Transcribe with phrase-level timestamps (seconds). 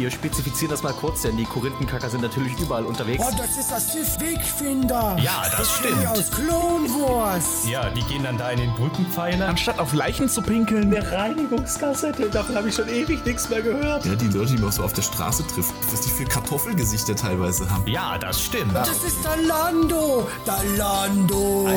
[0.00, 3.22] wir spezifizieren das mal kurz, denn die Korinthenkacker sind natürlich überall unterwegs.
[3.26, 5.16] Oh, das ist das Sith Wegfinder.
[5.20, 6.06] Ja, das stimmt.
[6.06, 7.68] Aus Clone Wars.
[7.68, 9.48] Ja, die gehen dann da in den Brückenpfeiler.
[9.48, 10.94] Anstatt auf Leichen zu pinkeln.
[10.94, 14.06] Eine Reinigungskassette, davon habe ich schon ewig nichts mehr gehört.
[14.06, 17.70] Ja, die Leute, die man so auf der Straße trifft, was die für Kartoffelgesichter teilweise
[17.70, 17.86] haben.
[17.86, 18.74] Ja, das stimmt.
[18.74, 20.26] Das ist der Lando.
[20.46, 21.68] Der Lando.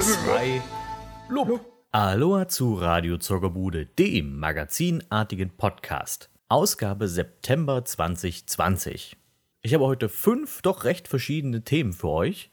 [0.00, 0.62] Zwei.
[1.28, 1.60] Lob.
[1.92, 6.30] Aloha zu Radio Zockerbude, dem magazinartigen Podcast.
[6.48, 9.16] Ausgabe September 2020.
[9.62, 12.50] Ich habe heute fünf doch recht verschiedene Themen für euch.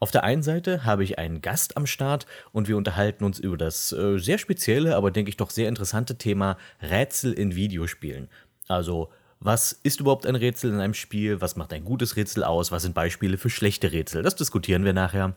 [0.00, 3.58] Auf der einen Seite habe ich einen Gast am Start und wir unterhalten uns über
[3.58, 8.30] das äh, sehr spezielle, aber denke ich doch sehr interessante Thema Rätsel in Videospielen.
[8.68, 11.42] Also, was ist überhaupt ein Rätsel in einem Spiel?
[11.42, 12.72] Was macht ein gutes Rätsel aus?
[12.72, 14.22] Was sind Beispiele für schlechte Rätsel?
[14.22, 15.36] Das diskutieren wir nachher.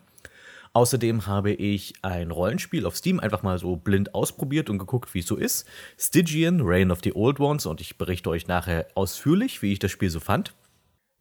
[0.73, 5.19] Außerdem habe ich ein Rollenspiel auf Steam einfach mal so blind ausprobiert und geguckt, wie
[5.19, 5.67] es so ist.
[5.97, 9.91] Stygian, Reign of the Old Ones und ich berichte euch nachher ausführlich, wie ich das
[9.91, 10.53] Spiel so fand.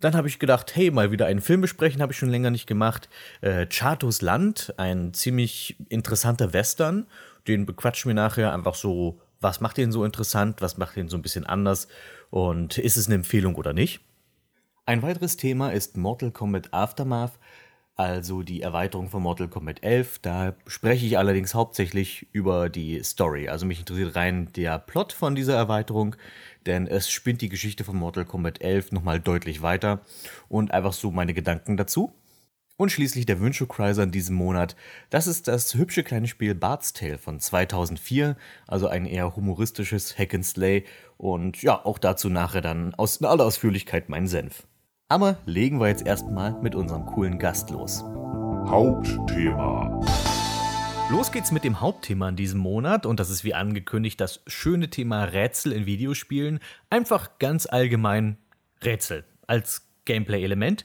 [0.01, 2.67] Dann habe ich gedacht, hey, mal wieder einen Film besprechen, habe ich schon länger nicht
[2.67, 3.09] gemacht.
[3.41, 7.07] Äh, Chatos Land, ein ziemlich interessanter Western.
[7.49, 11.17] Den bequatschen wir nachher einfach so, was macht den so interessant, was macht den so
[11.17, 11.89] ein bisschen anders
[12.31, 14.01] und ist es eine Empfehlung oder nicht.
[14.87, 17.39] Ein weiteres Thema ist Mortal Kombat Aftermath
[17.99, 20.21] also die Erweiterung von Mortal Kombat 11.
[20.21, 23.49] Da spreche ich allerdings hauptsächlich über die Story.
[23.49, 26.15] Also mich interessiert rein der Plot von dieser Erweiterung,
[26.65, 30.01] denn es spinnt die Geschichte von Mortal Kombat 11 nochmal deutlich weiter
[30.49, 32.13] und einfach so meine Gedanken dazu.
[32.77, 34.77] Und schließlich der Wünschekreiser in diesem Monat.
[35.11, 38.37] Das ist das hübsche kleine Spiel Bart's Tale von 2004,
[38.69, 40.85] also ein eher humoristisches Hack and Slay.
[41.17, 44.69] Und ja, auch dazu nachher dann aus in aller Ausführlichkeit mein Senf.
[45.11, 48.03] Aber legen wir jetzt erstmal mit unserem coolen Gast los.
[48.67, 50.05] Hauptthema.
[51.11, 54.91] Los geht's mit dem Hauptthema in diesem Monat und das ist wie angekündigt das schöne
[54.91, 56.61] Thema Rätsel in Videospielen.
[56.91, 58.37] Einfach ganz allgemein
[58.85, 60.85] Rätsel als Gameplay-Element.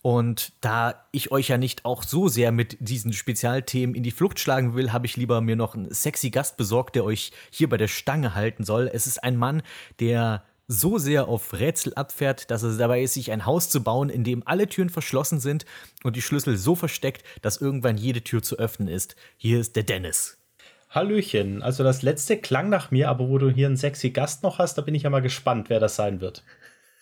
[0.00, 4.40] Und da ich euch ja nicht auch so sehr mit diesen Spezialthemen in die Flucht
[4.40, 7.76] schlagen will, habe ich lieber mir noch einen sexy Gast besorgt, der euch hier bei
[7.76, 8.88] der Stange halten soll.
[8.90, 9.60] Es ist ein Mann,
[10.00, 14.10] der so sehr auf Rätsel abfährt, dass er dabei ist, sich ein Haus zu bauen,
[14.10, 15.64] in dem alle Türen verschlossen sind
[16.04, 19.16] und die Schlüssel so versteckt, dass irgendwann jede Tür zu öffnen ist.
[19.38, 20.36] Hier ist der Dennis.
[20.90, 21.62] Hallöchen.
[21.62, 24.76] Also das letzte klang nach mir, aber wo du hier einen sexy Gast noch hast,
[24.76, 26.44] da bin ich ja mal gespannt, wer das sein wird.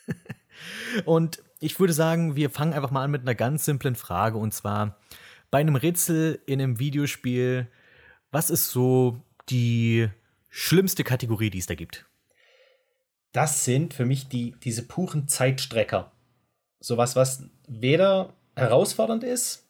[1.04, 4.54] und ich würde sagen, wir fangen einfach mal an mit einer ganz simplen Frage und
[4.54, 4.96] zwar
[5.50, 7.66] bei einem Rätsel in einem Videospiel,
[8.30, 10.08] was ist so die
[10.48, 12.05] schlimmste Kategorie, die es da gibt?
[13.36, 16.10] Das sind für mich die, diese puren Zeitstrecker.
[16.80, 19.66] Sowas, was weder herausfordernd ist,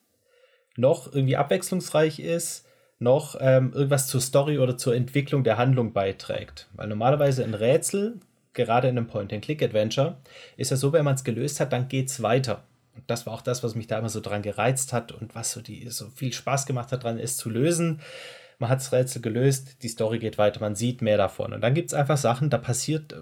[0.76, 2.64] noch irgendwie abwechslungsreich ist,
[3.00, 6.68] noch ähm, irgendwas zur Story oder zur Entwicklung der Handlung beiträgt.
[6.74, 8.20] Weil normalerweise ein Rätsel,
[8.52, 10.16] gerade in einem Point-and-Click-Adventure,
[10.56, 12.62] ist ja so, wenn man es gelöst hat, dann geht es weiter.
[12.94, 15.50] Und das war auch das, was mich da immer so dran gereizt hat und was
[15.50, 18.00] so, die, so viel Spaß gemacht hat, dran ist zu lösen
[18.58, 21.52] man hat das Rätsel gelöst, die Story geht weiter, man sieht mehr davon.
[21.52, 23.16] Und dann gibt es einfach Sachen, da passiert, äh,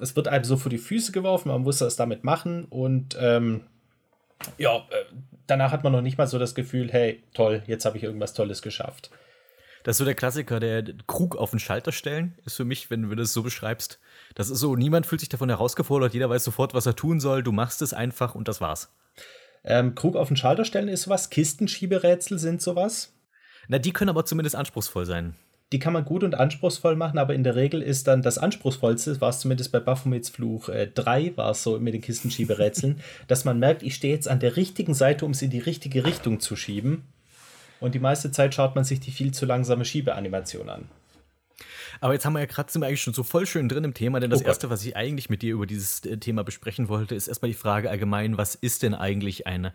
[0.00, 3.62] es wird einem so vor die Füße geworfen, man muss das damit machen und ähm,
[4.58, 5.04] ja, äh,
[5.46, 8.34] danach hat man noch nicht mal so das Gefühl, hey, toll, jetzt habe ich irgendwas
[8.34, 9.10] Tolles geschafft.
[9.84, 13.02] Das ist so der Klassiker, der Krug auf den Schalter stellen, ist für mich, wenn
[13.02, 14.00] du das so beschreibst.
[14.34, 17.42] Das ist so, niemand fühlt sich davon herausgefordert, jeder weiß sofort, was er tun soll,
[17.42, 18.92] du machst es einfach und das war's.
[19.62, 23.15] Ähm, Krug auf den Schalter stellen ist sowas, Kistenschieberätsel sind sowas.
[23.68, 25.34] Na, die können aber zumindest anspruchsvoll sein.
[25.72, 29.20] Die kann man gut und anspruchsvoll machen, aber in der Regel ist dann das anspruchsvollste,
[29.20, 33.44] war es zumindest bei Baphomets Fluch äh, 3, war es so mit den Kistenschieberätseln, dass
[33.44, 36.38] man merkt, ich stehe jetzt an der richtigen Seite, um es in die richtige Richtung
[36.38, 37.02] zu schieben.
[37.80, 40.88] Und die meiste Zeit schaut man sich die viel zu langsame Schiebeanimation an.
[42.00, 43.94] Aber jetzt haben wir ja gerade sind wir eigentlich schon so voll schön drin im
[43.94, 46.88] Thema, denn das oh erste, was ich eigentlich mit dir über dieses äh, Thema besprechen
[46.88, 49.72] wollte, ist erstmal die Frage allgemein, was ist denn eigentlich ein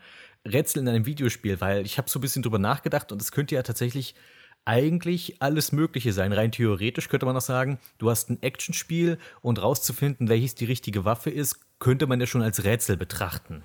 [0.48, 1.60] Rätsel in einem Videospiel?
[1.60, 4.16] Weil ich habe so ein bisschen drüber nachgedacht und es könnte ja tatsächlich
[4.64, 6.34] eigentlich alles Mögliche sein.
[6.34, 11.04] Rein theoretisch könnte man auch sagen, du hast ein Actionspiel und rauszufinden, welches die richtige
[11.04, 13.64] Waffe ist, könnte man ja schon als Rätsel betrachten.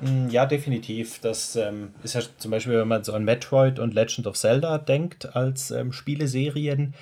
[0.00, 1.20] Mm, ja, definitiv.
[1.20, 4.78] Das ähm, ist ja zum Beispiel, wenn man so an Metroid und Legend of Zelda
[4.78, 6.94] denkt als ähm, Spieleserien,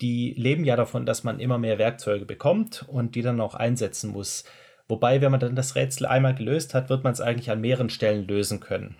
[0.00, 4.10] die leben ja davon, dass man immer mehr Werkzeuge bekommt und die dann auch einsetzen
[4.10, 4.44] muss.
[4.88, 7.90] Wobei, wenn man dann das Rätsel einmal gelöst hat, wird man es eigentlich an mehreren
[7.90, 8.96] Stellen lösen können.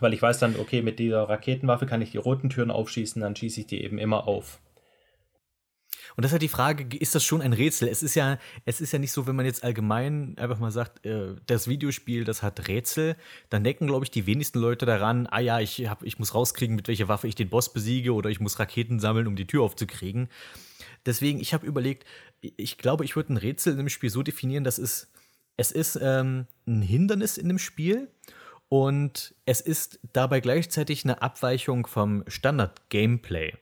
[0.00, 3.36] Weil ich weiß dann, okay, mit dieser Raketenwaffe kann ich die roten Türen aufschießen, dann
[3.36, 4.60] schieße ich die eben immer auf.
[6.16, 7.88] Und das ist halt die Frage, ist das schon ein Rätsel?
[7.88, 11.04] Es ist ja, es ist ja nicht so, wenn man jetzt allgemein einfach mal sagt,
[11.04, 13.16] äh, das Videospiel, das hat Rätsel,
[13.48, 16.76] dann denken, glaube ich, die wenigsten Leute daran, ah ja, ich, hab, ich muss rauskriegen,
[16.76, 19.62] mit welcher Waffe ich den Boss besiege oder ich muss Raketen sammeln, um die Tür
[19.62, 20.28] aufzukriegen.
[21.06, 22.04] Deswegen, ich habe überlegt,
[22.40, 25.10] ich glaube, ich würde ein Rätsel in dem Spiel so definieren, dass es,
[25.56, 28.08] es ist ähm, ein Hindernis in dem Spiel
[28.68, 33.54] und es ist dabei gleichzeitig eine Abweichung vom Standard-Gameplay.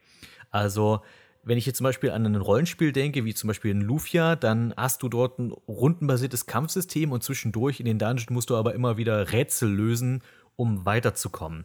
[0.51, 1.03] Also,
[1.49, 4.75] wenn ich jetzt zum Beispiel an ein Rollenspiel denke, wie zum Beispiel in Lufia, dann
[4.77, 8.99] hast du dort ein rundenbasiertes Kampfsystem und zwischendurch in den Dungeons musst du aber immer
[8.99, 10.23] wieder Rätsel lösen,
[10.57, 11.65] um weiterzukommen.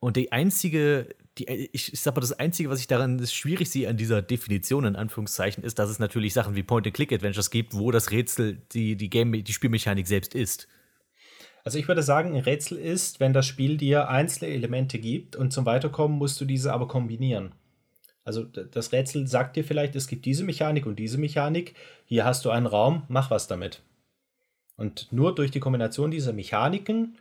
[0.00, 1.08] Und die einzige,
[1.38, 4.84] die, ich, ich sag mal, das Einzige, was ich daran schwierig sehe an dieser Definition,
[4.84, 9.08] in Anführungszeichen, ist, dass es natürlich Sachen wie Point-and-Click-Adventures gibt, wo das Rätsel die, die,
[9.08, 10.68] Game, die Spielmechanik selbst ist.
[11.64, 15.52] Also ich würde sagen, ein Rätsel ist, wenn das Spiel dir einzelne Elemente gibt und
[15.52, 17.52] zum Weiterkommen musst du diese aber kombinieren.
[18.24, 21.74] Also das Rätsel sagt dir vielleicht, es gibt diese Mechanik und diese Mechanik.
[22.04, 23.82] Hier hast du einen Raum, mach was damit.
[24.76, 27.18] Und nur durch die Kombination dieser Mechaniken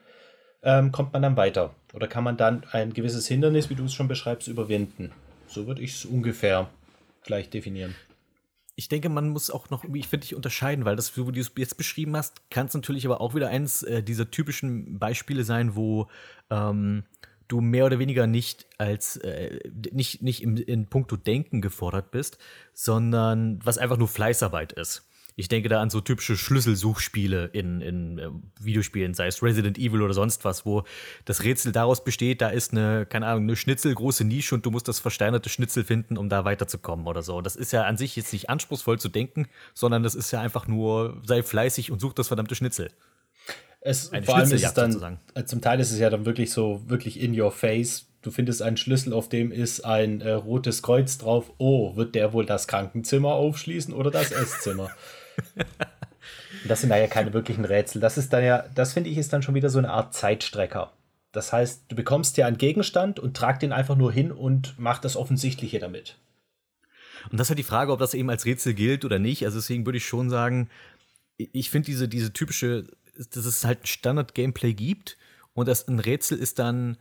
[0.61, 1.73] ähm, kommt man dann weiter.
[1.93, 5.11] Oder kann man dann ein gewisses Hindernis, wie du es schon beschreibst, überwinden.
[5.47, 6.69] So würde ich es ungefähr
[7.23, 7.95] gleich definieren
[8.79, 11.41] ich denke, man muss auch noch, ich finde, dich unterscheiden, weil das, so wie du
[11.41, 15.43] es jetzt beschrieben hast, kann es natürlich aber auch wieder eins äh, dieser typischen Beispiele
[15.43, 16.07] sein, wo
[16.49, 17.03] ähm,
[17.49, 19.59] du mehr oder weniger nicht als äh,
[19.91, 22.37] nicht, nicht im, in puncto Denken gefordert bist,
[22.73, 25.05] sondern was einfach nur Fleißarbeit ist.
[25.35, 28.29] Ich denke da an so typische Schlüsselsuchspiele in, in äh,
[28.59, 30.83] Videospielen, sei es Resident Evil oder sonst was, wo
[31.23, 34.89] das Rätsel daraus besteht, da ist eine, keine Ahnung, eine schnitzelgroße Nische und du musst
[34.89, 37.39] das versteinerte Schnitzel finden, um da weiterzukommen oder so.
[37.39, 40.67] Das ist ja an sich jetzt nicht anspruchsvoll zu denken, sondern das ist ja einfach
[40.67, 42.91] nur, sei fleißig und such das verdammte Schnitzel.
[43.81, 45.19] Es, vor allem ist es dann, sozusagen.
[45.35, 48.07] Äh, zum Teil ist es ja dann wirklich so, wirklich in your face.
[48.21, 51.53] Du findest einen Schlüssel, auf dem ist ein äh, rotes Kreuz drauf.
[51.57, 54.89] Oh, wird der wohl das Krankenzimmer aufschließen oder das Esszimmer?
[56.67, 58.01] das sind da ja keine wirklichen Rätsel.
[58.01, 60.91] Das ist dann ja, das finde ich, ist dann schon wieder so eine Art Zeitstrecker.
[61.31, 64.99] Das heißt, du bekommst dir einen Gegenstand und trag den einfach nur hin und mach
[64.99, 66.17] das Offensichtliche damit.
[67.31, 69.45] Und das ist halt die Frage, ob das eben als Rätsel gilt oder nicht.
[69.45, 70.69] Also deswegen würde ich schon sagen,
[71.37, 72.87] ich finde diese, diese typische,
[73.19, 75.17] dass es halt ein Standard-Gameplay gibt
[75.53, 76.97] und das ein Rätsel ist dann,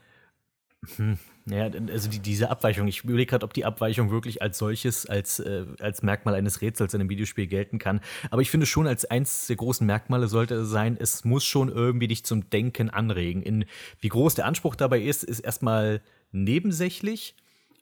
[0.96, 5.06] hm, ja, also die, diese Abweichung, ich überlege gerade, ob die Abweichung wirklich als solches,
[5.06, 8.00] als, äh, als Merkmal eines Rätsels in einem Videospiel gelten kann.
[8.30, 11.68] Aber ich finde schon, als eins der großen Merkmale sollte es sein, es muss schon
[11.68, 13.42] irgendwie dich zum Denken anregen.
[13.42, 13.64] In,
[14.00, 17.34] wie groß der Anspruch dabei ist, ist erstmal nebensächlich,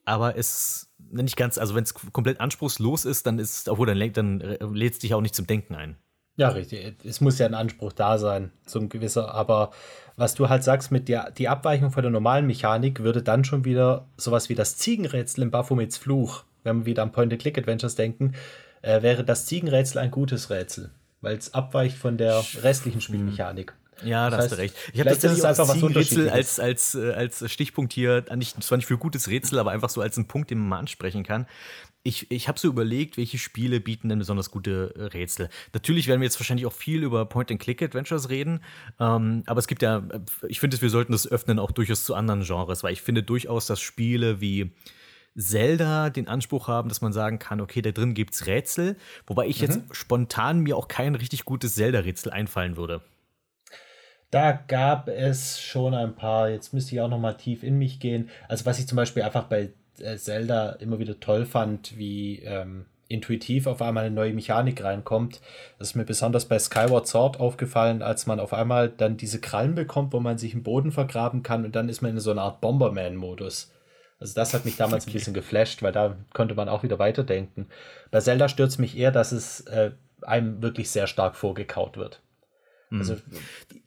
[0.04, 4.40] aber es nicht ganz, also wenn es komplett anspruchslos ist, dann ist, obwohl dann, dann
[4.74, 5.96] lädt es dich auch nicht zum Denken ein.
[6.36, 6.96] Ja, richtig.
[7.04, 9.70] Es muss ja ein Anspruch da sein, so ein gewisser, aber
[10.16, 13.64] was du halt sagst mit der die Abweichung von der normalen Mechanik würde dann schon
[13.64, 18.34] wieder sowas wie das Ziegenrätsel im Baphomets Fluch, wenn wir wieder an Point-and-Click-Adventures denken,
[18.82, 20.90] äh, wäre das Ziegenrätsel ein gutes Rätsel,
[21.22, 23.74] weil es abweicht von der restlichen Spielmechanik.
[24.04, 24.76] Ja, da hast du recht.
[24.92, 28.86] Ich habe das einfach was Rätsel als, als, äh, als Stichpunkt hier, nicht, zwar nicht
[28.86, 31.46] für gutes Rätsel, aber einfach so als einen Punkt, den man mal ansprechen kann
[32.06, 35.48] ich, ich habe so überlegt, welche Spiele bieten denn besonders gute äh, Rätsel.
[35.74, 38.60] Natürlich werden wir jetzt wahrscheinlich auch viel über Point-and-Click-Adventures reden,
[39.00, 42.14] ähm, aber es gibt ja, äh, ich finde, wir sollten das öffnen auch durchaus zu
[42.14, 44.70] anderen Genres, weil ich finde durchaus, dass Spiele wie
[45.36, 49.60] Zelda den Anspruch haben, dass man sagen kann, okay, da drin gibt's Rätsel, wobei ich
[49.60, 49.66] mhm.
[49.66, 53.02] jetzt spontan mir auch kein richtig gutes Zelda-Rätsel einfallen würde.
[54.30, 58.00] Da gab es schon ein paar, jetzt müsste ich auch noch mal tief in mich
[58.00, 58.30] gehen.
[58.48, 63.66] Also was ich zum Beispiel einfach bei Zelda immer wieder toll fand, wie ähm, intuitiv
[63.66, 65.40] auf einmal eine neue Mechanik reinkommt.
[65.78, 69.74] Das ist mir besonders bei Skyward Sword aufgefallen, als man auf einmal dann diese Krallen
[69.74, 72.42] bekommt, wo man sich im Boden vergraben kann und dann ist man in so einer
[72.42, 73.72] Art Bomberman-Modus.
[74.18, 75.10] Also das hat mich damals okay.
[75.10, 77.68] ein bisschen geflasht, weil da konnte man auch wieder weiterdenken.
[78.10, 82.22] Bei Zelda stört mich eher, dass es äh, einem wirklich sehr stark vorgekaut wird.
[82.90, 83.20] Also hm.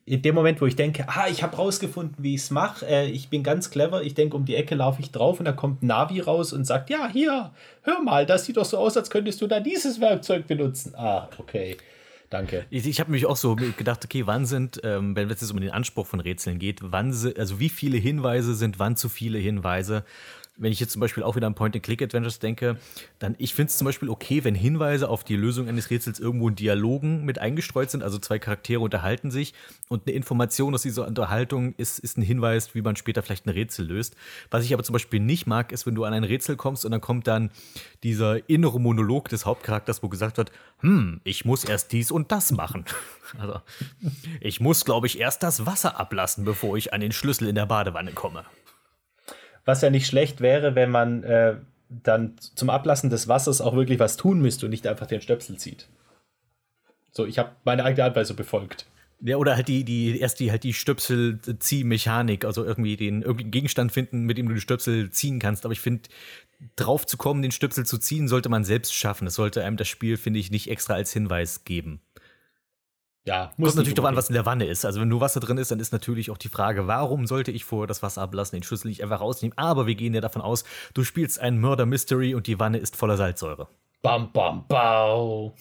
[0.06, 3.10] in dem Moment, wo ich denke, ah, ich habe rausgefunden, wie ich es mache, äh,
[3.10, 5.84] ich bin ganz clever, ich denke, um die Ecke laufe ich drauf und da kommt
[5.84, 7.52] Navi raus und sagt, ja, hier,
[7.84, 10.94] hör mal, das sieht doch so aus, als könntest du da dieses Werkzeug benutzen.
[10.96, 11.78] Ah, okay.
[12.30, 12.66] Danke.
[12.70, 15.60] Ich, ich habe mich auch so gedacht, okay, wann sind, ähm, wenn es jetzt um
[15.60, 20.04] den Anspruch von Rätseln geht, wann, also wie viele Hinweise sind wann zu viele Hinweise?
[20.60, 22.78] Wenn ich jetzt zum Beispiel auch wieder an Point-and-Click-Adventures denke,
[23.18, 26.50] dann ich finde es zum Beispiel okay, wenn Hinweise auf die Lösung eines Rätsels irgendwo
[26.50, 29.54] in Dialogen mit eingestreut sind, also zwei Charaktere unterhalten sich
[29.88, 33.50] und eine Information aus dieser Unterhaltung ist, ist ein Hinweis, wie man später vielleicht ein
[33.50, 34.16] Rätsel löst.
[34.52, 36.92] Was ich aber zum Beispiel nicht mag, ist, wenn du an ein Rätsel kommst und
[36.92, 37.52] dann kommt dann
[38.04, 40.52] dieser innere Monolog des Hauptcharakters, wo gesagt wird,
[40.82, 42.86] hm, ich muss erst dies und das machen.
[43.38, 43.62] Also,
[44.42, 47.68] ich muss, glaube ich, erst das Wasser ablassen, bevor ich an den Schlüssel in der
[47.68, 48.44] Badewanne komme.
[49.70, 51.58] Was ja nicht schlecht wäre, wenn man äh,
[51.90, 55.58] dann zum Ablassen des Wassers auch wirklich was tun müsste und nicht einfach den Stöpsel
[55.58, 55.88] zieht.
[57.12, 58.88] So, ich habe meine eigene Anweisung befolgt.
[59.22, 63.92] Ja, oder halt die, die, erst die, halt die Stöpsel-Ziehmechanik, also irgendwie den irgendeinen Gegenstand
[63.92, 65.66] finden, mit dem du die Stöpsel ziehen kannst.
[65.66, 66.10] Aber ich finde,
[66.76, 69.26] drauf zu kommen, den Stöpsel zu ziehen, sollte man selbst schaffen.
[69.26, 72.02] Das sollte einem das Spiel, finde ich, nicht extra als Hinweis geben.
[73.26, 74.86] Ja, Kommt natürlich darauf an, was in der Wanne ist.
[74.86, 77.64] Also wenn nur Wasser drin ist, dann ist natürlich auch die Frage, warum sollte ich
[77.66, 79.56] vorher das Wasser ablassen, den Schlüssel nicht einfach rausnehmen.
[79.58, 82.96] Aber wir gehen ja davon aus, du spielst ein Murder Mystery und die Wanne ist
[82.96, 83.68] voller Salzsäure.
[84.02, 85.54] Bam, bam, bau.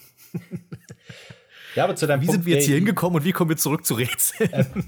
[1.75, 3.57] ja, aber zu deinem Wie Punkt, sind wir jetzt hier hingekommen und wie kommen wir
[3.57, 4.85] zurück zu Rätseln?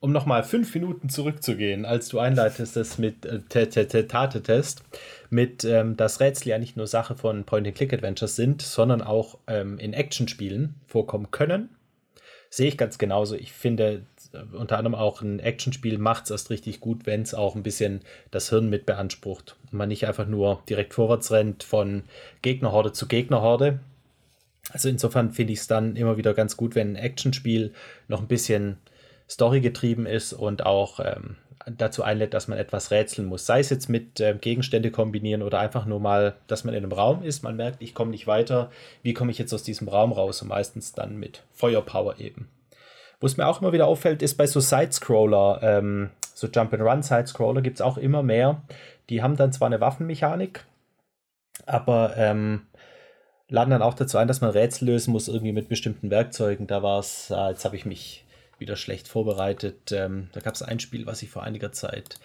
[0.00, 4.82] Um nochmal fünf Minuten zurückzugehen, als du einleitest das mit äh, Te- Te- Te- Tate-Test,
[5.30, 9.92] mit, ähm, dass Rätsel ja nicht nur Sache von Point-and-Click-Adventures sind, sondern auch ähm, in
[9.92, 11.70] Actionspielen vorkommen können.
[12.54, 13.34] Sehe ich ganz genauso.
[13.34, 17.34] Ich finde, äh, unter anderem auch ein Actionspiel macht es erst richtig gut, wenn es
[17.34, 19.56] auch ein bisschen das Hirn mit beansprucht.
[19.64, 22.04] Und man nicht einfach nur direkt vorwärts rennt von
[22.42, 23.80] Gegnerhorde zu Gegnerhorde.
[24.70, 27.74] Also insofern finde ich es dann immer wieder ganz gut, wenn ein Actionspiel
[28.06, 28.76] noch ein bisschen
[29.28, 31.34] storygetrieben ist und auch ähm,
[31.66, 33.46] dazu einlädt, dass man etwas rätseln muss.
[33.46, 36.92] Sei es jetzt mit ähm, Gegenstände kombinieren oder einfach nur mal, dass man in einem
[36.92, 38.70] Raum ist, man merkt, ich komme nicht weiter,
[39.02, 40.42] wie komme ich jetzt aus diesem Raum raus?
[40.42, 42.48] Und meistens dann mit Feuerpower eben.
[43.20, 47.76] Wo es mir auch immer wieder auffällt, ist bei so Sidescroller, ähm, so Jump-and-Run-Sidescroller gibt
[47.76, 48.62] es auch immer mehr.
[49.08, 50.64] Die haben dann zwar eine Waffenmechanik,
[51.64, 52.62] aber ähm,
[53.48, 56.66] laden dann auch dazu ein, dass man Rätsel lösen muss, irgendwie mit bestimmten Werkzeugen.
[56.66, 58.23] Da war es, ah, jetzt habe ich mich
[58.64, 59.92] wieder schlecht vorbereitet.
[59.92, 62.18] Ähm, da gab es ein Spiel, was ich vor einiger Zeit.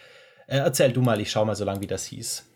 [0.46, 2.46] Äh, erzähl du mal, ich schau mal so lang, wie das hieß.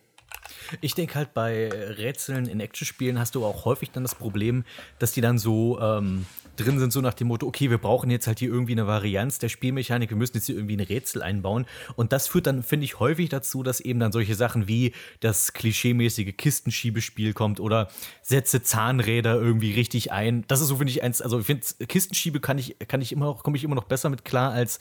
[0.81, 4.64] Ich denke halt bei Rätseln in Actionspielen hast du auch häufig dann das Problem,
[4.99, 6.25] dass die dann so ähm,
[6.57, 9.39] drin sind, so nach dem Motto, okay, wir brauchen jetzt halt hier irgendwie eine Varianz
[9.39, 11.67] der Spielmechanik, wir müssen jetzt hier irgendwie ein Rätsel einbauen.
[11.97, 15.53] Und das führt dann, finde ich, häufig dazu, dass eben dann solche Sachen wie das
[15.53, 17.89] klischeemäßige Kistenschiebespiel kommt oder
[18.23, 20.45] setze Zahnräder irgendwie richtig ein.
[20.49, 23.27] Das ist so, finde ich, eins, also ich finde, Kistenschiebe kann ich, kann ich immer
[23.27, 24.79] noch, komme ich immer noch besser mit klar als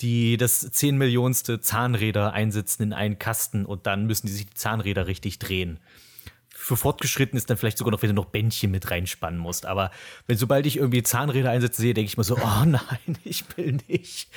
[0.00, 4.54] die das 10 Millionste Zahnräder einsetzen in einen Kasten und dann müssen die sich die
[4.54, 5.80] Zahnräder richtig drehen.
[6.68, 9.64] Für Fortgeschritten ist dann vielleicht sogar noch, wenn du noch Bändchen mit reinspannen musst.
[9.64, 9.90] Aber
[10.26, 13.78] wenn sobald ich irgendwie Zahnräder einsetze, sehe, denke ich mir so, oh nein, ich will
[13.88, 14.28] nicht.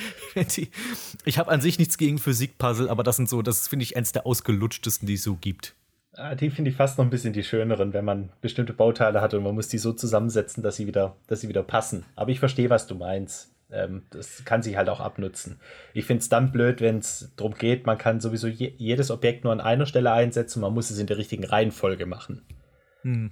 [1.26, 4.14] Ich habe an sich nichts gegen Physikpuzzle, aber das sind so, das finde ich eins
[4.14, 5.76] der ausgelutschtesten, die es so gibt.
[6.14, 9.34] Ah, die finde ich fast noch ein bisschen die schöneren, wenn man bestimmte Bauteile hat
[9.34, 12.06] und man muss die so zusammensetzen, dass sie wieder, dass sie wieder passen.
[12.16, 13.51] Aber ich verstehe, was du meinst.
[13.72, 15.60] Ähm, das kann sich halt auch abnutzen.
[15.94, 19.44] Ich finde es dann blöd, wenn es darum geht, man kann sowieso je, jedes Objekt
[19.44, 22.42] nur an einer Stelle einsetzen, man muss es in der richtigen Reihenfolge machen.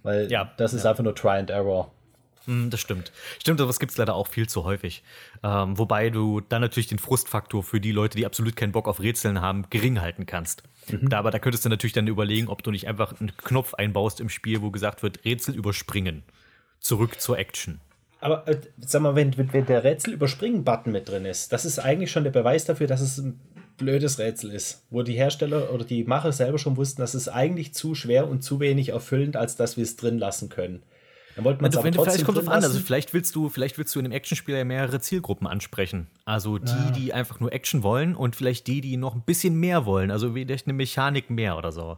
[0.04, 1.92] Weil Ja, das ist einfach nur Try and Error.
[2.46, 3.12] Hm, das stimmt.
[3.40, 5.04] Stimmt, aber das gibt es leider auch viel zu häufig.
[5.44, 9.02] Ähm, wobei du dann natürlich den Frustfaktor für die Leute, die absolut keinen Bock auf
[9.02, 10.64] Rätseln haben, gering halten kannst.
[11.04, 14.20] Da, aber da könntest du natürlich dann überlegen, ob du nicht einfach einen Knopf einbaust
[14.20, 16.24] im Spiel, wo gesagt wird, Rätsel überspringen.
[16.80, 17.80] Zurück zur Action.
[18.20, 22.24] Aber äh, sag mal, wenn, wenn der Rätsel-Überspringen-Button mit drin ist, das ist eigentlich schon
[22.24, 23.40] der Beweis dafür, dass es ein
[23.78, 24.86] blödes Rätsel ist.
[24.90, 28.44] Wo die Hersteller oder die Macher selber schon wussten, dass es eigentlich zu schwer und
[28.44, 30.84] zu wenig erfüllend, als dass wir es drin lassen können.
[31.36, 33.48] Dann wollten man es Also, aber wenn, trotzdem vielleicht kommt an, also vielleicht willst du,
[33.48, 36.08] vielleicht willst du in einem Actionspiel ja mehrere Zielgruppen ansprechen.
[36.26, 39.86] Also die, die einfach nur Action wollen und vielleicht die, die noch ein bisschen mehr
[39.86, 41.98] wollen, also vielleicht eine Mechanik mehr oder so.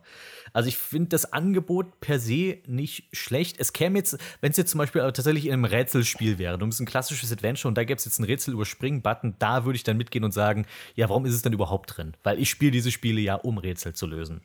[0.53, 3.60] Also ich finde das Angebot per se nicht schlecht.
[3.60, 6.79] Es käme jetzt, wenn es jetzt zum Beispiel tatsächlich in einem Rätselspiel wäre, du bist
[6.79, 9.84] ein klassisches Adventure und da gäbe es jetzt einen Rätsel überspringen Button, da würde ich
[9.84, 10.65] dann mitgehen und sagen,
[10.96, 12.13] ja, warum ist es denn überhaupt drin?
[12.24, 14.41] Weil ich spiele diese Spiele ja, um Rätsel zu lösen.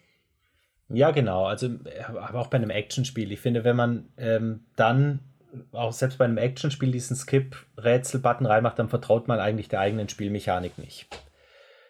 [0.88, 1.46] Ja, genau.
[1.46, 1.70] Also,
[2.20, 3.32] aber auch bei einem Actionspiel.
[3.32, 5.20] Ich finde, wenn man ähm, dann
[5.72, 10.78] auch selbst bei einem Actionspiel diesen Skip-Rätsel-Button reinmacht, dann vertraut man eigentlich der eigenen Spielmechanik
[10.78, 11.08] nicht.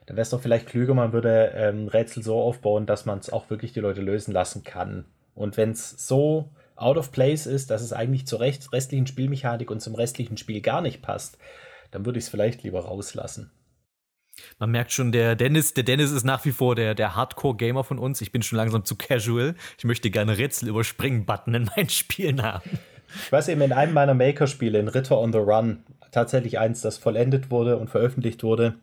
[0.06, 3.32] Dann wäre es doch vielleicht klüger, man würde ähm, Rätsel so aufbauen, dass man es
[3.32, 5.04] auch wirklich die Leute lösen lassen kann.
[5.34, 9.80] Und wenn es so out of place ist, dass es eigentlich zur restlichen Spielmechanik und
[9.80, 11.38] zum restlichen Spiel gar nicht passt,
[11.90, 13.50] dann würde ich es vielleicht lieber rauslassen.
[14.58, 17.98] Man merkt schon, der Dennis, der Dennis ist nach wie vor der, der Hardcore-Gamer von
[17.98, 18.20] uns.
[18.20, 19.54] Ich bin schon langsam zu casual.
[19.78, 22.78] Ich möchte gerne Rätsel überspringen Button in meinen Spielen haben.
[23.24, 25.84] Ich weiß eben in einem meiner Maker-Spiele, in Ritter on the Run,
[26.16, 28.74] tatsächlich eins, das vollendet wurde und veröffentlicht wurde.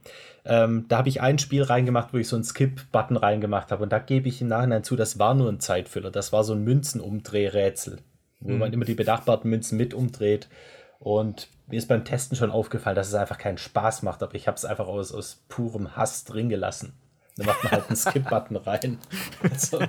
[0.46, 3.84] Ähm, da habe ich ein Spiel reingemacht, wo ich so einen Skip-Button reingemacht habe.
[3.84, 6.12] Und da gebe ich im Nachhinein zu, das war nur ein Zeitfüller.
[6.12, 8.00] Das war so ein Münzenumdrehrätsel,
[8.40, 10.48] wo man immer die benachbarten Münzen mit umdreht.
[11.00, 14.22] Und mir ist beim Testen schon aufgefallen, dass es einfach keinen Spaß macht.
[14.22, 16.94] Aber ich habe es einfach aus, aus purem Hass drin gelassen.
[17.38, 18.98] Dann macht man halt einen Skip-Button rein.
[19.44, 19.80] Also,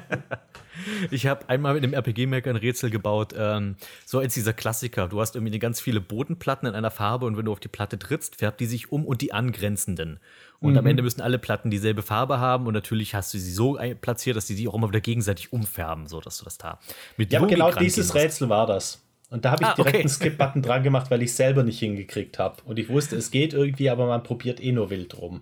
[1.10, 5.08] Ich habe einmal mit einem RPG-Maker ein Rätsel gebaut, ähm, so als dieser Klassiker.
[5.08, 7.98] Du hast irgendwie ganz viele Bodenplatten in einer Farbe und wenn du auf die Platte
[7.98, 10.18] trittst, färbt die sich um und die angrenzenden.
[10.60, 10.78] Und Mhm.
[10.78, 14.36] am Ende müssen alle Platten dieselbe Farbe haben und natürlich hast du sie so platziert,
[14.36, 16.78] dass die sich auch immer wieder gegenseitig umfärben, so dass du das da
[17.16, 18.14] mit ja, genau dieses.
[18.14, 19.00] Rätsel war das.
[19.30, 20.00] Und da habe ich Ah, direkt okay.
[20.00, 22.56] einen Skip-Button dran gemacht, weil ich selber nicht hingekriegt habe.
[22.64, 25.40] Und ich wusste, es geht irgendwie, aber man probiert eh nur wild rum.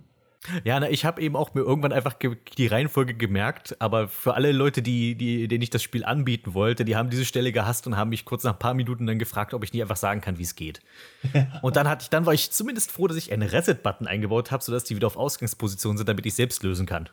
[0.64, 4.50] Ja, na, ich habe eben auch mir irgendwann einfach die Reihenfolge gemerkt, aber für alle
[4.50, 7.96] Leute, die, die, denen ich das Spiel anbieten wollte, die haben diese Stelle gehasst und
[7.96, 10.38] haben mich kurz nach ein paar Minuten dann gefragt, ob ich nicht einfach sagen kann,
[10.38, 10.80] wie es geht.
[11.62, 14.64] und dann hatte ich, dann war ich zumindest froh, dass ich einen Reset-Button eingebaut habe,
[14.64, 17.08] sodass die wieder auf Ausgangsposition sind, damit ich selbst lösen kann.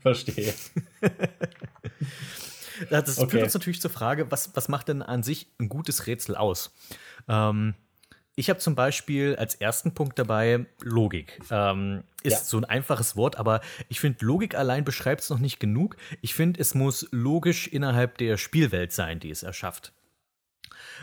[0.00, 0.52] Verstehe.
[2.90, 3.30] Das Okay.
[3.30, 6.72] führt uns natürlich zur Frage, was, was macht denn an sich ein gutes Rätsel aus?
[7.28, 7.74] Ähm,
[8.38, 11.40] ich habe zum Beispiel als ersten Punkt dabei Logik.
[11.50, 12.38] Ähm, ist Ja.
[12.44, 15.96] so ein einfaches Wort, aber ich finde, Logik allein beschreibt es noch nicht genug.
[16.20, 19.92] Ich finde, es muss logisch innerhalb der Spielwelt sein, die es erschafft.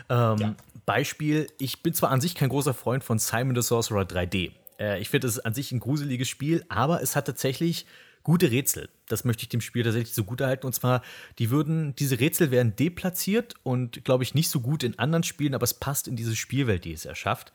[0.08, 4.52] Ähm, Beispiel, ich bin zwar an sich kein großer Freund von Simon the Sorcerer 3D.
[4.78, 7.86] Äh, ich finde es an sich ein gruseliges Spiel, aber es hat tatsächlich
[8.26, 8.88] gute Rätsel.
[9.06, 10.66] Das möchte ich dem Spiel tatsächlich so gut erhalten.
[10.66, 11.02] Und zwar,
[11.38, 15.54] die würden, diese Rätsel werden deplatziert und, glaube ich, nicht so gut in anderen Spielen,
[15.54, 17.52] aber es passt in diese Spielwelt, die es erschafft.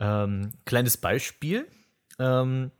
[0.00, 1.66] Ähm, kleines Beispiel.
[2.18, 2.70] Ähm,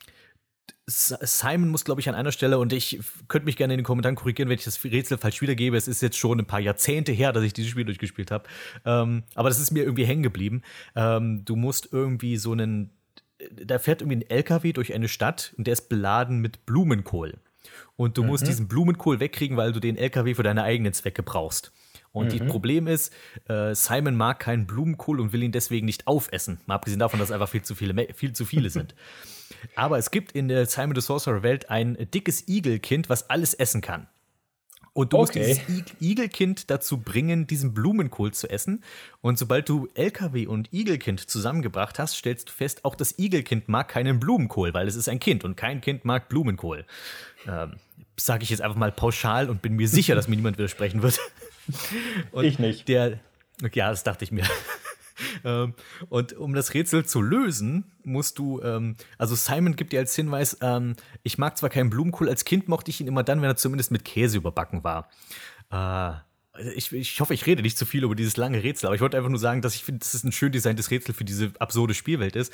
[0.86, 4.16] Simon muss, glaube ich, an einer Stelle, und ich könnte mich gerne in den Kommentaren
[4.16, 5.76] korrigieren, wenn ich das Rätsel falsch wiedergebe.
[5.76, 8.48] Es ist jetzt schon ein paar Jahrzehnte her, dass ich dieses Spiel durchgespielt habe.
[8.86, 10.62] Ähm, aber das ist mir irgendwie hängen geblieben.
[10.94, 12.95] Ähm, du musst irgendwie so einen.
[13.54, 17.34] Da fährt irgendwie ein LKW durch eine Stadt und der ist beladen mit Blumenkohl.
[17.96, 21.72] Und du musst diesen Blumenkohl wegkriegen, weil du den LKW für deine eigenen Zwecke brauchst.
[22.12, 23.12] Und das Problem ist,
[23.46, 26.60] äh, Simon mag keinen Blumenkohl und will ihn deswegen nicht aufessen.
[26.64, 28.94] Mal abgesehen davon, dass einfach viel zu viele, viel zu viele sind.
[29.74, 33.82] Aber es gibt in der Simon the Sorcerer Welt ein dickes Igelkind, was alles essen
[33.82, 34.08] kann.
[34.96, 35.60] Und du musst Okay.
[35.68, 35.68] dieses
[36.00, 38.82] I- Igelkind dazu bringen, diesen Blumenkohl zu essen.
[39.20, 43.88] Und sobald du LKW und Igelkind zusammengebracht hast, stellst du fest, auch das Igelkind mag
[43.88, 46.86] keinen Blumenkohl, weil es ist ein Kind und kein Kind mag Blumenkohl.
[47.46, 47.74] Ähm,
[48.18, 51.18] Sage ich jetzt einfach mal pauschal und bin mir sicher, dass mir niemand widersprechen wird.
[52.32, 52.88] Und Ich nicht.
[52.88, 53.18] Der,
[53.74, 54.44] ja, das dachte ich mir.
[55.44, 55.74] Ähm,
[56.08, 60.56] und um das Rätsel zu lösen, musst du, ähm, also Simon gibt dir als Hinweis,
[60.60, 63.56] ähm, ich mag zwar keinen Blumenkohl, als Kind mochte ich ihn immer dann, wenn er
[63.56, 65.08] zumindest mit Käse überbacken war.
[65.72, 66.12] Äh,
[66.74, 69.16] ich, ich hoffe, ich rede nicht zu viel über dieses lange Rätsel, aber ich wollte
[69.16, 71.94] einfach nur sagen, dass ich finde, dass es ein schön designtes Rätsel für diese absurde
[71.94, 72.52] Spielwelt ist.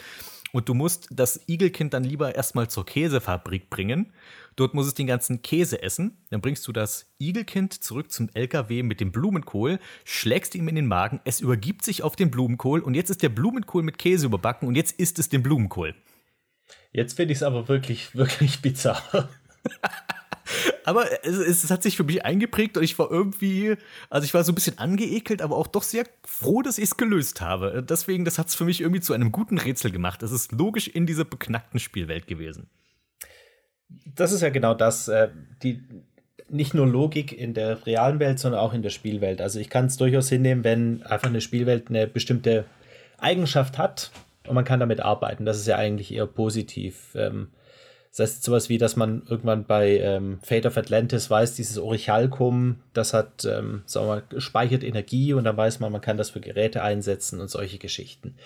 [0.52, 4.12] Und du musst das Igelkind dann lieber erstmal zur Käsefabrik bringen.
[4.54, 6.18] Dort muss es den ganzen Käse essen.
[6.30, 10.86] Dann bringst du das Igelkind zurück zum LKW mit dem Blumenkohl, schlägst ihm in den
[10.86, 14.68] Magen, es übergibt sich auf den Blumenkohl und jetzt ist der Blumenkohl mit Käse überbacken
[14.68, 15.94] und jetzt isst es den Blumenkohl.
[16.92, 19.30] Jetzt finde ich es aber wirklich, wirklich bizarr.
[20.84, 23.76] Aber es, es hat sich für mich eingeprägt und ich war irgendwie,
[24.10, 26.96] also ich war so ein bisschen angeekelt, aber auch doch sehr froh, dass ich es
[26.96, 27.84] gelöst habe.
[27.88, 30.22] Deswegen, das hat es für mich irgendwie zu einem guten Rätsel gemacht.
[30.22, 32.68] Es ist logisch in dieser beknackten Spielwelt gewesen.
[34.14, 35.28] Das ist ja genau das, äh,
[35.62, 35.82] die
[36.48, 39.40] nicht nur Logik in der realen Welt, sondern auch in der Spielwelt.
[39.40, 42.66] Also ich kann es durchaus hinnehmen, wenn einfach eine Spielwelt eine bestimmte
[43.18, 44.10] Eigenschaft hat
[44.46, 45.44] und man kann damit arbeiten.
[45.44, 47.14] Das ist ja eigentlich eher positiv.
[47.14, 47.48] Ähm,
[48.14, 52.76] das heißt sowas wie, dass man irgendwann bei ähm, Fate of Atlantis weiß, dieses Orichalcum,
[52.92, 56.30] das hat, ähm, sagen wir mal, speichert Energie und dann weiß man, man kann das
[56.30, 58.36] für Geräte einsetzen und solche Geschichten.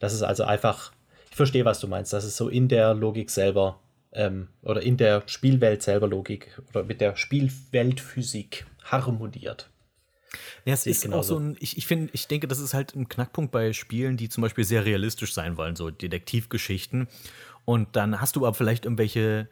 [0.00, 0.90] Das ist also einfach,
[1.30, 3.78] ich verstehe, was du meinst, das ist so in der Logik selber
[4.12, 9.70] ähm, oder in der Spielwelt selber Logik oder mit der Spielweltphysik harmoniert.
[10.64, 13.08] Ja, es ist auch so ein, ich, ich finde, ich denke, das ist halt ein
[13.08, 17.08] Knackpunkt bei Spielen, die zum Beispiel sehr realistisch sein wollen, so Detektivgeschichten.
[17.64, 19.48] Und dann hast du aber vielleicht irgendwelche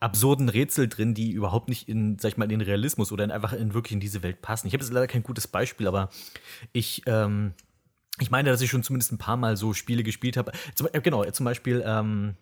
[0.00, 3.30] absurden Rätsel drin, die überhaupt nicht in, sag ich mal, in den Realismus oder in,
[3.30, 4.66] einfach in wirklich in diese Welt passen.
[4.66, 6.10] Ich habe jetzt leider kein gutes Beispiel, aber
[6.72, 7.54] ich, ähm,
[8.20, 10.52] ich meine, dass ich schon zumindest ein paar Mal so Spiele gespielt habe.
[10.92, 12.36] Äh, genau, zum Beispiel ähm,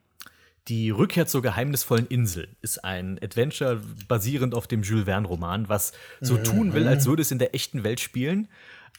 [0.69, 6.37] die Rückkehr zur geheimnisvollen Insel ist ein Adventure basierend auf dem Jules Verne-Roman, was so
[6.37, 8.49] tun will, als würde es in der echten Welt spielen.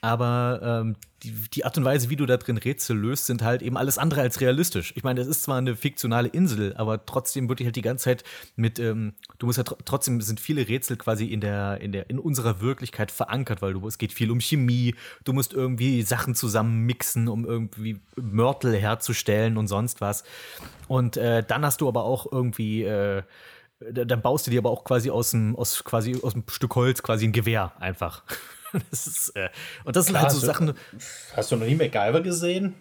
[0.01, 3.62] Aber ähm, die, die Art und Weise, wie du da drin Rätsel löst, sind halt
[3.62, 4.91] eben alles andere als realistisch.
[4.97, 8.03] Ich meine, es ist zwar eine fiktionale Insel, aber trotzdem wird die halt die ganze
[8.03, 8.25] Zeit
[8.58, 12.10] mit, ähm, du musst ja tr trotzdem sind viele Rätsel quasi in der, in der,
[12.10, 16.36] in unserer Wirklichkeit verankert, weil du, es geht viel um Chemie, du musst irgendwie Sachen
[16.36, 20.25] zusammen mixen, um irgendwie Mörtel herzustellen und sonst was.
[20.89, 23.23] Und äh, dann hast du aber auch irgendwie, äh,
[23.79, 26.75] da- dann baust du dir aber auch quasi aus dem, aus quasi aus dem Stück
[26.75, 28.23] Holz quasi ein Gewehr einfach.
[28.90, 29.50] Das ist, äh,
[29.86, 30.74] und das sind halt so hast du- Sachen.
[31.36, 32.74] Hast du noch nie MacGyver gesehen?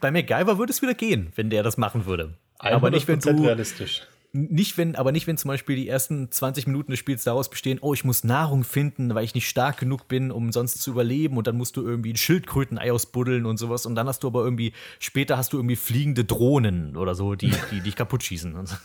[0.00, 2.34] Bei MacGyver würde es wieder gehen, wenn der das machen würde.
[2.58, 4.02] Aber nicht, wenn 100% du, realistisch.
[4.32, 7.78] nicht wenn, aber nicht, wenn zum Beispiel die ersten 20 Minuten des Spiels daraus bestehen,
[7.80, 11.36] oh, ich muss Nahrung finden, weil ich nicht stark genug bin, um sonst zu überleben
[11.38, 14.44] und dann musst du irgendwie ein Schildkrötenei ausbuddeln und sowas und dann hast du aber
[14.44, 18.54] irgendwie, später hast du irgendwie fliegende Drohnen oder so, die, die dich kaputt schießen.
[18.54, 18.76] Und so.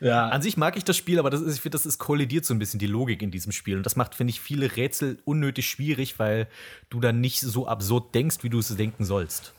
[0.00, 0.28] Ja.
[0.28, 2.52] An sich mag ich das Spiel, aber das ist, ich finde, das ist kollidiert so
[2.52, 3.76] ein bisschen die Logik in diesem Spiel.
[3.76, 6.48] Und das macht, finde ich, viele Rätsel unnötig schwierig, weil
[6.90, 9.54] du dann nicht so absurd denkst, wie du es denken sollst.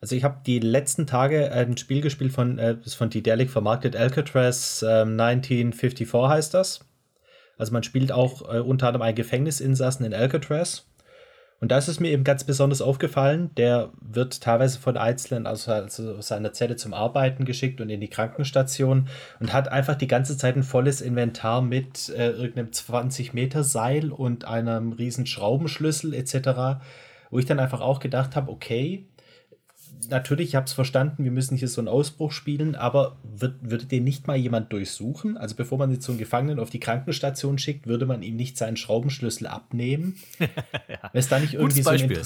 [0.00, 4.82] Also ich habe die letzten Tage ein Spiel gespielt von, äh, von Dedelic vermarktet, Alcatraz
[4.82, 6.80] ähm, 1954 heißt das.
[7.58, 10.85] Also man spielt auch äh, unter anderem einen Gefängnisinsassen in Alcatraz.
[11.58, 15.68] Und da ist es mir eben ganz besonders aufgefallen, der wird teilweise von Einzelnen aus,
[15.68, 19.08] also seiner Zelle zum Arbeiten geschickt und in die Krankenstation
[19.40, 24.92] und hat einfach die ganze Zeit ein volles Inventar mit äh, irgendeinem 20-Meter-Seil und einem
[24.92, 26.80] riesen Schraubenschlüssel etc.,
[27.30, 29.06] wo ich dann einfach auch gedacht habe, okay,
[30.08, 33.86] natürlich, ich habe es verstanden, wir müssen hier so einen Ausbruch spielen, aber wird, würde
[33.86, 35.36] den nicht mal jemand durchsuchen?
[35.36, 38.56] Also bevor man jetzt so einen Gefangenen auf die Krankenstation schickt, würde man ihm nicht
[38.56, 40.16] seinen Schraubenschlüssel abnehmen?
[40.38, 41.08] ja.
[41.12, 42.16] Ist da nicht irgendwie so ein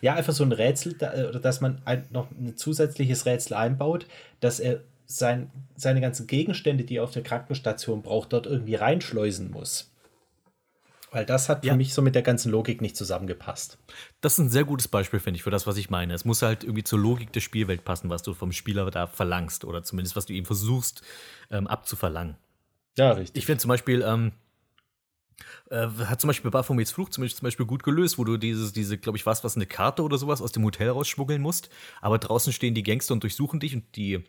[0.00, 4.06] Ja, einfach so ein Rätsel, oder dass man ein, noch ein zusätzliches Rätsel einbaut,
[4.40, 9.50] dass er sein, seine ganzen Gegenstände, die er auf der Krankenstation braucht, dort irgendwie reinschleusen
[9.50, 9.90] muss.
[11.10, 11.72] Weil das hat Ja.
[11.72, 13.78] für mich so mit der ganzen Logik nicht zusammengepasst.
[14.20, 16.12] Das ist ein sehr gutes Beispiel, finde ich, für das, was ich meine.
[16.12, 19.64] Es muss halt irgendwie zur Logik der Spielwelt passen, was du vom Spieler da verlangst
[19.64, 21.02] oder zumindest, was du ihm versuchst
[21.50, 22.36] ähm, abzuverlangen.
[22.98, 23.38] Ja, richtig.
[23.38, 24.32] Ich finde zum Beispiel, ähm,
[25.70, 28.72] äh, hat zum Beispiel Baphomets Fluch zum Beispiel, zum Beispiel gut gelöst, wo du dieses,
[28.72, 32.18] diese, glaube ich, was, was eine Karte oder sowas aus dem Hotel rausschmuggeln musst, aber
[32.18, 34.24] draußen stehen die Gangster und durchsuchen dich und die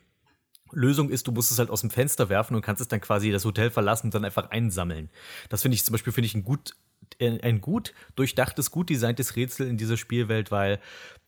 [0.71, 3.31] Lösung ist, du musst es halt aus dem Fenster werfen und kannst es dann quasi
[3.31, 5.09] das Hotel verlassen und dann einfach einsammeln.
[5.49, 6.75] Das finde ich zum Beispiel finde ich ein gut,
[7.19, 10.79] äh, ein gut durchdachtes, gut designtes Rätsel in dieser Spielwelt, weil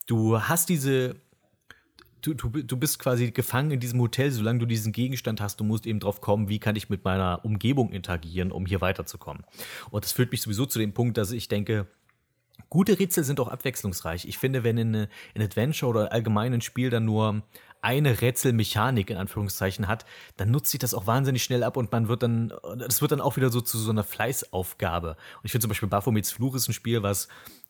[0.08, 1.16] du hast diese
[2.24, 5.60] Du, du, du bist quasi gefangen in diesem Hotel, solange du diesen Gegenstand hast.
[5.60, 9.44] Du musst eben drauf kommen, wie kann ich mit meiner Umgebung interagieren, um hier weiterzukommen.
[9.90, 11.88] Und das führt mich sowieso zu dem Punkt, dass ich denke,
[12.70, 14.28] gute Rätsel sind auch abwechslungsreich.
[14.28, 17.42] Ich finde, wenn in, in Adventure oder allgemein ein Spiel dann nur
[17.82, 20.06] eine Rätselmechanik in Anführungszeichen hat,
[20.38, 23.22] dann nutzt sich das auch wahnsinnig schnell ab und man wird dann, das wird dann
[23.22, 25.10] auch wieder so zu so einer Fleißaufgabe.
[25.10, 27.28] Und ich finde zum Beispiel Baphomets Fluch ist ein Spiel, was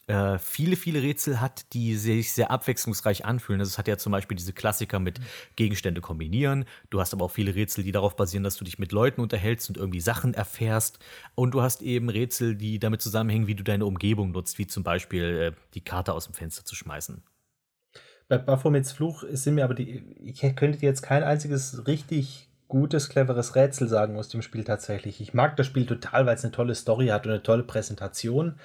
[0.08, 3.62] äh, viele, viele Rätsel hat, die sich sehr abwechslungsreich anfühlen.
[3.62, 5.22] Also es hat ja zum Beispiel diese Klassiker mit
[5.56, 6.66] Gegenstände kombinieren.
[6.90, 9.70] Du hast aber auch viele Rätsel, die darauf basieren, dass du dich mit Leuten unterhältst
[9.70, 11.00] und irgendwie Sachen erfährst.
[11.36, 14.84] Und du hast eben Rätsel, die damit zusammenhängen, wie du deine Umgebung nutzt, wie zum
[14.84, 17.24] Beispiel äh, die Karte aus dem Fenster zu schmeißen.
[18.32, 20.06] Bei Baphomets Fluch sind mir aber die.
[20.24, 25.20] Ich könnte dir jetzt kein einziges richtig gutes, cleveres Rätsel sagen aus dem Spiel tatsächlich.
[25.20, 28.56] Ich mag das Spiel total, weil es eine tolle Story hat und eine tolle Präsentation.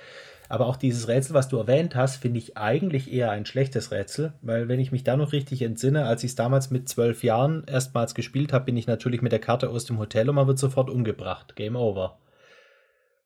[0.48, 4.34] Aber auch dieses Rätsel, was du erwähnt hast, finde ich eigentlich eher ein schlechtes Rätsel,
[4.40, 7.64] weil wenn ich mich da noch richtig entsinne, als ich es damals mit zwölf Jahren
[7.66, 10.60] erstmals gespielt habe, bin ich natürlich mit der Karte aus dem Hotel und man wird
[10.60, 11.56] sofort umgebracht.
[11.56, 12.20] Game over.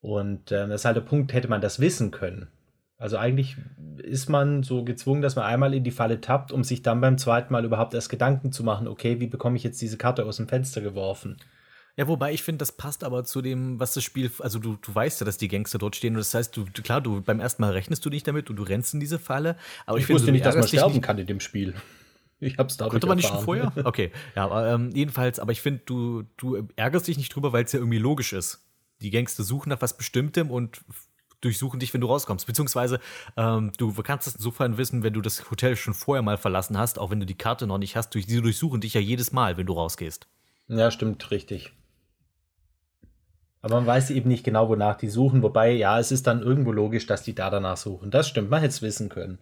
[0.00, 2.48] Und äh, das ist halt der Punkt, hätte man das wissen können.
[3.00, 3.56] Also eigentlich
[4.02, 7.16] ist man so gezwungen, dass man einmal in die Falle tappt, um sich dann beim
[7.16, 10.36] zweiten Mal überhaupt erst Gedanken zu machen, okay, wie bekomme ich jetzt diese Karte aus
[10.36, 11.38] dem Fenster geworfen?
[11.96, 14.94] Ja, wobei ich finde, das passt aber zu dem, was das Spiel, also du, du
[14.94, 17.62] weißt ja, dass die Gangster dort stehen und das heißt, du, klar, du beim ersten
[17.62, 20.26] Mal rechnest du nicht damit und du rennst in diese Falle, aber ich, Ich, wusste
[20.26, 21.74] du nicht, dass man sterben nicht- kann in dem Spiel.
[22.38, 23.72] Ich hab's dadurch Konnte man nicht schon vorher?
[23.84, 27.64] Okay, ja, aber ähm, jedenfalls, aber ich finde, du, du ärgerst dich nicht drüber, weil
[27.64, 28.62] es ja irgendwie logisch ist.
[29.02, 30.80] Die Gangster suchen nach was Bestimmtem und
[31.40, 32.46] durchsuchen dich, wenn du rauskommst.
[32.46, 33.00] Beziehungsweise
[33.36, 36.98] ähm, du kannst es insofern wissen, wenn du das Hotel schon vorher mal verlassen hast,
[36.98, 38.14] auch wenn du die Karte noch nicht hast.
[38.14, 40.26] Durch, die durchsuchen dich ja jedes Mal, wenn du rausgehst.
[40.68, 41.72] Ja, stimmt, richtig.
[43.62, 45.42] Aber man weiß eben nicht genau, wonach die suchen.
[45.42, 48.10] Wobei, ja, es ist dann irgendwo logisch, dass die da danach suchen.
[48.10, 49.38] Das stimmt, man hätte es wissen können.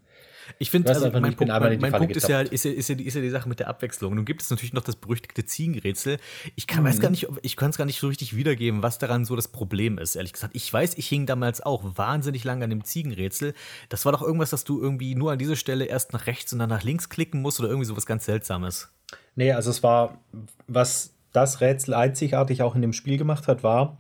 [0.59, 3.05] Ich finde, also mein Punkt, mein, mein Punkt ist, ja, ist, ja, ist, ja, die-
[3.07, 4.15] ist ja die Sache mit der Abwechslung.
[4.15, 6.19] Nun gibt es natürlich noch das berüchtigte Ziegenrätsel.
[6.57, 6.89] Ich kann, Mhm.
[6.89, 9.49] weiß gar nicht, ich kann es gar nicht so richtig wiedergeben, was daran so das
[9.49, 10.55] Problem ist, ehrlich gesagt.
[10.57, 13.55] Ich weiß, ich hing damals auch wahnsinnig lange an dem Ziegenrätsel.
[13.89, 16.59] Das war doch irgendwas, dass du irgendwie nur an dieser Stelle erst nach rechts und
[16.59, 18.91] dann nach links klicken musst oder irgendwie sowas ganz Seltsames.
[19.37, 20.19] Nee, also es war,
[20.67, 23.99] was das Rätsel einzigartig auch in dem Spiel gemacht hat, war,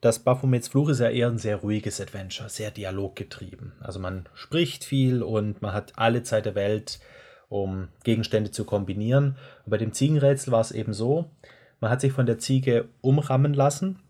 [0.00, 3.72] dass Baphomets Fluch ist ja eher ein sehr ruhiges Adventure, sehr dialoggetrieben.
[3.80, 7.00] Also man spricht viel und man hat alle Zeit der Welt,
[7.48, 9.36] um Gegenstände zu kombinieren.
[9.64, 11.30] Und bei dem Ziegenrätsel war es eben so,
[11.80, 14.00] man hat sich von der Ziege umrammen lassen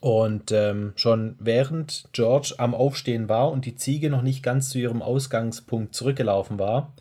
[0.00, 4.78] und ähm, schon während George am Aufstehen war und die Ziege noch nicht ganz zu
[4.78, 6.94] ihrem Ausgangspunkt zurückgelaufen war,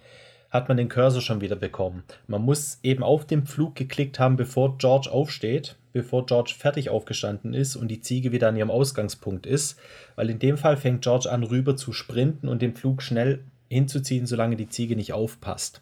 [0.49, 2.03] hat man den Cursor schon wieder bekommen.
[2.27, 7.53] Man muss eben auf den Pflug geklickt haben, bevor George aufsteht, bevor George fertig aufgestanden
[7.53, 9.79] ist und die Ziege wieder an ihrem Ausgangspunkt ist,
[10.17, 14.25] weil in dem Fall fängt George an, rüber zu sprinten und den Pflug schnell hinzuziehen,
[14.25, 15.81] solange die Ziege nicht aufpasst.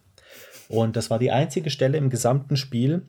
[0.70, 3.02] Und das war die einzige Stelle im gesamten Spiel,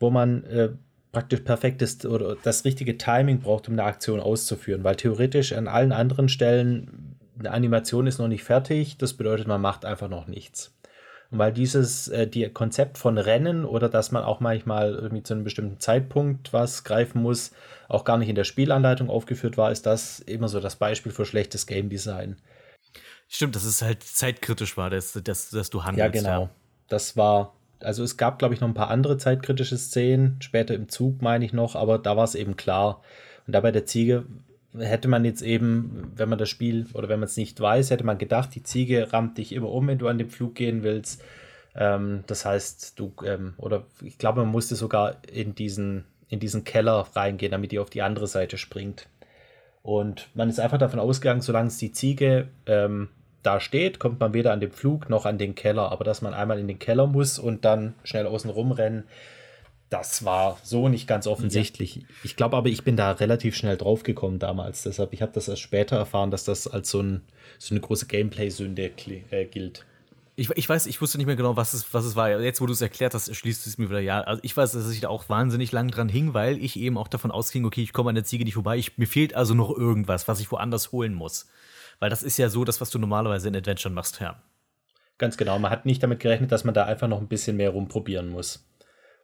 [0.00, 0.70] wo man äh,
[1.12, 5.92] praktisch perfektes oder das richtige Timing braucht, um eine Aktion auszuführen, weil theoretisch an allen
[5.92, 10.74] anderen Stellen eine Animation ist noch nicht fertig, das bedeutet, man macht einfach noch nichts.
[11.30, 15.34] Und weil dieses äh, die Konzept von Rennen oder dass man auch manchmal irgendwie zu
[15.34, 17.52] einem bestimmten Zeitpunkt was greifen muss,
[17.88, 21.26] auch gar nicht in der Spielanleitung aufgeführt war, ist das immer so das Beispiel für
[21.26, 22.36] schlechtes Game Design.
[23.28, 26.14] Stimmt, dass es halt zeitkritisch war, dass, dass, dass du handelst.
[26.14, 26.50] Ja, genau.
[26.88, 30.88] Das war, also es gab, glaube ich, noch ein paar andere zeitkritische Szenen, später im
[30.88, 33.02] Zug meine ich noch, aber da war es eben klar.
[33.46, 34.24] Und da bei der Ziege
[34.76, 38.04] hätte man jetzt eben, wenn man das Spiel oder wenn man es nicht weiß, hätte
[38.04, 41.22] man gedacht, die Ziege rammt dich immer um, wenn du an den Flug gehen willst.
[41.74, 46.64] Ähm, das heißt, du, ähm, oder ich glaube, man musste sogar in diesen, in diesen
[46.64, 49.08] Keller reingehen, damit die auf die andere Seite springt.
[49.82, 53.08] Und man ist einfach davon ausgegangen, solange es die Ziege ähm,
[53.42, 55.92] da steht, kommt man weder an den Flug noch an den Keller.
[55.92, 59.04] Aber dass man einmal in den Keller muss und dann schnell außen rumrennen,
[59.90, 61.96] das war so nicht ganz offensichtlich.
[61.96, 62.02] Ja.
[62.22, 64.82] Ich glaube aber, ich bin da relativ schnell drauf gekommen damals.
[64.82, 67.22] Deshalb, ich habe das erst später erfahren, dass das als so, ein,
[67.58, 68.90] so eine große Gameplay-Sünde
[69.30, 69.86] äh, gilt.
[70.36, 72.40] Ich, ich, weiß, ich wusste nicht mehr genau, was es, was es war.
[72.40, 74.20] Jetzt, wo du es erklärt hast, schließt es mir wieder ja.
[74.20, 77.08] Also ich weiß, dass ich da auch wahnsinnig lang dran hing, weil ich eben auch
[77.08, 78.76] davon ausging, okay, ich komme an der Ziege nicht vorbei.
[78.76, 81.48] Ich, mir fehlt also noch irgendwas, was ich woanders holen muss.
[81.98, 84.40] Weil das ist ja so das, was du normalerweise in Adventure machst, ja.
[85.16, 85.58] Ganz genau.
[85.58, 88.67] Man hat nicht damit gerechnet, dass man da einfach noch ein bisschen mehr rumprobieren muss.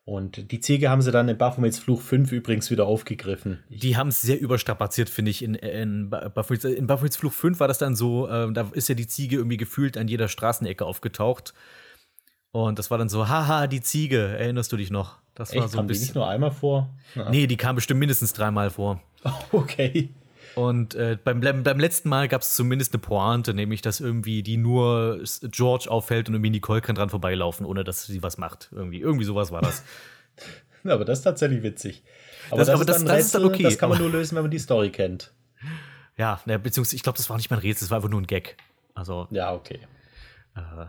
[0.07, 3.65] Und die Ziege haben sie dann in Baphomets Fluch 5 übrigens wieder aufgegriffen.
[3.71, 5.43] Die haben es sehr überstrapaziert, finde ich.
[5.43, 8.95] In, in, Baphomets, in Baphomets Fluch 5 war das dann so, äh, da ist ja
[8.95, 11.55] die Ziege irgendwie gefühlt an jeder Straßenecke aufgetaucht.
[12.53, 15.19] Und das war dann so, haha, die Ziege, erinnerst du dich noch?
[15.35, 15.61] Das Echt?
[15.61, 16.03] war so ein bisschen.
[16.03, 16.91] Die nicht nur einmal vor?
[17.15, 17.31] Ja.
[17.31, 19.01] Nee, die kam bestimmt mindestens dreimal vor.
[19.53, 20.11] Okay.
[20.55, 24.57] Und äh, beim, beim letzten Mal gab es zumindest eine Pointe, nämlich dass irgendwie die
[24.57, 28.71] nur George auffällt und irgendwie Nicole kann dran vorbeilaufen, ohne dass sie was macht.
[28.73, 29.83] Irgendwie, irgendwie sowas war das.
[30.85, 32.05] aber das ist tatsächlich witzig.
[32.51, 33.63] Aber das, das, aber das, ist, das Rätsel, ist dann okay.
[33.65, 35.33] Das kann man nur lösen, wenn man die Story kennt.
[36.17, 38.21] Ja, ne, beziehungsweise ich glaube, das war nicht mal ein Rätsel, das war einfach nur
[38.21, 38.57] ein Gag.
[38.95, 39.27] Also.
[39.31, 39.81] Ja, okay.
[40.55, 40.87] Äh,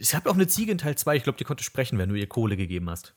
[0.00, 2.14] ich habe auch eine Ziege in Teil 2, ich glaube, die konnte sprechen, wenn du
[2.14, 3.14] ihr Kohle gegeben hast.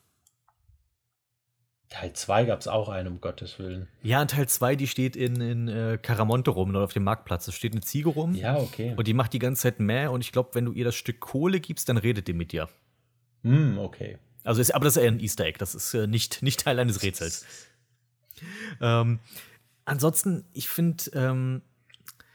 [1.92, 3.90] Teil 2 gab es auch einen, um Gottes Willen.
[4.02, 7.46] Ja, in Teil 2, die steht in, in äh, Caramonte rum oder auf dem Marktplatz.
[7.46, 8.34] Da steht eine Ziege rum.
[8.34, 8.94] Ja, okay.
[8.96, 10.12] Und die macht die ganze Zeit mehr.
[10.14, 12.70] Und ich glaube, wenn du ihr das Stück Kohle gibst, dann redet die mit dir.
[13.44, 14.18] Hm, okay.
[14.46, 15.58] Also, ist, aber das ist eher ein Easter Egg.
[15.60, 17.46] Das ist äh, nicht, nicht Teil eines Rätsels.
[18.82, 19.20] ähm,
[19.84, 21.62] ansonsten, ich finde, ähm,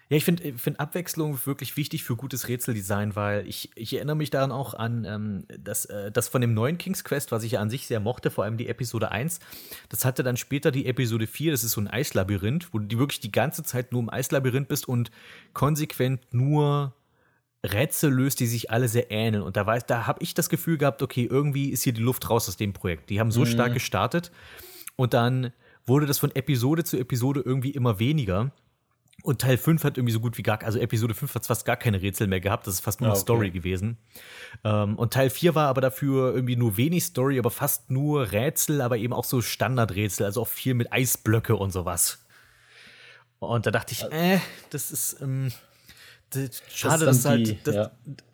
[0.09, 4.31] ja, ich finde find Abwechslung wirklich wichtig für gutes Rätseldesign, weil ich, ich erinnere mich
[4.31, 7.61] daran auch an ähm, das, äh, das von dem neuen King's Quest, was ich ja
[7.61, 9.40] an sich sehr mochte, vor allem die Episode 1.
[9.88, 13.19] Das hatte dann später die Episode 4, das ist so ein Eislabyrinth, wo du wirklich
[13.19, 15.11] die ganze Zeit nur im Eislabyrinth bist und
[15.55, 16.95] konsequent nur
[17.64, 19.42] Rätsel löst, die sich alle sehr ähneln.
[19.42, 22.49] Und da, da habe ich das Gefühl gehabt, okay, irgendwie ist hier die Luft raus
[22.49, 23.11] aus dem Projekt.
[23.11, 23.47] Die haben so mhm.
[23.47, 24.31] stark gestartet
[24.95, 25.53] und dann
[25.85, 28.53] wurde das von Episode zu Episode irgendwie immer weniger.
[29.27, 31.77] Und Teil 5 hat irgendwie so gut wie gar, also Episode 5 hat fast gar
[31.77, 33.23] keine Rätsel mehr gehabt, das ist fast nur ah, okay.
[33.23, 33.99] Story gewesen.
[34.62, 38.81] Ähm, und Teil 4 war aber dafür irgendwie nur wenig Story, aber fast nur Rätsel,
[38.81, 42.25] aber eben auch so Standardrätsel, also auch viel mit Eisblöcke und sowas.
[43.41, 44.39] Und da dachte ich, äh,
[44.71, 45.51] das ist, ähm,
[46.31, 47.91] das, schade, dass halt, die, das, ja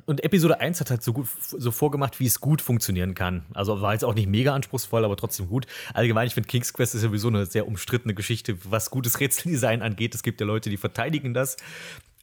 [0.06, 3.46] und Episode 1 hat halt so gut so vorgemacht, wie es gut funktionieren kann.
[3.54, 5.66] Also war jetzt auch nicht mega anspruchsvoll, aber trotzdem gut.
[5.94, 10.14] Allgemein, ich finde King's Quest ist sowieso eine sehr umstrittene Geschichte, was gutes Rätseldesign angeht.
[10.14, 11.56] Es gibt ja Leute, die verteidigen das.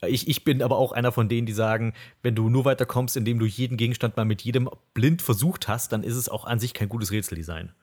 [0.05, 3.39] Ich, ich bin aber auch einer von denen, die sagen, wenn du nur weiterkommst, indem
[3.39, 6.73] du jeden Gegenstand mal mit jedem blind versucht hast, dann ist es auch an sich
[6.73, 7.73] kein gutes Rätseldesign.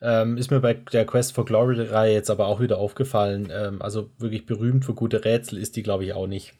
[0.00, 3.48] Ähm, ist mir bei der Quest for Glory-Reihe jetzt aber auch wieder aufgefallen.
[3.52, 6.54] Ähm, also wirklich berühmt für gute Rätsel ist die, glaube ich, auch nicht.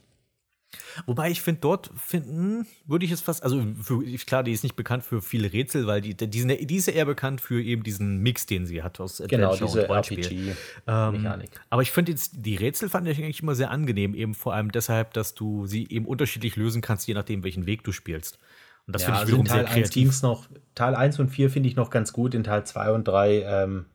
[1.06, 4.76] Wobei ich finde, dort finden, würde ich es fast, also für, klar, die ist nicht
[4.76, 7.82] bekannt für viele Rätsel, weil die, die, sind, die ist ja eher bekannt für eben
[7.82, 11.50] diesen Mix, den sie hat aus Adventure genau, diese RPG-Mechanik.
[11.54, 14.54] Ähm, aber ich finde jetzt, die Rätsel fand ich eigentlich immer sehr angenehm, eben vor
[14.54, 18.38] allem deshalb, dass du sie eben unterschiedlich lösen kannst, je nachdem, welchen Weg du spielst.
[18.86, 20.22] Und das ja, finde ich also wiederum Teil sehr kreativ.
[20.22, 23.42] noch, Teil 1 und 4 finde ich noch ganz gut, in Teil 2 und 3
[23.42, 23.86] ähm,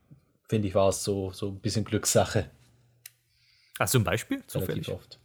[0.47, 2.49] finde ich, war es so, so ein bisschen Glückssache.
[3.79, 4.43] Hast du ein Beispiel?
[4.47, 5.19] Zufällig oft.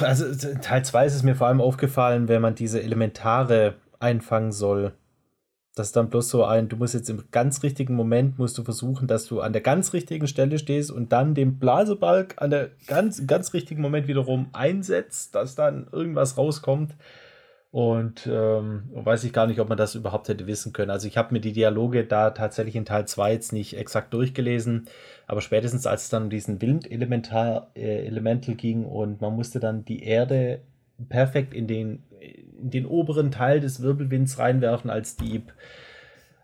[0.00, 4.92] Also Teil 2 ist es mir vor allem aufgefallen, wenn man diese Elementare einfangen soll.
[5.74, 8.64] Das ist dann bloß so ein, du musst jetzt im ganz richtigen Moment musst du
[8.64, 12.70] versuchen, dass du an der ganz richtigen Stelle stehst und dann den Blasebalg an der
[12.86, 16.94] ganz, ganz richtigen Moment wiederum einsetzt, dass dann irgendwas rauskommt.
[17.70, 20.90] Und ähm, weiß ich gar nicht, ob man das überhaupt hätte wissen können.
[20.90, 24.88] Also ich habe mir die Dialoge da tatsächlich in Teil 2 jetzt nicht exakt durchgelesen.
[25.26, 30.02] Aber spätestens als es dann um diesen Wind-Elemental äh, ging und man musste dann die
[30.04, 30.60] Erde
[31.08, 32.04] perfekt in den,
[32.60, 35.52] in den oberen Teil des Wirbelwinds reinwerfen als Dieb.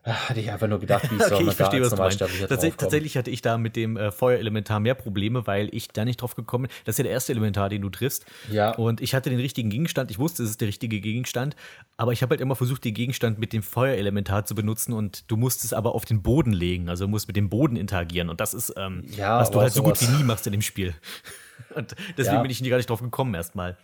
[0.05, 2.19] Hatte ich einfach nur gedacht, wie soll Okay, man ich verstehe, was du meinst.
[2.19, 6.21] Tatsächlich, tatsächlich hatte ich da mit dem äh, Feuerelementar mehr Probleme, weil ich da nicht
[6.21, 6.73] drauf gekommen bin.
[6.85, 8.27] Das ist ja der erste Elementar, den du triffst.
[8.51, 8.75] Ja.
[8.75, 10.11] Und ich hatte den richtigen Gegenstand.
[10.11, 11.55] Ich wusste, es ist der richtige Gegenstand.
[11.97, 14.93] Aber ich habe halt immer versucht, den Gegenstand mit dem Feuerelementar zu benutzen.
[14.93, 16.89] Und du musst es aber auf den Boden legen.
[16.89, 18.29] Also du musst mit dem Boden interagieren.
[18.29, 20.53] Und das ist, ähm, Ja, was du aber halt so gut wie nie machst in
[20.53, 20.95] dem Spiel.
[21.77, 22.43] Und deswegen Ja.
[22.43, 23.77] bin ich nie gar nicht drauf gekommen erstmal.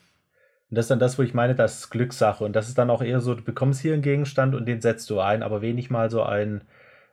[0.70, 2.44] Und das ist dann das, wo ich meine, das ist Glückssache.
[2.44, 5.08] Und das ist dann auch eher so, du bekommst hier einen Gegenstand und den setzt
[5.08, 6.62] du ein, aber wenig mal so ein,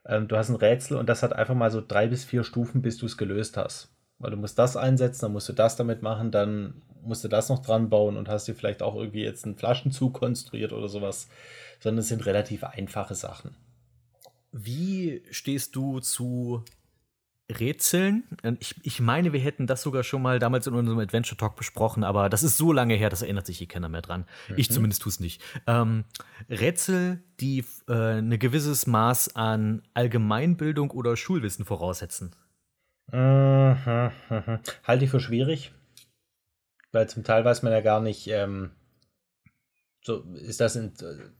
[0.05, 2.81] ähm, du hast ein Rätsel und das hat einfach mal so drei bis vier Stufen,
[2.81, 3.89] bis du es gelöst hast.
[4.19, 7.49] Weil du musst das einsetzen, dann musst du das damit machen, dann musst du das
[7.49, 11.29] noch dran bauen und hast dir vielleicht auch irgendwie jetzt einen Flaschenzug konstruiert oder sowas.
[11.79, 13.55] Sondern es sind relativ einfache Sachen.
[14.51, 16.63] Wie stehst du zu
[17.51, 18.23] Rätseln?
[18.43, 21.55] Und Ich, ich meine, wir hätten das sogar schon mal damals in unserem Adventure Talk
[21.55, 24.25] besprochen, aber das ist so lange her, das erinnert sich hier keiner mehr dran.
[24.55, 25.41] Ich zumindest tue es nicht.
[25.67, 26.05] Ähm,
[26.49, 32.35] Rätsel, die äh, ein gewisses Maß an Allgemeinbildung oder Schulwissen voraussetzen.
[33.11, 34.59] Mhm, mhm.
[34.83, 35.71] Halte ich für schwierig,
[36.91, 38.71] weil zum Teil weiß man ja gar nicht, ähm,
[40.01, 40.93] so ist das, in,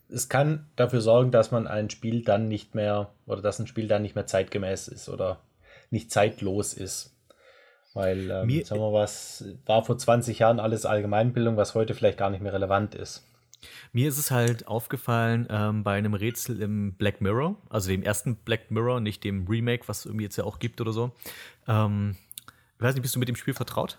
[0.09, 3.87] es kann dafür sorgen, dass man ein Spiel dann nicht mehr, oder dass ein Spiel
[3.87, 5.39] dann nicht mehr zeitgemäß ist oder
[5.95, 7.11] nicht zeitlos ist.
[7.93, 12.17] Weil, ähm, Mir- sagen wir was, war vor 20 Jahren alles Allgemeinbildung, was heute vielleicht
[12.17, 13.25] gar nicht mehr relevant ist.
[13.93, 18.35] Mir ist es halt aufgefallen ähm, bei einem Rätsel im Black Mirror, also dem ersten
[18.35, 21.11] Black Mirror, nicht dem Remake, was es irgendwie jetzt ja auch gibt oder so.
[21.67, 22.15] Ähm,
[22.77, 23.97] ich weiß nicht, bist du mit dem Spiel vertraut?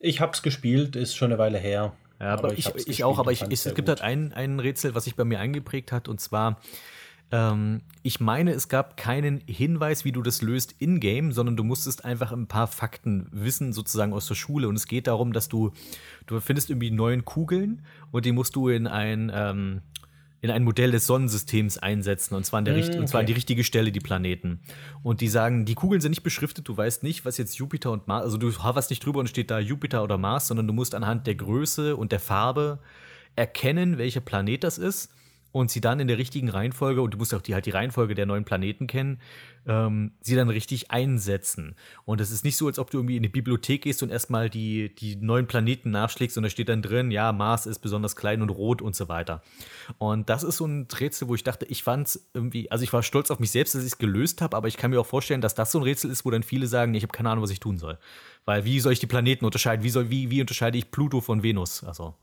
[0.00, 1.92] Ich habe es gespielt, ist schon eine Weile her.
[2.18, 4.58] Ja, aber, ich, hab's ich gespielt auch, aber ich, ich, es gibt halt ein, ein
[4.58, 6.60] Rätsel, was sich bei mir eingeprägt hat, und zwar,
[7.32, 12.04] ähm, ich meine, es gab keinen Hinweis, wie du das löst in-game, sondern du musstest
[12.04, 14.68] einfach ein paar Fakten wissen, sozusagen aus der Schule.
[14.68, 15.72] Und es geht darum, dass du,
[16.26, 19.82] du findest irgendwie neun Kugeln und die musst du in ein, ähm,
[20.40, 23.34] in ein Modell des Sonnensystems einsetzen, und zwar, an der richt- und zwar an die
[23.34, 24.60] richtige Stelle, die Planeten.
[25.02, 28.08] Und die sagen, die Kugeln sind nicht beschriftet, du weißt nicht, was jetzt Jupiter und
[28.08, 30.94] Mars, also du hoverst nicht drüber und steht da Jupiter oder Mars, sondern du musst
[30.94, 32.78] anhand der Größe und der Farbe
[33.36, 35.12] erkennen, welcher Planet das ist
[35.52, 38.14] und sie dann in der richtigen Reihenfolge, und du musst auch die, halt die Reihenfolge
[38.14, 39.20] der neuen Planeten kennen,
[39.66, 41.74] ähm, sie dann richtig einsetzen.
[42.04, 44.48] Und es ist nicht so, als ob du irgendwie in die Bibliothek gehst und erstmal
[44.48, 48.42] die, die neuen Planeten nachschlägst und da steht dann drin, ja, Mars ist besonders klein
[48.42, 49.42] und rot und so weiter.
[49.98, 52.92] Und das ist so ein Rätsel, wo ich dachte, ich fand es irgendwie, also ich
[52.92, 55.06] war stolz auf mich selbst, dass ich es gelöst habe, aber ich kann mir auch
[55.06, 57.30] vorstellen, dass das so ein Rätsel ist, wo dann viele sagen, nee, ich habe keine
[57.30, 57.98] Ahnung, was ich tun soll.
[58.44, 59.84] Weil wie soll ich die Planeten unterscheiden?
[59.84, 61.84] Wie, soll, wie, wie unterscheide ich Pluto von Venus?
[61.84, 62.14] Also.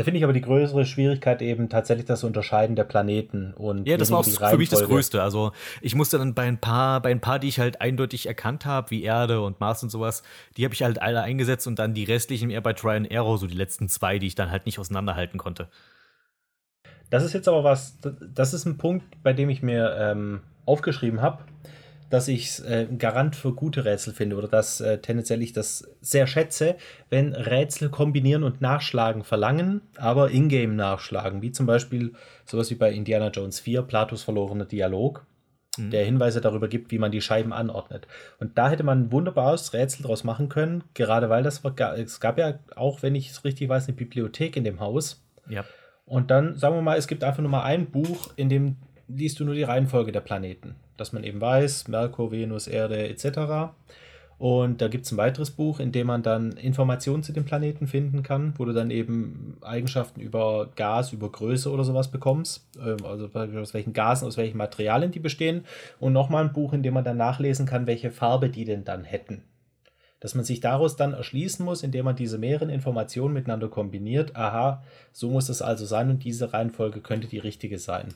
[0.00, 3.98] Da finde ich aber die größere Schwierigkeit eben tatsächlich das Unterscheiden der Planeten und Ja,
[3.98, 4.82] das war auch für mich das.
[4.82, 5.22] Größte.
[5.22, 8.64] Also ich musste dann bei ein paar, bei ein paar, die ich halt eindeutig erkannt
[8.64, 10.22] habe, wie Erde und Mars und sowas,
[10.56, 13.36] die habe ich halt alle eingesetzt und dann die restlichen eher bei Try and Error,
[13.36, 15.68] so die letzten zwei, die ich dann halt nicht auseinanderhalten konnte.
[17.10, 21.20] Das ist jetzt aber was, das ist ein Punkt, bei dem ich mir ähm, aufgeschrieben
[21.20, 21.44] habe,
[22.10, 25.88] dass ich äh, ein Garant für gute Rätsel finde oder dass äh, tendenziell ich das
[26.00, 26.76] sehr schätze,
[27.08, 32.12] wenn Rätsel kombinieren und nachschlagen verlangen, aber ingame nachschlagen, wie zum Beispiel
[32.44, 35.24] sowas wie bei Indiana Jones 4, Platos verlorener Dialog,
[35.78, 38.06] der Hinweise darüber gibt, wie man die Scheiben anordnet.
[38.38, 42.20] Und da hätte man ein wunderbares Rätsel draus machen können, gerade weil das war, es
[42.20, 45.24] gab ja auch, wenn ich es richtig weiß, eine Bibliothek in dem Haus.
[45.48, 45.64] Ja.
[46.04, 49.40] Und dann sagen wir mal, es gibt einfach nur mal ein Buch, in dem liest
[49.40, 50.74] du nur die Reihenfolge der Planeten.
[51.00, 53.72] Dass man eben weiß, Merkur, Venus, Erde etc.
[54.36, 57.86] Und da gibt es ein weiteres Buch, in dem man dann Informationen zu den Planeten
[57.86, 62.68] finden kann, wo du dann eben Eigenschaften über Gas, über Größe oder sowas bekommst.
[62.78, 65.64] Ähm, Also aus welchen Gasen, aus welchen Materialien die bestehen.
[66.00, 69.04] Und nochmal ein Buch, in dem man dann nachlesen kann, welche Farbe die denn dann
[69.04, 69.42] hätten
[70.20, 74.36] dass man sich daraus dann erschließen muss, indem man diese mehreren Informationen miteinander kombiniert.
[74.36, 78.12] Aha, so muss es also sein und diese Reihenfolge könnte die richtige sein.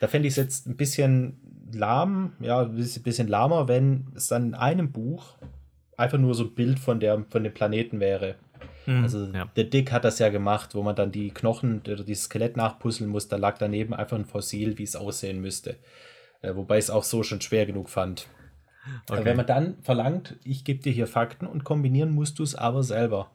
[0.00, 1.40] Da fände ich es jetzt ein bisschen
[1.72, 5.36] lahm, ja, ein bisschen lahmer, wenn es dann in einem Buch
[5.96, 8.36] einfach nur so ein Bild von, der, von dem Planeten wäre.
[8.86, 9.46] Also ja.
[9.56, 13.08] der Dick hat das ja gemacht, wo man dann die Knochen oder dieses Skelett nachpuzzeln
[13.08, 13.28] muss.
[13.28, 15.76] Da lag daneben einfach ein Fossil, wie es aussehen müsste.
[16.42, 18.28] Äh, wobei ich es auch so schon schwer genug fand.
[19.08, 19.24] Okay.
[19.24, 22.82] Wenn man dann verlangt, ich gebe dir hier Fakten und kombinieren musst du es aber
[22.82, 23.30] selber.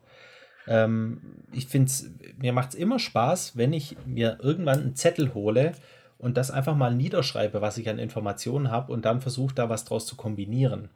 [0.68, 1.92] Ähm, ich finde
[2.38, 5.74] mir macht es immer Spaß, wenn ich mir irgendwann einen Zettel hole
[6.19, 9.86] und das einfach mal niederschreibe, was ich an Informationen habe und dann versuche, da was
[9.86, 10.89] draus zu kombinieren.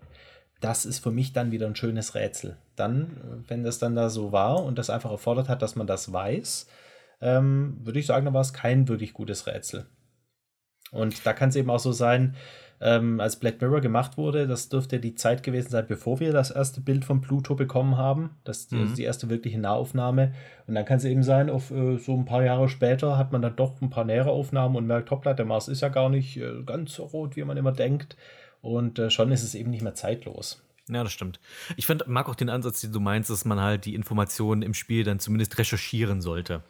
[0.60, 2.58] Das ist für mich dann wieder ein schönes Rätsel.
[2.76, 6.12] Dann, wenn das dann da so war und das einfach erfordert hat, dass man das
[6.12, 6.68] weiß,
[7.22, 9.86] ähm, würde ich sagen, dann war es kein wirklich gutes Rätsel.
[10.92, 12.36] Und da kann es eben auch so sein,
[12.86, 14.46] ähm, als Black Mirror gemacht wurde.
[14.46, 18.32] Das dürfte die Zeit gewesen sein, bevor wir das erste Bild von Pluto bekommen haben.
[18.44, 18.84] Das Mhm.
[18.84, 20.34] ist die erste wirkliche Nahaufnahme.
[20.68, 23.42] Und dann kann es eben sein, auf äh, so ein paar Jahre später hat man
[23.42, 26.38] dann doch ein paar nähere Aufnahmen und merkt, hoppla, der Mars ist ja gar nicht
[26.38, 28.18] äh, ganz so rot, wie man immer denkt.
[28.62, 30.62] Und äh, schon ist es eben nicht mehr zeitlos.
[30.90, 31.40] Ja, das stimmt.
[31.78, 34.74] Ich find, mag auch den Ansatz, den du meinst, dass man halt die Informationen im
[34.74, 36.62] Spiel dann zumindest recherchieren sollte.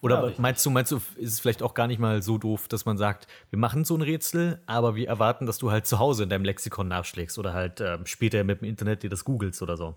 [0.00, 2.66] Oder Ja, meinst du, meinst du, ist es vielleicht auch gar nicht mal so doof,
[2.68, 5.98] dass man sagt, wir machen so ein Rätsel, aber wir erwarten, dass du halt zu
[5.98, 9.60] Hause in deinem Lexikon nachschlägst oder halt ähm, später mit dem Internet dir das googelst
[9.60, 9.94] oder so.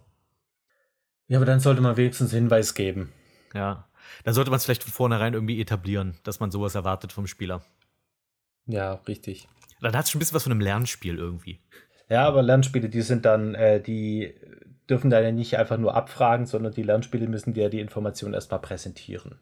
[1.30, 3.13] Ja, aber dann sollte man wenigstens Hinweis geben.
[3.53, 3.88] Ja.
[4.26, 7.63] Dann sollte man es vielleicht von vornherein irgendwie etablieren, dass man sowas erwartet vom Spieler.
[8.65, 9.47] Ja, richtig.
[9.80, 11.61] Dann hat es schon ein bisschen was von einem Lernspiel irgendwie.
[12.12, 14.34] Ja, aber Lernspiele, die sind dann, äh, die
[14.89, 18.59] dürfen dann ja nicht einfach nur abfragen, sondern die Lernspiele müssen dir die Information erstmal
[18.59, 19.39] präsentieren.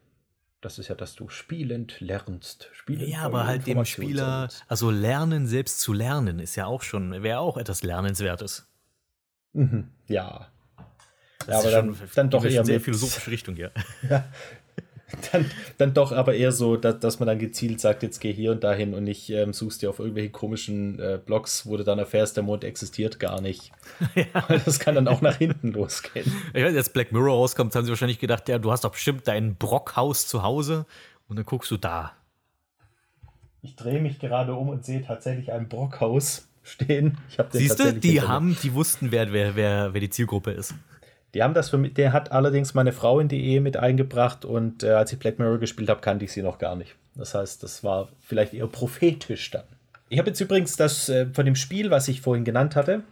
[0.61, 2.69] Das ist ja, dass du spielend lernst.
[2.73, 7.23] Spielend Ja, aber halt dem Spieler, also lernen selbst zu lernen, ist ja auch schon,
[7.23, 8.67] wäre auch etwas Lernenswertes.
[9.53, 10.47] Mhm, ja.
[11.39, 13.71] Das Ja, ist aber dann, schon- dann doch eher sehr mit, philosophische Richtung hier.
[15.31, 15.45] dann,
[15.77, 18.63] dann doch aber eher so, dass, dass man dann gezielt sagt, jetzt geh hier und
[18.63, 22.37] dahin und nicht ähm, suchst dir auf irgendwelche komischen äh, Blogs, wo du dann erfährst,
[22.37, 23.71] der Mond existiert gar nicht.
[24.47, 26.31] Weil das kann dann auch nach hinten losgehen.
[26.53, 29.27] Ich weiß, als Black Mirror rauskommt, haben sie wahrscheinlich gedacht, ja, du hast doch bestimmt
[29.27, 30.85] dein Brockhaus zu Hause
[31.27, 32.13] und dann guckst du da.
[33.61, 37.17] Ich drehe mich gerade um und sehe tatsächlich ein Brockhaus stehen.
[37.29, 40.51] Ich hab den Siehst du, die haben, die wussten, wer, wer, wer, wer die Zielgruppe
[40.51, 40.73] ist.
[41.33, 44.45] Die haben das für mich, der hat allerdings meine Frau in die Ehe mit eingebracht
[44.45, 46.95] und äh, als ich Black Mirror gespielt habe, kannte ich sie noch gar nicht.
[47.15, 49.63] Das heißt, das war vielleicht eher prophetisch dann.
[50.09, 53.03] Ich habe jetzt übrigens das äh, von dem Spiel, was ich vorhin genannt hatte,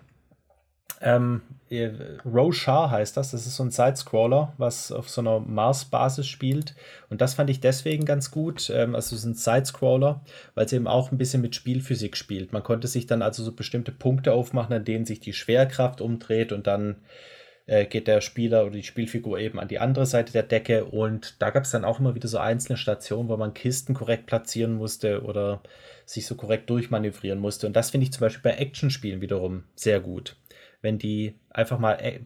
[1.00, 1.92] ähm, äh,
[2.26, 3.32] Roshar heißt das.
[3.32, 6.76] Das ist so ein Sidescroller, was auf so einer Mars-Basis spielt.
[7.10, 8.70] Und das fand ich deswegen ganz gut.
[8.74, 10.22] Ähm, also es ist ein Sidescroller,
[10.56, 12.54] weil es eben auch ein bisschen mit Spielphysik spielt.
[12.54, 16.52] Man konnte sich dann also so bestimmte Punkte aufmachen, an denen sich die Schwerkraft umdreht
[16.52, 16.96] und dann
[17.68, 21.36] äh, geht der Spieler oder die Spielfigur eben an die andere Seite der Decke und
[21.40, 24.74] da gab es dann auch immer wieder so einzelne Stationen, wo man Kisten korrekt platzieren
[24.74, 25.62] musste oder
[26.06, 27.68] sich so korrekt durchmanövrieren musste.
[27.68, 30.38] Und das finde ich zum Beispiel bei Actionspielen wiederum sehr gut.
[30.82, 32.22] Wenn die einfach mal äh,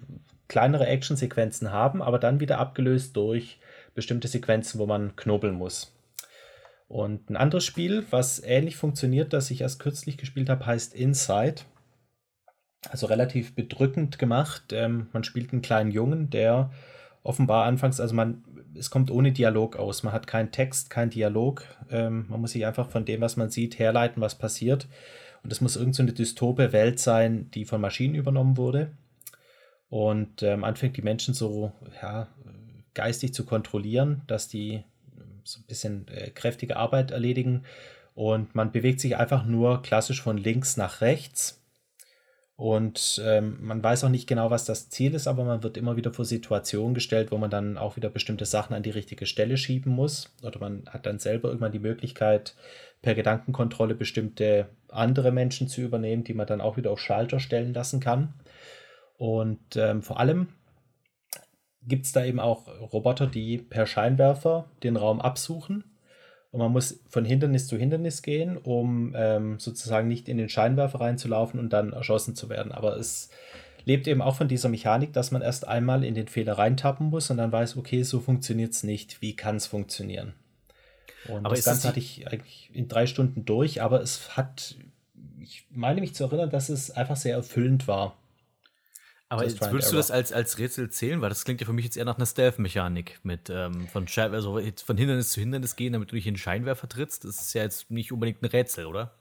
[0.48, 3.60] kleinere Actionsequenzen haben, aber dann wieder abgelöst durch
[3.96, 5.96] bestimmte Sequenzen, wo man knobeln muss.
[6.88, 11.62] Und ein anderes Spiel, was ähnlich funktioniert, das ich erst kürzlich gespielt habe, heißt Inside.
[12.90, 14.74] Also relativ bedrückend gemacht.
[14.74, 16.72] Ähm, man spielt einen kleinen Jungen, der
[17.24, 18.44] offenbar anfangs, also man,
[18.76, 20.04] es kommt ohne Dialog aus.
[20.04, 21.66] Man hat keinen Text, keinen Dialog.
[21.90, 24.88] Ähm, man muss sich einfach von dem, was man sieht, herleiten, was passiert.
[25.44, 28.92] Und es muss irgendeine so dystope Welt sein, die von Maschinen übernommen wurde.
[29.90, 32.28] Und ähm, anfängt die Menschen so ja,
[32.94, 34.84] geistig zu kontrollieren, dass die äh,
[35.44, 37.64] so ein bisschen äh, kräftige Arbeit erledigen.
[38.14, 41.61] Und man bewegt sich einfach nur klassisch von links nach rechts.
[42.56, 45.98] Und ähm, man weiß auch nicht genau, was das Ziel ist, aber man wird immer
[45.98, 49.58] wieder vor Situationen gestellt, wo man dann auch wieder bestimmte Sachen an die richtige Stelle
[49.58, 50.32] schieben muss.
[50.44, 52.56] Oder man hat dann selber irgendwann die Möglichkeit,
[53.02, 57.74] per Gedankenkontrolle bestimmte andere Menschen zu übernehmen, die man dann auch wieder auf Schalter stellen
[57.74, 58.34] lassen kann.
[59.18, 60.50] Und ähm, vor allem
[61.84, 65.84] gibt es da eben auch Roboter, die per Scheinwerfer den Raum absuchen.
[66.52, 71.00] Und man muss von Hindernis zu Hindernis gehen, um ähm, sozusagen nicht in den Scheinwerfer
[71.00, 72.74] reinzulaufen und dann erschossen zu werden.
[72.74, 73.30] Aber es
[73.86, 77.30] lebt eben auch von dieser Mechanik, dass man erst einmal in den Fehler reintappen muss
[77.30, 79.22] und dann weiß, okay, so funktioniert es nicht.
[79.22, 80.34] Wie kann es funktionieren?
[81.28, 84.76] Und Aber das Ganze hatte ich eigentlich in drei Stunden durch, aber es hat,
[85.40, 88.18] ich meine mich zu erinnern, dass es einfach sehr erfüllend war.
[89.32, 91.22] Aber jetzt würdest du das als, als Rätsel zählen?
[91.22, 94.34] Weil das klingt ja für mich jetzt eher nach einer Stealth-Mechanik mit ähm, von, Schein
[94.34, 97.24] also von Hindernis zu Hindernis gehen, damit du dich in den Scheinwerfer trittst.
[97.24, 99.14] Das ist ja jetzt nicht unbedingt ein Rätsel, oder?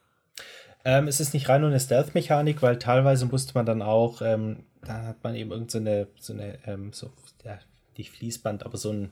[0.85, 4.65] Ähm, es ist nicht rein nur eine Stealth-Mechanik, weil teilweise musste man dann auch, ähm,
[4.85, 7.13] da hat man eben irgend so eine, so eine, ähm, so,
[7.45, 7.61] ja,
[7.97, 9.11] nicht Fließband, aber so ein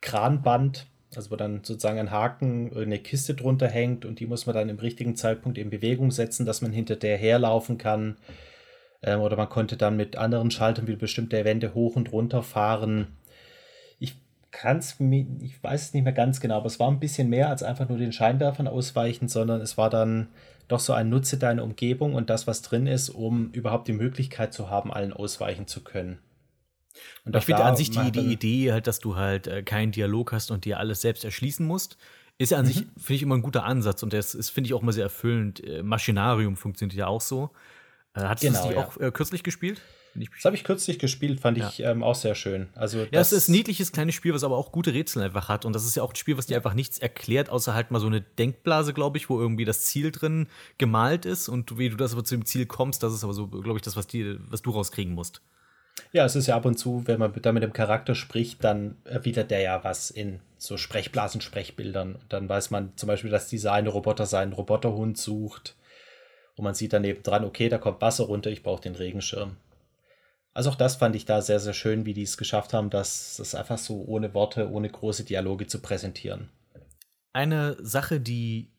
[0.00, 4.56] Kranband, also wo dann sozusagen ein Haken, eine Kiste drunter hängt und die muss man
[4.56, 8.16] dann im richtigen Zeitpunkt in Bewegung setzen, dass man hinter der herlaufen kann.
[9.04, 13.08] Ähm, oder man konnte dann mit anderen Schaltern wie bestimmte Wände hoch und runter fahren.
[13.98, 14.16] Ich
[14.50, 17.28] kann es mir, ich weiß es nicht mehr ganz genau, aber es war ein bisschen
[17.28, 20.28] mehr als einfach nur den Scheinwerfern ausweichen, sondern es war dann
[20.68, 24.54] doch so ein Nutze deine Umgebung und das, was drin ist, um überhaupt die Möglichkeit
[24.54, 26.18] zu haben, allen ausweichen zu können.
[27.24, 30.32] Und ich finde an sich die, die Idee halt, dass du halt äh, keinen Dialog
[30.32, 31.96] hast und dir alles selbst erschließen musst,
[32.38, 32.68] ist ja an Mhm.
[32.68, 35.04] sich, finde ich, immer ein guter Ansatz und das ist, finde ich, auch immer sehr
[35.04, 35.62] erfüllend.
[35.64, 37.50] Äh, Maschinarium funktioniert ja auch so.
[38.14, 38.86] Äh, hattest du Genau, das nicht ja.
[38.86, 39.80] auch äh, kürzlich gespielt?
[40.14, 42.68] Das habe ich kürzlich gespielt, fand ich ähm, auch sehr schön.
[42.76, 45.64] Also Ja, es ist ein niedliches kleines Spiel, was aber auch gute Rätsel einfach hat.
[45.64, 47.98] Und das ist ja auch ein Spiel, was dir einfach nichts erklärt, außer halt mal
[47.98, 50.46] so eine Denkblase, glaube ich, wo irgendwie das Ziel drin
[50.78, 51.48] gemalt ist.
[51.48, 53.82] Und wie du das aber zu dem Ziel kommst, das ist aber so, glaube ich,
[53.82, 55.42] das, was, die, was du rauskriegen musst.
[56.12, 58.96] Ja, es ist ja ab und zu, wenn man da mit dem Charakter spricht, dann
[59.04, 62.14] erwidert der ja was in so Sprechblasen, Sprechbildern.
[62.14, 65.74] Und dann weiß man zum Beispiel, dass dieser eine Roboter seinen Roboterhund sucht.
[66.56, 69.56] Und man sieht daneben dran, okay, da kommt Wasser runter, ich brauche den Regenschirm.
[70.52, 73.36] Also auch das fand ich da sehr, sehr schön, wie die es geschafft haben, das,
[73.38, 76.48] das einfach so ohne Worte, ohne große Dialoge zu präsentieren.
[77.32, 78.70] Eine Sache, die,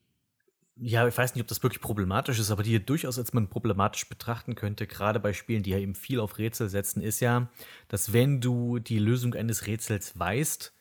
[0.77, 4.07] ja, ich weiß nicht, ob das wirklich problematisch ist, aber die durchaus als man problematisch
[4.07, 7.49] betrachten könnte, gerade bei Spielen, die ja eben viel auf Rätsel setzen, ist ja,
[7.89, 10.73] dass wenn du die Lösung eines Rätsels weißt,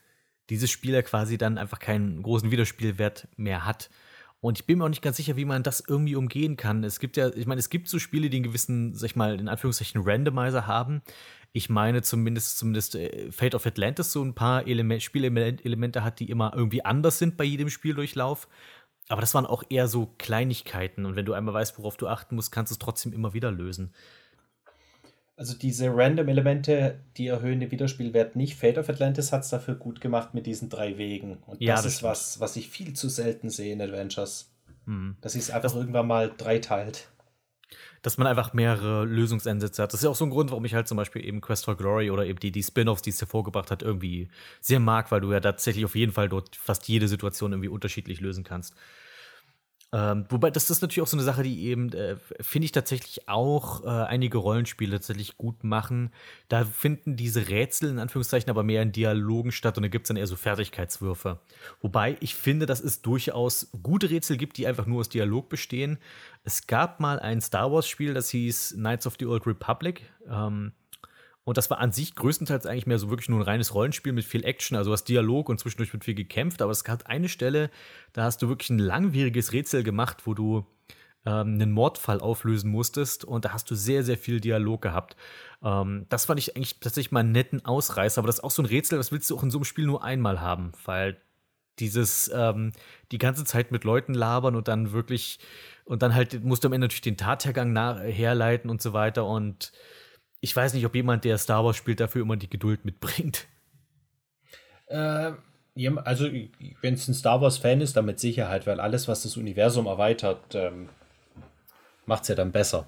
[0.50, 3.90] dieses Spiel ja quasi dann einfach keinen großen Wiederspielwert mehr hat.
[4.44, 6.84] Und ich bin mir auch nicht ganz sicher, wie man das irgendwie umgehen kann.
[6.84, 9.40] Es gibt ja, ich meine, es gibt so Spiele, die einen gewissen, sag ich mal,
[9.40, 11.00] in Anführungszeichen Randomizer haben.
[11.52, 16.28] Ich meine zumindest, zumindest äh, Fate of Atlantis so ein paar Element, Spielelemente hat, die
[16.28, 18.46] immer irgendwie anders sind bei jedem Spieldurchlauf.
[19.08, 21.06] Aber das waren auch eher so Kleinigkeiten.
[21.06, 23.50] Und wenn du einmal weißt, worauf du achten musst, kannst du es trotzdem immer wieder
[23.50, 23.94] lösen.
[25.36, 28.56] Also diese Random-Elemente, die erhöhen den Wiederspielwert nicht.
[28.56, 31.38] Fate of Atlantis hat es dafür gut gemacht mit diesen drei Wegen.
[31.46, 32.10] Und Ja, das, das ist stimmt.
[32.10, 34.52] was, was ich viel zu selten sehe in Adventures.
[34.86, 35.16] Hm.
[35.20, 37.08] Dass sie es einfach irgendwann mal dreiteilt.
[38.02, 39.92] Dass man einfach mehrere Lösungsansätze hat.
[39.92, 41.76] Das ist ja auch so ein Grund, warum ich halt zum Beispiel eben Quest for
[41.76, 44.28] Glory oder eben die, die Spin-offs, die es hervorgebracht hat, irgendwie
[44.60, 48.20] sehr mag, weil du ja tatsächlich auf jeden Fall dort fast jede Situation irgendwie unterschiedlich
[48.20, 48.74] lösen kannst.
[49.94, 53.28] Ähm, wobei, das ist natürlich auch so eine Sache, die eben, äh, finde ich tatsächlich
[53.28, 56.10] auch äh, einige Rollenspiele tatsächlich gut machen.
[56.48, 60.08] Da finden diese Rätsel in Anführungszeichen aber mehr in Dialogen statt und da gibt es
[60.08, 61.38] dann eher so Fertigkeitswürfe.
[61.80, 65.98] Wobei ich finde, dass es durchaus gute Rätsel gibt, die einfach nur aus Dialog bestehen.
[66.42, 70.10] Es gab mal ein Star Wars-Spiel, das hieß Knights of the Old Republic.
[70.28, 70.72] Ähm,
[71.44, 74.24] und das war an sich größtenteils eigentlich mehr so wirklich nur ein reines Rollenspiel mit
[74.24, 76.62] viel Action, also was Dialog und zwischendurch mit viel gekämpft.
[76.62, 77.70] Aber es gab eine Stelle,
[78.14, 80.66] da hast du wirklich ein langwieriges Rätsel gemacht, wo du
[81.26, 85.16] ähm, einen Mordfall auflösen musstest und da hast du sehr, sehr viel Dialog gehabt.
[85.62, 88.62] Ähm, das fand ich eigentlich tatsächlich mal einen netten Ausreißer, aber das ist auch so
[88.62, 91.20] ein Rätsel, das willst du auch in so einem Spiel nur einmal haben, weil
[91.78, 92.72] dieses ähm,
[93.12, 95.40] die ganze Zeit mit Leuten labern und dann wirklich
[95.84, 99.26] und dann halt musst du am Ende natürlich den Tathergang nach, herleiten und so weiter
[99.26, 99.72] und
[100.44, 103.46] ich weiß nicht, ob jemand, der Star Wars spielt, dafür immer die Geduld mitbringt.
[104.86, 105.32] Äh,
[106.04, 106.28] also,
[106.82, 110.54] wenn es ein Star Wars-Fan ist, dann mit Sicherheit, weil alles, was das Universum erweitert,
[110.54, 110.90] ähm,
[112.04, 112.86] macht es ja dann besser.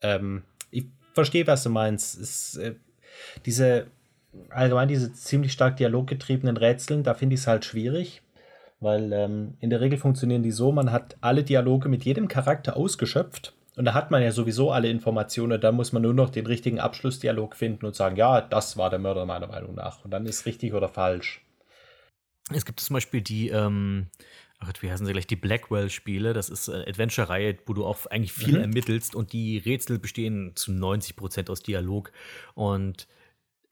[0.00, 0.84] Ähm, ich
[1.14, 2.16] verstehe, was du meinst.
[2.16, 2.76] Es, äh,
[3.44, 3.88] diese,
[4.50, 8.22] allgemein diese ziemlich stark dialoggetriebenen Rätseln, da finde ich es halt schwierig,
[8.78, 12.76] weil ähm, in der Regel funktionieren die so, man hat alle Dialoge mit jedem Charakter
[12.76, 16.46] ausgeschöpft und da hat man ja sowieso alle Informationen, da muss man nur noch den
[16.46, 20.04] richtigen Abschlussdialog finden und sagen, ja, das war der Mörder meiner Meinung nach.
[20.04, 21.42] Und dann ist richtig oder falsch.
[22.52, 24.06] Es gibt zum Beispiel die, ähm,
[24.58, 26.32] ach wie heißen sie gleich, die Blackwell-Spiele.
[26.32, 28.60] Das ist eine Adventure-Reihe, wo du auch eigentlich viel Mhm.
[28.62, 32.12] ermittelst und die Rätsel bestehen zu 90 Prozent aus Dialog.
[32.54, 33.06] Und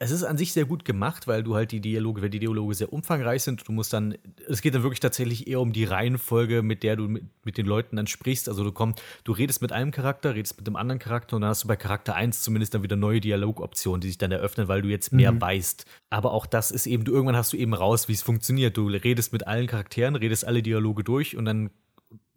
[0.01, 2.75] es ist an sich sehr gut gemacht, weil du halt die Dialoge, weil die Dialoge
[2.75, 4.17] sehr umfangreich sind, du musst dann,
[4.49, 7.67] es geht dann wirklich tatsächlich eher um die Reihenfolge, mit der du mit, mit den
[7.67, 8.49] Leuten dann sprichst.
[8.49, 11.51] Also du kommst, du redest mit einem Charakter, redest mit dem anderen Charakter und dann
[11.51, 14.83] hast du bei Charakter 1 zumindest dann wieder neue Dialogoptionen, die sich dann eröffnen, weil
[14.83, 15.87] du jetzt mehr weißt.
[16.11, 18.77] Aber auch das ist eben, du irgendwann hast du eben raus, wie es funktioniert.
[18.77, 21.71] Du redest mit allen Charakteren, redest alle Dialoge durch und dann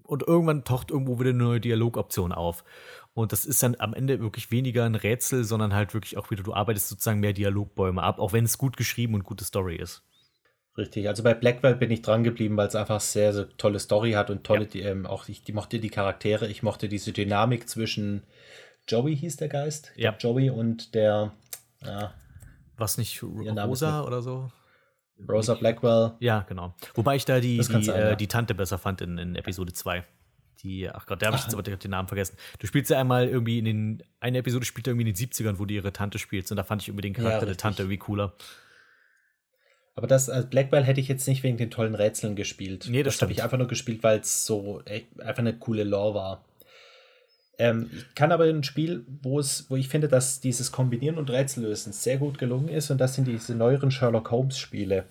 [0.03, 2.64] und irgendwann taucht irgendwo wieder eine neue Dialogoption auf.
[3.18, 6.43] Und das ist dann am Ende wirklich weniger ein Rätsel, sondern halt wirklich auch wieder,
[6.43, 10.03] du arbeitest sozusagen mehr Dialogbäume ab, auch wenn es gut geschrieben und gute Story ist.
[10.78, 14.11] Richtig, also bei Blackwell bin ich dran geblieben, weil es einfach sehr, sehr tolle Story
[14.11, 17.68] hat und tolle, die, ähm, auch ich die mochte die Charaktere, ich mochte diese Dynamik
[17.68, 18.22] zwischen
[18.88, 20.15] Joey hieß der Geist, Ja.
[20.20, 21.32] Joey und der
[21.84, 22.13] ja,
[22.76, 24.51] Was nicht Rosa oder so?
[25.28, 26.11] Rosa Blackwell.
[26.20, 26.76] Ja, genau.
[26.93, 28.15] Wobei ich da die, die, sein, äh, ja.
[28.15, 30.05] die Tante besser fand in, in Episode 2.
[30.64, 32.36] Die, ach Gott, da habe ich jetzt aber den Namen vergessen.
[32.60, 35.66] Du spielst ja einmal irgendwie in den, eine Episode spielt irgendwie in den 70ern, wo
[35.66, 36.51] du ihre Tante spielst.
[36.51, 37.62] Und da fand ich irgendwie den Ja, Charakter der richtig.
[37.62, 38.34] Tante irgendwie cooler.
[39.95, 42.88] Aber das als Blackwell hätte ich jetzt nicht wegen den tollen Rätseln gespielt.
[42.89, 46.14] Nee, das habe ich einfach nur gespielt, weil es so echt, einfach eine coole Lore
[46.14, 46.45] war.
[47.58, 51.32] Ähm, ich kann aber ein Spiel, wo es, wo ich finde, dass dieses Kombinieren und
[51.32, 55.05] Rätsellösen sehr gut gelungen ist, und das sind diese neueren Sherlock Holmes Spiele.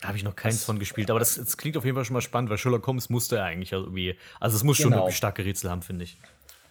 [0.00, 1.10] Da habe ich noch keins von gespielt.
[1.10, 3.44] Aber das, das klingt auf jeden Fall schon mal spannend, weil Sherlock Holmes musste ja
[3.44, 4.16] eigentlich irgendwie.
[4.40, 5.02] Also es muss schon Genau.
[5.02, 6.16] wirklich starke Rätsel haben, finde ich.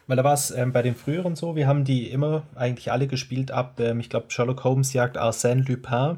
[0.08, 3.06] Weil da war es ähm, bei den früheren so, wir haben die immer eigentlich alle
[3.06, 6.18] gespielt ab, ähm, ich glaube, Sherlock Holmes jagt Arsène Lupin,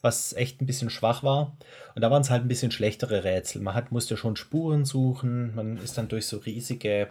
[0.00, 1.56] was echt ein bisschen schwach war.
[1.96, 3.62] Und da waren es halt ein bisschen schlechtere Rätsel.
[3.62, 7.08] Man hat, musste schon Spuren suchen, man ist dann durch so riesige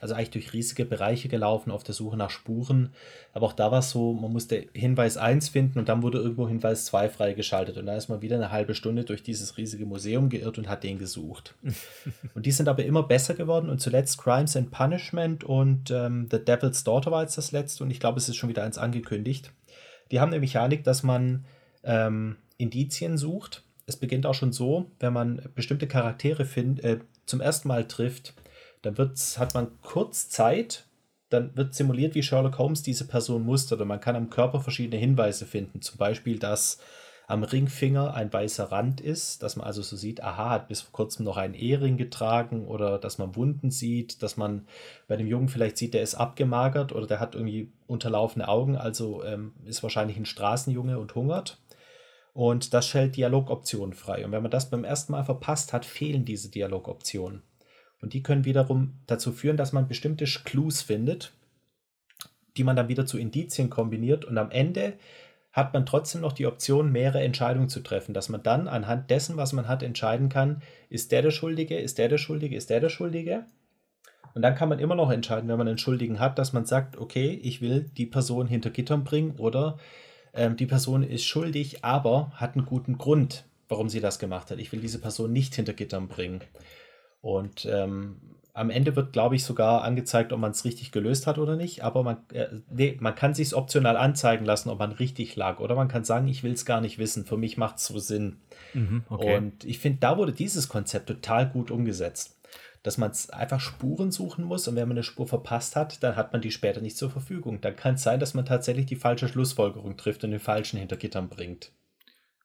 [0.00, 2.90] also eigentlich durch riesige Bereiche gelaufen auf der Suche nach Spuren.
[3.32, 6.48] Aber auch da war es so, man musste Hinweis 1 finden und dann wurde irgendwo
[6.48, 7.76] Hinweis 2 freigeschaltet.
[7.76, 10.84] Und da ist man wieder eine halbe Stunde durch dieses riesige Museum geirrt und hat
[10.84, 11.54] den gesucht.
[12.34, 16.44] und die sind aber immer besser geworden und zuletzt Crimes and Punishment und ähm, The
[16.44, 19.52] Devil's Daughter war jetzt das letzte und ich glaube, es ist schon wieder eins angekündigt.
[20.10, 21.44] Die haben eine Mechanik, dass man
[21.84, 23.62] ähm, Indizien sucht.
[23.86, 28.34] Es beginnt auch schon so, wenn man bestimmte Charaktere find, äh, zum ersten Mal trifft,
[28.82, 30.86] dann wird's, hat man kurz Zeit,
[31.30, 35.00] dann wird simuliert, wie Sherlock Holmes diese Person mustert und man kann am Körper verschiedene
[35.00, 35.82] Hinweise finden.
[35.82, 36.78] Zum Beispiel, dass
[37.28, 40.92] am Ringfinger ein weißer Rand ist, dass man also so sieht, aha, hat bis vor
[40.92, 44.66] kurzem noch einen Ehering getragen oder dass man Wunden sieht, dass man
[45.08, 49.22] bei dem Jungen vielleicht sieht, der ist abgemagert oder der hat irgendwie unterlaufene Augen, also
[49.24, 51.58] ähm, ist wahrscheinlich ein Straßenjunge und hungert.
[52.32, 54.24] Und das stellt Dialogoptionen frei.
[54.24, 57.42] Und wenn man das beim ersten Mal verpasst hat, fehlen diese Dialogoptionen.
[58.00, 61.32] Und die können wiederum dazu führen, dass man bestimmte Clues findet,
[62.56, 64.24] die man dann wieder zu Indizien kombiniert.
[64.24, 64.94] Und am Ende
[65.52, 69.36] hat man trotzdem noch die Option, mehrere Entscheidungen zu treffen, dass man dann anhand dessen,
[69.36, 72.80] was man hat, entscheiden kann, ist der der Schuldige, ist der der Schuldige, ist der
[72.80, 73.46] der Schuldige.
[74.34, 76.96] Und dann kann man immer noch entscheiden, wenn man einen Schuldigen hat, dass man sagt,
[76.96, 79.78] okay, ich will die Person hinter Gittern bringen oder
[80.34, 84.58] ähm, die Person ist schuldig, aber hat einen guten Grund, warum sie das gemacht hat.
[84.58, 86.40] Ich will diese Person nicht hinter Gittern bringen.
[87.20, 88.20] Und ähm,
[88.58, 91.84] am Ende wird, glaube ich, sogar angezeigt, ob man es richtig gelöst hat oder nicht.
[91.84, 95.60] Aber man, äh, nee, man kann sich optional anzeigen lassen, ob man richtig lag.
[95.60, 97.24] Oder man kann sagen, ich will es gar nicht wissen.
[97.24, 98.40] Für mich macht es so Sinn.
[98.74, 99.36] Mhm, okay.
[99.36, 102.36] Und ich finde, da wurde dieses Konzept total gut umgesetzt.
[102.82, 106.32] Dass man einfach Spuren suchen muss und wenn man eine Spur verpasst hat, dann hat
[106.32, 107.60] man die später nicht zur Verfügung.
[107.60, 110.96] Dann kann es sein, dass man tatsächlich die falsche Schlussfolgerung trifft und den falschen hinter
[110.96, 111.72] Gittern bringt.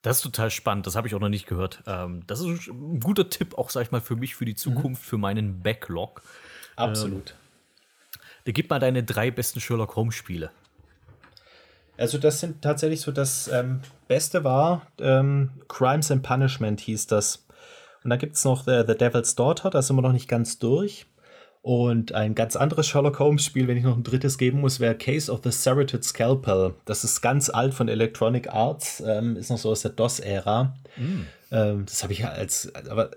[0.03, 1.81] Das ist total spannend, das habe ich auch noch nicht gehört.
[1.87, 5.01] Ähm, das ist ein guter Tipp, auch sag ich mal, für mich, für die Zukunft,
[5.01, 5.07] mhm.
[5.07, 6.21] für meinen Backlog.
[6.75, 7.35] Absolut.
[8.45, 10.51] Ähm, gib mal deine drei besten Sherlock Holmes-Spiele.
[11.97, 13.79] Also, das sind tatsächlich so das ähm,
[14.09, 17.47] Beste war ähm, Crimes and Punishment hieß das.
[18.03, 20.59] Und dann gibt es noch The, The Devil's Daughter, da sind wir noch nicht ganz
[20.59, 21.05] durch.
[21.63, 25.31] Und ein ganz anderes Sherlock Holmes-Spiel, wenn ich noch ein drittes geben muss, wäre Case
[25.31, 26.73] of the Serrated Scalpel.
[26.83, 30.75] Das ist ganz alt von Electronic Arts, ähm, ist noch so aus der DOS-Ära.
[30.97, 31.21] Mm.
[31.51, 33.11] Ähm, das habe ich ja als, aber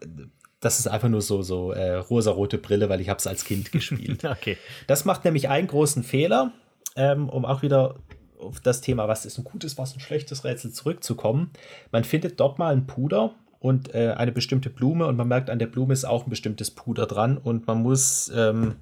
[0.61, 3.73] das ist einfach nur so, so äh, rosarote Brille, weil ich habe es als Kind
[3.73, 4.25] gespielt.
[4.31, 4.57] okay.
[4.87, 6.53] Das macht nämlich einen großen Fehler,
[6.95, 7.97] ähm, um auch wieder
[8.39, 11.51] auf das Thema, was ist ein gutes, was ein schlechtes Rätsel zurückzukommen.
[11.91, 15.59] Man findet dort mal ein Puder und äh, eine bestimmte Blume und man merkt, an
[15.59, 18.77] der Blume ist auch ein bestimmtes Puder dran und man muss ähm,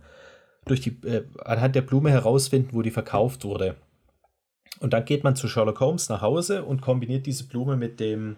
[0.65, 3.77] durch die, äh, anhand der Blume herausfinden, wo die verkauft wurde.
[4.81, 8.37] Und dann geht man zu Sherlock Holmes nach Hause und kombiniert diese Blume mit dem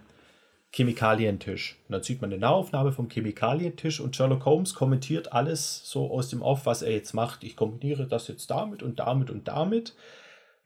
[0.73, 1.79] Chemikalientisch.
[1.89, 6.29] Und dann sieht man eine Nahaufnahme vom Chemikalientisch und Sherlock Holmes kommentiert alles so aus
[6.29, 7.45] dem Off, was er jetzt macht.
[7.45, 9.95] Ich kombiniere das jetzt damit und damit und damit.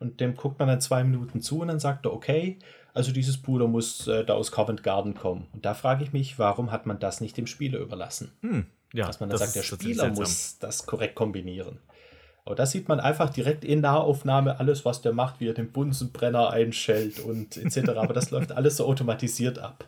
[0.01, 2.59] Und dem guckt man dann zwei Minuten zu und dann sagt er, okay,
[2.95, 5.47] also dieses Puder muss äh, da aus Covent Garden kommen.
[5.53, 8.33] Und da frage ich mich, warum hat man das nicht dem Spieler überlassen?
[8.43, 11.79] Hm, ja, Dass man dann sagt, der Spieler muss das korrekt kombinieren.
[12.45, 15.71] Aber da sieht man einfach direkt in Nahaufnahme alles, was der macht, wie er den
[15.71, 17.91] Bunsenbrenner einschält und etc.
[17.91, 19.85] Aber das läuft alles so automatisiert ab.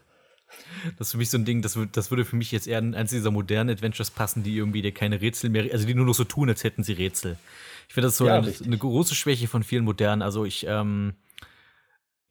[0.98, 2.94] Das ist für mich so ein Ding, das, das würde für mich jetzt eher an
[2.94, 6.24] eins dieser modernen Adventures passen, die irgendwie keine Rätsel mehr, also die nur noch so
[6.24, 7.36] tun, als hätten sie Rätsel.
[7.88, 10.22] Ich finde das so ja, eine, eine, große Schwäche von vielen modernen.
[10.22, 11.14] Also ich, ähm,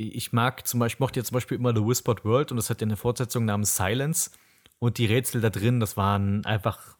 [0.09, 2.81] ich mag zum Beispiel, mochte ja zum Beispiel immer The Whispered World und das hat
[2.81, 4.31] ja eine Fortsetzung namens Silence.
[4.79, 6.97] Und die Rätsel da drin, das waren einfach.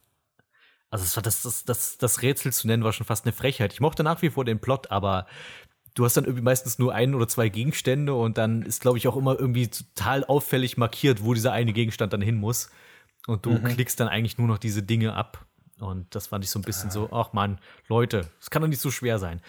[0.92, 3.72] Also das, war das, das, das, das Rätsel zu nennen, war schon fast eine Frechheit.
[3.74, 5.26] Ich mochte nach wie vor den Plot, aber
[5.96, 9.08] du hast dann irgendwie meistens nur ein oder zwei Gegenstände und dann ist, glaube ich,
[9.08, 12.70] auch immer irgendwie total auffällig markiert, wo dieser eine Gegenstand dann hin muss.
[13.28, 13.64] Und du mhm.
[13.64, 15.46] klickst dann eigentlich nur noch diese Dinge ab.
[15.80, 16.94] Und das fand ich so ein bisschen ah.
[16.94, 19.42] so, ach man, Leute, es kann doch nicht so schwer sein.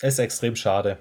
[0.00, 0.98] Es ist extrem schade.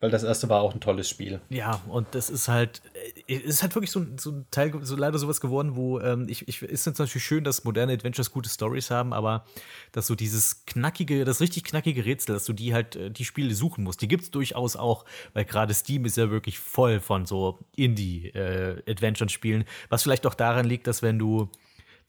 [0.00, 1.40] Weil das erste war auch ein tolles Spiel.
[1.50, 2.80] Ja, und das ist halt,
[3.26, 6.48] äh, ist halt wirklich so, so ein Teil, so leider sowas geworden, wo ähm, ich,
[6.48, 9.44] ich ist natürlich schön, dass moderne Adventures gute Stories haben, aber
[9.92, 13.54] dass so dieses knackige, das richtig knackige Rätsel, dass du die halt, äh, die Spiele
[13.54, 17.26] suchen musst, die gibt es durchaus auch, weil gerade Steam ist ja wirklich voll von
[17.26, 21.50] so Indie-Adventure-Spielen, äh, was vielleicht auch daran liegt, dass wenn du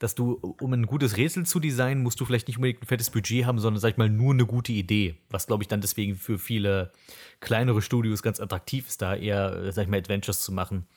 [0.02, 3.12] dass du, um ein gutes Rätsel zu designen, musst du vielleicht nicht unbedingt ein fettes
[3.12, 5.16] Budget haben, sondern, sag ich mal, nur eine gute Idee.
[5.30, 6.91] Was, glaube ich, dann deswegen für viele
[7.39, 10.88] kleinere Studios ganz attraktiv ist, da eher, sag ich mal, Adventures zu machen.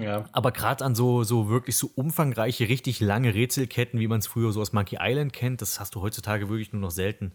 [0.00, 0.24] Ja.
[0.32, 4.50] Aber gerade an so, so wirklich so umfangreiche, richtig lange Rätselketten, wie man es früher
[4.50, 7.32] so aus Monkey Island kennt, das hast du heutzutage wirklich nur noch selten.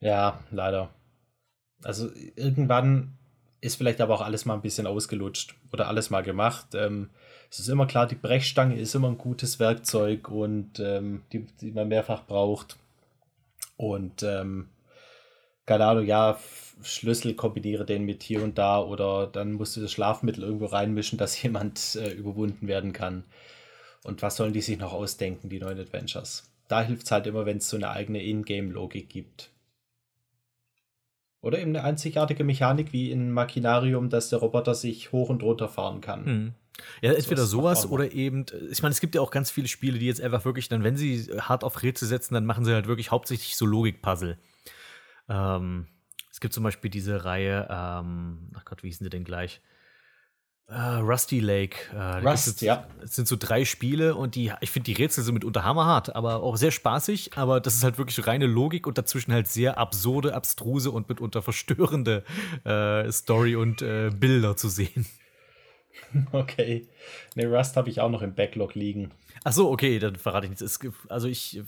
[0.00, 0.90] Ja, leider.
[1.82, 3.16] Also irgendwann
[3.62, 6.74] ist vielleicht aber auch alles mal ein bisschen ausgelutscht oder alles mal gemacht.
[6.74, 7.08] Ähm,
[7.50, 11.72] es ist immer klar, die Brechstange ist immer ein gutes Werkzeug und ähm, die, die
[11.72, 12.76] man mehrfach braucht.
[13.76, 14.68] Und ähm,
[15.64, 16.38] keine Ahnung, ja,
[16.82, 21.18] Schlüssel kombiniere den mit hier und da oder dann musst du das Schlafmittel irgendwo reinmischen,
[21.18, 23.24] dass jemand äh, überwunden werden kann.
[24.04, 26.48] Und was sollen die sich noch ausdenken, die neuen Adventures?
[26.68, 29.50] Da hilft es halt immer, wenn es so eine eigene Ingame-Logik gibt.
[31.40, 35.68] Oder eben eine einzigartige Mechanik wie in Machinarium, dass der Roboter sich hoch und runter
[35.68, 36.26] fahren kann.
[36.26, 36.54] Hm.
[37.00, 39.98] Ja, entweder So sowas oder eben, ich meine, es gibt ja auch ganz viele Spiele,
[39.98, 42.86] die jetzt einfach wirklich dann, wenn sie hart auf Rätsel setzen, dann machen sie halt
[42.86, 44.38] wirklich hauptsächlich so Logik-Puzzle.
[45.28, 45.86] Ähm,
[46.30, 49.60] es gibt zum Beispiel diese Reihe, ähm, ach Gott, wie hießen sie denn gleich?
[50.68, 51.76] Äh, Rusty Lake.
[51.94, 52.86] Äh, Rust, jetzt- ja.
[53.02, 56.42] Es sind so drei Spiele und die, ich finde die Rätsel sind mitunter hammerhart, aber
[56.42, 57.36] auch sehr spaßig.
[57.36, 61.40] Aber das ist halt wirklich reine Logik und dazwischen halt sehr absurde, abstruse und mitunter
[61.40, 62.24] verstörende
[62.64, 65.06] äh, Story und äh, Bilder zu sehen.
[66.32, 66.86] Okay.
[67.34, 69.10] Ne, Rust habe ich auch noch im Backlog liegen.
[69.44, 70.62] Ach so, okay, dann verrate ich nichts.
[70.62, 71.62] Es gibt, also ich,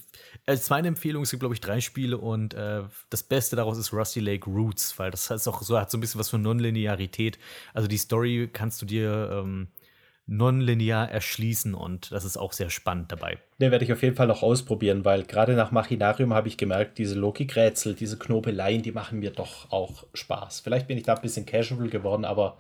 [0.47, 3.93] als meine Empfehlung, es gibt, glaube ich, drei Spiele und äh, das Beste daraus ist
[3.93, 7.39] Rusty Lake Roots, weil das ist auch so, hat so ein bisschen was von Nonlinearität.
[7.75, 9.69] Also die Story kannst du dir ähm,
[10.29, 13.39] nonlinear erschließen und das ist auch sehr spannend dabei.
[13.59, 16.99] Ne, werde ich auf jeden Fall noch ausprobieren, weil gerade nach Machinarium habe ich gemerkt,
[16.99, 20.61] diese Logikrätsel, diese Knobeleien, die machen mir doch auch Spaß.
[20.61, 22.59] Vielleicht bin ich da ein bisschen casual geworden, aber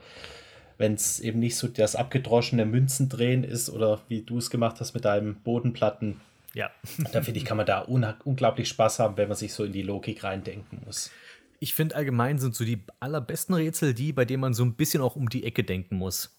[0.78, 4.76] wenn es eben nicht so das abgedroschene Münzen drehen ist oder wie du es gemacht
[4.80, 6.20] hast mit deinem Bodenplatten,
[6.54, 6.70] Ja.
[7.12, 9.72] dann finde ich, kann man da un unglaublich Spaß haben, wenn man sich so in
[9.72, 11.10] die Logik reindenken muss.
[11.60, 15.02] Ich finde allgemein sind so die allerbesten Rätsel die, bei denen man so ein bisschen
[15.02, 16.38] auch um die Ecke denken muss.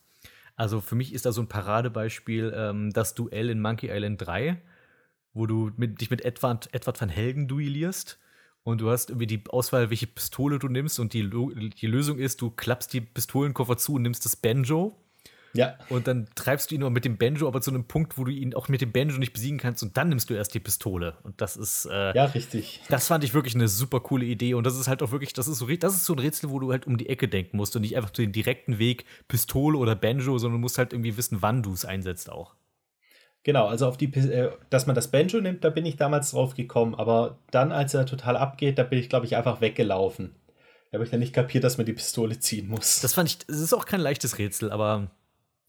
[0.56, 4.62] Also für mich ist da so ein Paradebeispiel ähm, das Duell in Monkey Island 3,
[5.34, 8.20] wo du mit, dich mit Edward, Edward van Helgen duellierst
[8.64, 11.00] und du hast irgendwie die Auswahl, welche Pistole du nimmst.
[11.00, 14.96] Und die, die Lösung ist, du klappst die Pistolenkoffer zu und nimmst das Banjo.
[15.54, 18.32] Ja, und dann treibst du ihn mit dem Banjo aber zu einem Punkt, wo du
[18.32, 19.82] ihn auch mit dem Banjo nicht besiegen kannst.
[19.82, 21.18] Und dann nimmst du erst die Pistole.
[21.24, 22.82] Und das ist äh, ja, richtig.
[22.90, 24.54] das fand ich wirklich eine super coole Idee.
[24.54, 26.60] Und das ist halt auch wirklich, das ist so, das ist so ein Rätsel, wo
[26.60, 29.96] du halt um die Ecke denken musst und nicht einfach den direkten Weg Pistole oder
[29.96, 32.54] Banjo, sondern du musst halt irgendwie wissen, wann du es einsetzt auch.
[33.44, 36.56] Genau, also auf die, äh, dass man das Banjo nimmt, da bin ich damals drauf
[36.56, 40.36] gekommen, aber dann, als er total abgeht, da bin ich, glaube ich, einfach weggelaufen.
[40.92, 43.00] Da habe ich dann nicht kapiert, dass man die Pistole ziehen muss.
[43.02, 45.12] Das fand ich, das ist auch kein leichtes Rätsel, aber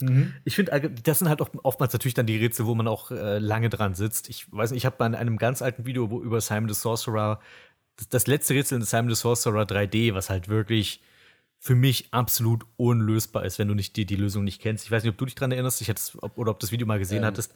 [0.02, 0.32] Mhm.
[0.44, 3.38] ich finde, das sind halt auch oftmals natürlich dann die Rätsel, wo man auch äh,
[3.38, 4.30] lange dran sitzt.
[4.30, 6.74] Ich weiß nicht, ich habe mal in einem ganz alten Video wo, über Simon the
[6.74, 7.38] Sorcerer,
[7.96, 11.02] das, das letzte Rätsel in Simon the Sorcerer 3D, was halt wirklich
[11.62, 14.86] für mich absolut unlösbar ist, wenn du nicht die, die Lösung nicht kennst.
[14.86, 15.92] Ich weiß nicht, ob du dich dran erinnerst, ich
[16.22, 17.54] ob, oder ob das Video mal gesehen Ähm, hattest.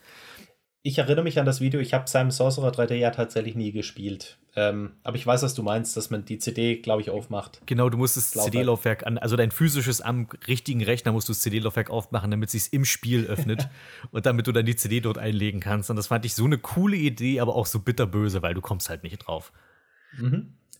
[0.82, 4.36] Ich erinnere mich an das Video, ich habe Simon Sorcerer 3D ja tatsächlich nie gespielt.
[4.57, 7.62] Ähm, aber ich weiß, was du meinst, dass man die CD, glaube ich, aufmacht.
[7.64, 11.40] Genau, du musst das CD-Laufwerk an, also dein physisches am richtigen Rechner musst du das
[11.40, 13.70] CD-Laufwerk aufmachen, damit es sich im Spiel öffnet
[14.11, 15.88] und damit du dann die CD dort einlegen kannst.
[15.88, 18.90] Und das fand ich so eine coole Idee, aber auch so bitterböse, weil du kommst
[18.90, 19.50] halt nicht drauf.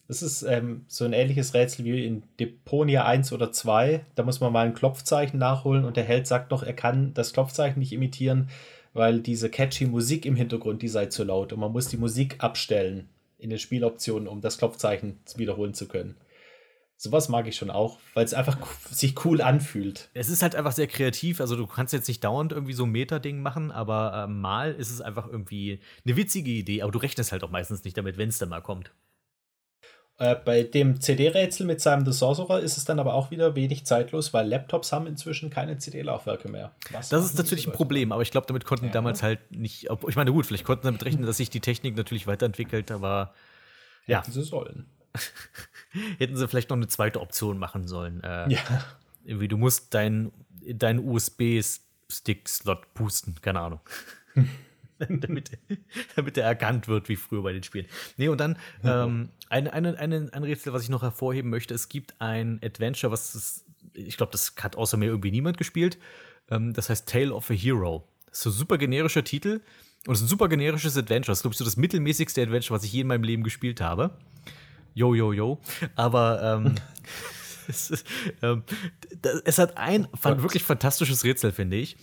[0.07, 4.05] Das ist ähm, so ein ähnliches Rätsel wie in Deponia 1 oder 2.
[4.15, 7.33] Da muss man mal ein Klopfzeichen nachholen und der Held sagt noch, er kann das
[7.33, 8.51] Klopfzeichen nicht imitieren,
[8.93, 11.53] weil diese catchy Musik im Hintergrund, die sei zu laut.
[11.53, 16.17] Und man muss die Musik abstellen in den Spieloptionen, um das Klopfzeichen wiederholen zu können.
[16.97, 18.59] Sowas mag ich schon auch, weil es einfach
[18.91, 20.11] sich cool anfühlt.
[20.15, 22.93] Es ist halt einfach sehr kreativ, also du kannst jetzt nicht dauernd irgendwie so ein
[22.93, 27.33] Meta-Ding machen, aber äh, mal ist es einfach irgendwie eine witzige Idee, aber du rechnest
[27.33, 28.93] halt auch meistens nicht damit, wenn es dann mal kommt.
[30.19, 33.85] Äh, bei dem CD-Rätsel mit Simon the Sorcerer ist es dann aber auch wieder wenig
[33.85, 36.73] zeitlos, weil Laptops haben inzwischen keine CD-Laufwerke mehr.
[36.93, 37.73] Was Das ist natürlich ein?
[37.73, 38.95] Problem, aber ich glaube, damit konnten die Ja.
[38.95, 39.89] damals halt nicht.
[40.09, 43.35] Ich meine, gut, vielleicht konnten sie damit rechnen, dass sich die Technik natürlich weiterentwickelt, aber
[44.07, 44.87] ja, Hätten sie sollen.
[46.19, 48.23] hätten sie vielleicht noch eine zweite Option machen sollen.
[48.23, 48.61] Äh, Ja.
[49.25, 50.31] Irgendwie, du musst deinen
[50.67, 53.81] dein USB-Stick-Slot pusten, keine Ahnung.
[55.09, 55.53] damit,
[56.17, 57.87] damit er erkannt wird, wie früher bei den Spielen.
[58.17, 61.89] Nee, und dann ähm, ein, eine, eine, ein Rätsel, was ich noch hervorheben möchte: Es
[61.89, 65.99] gibt ein Adventure, was ist, ich glaube, das hat außer mir irgendwie niemand gespielt.
[66.51, 68.07] Ähm, das heißt Tale of a Hero.
[68.27, 69.61] Das ist so ein super generischer Titel
[70.07, 71.33] und es ist ein super generisches Adventure.
[71.33, 73.81] Das ist, glaube ich, so das mittelmäßigste Adventure, was ich je in meinem Leben gespielt
[73.81, 74.17] habe.
[74.95, 75.61] Yo, yo, yo.
[75.97, 76.75] Aber ähm,
[77.69, 78.07] es, ist,
[78.43, 78.63] ähm,
[79.45, 81.97] es hat ein fan- wirklich fantastisches Rätsel, finde ich.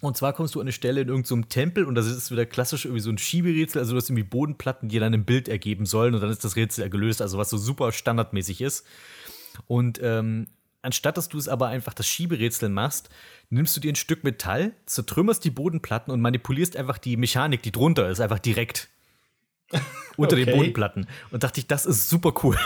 [0.00, 2.44] Und zwar kommst du an eine Stelle in irgendeinem so Tempel und das ist wieder
[2.44, 5.86] klassisch irgendwie so ein Schieberätsel, also du hast irgendwie Bodenplatten, die dann ein Bild ergeben
[5.86, 8.86] sollen und dann ist das Rätsel gelöst, also was so super standardmäßig ist.
[9.66, 10.48] Und ähm,
[10.82, 13.08] anstatt dass du es aber einfach das Schieberätsel machst,
[13.48, 17.72] nimmst du dir ein Stück Metall, zertrümmerst die Bodenplatten und manipulierst einfach die Mechanik, die
[17.72, 18.88] drunter ist, einfach direkt
[20.16, 20.56] unter den Okay.
[20.56, 21.06] Bodenplatten.
[21.30, 22.58] Und dachte ich, das ist super cool.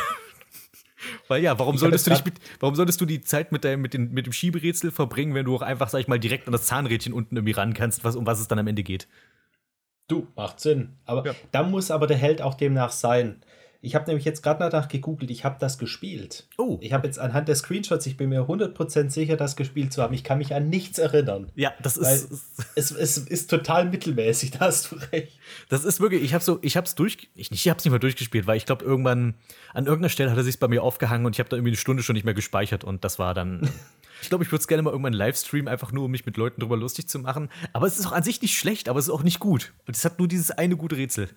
[1.28, 3.94] Weil ja, warum solltest du dich mit, warum solltest du die Zeit mit, deinem, mit,
[3.94, 6.66] den, mit dem Schieberätsel verbringen, wenn du auch einfach, sag ich mal, direkt an das
[6.66, 9.08] Zahnrädchen unten irgendwie ran kannst, was, um was es dann am Ende geht?
[10.08, 10.96] Du, macht Sinn.
[11.06, 11.34] Aber Ja.
[11.52, 13.42] dann muss aber der Held auch demnach sein.
[13.82, 16.46] Ich habe nämlich jetzt gerade danach gegoogelt, ich habe das gespielt.
[16.58, 16.76] Oh.
[16.82, 20.12] Ich habe jetzt anhand der Screenshots, ich bin mir 100% sicher, das gespielt zu haben.
[20.12, 21.50] Ich kann mich an nichts erinnern.
[21.54, 22.28] Ja, das ist,
[22.74, 25.32] es, es ist total mittelmäßig, da hast du recht.
[25.70, 27.98] das ist wirklich, ich habe so, ich hab's durch, ich, nicht- ich hab's nicht mehr
[28.00, 29.34] durchgespielt, weil ich glaube, irgendwann,
[29.72, 31.78] an irgendeiner Stelle hat er sich bei mir aufgehangen und ich habe da irgendwie eine
[31.78, 33.68] Stunde schon nicht mehr gespeichert und das war dann.
[34.22, 36.36] Ich glaube, ich würde es gerne mal irgendwann live streamen, einfach nur, um mich mit
[36.36, 37.48] Leuten drüber lustig zu machen.
[37.72, 39.72] Aber es ist auch an sich nicht schlecht, aber es ist auch nicht gut.
[39.86, 41.30] Und es hat nur dieses eine gute Rätsel.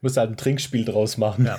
[0.00, 1.44] Muss halt ein Trinkspiel draus machen.
[1.44, 1.58] Ja.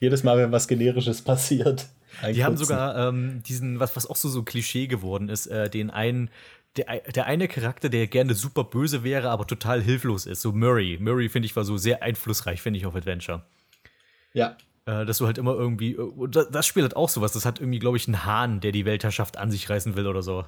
[0.00, 1.86] Jedes Mal, wenn was Generisches passiert.
[2.32, 5.90] Die haben sogar ähm, diesen, was, was auch so, so Klischee geworden ist, äh, den
[5.90, 6.30] einen,
[6.76, 10.98] der, der eine Charakter, der gerne super böse wäre, aber total hilflos ist, so Murray.
[11.00, 13.44] Murray, finde ich, war so sehr einflussreich, finde ich, auf Adventure.
[14.32, 14.56] Ja.
[14.86, 17.60] Äh, dass du halt immer irgendwie, äh, das, das Spiel hat auch sowas, das hat
[17.60, 20.44] irgendwie, glaube ich, einen Hahn, der die Weltherrschaft an sich reißen will oder so.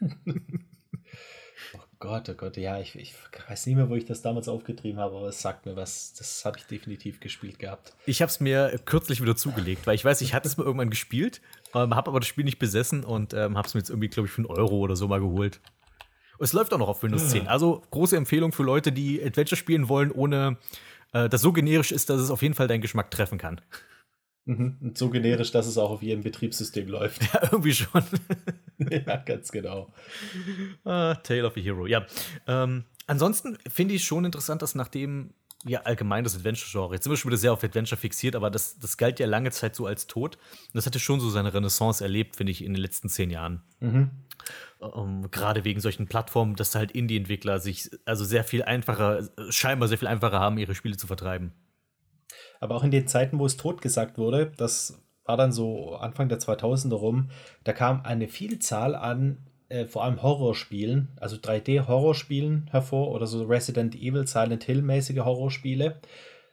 [1.98, 3.14] Gott, oh Gott, ja, ich, ich
[3.48, 6.14] weiß nicht mehr, wo ich das damals aufgetrieben habe, aber es sagt mir was.
[6.14, 7.94] Das habe ich definitiv gespielt gehabt.
[8.06, 10.90] Ich habe es mir kürzlich wieder zugelegt, weil ich weiß, ich hatte es mal irgendwann
[10.90, 11.40] gespielt,
[11.74, 14.26] ähm, habe aber das Spiel nicht besessen und ähm, habe es mir jetzt irgendwie, glaube
[14.26, 15.60] ich, für einen Euro oder so mal geholt.
[16.38, 17.46] Es läuft auch noch auf Windows 10.
[17.46, 20.58] Also große Empfehlung für Leute, die Adventure spielen wollen, ohne
[21.12, 23.60] äh, das so generisch ist, dass es auf jeden Fall deinen Geschmack treffen kann.
[24.46, 24.92] Mhm.
[24.94, 27.22] So generisch, dass es auch auf jedem Betriebssystem läuft.
[27.32, 28.02] Ja, irgendwie schon.
[28.90, 29.92] ja, ganz genau.
[30.84, 32.06] Ah, Tale of a Hero, ja.
[32.46, 35.32] Ähm, ansonsten finde ich schon interessant, dass nachdem
[35.64, 38.78] ja allgemein das Adventure-Genre, jetzt sind wir schon wieder sehr auf Adventure fixiert, aber das,
[38.78, 40.36] das galt ja lange Zeit so als tot.
[40.36, 43.62] Und das hatte schon so seine Renaissance erlebt, finde ich, in den letzten zehn Jahren.
[43.80, 49.98] Ähm, Gerade wegen solchen Plattformen, dass halt Indie-Entwickler sich also sehr viel einfacher, scheinbar sehr
[49.98, 51.52] viel einfacher haben, ihre Spiele zu vertreiben.
[52.64, 56.30] Aber auch in den Zeiten, wo es tot gesagt wurde, das war dann so Anfang
[56.30, 57.28] der 2000er rum,
[57.62, 59.36] da kam eine Vielzahl an
[59.68, 66.00] äh, vor allem Horrorspielen, also 3D-Horrorspielen hervor oder so Resident Evil, Silent Hill-mäßige Horrorspiele,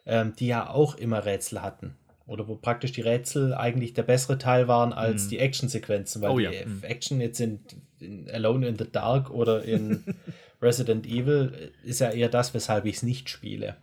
[0.06, 1.96] ähm, die ja auch immer Rätsel hatten.
[2.26, 6.40] Oder wo praktisch die Rätsel eigentlich der bessere Teil waren als die Actionsequenzen, weil Oh
[6.40, 6.84] ja, die mhm.
[6.84, 7.62] Action jetzt in,
[8.02, 10.04] in Alone in the Dark oder in
[10.62, 13.78] Resident Evil ist ja eher das, weshalb ich es nicht spiele.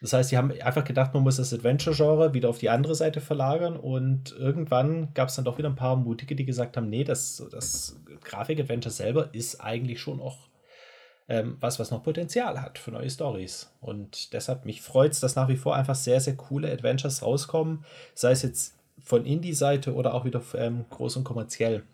[0.00, 3.22] Das heißt, die haben einfach gedacht, man muss das Adventure-Genre wieder auf die andere Seite
[3.22, 7.02] verlagern und irgendwann gab es dann doch wieder ein paar Mutige, die gesagt haben, nee,
[7.02, 10.48] das, das Grafik-Adventure selber ist eigentlich schon auch
[11.28, 13.72] ähm, was, was noch Potenzial hat für neue Stories.
[13.80, 17.84] Und deshalb mich freut es, dass nach wie vor einfach sehr, sehr coole Adventures rauskommen,
[18.14, 21.84] sei es jetzt von Indie-Seite oder auch wieder ähm, groß und kommerziell.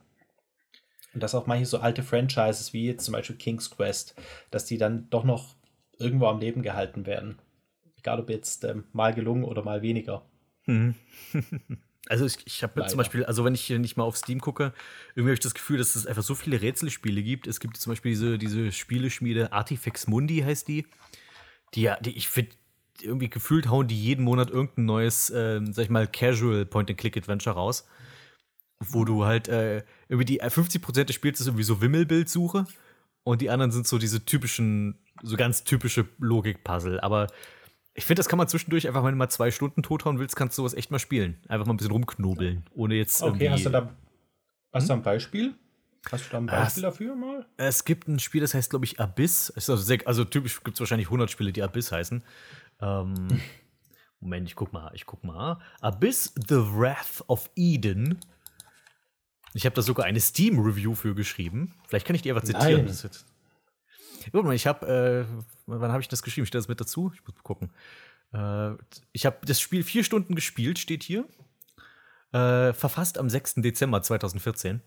[1.14, 4.14] Und dass auch manche so alte Franchises wie jetzt zum Beispiel King's Quest,
[4.50, 5.54] dass die dann doch noch
[5.98, 7.38] irgendwo am Leben gehalten werden.
[8.02, 10.26] Egal ob jetzt ähm, mal gelungen oder mal weniger.
[12.08, 14.72] Also ich, ich habe zum Beispiel, also wenn ich hier nicht mal auf Steam gucke,
[15.10, 17.46] irgendwie habe ich das Gefühl, dass es einfach so viele Rätselspiele gibt.
[17.46, 20.84] Es gibt zum Beispiel diese, diese Spieleschmiede Artifex Mundi heißt die.
[21.74, 22.50] Die ja, die, ich finde,
[23.00, 27.86] irgendwie gefühlt hauen die jeden Monat irgendein neues, ähm, sag ich mal, Casual Point-and-Click-Adventure raus.
[28.80, 32.66] Wo du halt äh, irgendwie die 50% des Spiels ist irgendwie so Wimmelbildsuche
[33.22, 37.00] und die anderen sind so diese typischen, so ganz typische Logik-Puzzle.
[37.00, 37.28] Aber
[37.94, 40.56] ich finde, das kann man zwischendurch einfach, wenn du mal zwei Stunden tothauen willst, kannst
[40.56, 41.38] du sowas echt mal spielen.
[41.48, 43.94] Einfach mal ein bisschen rumknobeln, ohne jetzt Okay, hast du da,
[44.72, 45.54] hast du da ein Beispiel?
[46.10, 47.46] Hast du da ein Ah, Beispiel dafür mal?
[47.56, 49.52] Es gibt ein Spiel, das heißt, glaube ich, Abyss.
[49.54, 49.74] Also,
[50.04, 52.24] also typisch gibt es wahrscheinlich 100 Spiele, die Abyss heißen.
[52.80, 53.28] Ähm,
[54.20, 55.58] Moment, ich guck mal, ich guck mal.
[55.80, 58.18] Abyss, The Wrath of Eden.
[59.54, 61.74] Ich habe da sogar eine Steam-Review für geschrieben.
[61.86, 62.86] Vielleicht kann ich die einfach zitieren.
[62.86, 63.10] Nein.
[64.30, 66.46] Guck mal, ich habe, äh, wann habe ich das geschrieben?
[66.46, 67.10] Steht das mit dazu?
[67.14, 67.70] Ich muss gucken.
[68.32, 68.72] Äh,
[69.12, 71.26] ich habe das Spiel vier Stunden gespielt, steht hier.
[72.32, 73.56] Äh, verfasst am 6.
[73.56, 74.80] Dezember 2014.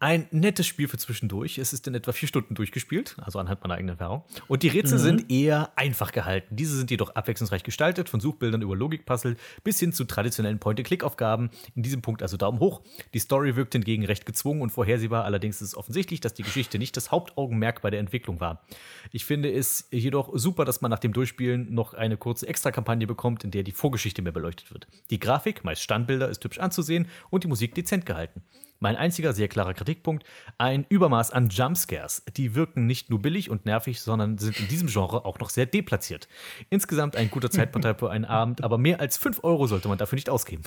[0.00, 1.58] Ein nettes Spiel für zwischendurch.
[1.58, 4.22] Es ist in etwa vier Stunden durchgespielt, also anhand meiner eigenen Erfahrung.
[4.46, 6.54] Und die Rätsel sind eher einfach gehalten.
[6.54, 11.50] Diese sind jedoch abwechslungsreich gestaltet, von Suchbildern über Logikpuzzle bis hin zu traditionellen Point-and-Click-Aufgaben.
[11.74, 12.82] In diesem Punkt also Daumen hoch.
[13.12, 15.24] Die Story wirkt hingegen recht gezwungen und vorhersehbar.
[15.24, 18.64] Allerdings ist es offensichtlich, dass die Geschichte nicht das Hauptaugenmerk bei der Entwicklung war.
[19.10, 23.42] Ich finde es jedoch super, dass man nach dem Durchspielen noch eine kurze Extra-Kampagne bekommt,
[23.42, 24.86] in der die Vorgeschichte mehr beleuchtet wird.
[25.10, 28.44] Die Grafik, meist Standbilder, ist hübsch anzusehen und die Musik dezent gehalten.
[28.80, 30.24] Mein einziger sehr klarer Kritikpunkt,
[30.56, 32.22] ein Übermaß an Jumpscares.
[32.36, 35.66] Die wirken nicht nur billig und nervig, sondern sind in diesem Genre auch noch sehr
[35.66, 36.28] deplatziert.
[36.70, 40.16] Insgesamt ein guter Zeitportal für einen Abend, aber mehr als 5 Euro sollte man dafür
[40.16, 40.62] nicht ausgeben.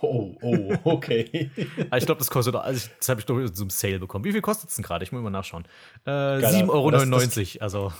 [0.00, 1.50] Oh, oh, okay.
[1.90, 4.24] Also ich glaube, das kostet, also das habe ich doch in so einem Sale bekommen.
[4.24, 5.04] Wie viel kostet es denn gerade?
[5.04, 5.64] Ich muss mal nachschauen.
[6.04, 6.70] Äh, Keine 7,99 Ahnung.
[6.70, 7.62] Euro.
[7.62, 7.92] Also,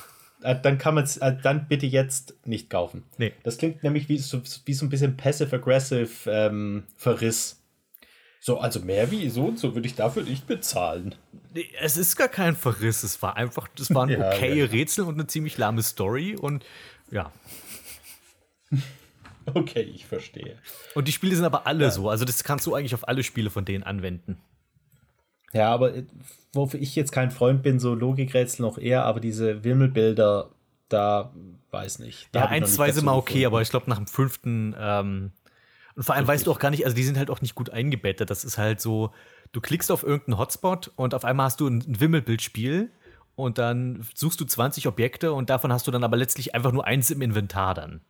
[0.43, 3.05] äh, dann kann man es, äh, dann bitte jetzt nicht kaufen.
[3.17, 3.33] Nee.
[3.43, 7.62] Das klingt nämlich wie so, wie so ein bisschen passive-aggressive ähm, Verriss.
[8.45, 11.15] So, also mehr wie so und so würde ich dafür nicht bezahlen.
[11.55, 13.05] Nee, es ist gar kein Verriss.
[13.05, 14.65] Es war einfach, es waren Ja, okaye ja.
[14.65, 16.65] Rätsel und eine ziemlich lahme Story und
[17.13, 17.31] ja.
[19.55, 20.57] Okay, ich verstehe.
[20.95, 22.09] Und die Spiele sind aber alle so.
[22.09, 24.41] Also das kannst du eigentlich auf alle Spiele von denen anwenden.
[25.53, 26.05] Ja, aber äh,
[26.53, 30.51] wofür ich jetzt kein Freund bin, so Logikrätsel noch eher, aber diese Wimmelbilder,
[30.89, 31.33] da
[31.71, 32.29] weiß nicht.
[32.33, 35.33] Da Ja, eins, zwei sind mal okay, aber ich glaube nach dem fünften ähm,
[35.97, 37.71] und vor allem weißt du auch gar nicht, also die sind halt auch nicht gut
[37.71, 38.31] eingebettet.
[38.31, 39.13] Das ist halt so,
[39.53, 42.91] du klickst auf irgendeinen Hotspot und auf einmal hast du ein, Wimmelbildspiel
[43.35, 46.87] und dann suchst du 20 Objekte und davon hast du dann aber letztlich einfach nur
[46.87, 48.01] eins im Inventar dann.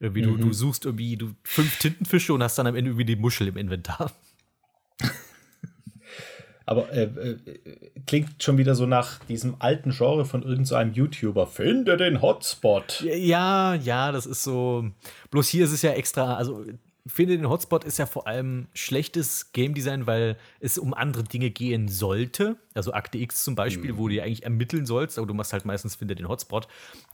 [0.00, 0.40] Irgendwie, du, Mhm.
[0.40, 3.56] du suchst irgendwie du, fünf Tintenfische und hast dann am Ende irgendwie die Muschel im
[3.56, 4.10] Inventar.
[6.66, 7.36] Aber äh, äh,
[8.06, 11.46] klingt schon wieder so nach diesem alten Genre von irgendeinem so YouTuber.
[11.46, 13.02] Finde den Hotspot.
[13.02, 14.90] Ja, ja, das ist so.
[15.30, 16.64] Bloß hier ist es ja extra, also
[17.06, 21.50] finde den Hotspot ist ja vor allem schlechtes Game Design, weil es um andere Dinge
[21.50, 22.56] gehen sollte.
[22.72, 25.66] Also Akte X zum Beispiel, wo du ja eigentlich ermitteln sollst, aber du machst halt
[25.66, 26.66] meistens finde den Hotspot.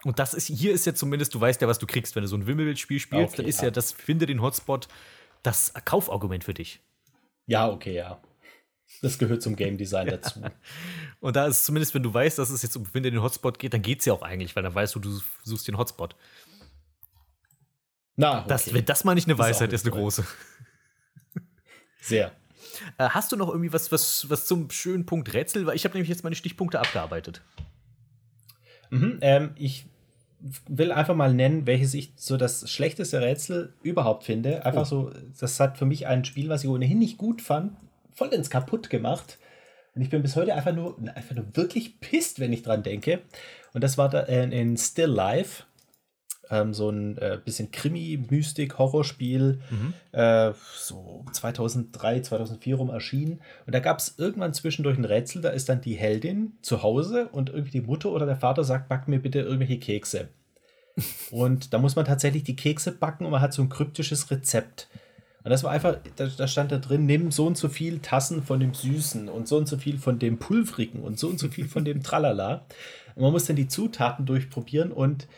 [0.04, 2.28] Und das ist, hier ist ja zumindest, du weißt ja, was du kriegst, wenn du
[2.28, 3.64] so ein Wimmelbildspiel spielst, Okay, dann ist ja.
[3.64, 4.86] ja das finde den Hotspot
[5.42, 6.80] das Kaufargument für dich.
[7.46, 8.20] Ja, okay, ja.
[9.02, 10.40] Das gehört zum Game Design dazu.
[11.20, 13.74] Und da ist zumindest, wenn du weißt, dass es jetzt um finde den Hotspot geht,
[13.74, 16.14] dann geht es ja auch eigentlich, weil dann weißt du, du suchst den Hotspot.
[18.20, 18.48] Na, okay.
[18.48, 20.24] Das, wenn das mal nicht eine Das ist Weisheit ist, eine hilfreich.
[20.24, 20.24] große.
[22.02, 22.32] Sehr.
[22.98, 25.66] Äh, hast du noch irgendwie was, was, was zum schönen Punkt Rätsel?
[25.66, 27.42] Weil ich habe nämlich jetzt meine Stichpunkte abgearbeitet.
[28.90, 29.86] Mhm, ähm, ich
[30.68, 34.64] will einfach mal nennen, welches ich so das schlechteste Rätsel überhaupt finde.
[34.66, 37.76] Einfach so, das hat für mich ein Spiel, was ich ohnehin nicht gut fand,
[38.14, 39.38] vollends kaputt gemacht.
[39.94, 43.20] Und ich bin bis heute einfach nur, einfach nur wirklich pisst, wenn ich dran denke.
[43.72, 45.64] Und das war da äh, in Still Life.
[46.50, 49.60] Ähm, so ein äh, bisschen Krimi-Mystik-Horrorspiel,
[50.12, 53.40] äh, so 2003, 2004 rum erschienen.
[53.66, 57.28] Und da gab es irgendwann zwischendurch ein Rätsel, da ist dann die Heldin zu Hause
[57.30, 60.28] und irgendwie die Mutter oder der Vater sagt, back mir bitte irgendwelche Kekse.
[61.30, 64.88] und da muss man tatsächlich die Kekse backen und man hat so ein kryptisches Rezept.
[65.42, 68.42] Und das war einfach, da, da stand da drin, nimm so und so viel Tassen
[68.42, 71.48] von dem Süßen und so und so viel von dem Pulvrigen und so und so
[71.48, 72.66] viel von dem Tralala.
[73.14, 75.28] Und man muss dann die Zutaten durchprobieren und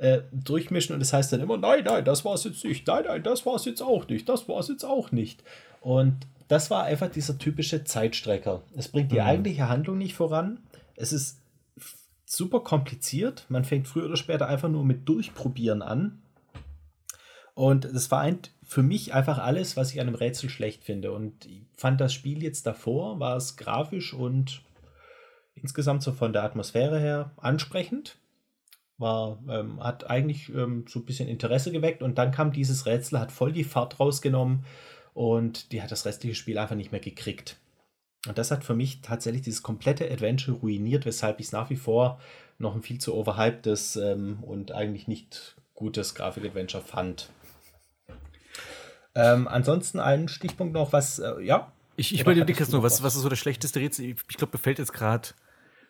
[0.00, 2.86] äh, durchmischen und es das heißt dann immer, nein, nein, das war es jetzt nicht,
[2.86, 5.44] nein, nein, das war es jetzt auch nicht, das war es jetzt auch nicht.
[5.82, 8.62] Und das war einfach dieser typische Zeitstrecker.
[8.74, 10.60] Es bringt die eigentliche Handlung nicht voran.
[10.96, 11.38] Es ist
[12.24, 13.44] super kompliziert.
[13.48, 16.22] Man fängt früher oder später einfach nur mit Durchprobieren an.
[17.54, 21.12] Und das vereint für mich einfach alles, was ich an einem Rätsel schlecht finde.
[21.12, 24.62] Und ich fand das Spiel jetzt davor, war es grafisch und
[25.54, 28.16] insgesamt so von der Atmosphäre her ansprechend.
[29.00, 33.18] War, ähm, hat eigentlich ähm, so ein bisschen Interesse geweckt und dann kam dieses Rätsel,
[33.18, 34.64] hat voll die Fahrt rausgenommen
[35.14, 37.56] und die hat das restliche Spiel einfach nicht mehr gekriegt.
[38.26, 41.76] Und das hat für mich tatsächlich dieses komplette Adventure ruiniert, weshalb ich es nach wie
[41.76, 42.20] vor
[42.58, 47.30] noch ein viel zu overhypedes ähm, und eigentlich nicht gutes Grafik-Adventure fand.
[49.14, 51.72] Ähm, ansonsten ein Stichpunkt noch, was, äh, ja.
[51.96, 54.04] Ich, ich überlege jetzt nur, was, was ist so das schlechteste Rätsel?
[54.04, 55.30] Ich, ich glaube, mir fällt jetzt gerade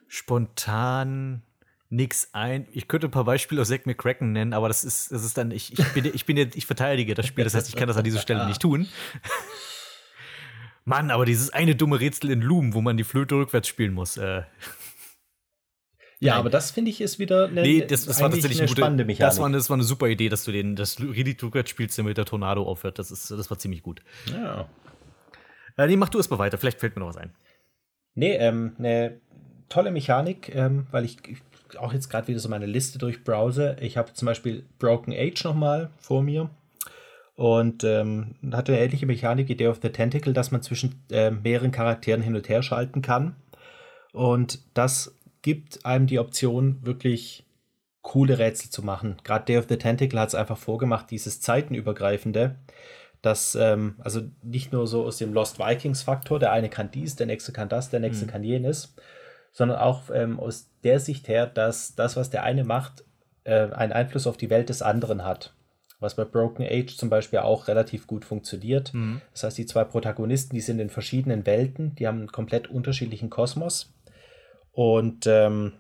[0.06, 1.42] spontan
[1.90, 2.66] nichts ein.
[2.72, 5.50] Ich könnte ein paar Beispiele aus Zack McCracken nennen, aber das ist, das ist dann,
[5.50, 7.96] ich, ich bin, ich bin jetzt, ich verteidige das Spiel, das heißt, ich kann das
[7.96, 8.88] an dieser Stelle nicht tun.
[10.84, 14.16] Mann, aber dieses eine dumme Rätsel in Loom, wo man die Flöte rückwärts spielen muss.
[14.16, 14.42] Äh,
[16.22, 16.40] Ja, Nein.
[16.40, 19.04] aber das finde ich ist wieder eine, nee, das, das war tatsächlich eine gute, spannende
[19.04, 19.28] Mechanik.
[19.30, 21.98] das war, eine- das war eine super Idee, dass du den, das Lied rückwärts spielst,
[21.98, 22.98] damit der Tornado aufhört.
[22.98, 24.02] Das, ist, das war ziemlich gut.
[24.26, 24.68] ja.
[25.76, 27.32] Äh, nee, mach du erst mal weiter, vielleicht fällt mir noch was ein.
[28.14, 29.20] Nee, ähm, eine
[29.68, 31.38] tolle Mechanik, ähm, weil ich ich
[31.78, 33.76] auch jetzt gerade wieder so meine Liste durchbrowse.
[33.80, 36.50] Ich habe zum Beispiel Broken Age nochmal vor mir
[37.34, 41.72] und ähm, hatte eine ähnliche Mechanik, Idee of the Tentacle, dass man zwischen ähm, mehreren
[41.72, 43.34] Charakteren hin und her schalten kann.
[44.12, 47.44] Und das gibt einem die Option, wirklich
[48.02, 49.16] coole Rätsel zu machen.
[49.24, 52.56] Gerade Day of the Tentacle hat es einfach vorgemacht, dieses zeitenübergreifende,
[53.22, 57.16] dass, ähm, also nicht nur so aus dem Lost Vikings Faktor, der eine kann dies,
[57.16, 58.94] der nächste kann das, der nächste kann jenes,
[59.52, 63.04] sondern auch ähm, aus der Sicht her, dass das, was der eine macht,
[63.44, 65.54] äh, einen Einfluss auf die Welt des anderen hat.
[65.98, 68.92] Was bei Broken Age zum Beispiel auch relativ gut funktioniert.
[69.32, 73.28] Das heißt, die zwei Protagonisten, die sind in verschiedenen Welten, die haben einen komplett unterschiedlichen
[73.28, 73.92] Kosmos.
[74.72, 75.74] Und ähm,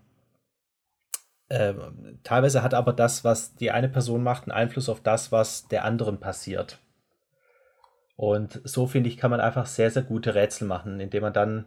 [1.48, 5.68] ähm, teilweise hat aber das, was die eine Person macht, einen Einfluss auf das, was
[5.68, 6.78] der anderen passiert.
[8.14, 11.64] Und so finde ich, kann man einfach sehr, sehr gute Rätsel machen, indem man dann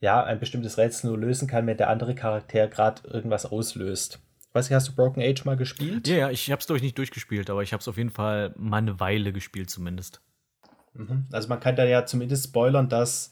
[0.00, 4.20] ja ein bestimmtes Rätsel nur lösen kann, wenn der andere Charakter gerade irgendwas auslöst.
[4.52, 6.08] Weiß nicht, hast du Broken Age mal gespielt?
[6.08, 8.54] Ja, ja, ich habe es, ich, nicht durchgespielt, aber ich habe es auf jeden Fall
[8.56, 10.22] mal eine Weile gespielt zumindest.
[11.30, 13.30] Also man kann da ja zumindest spoilern, dass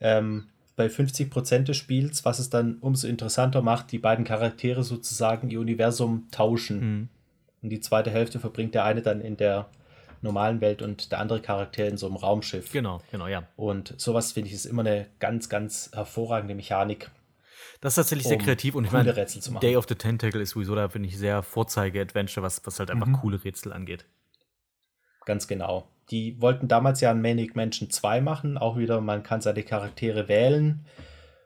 [0.00, 5.50] ähm, bei 50% des Spiels, was es dann umso interessanter macht, die beiden Charaktere sozusagen
[5.50, 6.80] ihr Universum tauschen.
[6.80, 7.08] Mhm.
[7.62, 9.68] Und die zweite Hälfte verbringt der eine dann in der
[10.22, 12.72] normalen Welt und der andere Charakter in so einem Raumschiff.
[12.72, 13.44] Genau, genau, ja.
[13.56, 17.10] Und sowas finde ich ist immer eine ganz, ganz hervorragende Mechanik.
[17.80, 19.62] Das ist tatsächlich sehr Um kreativ und ich meine, Rätsel zu machen.
[19.62, 23.08] Day of the Tentacle ist sowieso da, finde ich, sehr Vorzeige-Adventure, was, was halt einfach
[23.08, 23.14] Mhm.
[23.14, 24.04] coole Rätsel angeht.
[25.24, 25.88] Ganz genau.
[26.10, 28.58] Die wollten damals ja ein Manic Mansion 2 machen.
[28.58, 30.84] Auch wieder, man kann seine Charaktere wählen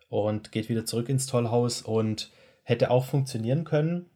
[0.08, 2.30] und geht wieder zurück ins Tollhaus und
[2.62, 4.06] hätte auch funktionieren können.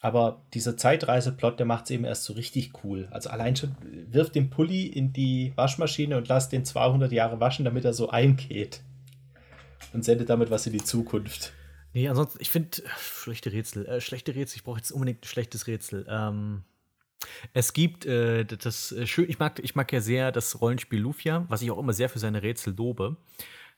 [0.00, 3.08] Aber dieser Zeitreiseplot, der macht es eben erst so richtig cool.
[3.10, 7.64] Also allein schon wirft den Pulli in die Waschmaschine und lasst den 200 Jahre waschen,
[7.64, 8.82] damit er so eingeht.
[9.92, 11.52] Und sendet damit was in die Zukunft.
[11.94, 15.66] Nee, ansonsten, ich finde, schlechte Rätsel, äh, schlechte Rätsel, ich brauche jetzt unbedingt ein schlechtes
[15.66, 16.06] Rätsel.
[16.08, 16.62] Ähm,
[17.52, 21.46] es gibt äh, das äh, schön, ich mag, ich mag ja sehr das Rollenspiel Lufia,
[21.48, 23.16] was ich auch immer sehr für seine Rätsel lobe.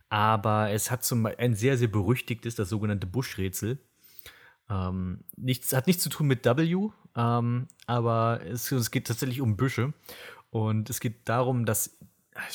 [0.08, 3.78] Aber es hat zum ein sehr, sehr berüchtigtes, das sogenannte Busch-Rätsel.
[4.70, 9.56] Ähm, nichts, hat nichts zu tun mit W, ähm, aber es, es geht tatsächlich um
[9.56, 9.92] Büsche.
[10.50, 11.98] Und es geht darum, dass.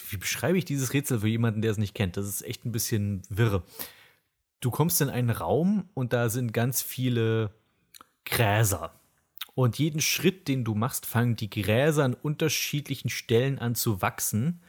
[0.09, 2.18] Wie beschreibe ich dieses Rätsel für jemanden, der es nicht kennt?
[2.18, 3.63] Das ist echt ein bisschen wirre.
[4.61, 7.51] Du kommst in einen Raum und da sind ganz viele
[8.24, 8.99] Gräser.
[9.53, 14.61] Und jeden Schritt, den du machst, fangen die Gräser an unterschiedlichen Stellen an zu wachsen.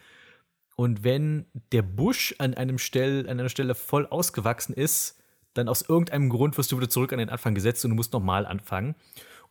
[0.76, 5.15] Und wenn der Busch an, einem Stell, an einer Stelle voll ausgewachsen ist,
[5.58, 8.12] dann aus irgendeinem Grund wirst du wieder zurück an den Anfang gesetzt und du musst
[8.12, 8.94] nochmal anfangen.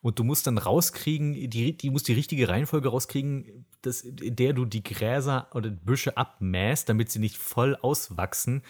[0.02, 4.54] Und du musst dann rauskriegen, die, die musst die richtige Reihenfolge rauskriegen, dass, in der
[4.54, 8.62] du die Gräser oder Büsche abmähst, damit sie nicht voll auswachsen.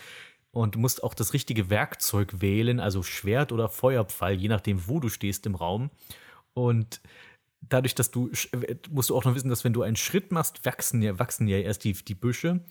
[0.52, 5.02] Und du musst auch das richtige Werkzeug wählen, also Schwert oder Feuerpfeil, je nachdem, wo
[5.02, 5.90] du stehst im Raum.
[6.54, 7.02] Und
[7.60, 8.32] dadurch, dass du,
[8.90, 11.58] musst du auch noch wissen, dass wenn du einen Schritt machst, wachsen ja, wachsen ja
[11.58, 12.62] erst die, die Büsche.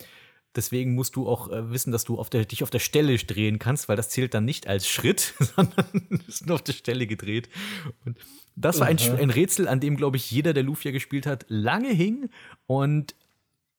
[0.56, 3.58] Deswegen musst du auch äh, wissen, dass du auf der, dich auf der Stelle drehen
[3.58, 7.06] kannst, weil das zählt dann nicht als Schritt, sondern du bist nur auf der Stelle
[7.06, 7.48] gedreht.
[8.04, 8.18] Und
[8.56, 11.90] das war ein, ein Rätsel, an dem, glaube ich, jeder, der Lufia gespielt hat, lange
[11.90, 12.30] hing.
[12.66, 13.16] Und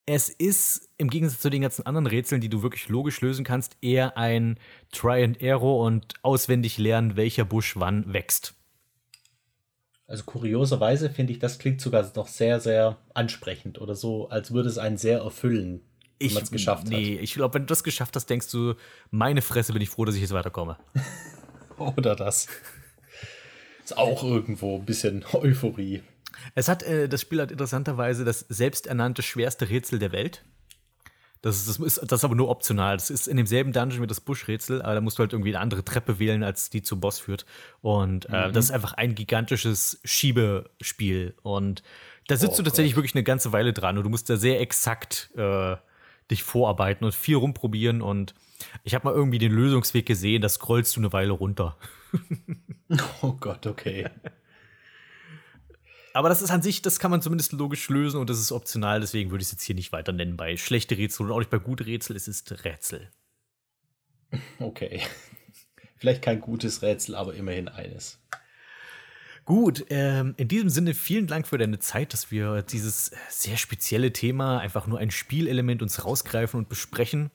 [0.06, 3.78] es ist im Gegensatz zu den ganzen anderen Rätseln, die du wirklich logisch lösen kannst,
[3.82, 4.60] eher ein
[4.92, 8.54] Try and Error und auswendig lernen, welcher Busch wann wächst.
[10.08, 14.70] Also kurioserweise finde ich, das klingt sogar noch sehr, sehr ansprechend oder so, als würde
[14.70, 15.82] es einen sehr erfüllen,
[16.20, 18.76] man es geschafft nee, ich glaube, wenn du das geschafft hast, denkst du,
[19.12, 20.78] meine Fresse, bin ich froh, dass ich jetzt weiterkomme.
[20.96, 21.06] hat.
[21.98, 22.48] Oder das.
[23.84, 26.02] Ist auch irgendwo ein bisschen Euphorie.
[26.56, 30.44] Es hat, äh, das Spiel hat interessanterweise das selbsternannte schwerste Rätsel der Welt.
[31.42, 32.98] Das ist, das, ist, das ist aber nur optional.
[32.98, 35.60] Das ist in demselben Dungeon wie das Busch-Rätsel, aber da musst du halt irgendwie eine
[35.60, 37.46] andere Treppe wählen, als die zum Boss führt.
[37.82, 41.36] Und äh, das ist einfach ein gigantisches Schiebespiel.
[41.44, 41.84] Und
[42.28, 43.04] da sitzt Oh du tatsächlich Gott.
[43.04, 45.76] wirklich eine ganze Weile dran und du musst da sehr exakt äh,
[46.32, 48.02] dich vorarbeiten und viel rumprobieren.
[48.02, 48.34] Und
[48.84, 51.78] ich habe mal irgendwie den Lösungsweg gesehen, da scrollst du eine Weile runter.
[53.24, 54.08] Oh Gott, okay.
[56.14, 59.02] Aber das ist an sich, das kann man zumindest logisch lösen und das ist optional,
[59.02, 61.50] deswegen würde ich es jetzt hier nicht weiter nennen bei schlechte Rätsel und auch nicht
[61.50, 63.10] bei gute Rätsel, es ist Rätsel.
[64.60, 65.02] Okay.
[65.98, 68.20] Vielleicht kein gutes Rätsel, aber immerhin eines.
[69.46, 74.12] Gut, ähm, in diesem Sinne vielen Dank für deine Zeit, dass wir dieses sehr spezielle
[74.12, 77.30] Thema, einfach nur ein Spielelement uns rausgreifen und besprechen.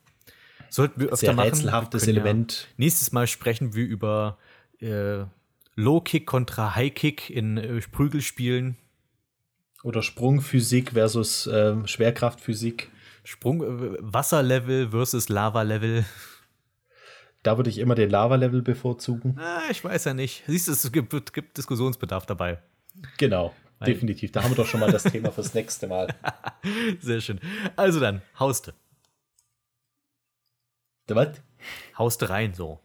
[0.69, 1.49] Sollten wir öfter Sehr machen.
[1.49, 2.67] rätselhaftes Element.
[2.77, 4.37] nächstes Mal sprechen wir über
[4.79, 5.23] äh,
[5.75, 8.77] Low-Kick kontra High-Kick in äh, Prügelspielen.
[9.83, 12.89] Oder Sprungphysik versus ähm, Schwerkraftphysik.
[13.23, 16.05] Sprung, äh, Wasserlevel versus Lava-Level.
[17.43, 19.37] Da würde ich immer den Lava-Level bevorzugen.
[19.39, 20.43] Ah, ich weiß ja nicht.
[20.47, 22.59] Siehst du, es gibt, gibt Diskussionsbedarf dabei.
[23.17, 24.31] Genau, Weil- definitiv.
[24.31, 26.07] Da haben wir doch schon mal das Thema fürs nächste Mal.
[26.99, 27.39] Sehr schön.
[27.75, 28.73] Also dann, hauste.
[31.07, 31.41] Was?
[31.97, 32.79] Hauste rein so.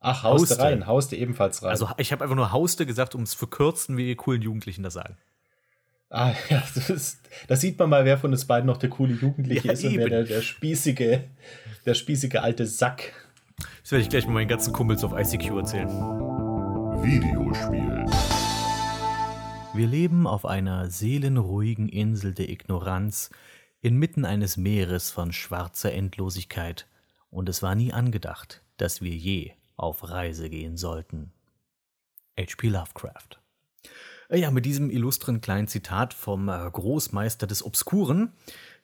[0.00, 0.62] Ach, hauste Hauste.
[0.64, 1.70] rein, hauste ebenfalls rein.
[1.70, 4.94] Also ich habe einfach nur hauste gesagt, um es verkürzen, wie die coolen Jugendlichen das
[4.94, 5.16] sagen.
[6.10, 9.14] Ah, ja, das ist, da sieht man mal, wer von uns beiden noch der coole
[9.14, 10.10] Jugendliche Ja, ist und wer eben.
[10.10, 11.24] der, der spießige,
[11.86, 13.12] der spießige alte Sack.
[13.82, 15.88] Das werde ich gleich mit meinen ganzen Kumpels auf ICQ erzählen.
[17.02, 18.04] Videospiel.
[19.72, 23.30] Wir leben auf einer seelenruhigen Insel der Ignoranz,
[23.80, 26.86] inmitten eines Meeres von schwarzer Endlosigkeit,
[27.30, 31.32] und es war nie angedacht, dass wir je auf Reise gehen sollten.
[32.38, 32.68] H.P.
[32.68, 33.40] Lovecraft.
[34.32, 38.32] Ja, mit diesem illustren kleinen Zitat vom äh, Großmeister des Obskuren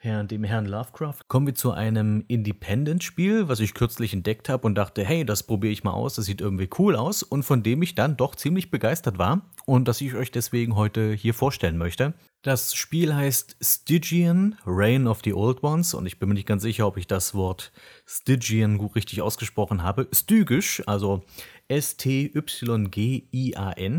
[0.06, 4.76] Herrn, dem Herrn Lovecraft, kommen wir zu einem Independent-Spiel, was ich kürzlich entdeckt habe und
[4.76, 7.82] dachte, hey, das probiere ich mal aus, das sieht irgendwie cool aus und von dem
[7.82, 12.14] ich dann doch ziemlich begeistert war und das ich euch deswegen heute hier vorstellen möchte.
[12.42, 16.62] Das Spiel heißt Stygian, Reign of the Old Ones und ich bin mir nicht ganz
[16.62, 17.72] sicher, ob ich das Wort
[18.06, 20.06] Stygian gut richtig ausgesprochen habe.
[20.12, 21.24] Stygisch, also
[21.66, 22.36] S-T-Y-G-I-A-N,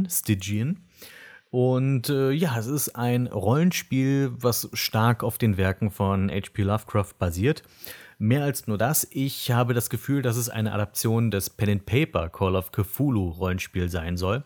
[0.09, 0.85] Stygian.
[1.49, 6.63] Und äh, ja, es ist ein Rollenspiel, was stark auf den Werken von H.P.
[6.63, 7.63] Lovecraft basiert.
[8.19, 11.85] Mehr als nur das, ich habe das Gefühl, dass es eine Adaption des Pen and
[11.85, 14.43] Paper Call of Cthulhu Rollenspiel sein soll.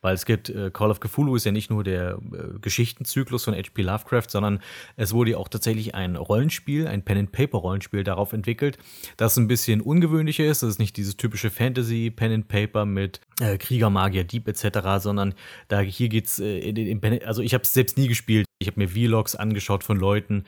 [0.00, 3.54] Weil es gibt, äh, Call of Cthulhu ist ja nicht nur der äh, Geschichtenzyklus von
[3.54, 3.82] H.P.
[3.82, 4.60] Lovecraft, sondern
[4.96, 8.78] es wurde ja auch tatsächlich ein Rollenspiel, ein Pen-and-Paper-Rollenspiel darauf entwickelt,
[9.16, 10.62] das ein bisschen ungewöhnlicher ist.
[10.62, 15.34] Das ist nicht dieses typische Fantasy-Pen-and-Paper mit äh, Krieger, Magier, Dieb etc., sondern
[15.68, 18.46] da hier geht's äh, also ich habe es selbst nie gespielt.
[18.58, 20.44] Ich habe mir Vlogs angeschaut von Leuten,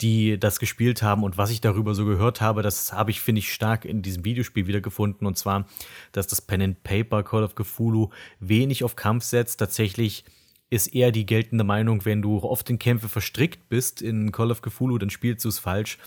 [0.00, 3.38] die das gespielt haben und was ich darüber so gehört habe, das habe ich, finde
[3.38, 5.26] ich, stark in diesem Videospiel wiedergefunden.
[5.26, 5.66] Und zwar,
[6.12, 9.58] dass das Pen and Paper Call of Cthulhu wenig auf Kampf setzt.
[9.58, 10.24] Tatsächlich
[10.68, 14.62] ist eher die geltende Meinung, wenn du oft in Kämpfe verstrickt bist in Call of
[14.62, 15.98] Cthulhu, dann spielst du es falsch,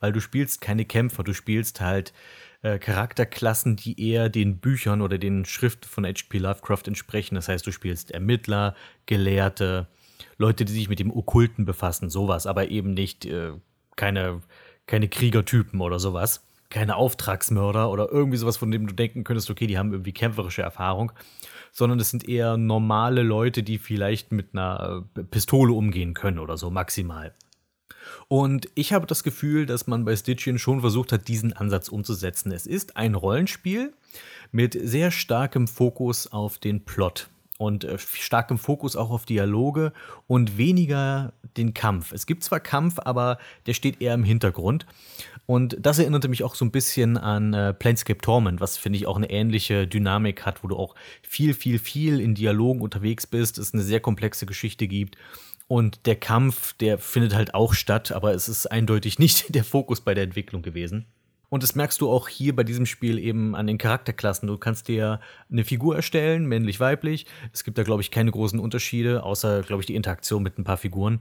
[0.00, 2.12] weil du spielst keine Kämpfer, du spielst halt
[2.62, 6.38] äh, Charakterklassen, die eher den Büchern oder den Schriften von H.P.
[6.38, 7.36] Lovecraft entsprechen.
[7.36, 8.74] Das heißt, du spielst Ermittler,
[9.06, 9.86] Gelehrte,
[10.38, 13.52] Leute, die sich mit dem Okkulten befassen, sowas, aber eben nicht äh,
[13.96, 14.40] keine,
[14.86, 19.66] keine Kriegertypen oder sowas, keine Auftragsmörder oder irgendwie sowas, von dem du denken könntest, okay,
[19.66, 21.12] die haben irgendwie kämpferische Erfahrung,
[21.72, 26.56] sondern es sind eher normale Leute, die vielleicht mit einer äh, Pistole umgehen können oder
[26.56, 27.34] so maximal.
[28.28, 32.52] Und ich habe das Gefühl, dass man bei Stitchian schon versucht hat, diesen Ansatz umzusetzen.
[32.52, 33.92] Es ist ein Rollenspiel
[34.52, 37.28] mit sehr starkem Fokus auf den Plot
[37.58, 39.92] und äh, starkem Fokus auch auf Dialoge
[40.26, 42.12] und weniger den Kampf.
[42.12, 44.86] Es gibt zwar Kampf, aber der steht eher im Hintergrund.
[45.44, 49.06] Und das erinnerte mich auch so ein bisschen an äh, Planescape Torment, was finde ich
[49.06, 53.58] auch eine ähnliche Dynamik hat, wo du auch viel, viel, viel in Dialogen unterwegs bist,
[53.58, 55.16] es eine sehr komplexe Geschichte gibt.
[55.66, 60.00] Und der Kampf, der findet halt auch statt, aber es ist eindeutig nicht der Fokus
[60.00, 61.06] bei der Entwicklung gewesen.
[61.50, 64.46] Und das merkst du auch hier bei diesem Spiel eben an den Charakterklassen.
[64.46, 65.20] Du kannst dir
[65.50, 67.26] eine Figur erstellen, männlich, weiblich.
[67.52, 70.64] Es gibt da, glaube ich, keine großen Unterschiede, außer, glaube ich, die Interaktion mit ein
[70.64, 71.20] paar Figuren.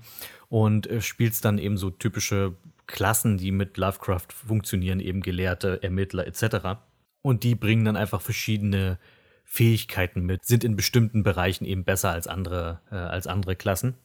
[0.50, 2.56] Und äh, spielst dann eben so typische
[2.88, 6.80] Klassen, die mit Lovecraft funktionieren, eben Gelehrte, Ermittler etc.
[7.22, 9.00] Und die bringen dann einfach verschiedene
[9.44, 13.96] Fähigkeiten mit, sind in bestimmten Bereichen eben besser als andere, äh, als andere Klassen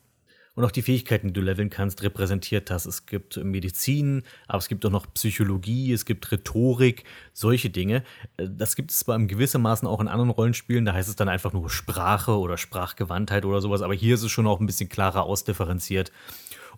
[0.54, 2.86] und auch die Fähigkeiten, die du leveln kannst, repräsentiert hast.
[2.86, 8.02] Es gibt Medizin, aber es gibt auch noch Psychologie, es gibt Rhetorik, solche Dinge.
[8.36, 11.28] Äh, das gibt es zwar im gewissermaßen auch in anderen Rollenspielen, da heißt es dann
[11.28, 14.88] einfach nur Sprache oder Sprachgewandtheit oder sowas, aber hier ist es schon auch ein bisschen
[14.88, 16.12] klarer ausdifferenziert.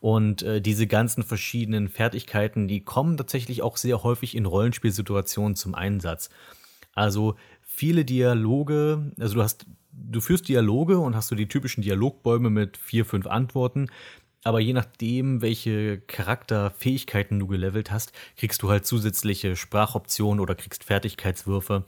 [0.01, 5.75] Und äh, diese ganzen verschiedenen Fertigkeiten, die kommen tatsächlich auch sehr häufig in Rollenspielsituationen zum
[5.75, 6.29] Einsatz.
[6.95, 7.37] Also
[7.75, 12.77] viele Dialoge, also du hast du führst Dialoge und hast so die typischen Dialogbäume mit
[12.77, 13.89] vier, fünf Antworten.
[14.43, 20.85] Aber je nachdem, welche Charakterfähigkeiten du gelevelt hast, kriegst du halt zusätzliche Sprachoptionen oder kriegst
[20.85, 21.85] Fertigkeitswürfe.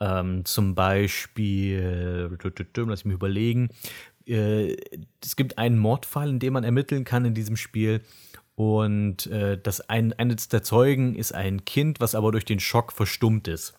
[0.00, 2.36] Ähm, zum Beispiel,
[2.74, 3.68] lass ich mir überlegen,
[4.26, 4.76] äh,
[5.22, 8.02] es gibt einen Mordfall, in dem man ermitteln kann in diesem Spiel.
[8.56, 12.92] Und äh, das ein, eines der Zeugen ist ein Kind, was aber durch den Schock
[12.92, 13.74] verstummt ist.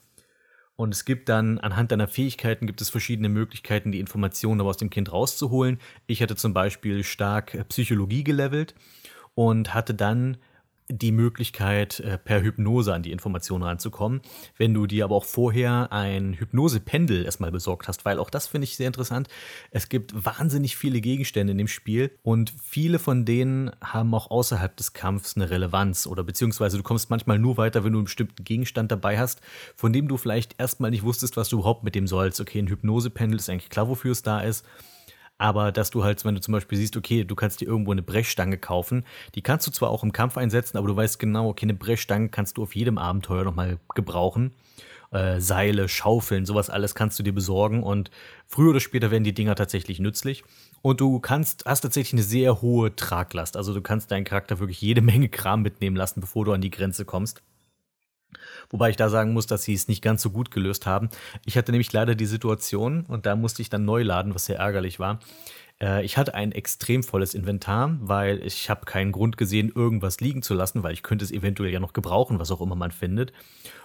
[0.78, 4.92] Und es gibt dann, anhand deiner Fähigkeiten gibt es verschiedene Möglichkeiten, die Informationen aus dem
[4.92, 5.80] Kind rauszuholen.
[6.06, 8.76] Ich hatte zum Beispiel stark Psychologie gelevelt
[9.34, 10.38] und hatte dann
[10.90, 14.22] die Möglichkeit, äh, per Hypnose an die Informationen ranzukommen.
[14.58, 18.66] Wenn du dir aber auch vorher ein Hypnosependel erstmal besorgt hast, weil auch das finde
[18.66, 19.28] ich sehr interessant.
[19.72, 24.76] Es gibt wahnsinnig viele Gegenstände in dem Spiel und viele von denen haben auch außerhalb
[24.78, 28.44] des Kampfs eine Relevanz oder beziehungsweise du kommst manchmal nur weiter, wenn du einen bestimmten
[28.44, 29.42] Gegenstand dabei hast,
[29.76, 32.40] von dem du vielleicht erstmal nicht wusstest, was du überhaupt mit dem sollst.
[32.40, 34.66] Okay, ein Hypnosependel ist eigentlich klar, wofür es da ist
[35.38, 38.02] aber dass du halt, wenn du zum Beispiel siehst, okay, du kannst dir irgendwo eine
[38.02, 39.06] Brechstange kaufen,
[39.36, 42.30] die kannst du zwar auch im Kampf einsetzen, aber du weißt genau, okay, eine Brechstange
[42.30, 44.54] kannst du auf jedem Abenteuer nochmal gebrauchen.
[45.12, 48.12] Äh, Seile, Schaufeln, sowas alles kannst du dir besorgen und
[48.46, 50.44] früher oder später werden die Dinger tatsächlich nützlich.
[50.82, 53.56] Und du kannst, hast tatsächlich eine sehr hohe Traglast.
[53.58, 56.72] Also du kannst deinen Charakter wirklich jede Menge Kram mitnehmen lassen, bevor du an die
[56.72, 57.42] Grenze kommst.
[58.70, 61.10] Wobei ich da sagen muss, dass sie es nicht ganz so gut gelöst haben.
[61.46, 64.58] Ich hatte nämlich leider die Situation, und da musste ich dann neu laden, was sehr
[64.58, 65.20] ärgerlich war.
[65.80, 70.42] Äh, ich hatte ein extrem volles Inventar, weil ich habe keinen Grund gesehen, irgendwas liegen
[70.42, 73.34] zu lassen, weil ich könnte es eventuell ja noch gebrauchen, was auch immer man findet.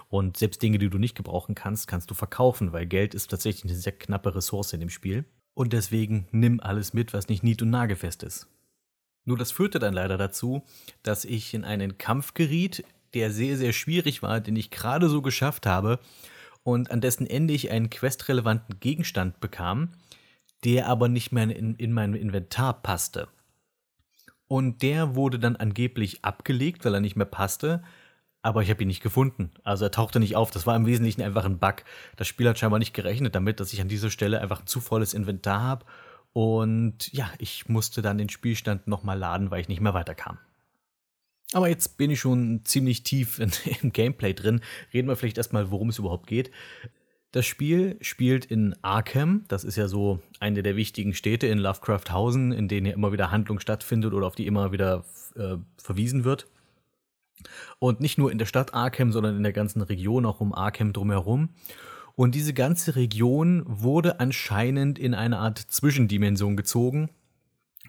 [0.09, 3.63] Und selbst Dinge, die du nicht gebrauchen kannst, kannst du verkaufen, weil Geld ist tatsächlich
[3.63, 5.25] eine sehr knappe Ressource in dem Spiel.
[5.55, 8.47] Und deswegen nimm alles mit, was nicht nied- und nagelfest ist.
[9.25, 10.63] Nur das führte dann leider dazu,
[11.01, 12.83] dass ich in einen Kampf geriet,
[13.13, 15.99] der sehr, sehr schwierig war, den ich gerade so geschafft habe
[16.63, 19.89] und an dessen Ende ich einen questrelevanten Gegenstand bekam,
[20.63, 23.27] der aber nicht mehr in, in mein Inventar passte.
[24.47, 27.83] Und der wurde dann angeblich abgelegt, weil er nicht mehr passte,
[28.41, 29.51] aber ich habe ihn nicht gefunden.
[29.63, 30.51] Also er tauchte nicht auf.
[30.51, 31.83] Das war im Wesentlichen einfach ein Bug.
[32.17, 34.81] Das Spiel hat scheinbar nicht gerechnet damit, dass ich an dieser Stelle einfach ein zu
[34.81, 35.85] volles Inventar habe.
[36.33, 40.39] Und ja, ich musste dann den Spielstand nochmal laden, weil ich nicht mehr weiterkam.
[41.53, 43.51] Aber jetzt bin ich schon ziemlich tief in,
[43.81, 44.61] im Gameplay drin.
[44.93, 46.51] Reden wir vielleicht erstmal, worum es überhaupt geht.
[47.31, 49.45] Das Spiel spielt in Arkham.
[49.47, 53.31] Das ist ja so eine der wichtigen Städte in Lovecrafthausen, in denen ja immer wieder
[53.31, 55.03] Handlung stattfindet oder auf die immer wieder
[55.35, 56.47] äh, verwiesen wird.
[57.79, 60.93] Und nicht nur in der Stadt Arkham, sondern in der ganzen Region, auch um Arkham
[60.93, 61.49] drumherum.
[62.15, 67.09] Und diese ganze Region wurde anscheinend in eine Art Zwischendimension gezogen.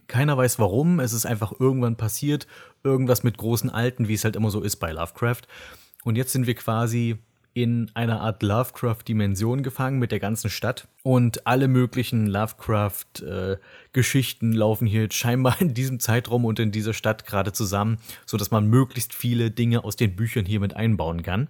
[0.06, 2.46] Keiner weiß warum, es ist einfach irgendwann passiert,
[2.82, 5.42] irgendwas mit großen Alten, wie es halt immer so ist bei Lovecraft.
[6.04, 7.16] Und jetzt sind wir quasi
[7.54, 10.88] in einer Art Lovecraft-Dimension gefangen mit der ganzen Stadt.
[11.04, 17.52] Und alle möglichen Lovecraft-Geschichten laufen hier scheinbar in diesem Zeitraum und in dieser Stadt gerade
[17.52, 21.46] zusammen, sodass man möglichst viele Dinge aus den Büchern hier mit einbauen kann.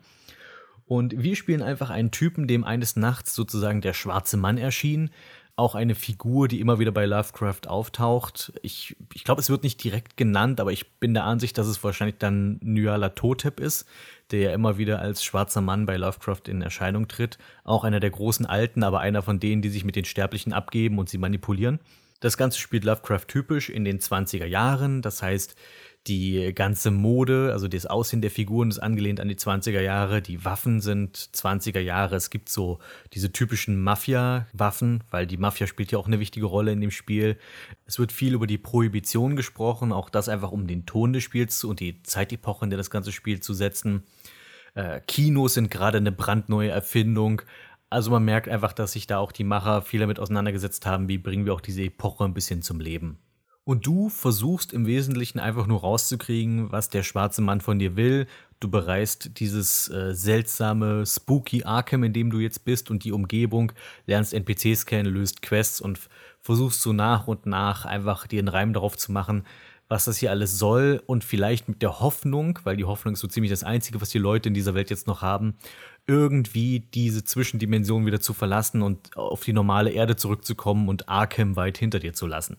[0.87, 5.09] Und wir spielen einfach einen Typen, dem eines Nachts sozusagen der schwarze Mann erschien,
[5.57, 8.53] auch eine Figur, die immer wieder bei Lovecraft auftaucht.
[8.63, 11.83] Ich, ich glaube, es wird nicht direkt genannt, aber ich bin der Ansicht, dass es
[11.85, 13.87] wahrscheinlich dann Nyala Totep ist,
[14.33, 17.39] der ja immer wieder als schwarzer Mann bei Lovecraft in Erscheinung tritt.
[17.63, 20.99] Auch einer der großen Alten, aber einer von denen, die sich mit den Sterblichen abgeben
[20.99, 21.79] und sie manipulieren.
[22.19, 25.55] Das Ganze spielt Lovecraft typisch in den 20er Jahren, das heißt,
[26.07, 30.21] die ganze Mode, also das Aussehen der Figuren ist angelehnt an die 20er Jahre.
[30.21, 32.17] Die Waffen sind 20er Jahre.
[32.17, 32.79] Es gibt so
[33.15, 37.39] diese typischen Mafia-Waffen, weil die Mafia spielt ja auch eine wichtige Rolle in dem Spiel.
[37.87, 41.65] Es wird viel über die Prohibition gesprochen, auch das einfach um den Ton des Spiels
[41.65, 44.03] und die Zeitepoche, in der das ganze Spiel zu setzen.
[44.75, 47.41] Äh, Kinos sind gerade eine brandneue Erfindung.
[47.89, 51.17] Also man merkt einfach, dass sich da auch die Macher viel damit auseinandergesetzt haben, wie
[51.17, 53.19] bringen wir auch diese Epoche ein bisschen zum Leben.
[53.67, 58.27] Und du versuchst im Wesentlichen einfach nur rauszukriegen, was der schwarze Mann von dir will.
[58.61, 63.73] Du bereist dieses äh, seltsame, spooky Arkham, in dem du jetzt bist und die Umgebung,
[64.07, 65.99] lernst NPCs kennen, löst Quests und
[66.41, 69.45] versuchst so nach und nach einfach dir einen Reim darauf zu machen,
[69.89, 73.29] was das hier alles soll und vielleicht mit der Hoffnung, weil die Hoffnung ist so
[73.29, 75.55] ziemlich das Einzige, was die Leute in dieser Welt jetzt noch haben,
[76.07, 81.79] irgendwie diese Zwischendimension wieder zu verlassen und auf die normale Erde zurückzukommen und Arkham weit
[81.79, 82.59] hinter dir zu lassen.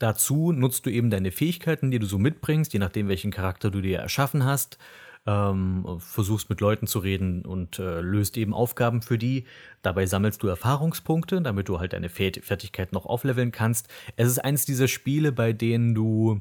[0.00, 3.82] Dazu nutzt du eben deine Fähigkeiten, die du so mitbringst, je nachdem, welchen Charakter du
[3.82, 4.78] dir erschaffen hast.
[5.26, 9.44] Ähm, versuchst mit Leuten zu reden und äh, löst eben Aufgaben für die.
[9.82, 13.88] Dabei sammelst du Erfahrungspunkte, damit du halt deine Fertigkeit noch aufleveln kannst.
[14.16, 16.40] Es ist eines dieser Spiele, bei denen du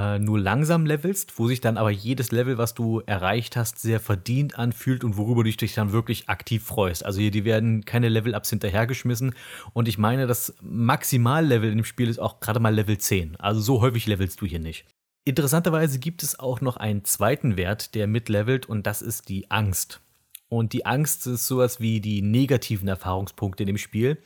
[0.00, 4.00] äh, nur langsam levelst, wo sich dann aber jedes Level, was du erreicht hast, sehr
[4.00, 7.04] verdient anfühlt und worüber du dich dann wirklich aktiv freust.
[7.04, 9.34] Also hier, die werden keine Level-Ups hinterhergeschmissen
[9.74, 13.36] und ich meine, das Maximallevel in dem Spiel ist auch gerade mal Level 10.
[13.36, 14.86] Also so häufig levelst du hier nicht.
[15.24, 20.00] Interessanterweise gibt es auch noch einen zweiten Wert, der mitlevelt und das ist die Angst.
[20.48, 24.16] Und die Angst ist sowas wie die negativen Erfahrungspunkte in dem Spiel.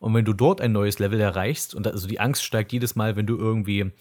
[0.00, 3.16] Und wenn du dort ein neues Level erreichst, und also die Angst steigt jedes Mal,
[3.16, 3.92] wenn du irgendwie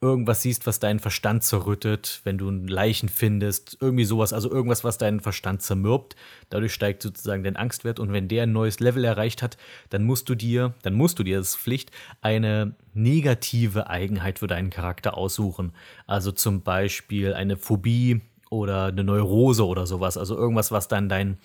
[0.00, 4.96] irgendwas siehst, was deinen Verstand zerrüttet, wenn du Leichen findest, irgendwie sowas, also irgendwas, was
[4.96, 6.14] deinen Verstand zermürbt.
[6.50, 9.56] Dadurch steigt sozusagen dein Angstwert und wenn der ein neues Level erreicht hat,
[9.90, 14.46] dann musst du dir, dann musst du dir, das ist Pflicht, eine negative Eigenheit für
[14.46, 15.72] deinen Charakter aussuchen.
[16.06, 18.20] Also zum Beispiel eine Phobie
[18.50, 21.38] oder eine Neurose oder sowas, also irgendwas, was dann dein,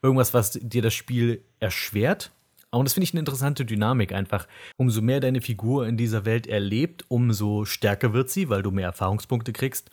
[0.00, 2.32] irgendwas, was dir das Spiel erschwert
[2.70, 4.46] und das finde ich eine interessante Dynamik einfach.
[4.76, 8.86] Umso mehr deine Figur in dieser Welt erlebt, umso stärker wird sie, weil du mehr
[8.86, 9.90] Erfahrungspunkte kriegst.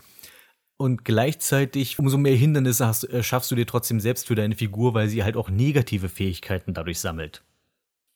[0.78, 4.94] Und gleichzeitig, umso mehr Hindernisse hast, äh, schaffst du dir trotzdem selbst für deine Figur,
[4.94, 7.44] weil sie halt auch negative Fähigkeiten dadurch sammelt.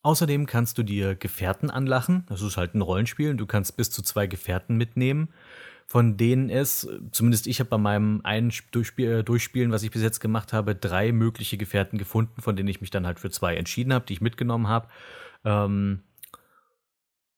[0.02, 2.26] Außerdem kannst du dir Gefährten anlachen.
[2.28, 5.30] Das ist halt ein Rollenspiel und du kannst bis zu zwei Gefährten mitnehmen
[5.90, 10.20] von denen es, zumindest ich habe bei meinem einen äh, Durchspielen, was ich bis jetzt
[10.20, 13.92] gemacht habe, drei mögliche Gefährten gefunden, von denen ich mich dann halt für zwei entschieden
[13.92, 14.88] habe, die ich mitgenommen habe.
[15.44, 16.04] Ähm,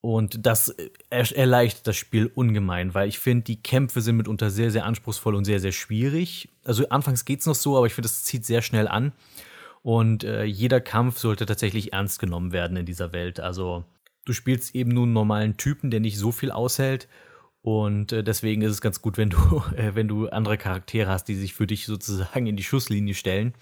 [0.01, 4.69] und das äh, erleichtert das Spiel ungemein, weil ich finde, die Kämpfe sind mitunter sehr,
[4.69, 6.49] sehr anspruchsvoll und sehr, sehr schwierig.
[6.65, 9.13] Also anfangs geht es noch so, aber ich finde, das zieht sehr schnell an.
[9.81, 13.39] Und äh, jeder Kampf sollte tatsächlich ernst genommen werden in dieser Welt.
[13.39, 13.85] Also
[14.25, 17.07] du spielst eben nur einen normalen Typen, der nicht so viel aushält.
[17.61, 21.25] Und äh, deswegen ist es ganz gut, wenn du, äh, wenn du andere Charaktere hast,
[21.25, 23.53] die sich für dich sozusagen in die Schusslinie stellen.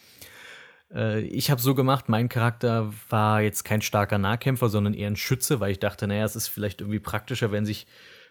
[0.94, 5.16] Äh, ich habe so gemacht, mein Charakter war jetzt kein starker Nahkämpfer, sondern eher ein
[5.16, 7.88] Schütze, weil ich dachte, naja, es ist vielleicht irgendwie praktischer, wenn sich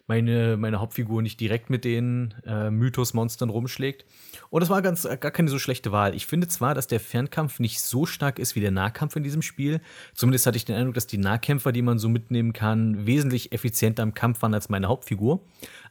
[0.09, 4.05] meine, meine Hauptfigur nicht direkt mit den äh, Mythos-Monstern rumschlägt.
[4.51, 6.15] Und das war ganz, gar keine so schlechte Wahl.
[6.15, 9.43] Ich finde zwar, dass der Fernkampf nicht so stark ist wie der Nahkampf in diesem
[9.43, 9.81] Spiel.
[10.15, 14.03] Zumindest hatte ich den Eindruck, dass die Nahkämpfer, die man so mitnehmen kann, wesentlich effizienter
[14.03, 15.41] im Kampf waren als meine Hauptfigur.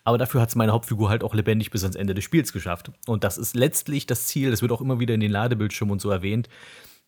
[0.03, 2.91] Aber dafür hat es meine Hauptfigur halt auch lebendig bis ans Ende des Spiels geschafft.
[3.05, 4.51] Und das ist letztlich das Ziel.
[4.51, 6.49] Das wird auch immer wieder in den Ladebildschirmen und so erwähnt.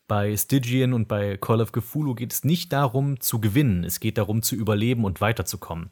[0.06, 4.18] Bei Stygian und bei Call of Cthulhu geht es nicht darum zu gewinnen, es geht
[4.18, 5.90] darum zu überleben und weiterzukommen.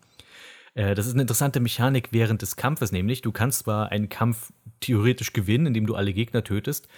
[0.75, 4.53] Äh, das ist eine interessante Mechanik während des Kampfes, nämlich du kannst zwar einen Kampf
[4.81, 6.89] theoretisch gewinnen, indem du alle Gegner tötest,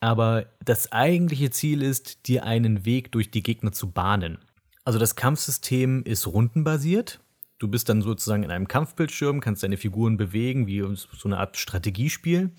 [0.00, 4.38] aber das eigentliche Ziel ist, dir einen Weg durch die Gegner zu bahnen.
[4.84, 7.20] Also das Kampfsystem ist rundenbasiert.
[7.58, 11.58] Du bist dann sozusagen in einem Kampfbildschirm, kannst deine Figuren bewegen, wie so eine Art
[11.58, 12.50] Strategiespiel,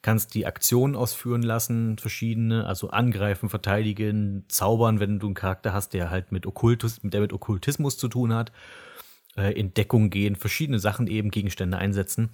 [0.00, 5.92] kannst die Aktionen ausführen lassen, verschiedene, also angreifen, verteidigen, zaubern, wenn du einen Charakter hast,
[5.92, 8.52] der halt mit Okkultus, der mit Okkultismus zu tun hat
[9.36, 12.30] äh, in Deckung gehen, verschiedene Sachen eben, Gegenstände einsetzen.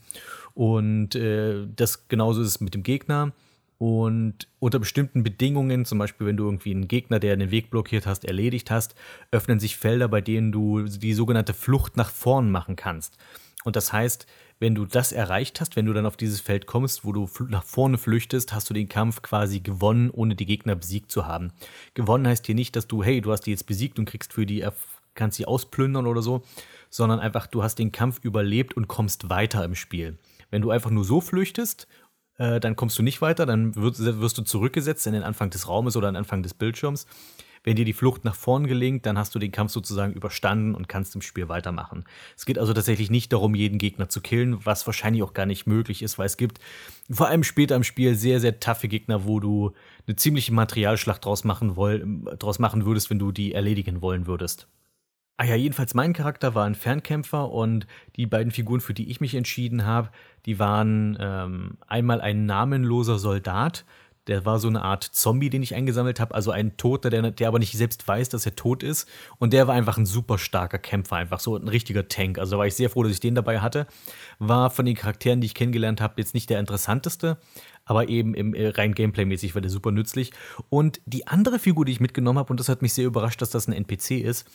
[0.55, 3.33] Und äh, das genauso ist es mit dem Gegner.
[3.79, 8.07] Und unter bestimmten Bedingungen, zum Beispiel wenn du irgendwie einen Gegner, der den Weg blockiert
[8.07, 8.95] hast, erledigt hast,
[9.31, 13.17] öffnen sich Felder, bei denen du die sogenannte Flucht nach vorn machen kannst.
[13.65, 14.27] Und das heißt,
[14.59, 17.65] wenn du das erreicht hast, wenn du dann auf dieses Feld kommst, wo du nach
[17.65, 21.51] vorne flüchtest, hast du den Kampf quasi gewonnen, ohne die Gegner besiegt zu haben.
[21.95, 24.45] Gewonnen heißt hier nicht, dass du, hey, du hast die jetzt besiegt und kriegst für
[24.45, 24.63] die,
[25.15, 26.43] kannst sie ausplündern oder so,
[26.89, 30.19] sondern einfach, du hast den Kampf überlebt und kommst weiter im Spiel.
[30.51, 31.87] Wenn du einfach nur so flüchtest,
[32.39, 35.69] äh, dann kommst du nicht weiter, dann wirst, wirst du zurückgesetzt in den Anfang des
[35.69, 37.07] Raumes oder an den Anfang des Bildschirms.
[37.63, 40.89] Wenn dir die Flucht nach vorn gelingt, dann hast du den Kampf sozusagen überstanden und
[40.89, 42.05] kannst im Spiel weitermachen.
[42.35, 45.67] Es geht also tatsächlich nicht darum, jeden Gegner zu killen, was wahrscheinlich auch gar nicht
[45.67, 46.59] möglich ist, weil es gibt
[47.11, 49.73] vor allem später im Spiel sehr, sehr taffe Gegner, wo du
[50.07, 52.03] eine ziemliche Materialschlacht draus machen, woll,
[52.39, 54.67] draus machen würdest, wenn du die erledigen wollen würdest.
[55.41, 57.87] Ah ja, jedenfalls mein Charakter war ein Fernkämpfer und
[58.17, 60.11] die beiden Figuren, für die ich mich entschieden habe,
[60.45, 63.87] die waren ähm, einmal ein namenloser Soldat,
[64.31, 67.49] der war so eine Art Zombie, den ich eingesammelt habe, also ein Toter, der, der
[67.49, 69.09] aber nicht selbst weiß, dass er tot ist.
[69.39, 72.39] Und der war einfach ein super starker Kämpfer, einfach so ein richtiger Tank.
[72.39, 73.87] Also da war ich sehr froh, dass ich den dabei hatte.
[74.39, 77.39] War von den Charakteren, die ich kennengelernt habe, jetzt nicht der interessanteste,
[77.85, 80.33] aber eben im, äh, rein Gameplay-mäßig war der super nützlich.
[80.69, 83.51] Und die andere Figur, die ich mitgenommen habe, und das hat mich sehr überrascht, dass
[83.51, 84.47] das ein NPC ist,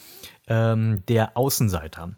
[0.48, 2.16] ähm, der Außenseiter.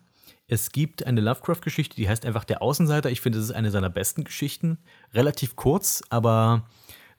[0.47, 3.09] Es gibt eine Lovecraft-Geschichte, die heißt einfach Der Außenseiter.
[3.09, 4.77] Ich finde, das ist eine seiner besten Geschichten.
[5.13, 6.63] Relativ kurz, aber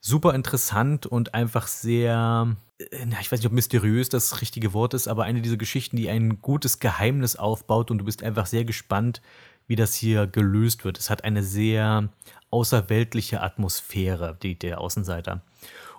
[0.00, 5.08] super interessant und einfach sehr, äh, ich weiß nicht, ob mysteriös das richtige Wort ist,
[5.08, 9.20] aber eine dieser Geschichten, die ein gutes Geheimnis aufbaut und du bist einfach sehr gespannt,
[9.66, 10.98] wie das hier gelöst wird.
[10.98, 12.08] Es hat eine sehr
[12.50, 15.42] außerweltliche Atmosphäre, die, der Außenseiter.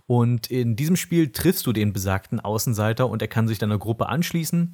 [0.08, 4.10] Und in diesem Spiel triffst du den besagten Außenseiter und er kann sich deiner Gruppe
[4.10, 4.74] anschließen.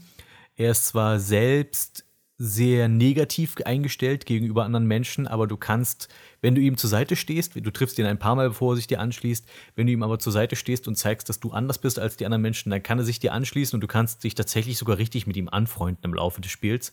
[0.55, 2.04] Er ist zwar selbst
[2.37, 6.09] sehr negativ eingestellt gegenüber anderen Menschen, aber du kannst,
[6.41, 8.87] wenn du ihm zur Seite stehst, du triffst ihn ein paar Mal, bevor er sich
[8.87, 11.97] dir anschließt, wenn du ihm aber zur Seite stehst und zeigst, dass du anders bist
[11.97, 14.77] als die anderen Menschen, dann kann er sich dir anschließen und du kannst dich tatsächlich
[14.77, 16.91] sogar richtig mit ihm anfreunden im Laufe des Spiels.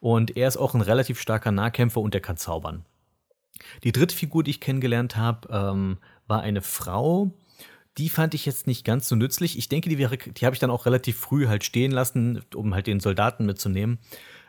[0.00, 2.84] Und er ist auch ein relativ starker Nahkämpfer und er kann zaubern.
[3.84, 7.32] Die dritte Figur, die ich kennengelernt habe, ähm, war eine Frau.
[7.96, 9.56] Die fand ich jetzt nicht ganz so nützlich.
[9.56, 12.88] Ich denke, die, die habe ich dann auch relativ früh halt stehen lassen, um halt
[12.88, 13.98] den Soldaten mitzunehmen.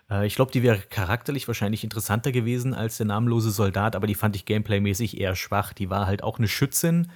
[0.10, 4.15] Äh, ich glaube, die wäre charakterlich wahrscheinlich interessanter gewesen als der namenlose Soldat, aber die
[4.15, 5.73] fand ich gameplaymäßig eher schwach.
[5.73, 7.11] Die war halt auch eine Schützin.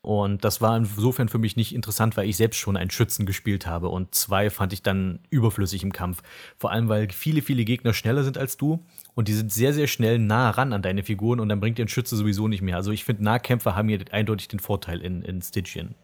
[0.00, 3.66] Und das war insofern für mich nicht interessant, weil ich selbst schon einen Schützen gespielt
[3.66, 3.88] habe.
[3.88, 6.22] Und zwei fand ich dann überflüssig im Kampf.
[6.56, 8.84] Vor allem, weil viele, viele Gegner schneller sind als du.
[9.14, 11.40] Und die sind sehr, sehr schnell nah ran an deine Figuren.
[11.40, 12.76] Und dann bringt dir ein Schütze sowieso nicht mehr.
[12.76, 15.94] Also ich finde, Nahkämpfer haben hier eindeutig den Vorteil in, in Stygian.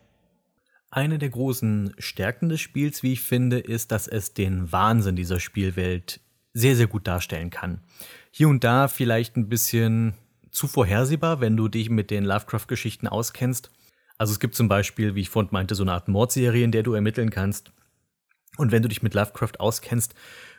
[0.95, 5.41] Eine der großen Stärken des Spiels, wie ich finde, ist, dass es den Wahnsinn dieser
[5.41, 6.21] Spielwelt
[6.53, 7.81] sehr, sehr gut darstellen kann.
[8.31, 10.15] Hier und da vielleicht ein bisschen
[10.53, 13.73] zu vorhersehbar, wenn du dich mit den Lovecraft-Geschichten auskennst.
[14.19, 16.85] Also es gibt zum Beispiel, wie ich vorhin meinte, so eine Art Mordserie, in der
[16.85, 17.73] du ermitteln kannst.
[18.57, 20.15] Und wenn du dich mit Lovecraft auskennst,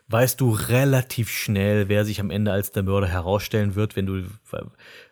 [0.09, 4.23] weißt du relativ schnell, wer sich am Ende als der Mörder herausstellen wird, wenn du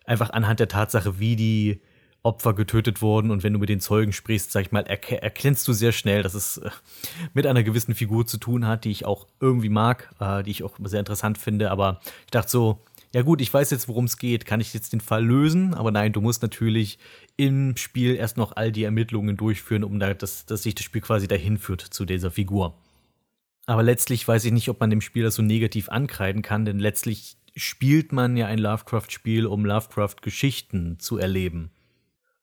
[0.03, 1.81] einfach anhand der Tatsache, wie die
[2.23, 5.67] Opfer getötet wurden und wenn du mit den Zeugen sprichst, sag ich mal, erk erkennst
[5.67, 6.69] du sehr schnell, dass es äh,
[7.33, 10.63] mit einer gewissen Figur zu tun hat, die ich auch irgendwie mag, äh, die ich
[10.63, 11.69] auch sehr interessant finde.
[11.69, 12.79] Aber ich dachte so,
[13.13, 14.45] ja gut, ich weiß jetzt, worum es geht.
[14.45, 15.73] Kann ich jetzt den Fall lösen?
[15.73, 16.97] Aber nein, du musst natürlich
[17.35, 21.01] im Spiel erst noch all die Ermittlungen durchführen, um da, dass, dass sich das Spiel
[21.01, 22.73] quasi dahin führt zu dieser Figur.
[23.65, 26.79] Aber letztlich weiß ich nicht, ob man dem Spiel das so negativ ankreiden kann, denn
[26.79, 31.69] letztlich spielt man ja ein Lovecraft-Spiel, um Lovecraft-Geschichten zu erleben.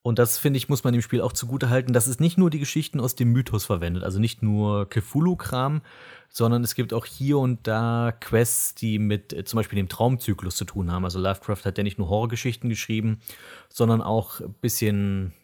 [0.02, 2.48] Und das, finde ich, muss man dem Spiel auch zugute halten, dass es nicht nur
[2.48, 5.82] die Geschichten aus dem Mythos verwendet, also nicht nur Cthulhu-Kram,
[6.30, 10.56] sondern es gibt auch hier und da Quests, die mit äh, zum Beispiel dem Traumzyklus
[10.56, 11.04] zu tun haben.
[11.04, 13.20] Also Lovecraft hat ja nicht nur Horrorgeschichten geschrieben,
[13.68, 15.34] sondern auch ein bisschen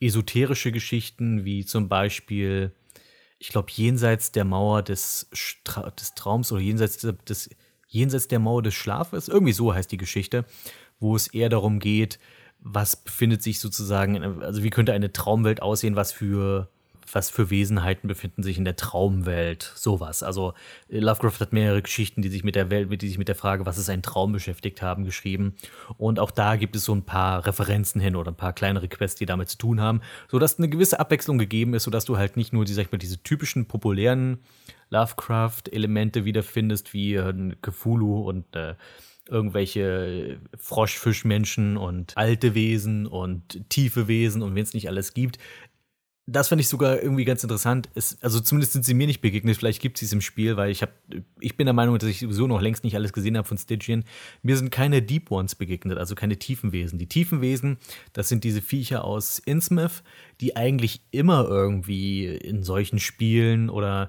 [0.00, 2.72] esoterische Geschichten, wie zum Beispiel,
[3.38, 7.50] ich glaube, jenseits der Mauer des, Stra des Traums oder jenseits des,
[7.86, 10.46] jenseits der Mauer des Schlafes, irgendwie so heißt die Geschichte,
[11.00, 12.18] wo es eher darum geht,
[12.62, 16.68] was befindet sich sozusagen, also wie könnte eine Traumwelt aussehen, was für
[17.14, 20.22] was für Wesenheiten befinden sich in der Traumwelt, sowas.
[20.22, 20.54] Also
[20.88, 23.78] Lovecraft hat mehrere Geschichten, die sich mit der Welt, die sich mit der Frage, was
[23.78, 25.54] ist ein Traum beschäftigt haben, geschrieben.
[25.98, 29.18] Und auch da gibt es so ein paar Referenzen hin oder ein paar kleinere Quests,
[29.18, 32.52] die damit zu tun haben, sodass eine gewisse Abwechslung gegeben ist, sodass du halt nicht
[32.52, 34.38] nur die, sag ich mal, diese typischen populären
[34.90, 38.74] Lovecraft-Elemente wiederfindest, wie äh, Cthulhu und äh,
[39.30, 45.38] irgendwelche Froschfischmenschen und alte Wesen und tiefe Wesen und wenn es nicht alles gibt.
[46.26, 47.88] Das fand ich sogar irgendwie ganz interessant.
[47.94, 49.56] Es, also zumindest sind sie mir nicht begegnet.
[49.56, 50.92] Vielleicht gibt es es im Spiel, weil ich habe,
[51.40, 54.04] ich bin der Meinung, dass ich sowieso noch längst nicht alles gesehen habe von Stygian.
[54.42, 57.00] Mir sind keine Deep Ones begegnet, also keine tiefen Wesen.
[57.00, 57.78] Die tiefen Wesen,
[58.12, 60.04] das sind diese Viecher aus Innsmouth,
[60.40, 64.08] die eigentlich immer irgendwie in solchen Spielen oder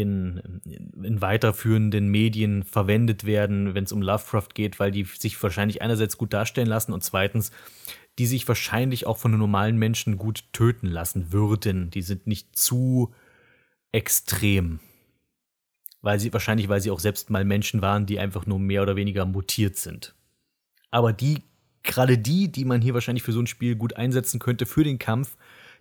[0.00, 0.60] in,
[1.02, 6.18] in weiterführenden Medien verwendet werden, wenn es um Lovecraft geht, weil die sich wahrscheinlich einerseits
[6.18, 7.50] gut darstellen lassen und zweitens,
[8.18, 11.90] die sich wahrscheinlich auch von den normalen Menschen gut töten lassen würden.
[11.90, 13.14] Die sind nicht zu
[13.92, 14.80] extrem.
[16.00, 18.96] Weil sie, wahrscheinlich, weil sie auch selbst mal Menschen waren, die einfach nur mehr oder
[18.96, 20.14] weniger mutiert sind.
[20.90, 21.42] Aber die,
[21.82, 24.98] gerade die, die man hier wahrscheinlich für so ein Spiel gut einsetzen könnte, für den
[24.98, 25.36] Kampf,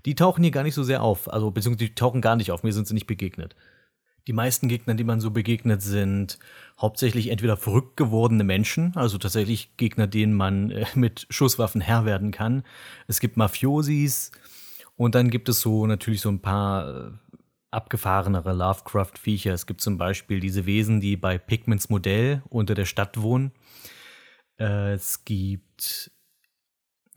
[0.05, 1.31] die tauchen hier gar nicht so sehr auf.
[1.31, 3.55] Also, beziehungsweise die tauchen gar nicht auf, mir sind sie nicht begegnet.
[4.27, 6.37] Die meisten Gegner, die man so begegnet, sind
[6.77, 12.31] hauptsächlich entweder verrückt gewordene Menschen, also tatsächlich Gegner, denen man äh, mit Schusswaffen Herr werden
[12.31, 12.63] kann.
[13.07, 14.31] Es gibt Mafiosis
[14.97, 17.11] und dann gibt es so natürlich so ein paar äh,
[17.71, 19.53] abgefahrenere Lovecraft-Viecher.
[19.53, 23.53] Es gibt zum Beispiel diese Wesen, die bei Pigments Modell unter der Stadt wohnen.
[24.59, 26.11] Äh, es gibt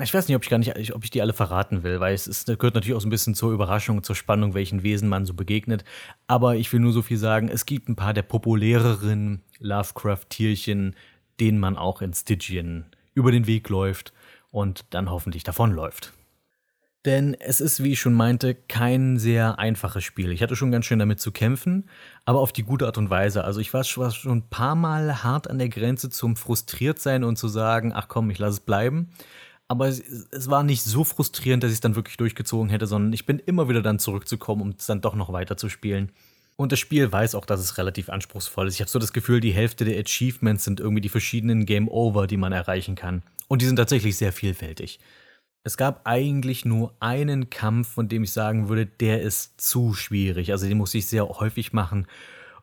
[0.05, 2.27] ich weiß nicht, ob ich gar nicht, ob ich die alle verraten will, weil es
[2.27, 5.35] ist, gehört natürlich auch so ein bisschen zur Überraschung, zur Spannung, welchen Wesen man so
[5.35, 5.85] begegnet.
[6.27, 10.95] Aber ich will nur so viel sagen, es gibt ein paar der populäreren Lovecraft-Tierchen,
[11.41, 14.13] denen man auch in Stygian über den Weg läuft
[14.51, 16.13] und dann hoffentlich davonläuft.
[17.07, 20.33] Denn es ist, wie ich schon meinte, kein sehr einfaches Spiel.
[20.33, 21.89] Ich hatte schon ganz schön damit zu kämpfen,
[22.27, 23.43] aber auf die gute Art und Weise.
[23.43, 27.37] Also ich war schon ein paar Mal hart an der Grenze zum frustriert sein und
[27.37, 29.09] zu sagen, ach komm, ich lasse es bleiben.
[29.71, 30.01] Aber es,
[30.33, 33.39] es, war nicht so frustrierend, dass ich es dann wirklich durchgezogen hätte, sondern ich bin
[33.39, 36.11] immer wieder dann zurückzukommen, um es dann doch noch weiter zu spielen.
[36.57, 38.75] Und das Spiel weiß auch, dass es relativ anspruchsvoll ist.
[38.75, 42.27] Ich habe so das Gefühl, die Hälfte der Achievements sind irgendwie die verschiedenen Game Over,
[42.27, 43.23] die man erreichen kann.
[43.47, 44.99] Und die sind tatsächlich sehr vielfältig.
[45.63, 50.51] Es gab eigentlich nur einen Kampf, von dem ich sagen würde, der ist zu schwierig.
[50.51, 52.09] Also den muss ich sehr häufig machen.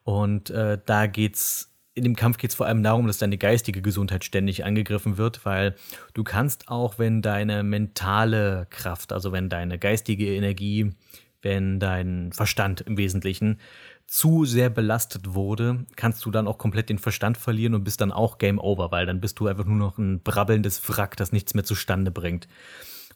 [0.04, 1.67] Und äh, da geht's
[1.98, 5.46] in dem Kampf geht es vor allem darum, dass deine geistige Gesundheit ständig angegriffen wird,
[5.46, 5.76] weil
[6.14, 10.94] du kannst auch, wenn deine mentale Kraft, also wenn deine geistige Energie,
[11.42, 13.60] wenn dein Verstand im Wesentlichen
[14.06, 18.12] zu sehr belastet wurde, kannst du dann auch komplett den Verstand verlieren und bist dann
[18.12, 21.56] auch Game Over, weil dann bist du einfach nur noch ein brabbelndes Wrack, das nichts
[21.56, 22.48] mehr zustande bringt.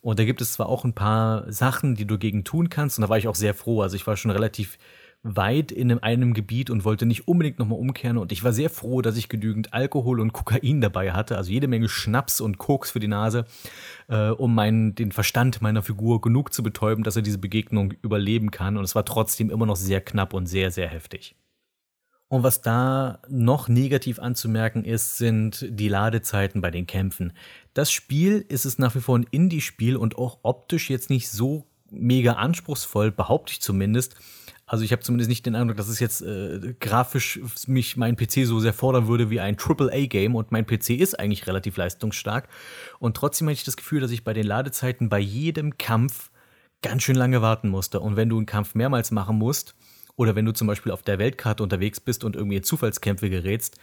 [0.02, 3.03] Und da gibt es zwar auch ein paar Sachen, die du gegen tun kannst, und
[3.03, 3.84] da war ich auch sehr froh.
[3.84, 4.80] Also ich war schon relativ
[5.23, 8.18] weit in einem Gebiet und wollte nicht unbedingt nochmal umkehren.
[8.18, 11.68] Und ich war sehr froh, dass ich genügend Alkohol und Kokain dabei hatte, also jede
[11.68, 13.45] Menge Schnaps und Koks für die Nase,
[14.07, 18.49] äh, um meinen, den Verstand meiner Figur genug zu betäuben, dass er diese Begegnung überleben
[18.49, 18.77] kann.
[18.77, 21.35] Und es war trotzdem immer noch sehr knapp und sehr, sehr heftig.
[22.27, 27.34] Und was da noch negativ anzumerken ist, sind die Ladezeiten bei den Kämpfen.
[27.73, 31.68] Das Spiel ist es nach wie vor ein Indie-Spiel und auch optisch jetzt nicht so
[31.91, 34.15] mega anspruchsvoll, behaupte ich zumindest.
[34.72, 38.45] Also ich habe zumindest nicht den Eindruck, dass es jetzt äh, grafisch mich mein PC
[38.45, 42.48] so sehr fordern würde wie ein AAA-Game und mein PC ist eigentlich relativ leistungsstark.
[42.98, 46.31] Und trotzdem hatte ich das Gefühl, dass ich bei den Ladezeiten bei jedem Kampf
[46.81, 47.99] ganz schön lange warten musste.
[47.99, 49.76] Und wenn du einen Kampf mehrmals machen musst,
[50.15, 53.77] oder wenn du zum Beispiel auf der Weltkarte unterwegs bist und irgendwie in Zufallskämpfe gerätst,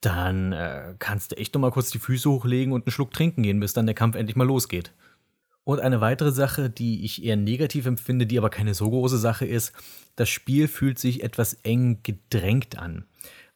[0.00, 3.42] dann äh, kannst du echt noch mal kurz die Füße hochlegen und einen Schluck trinken
[3.42, 4.94] gehen, bis dann der Kampf endlich mal losgeht.
[5.70, 9.46] Und eine weitere Sache, die ich eher negativ empfinde, die aber keine so große Sache
[9.46, 9.72] ist,
[10.16, 13.04] das Spiel fühlt sich etwas eng gedrängt an.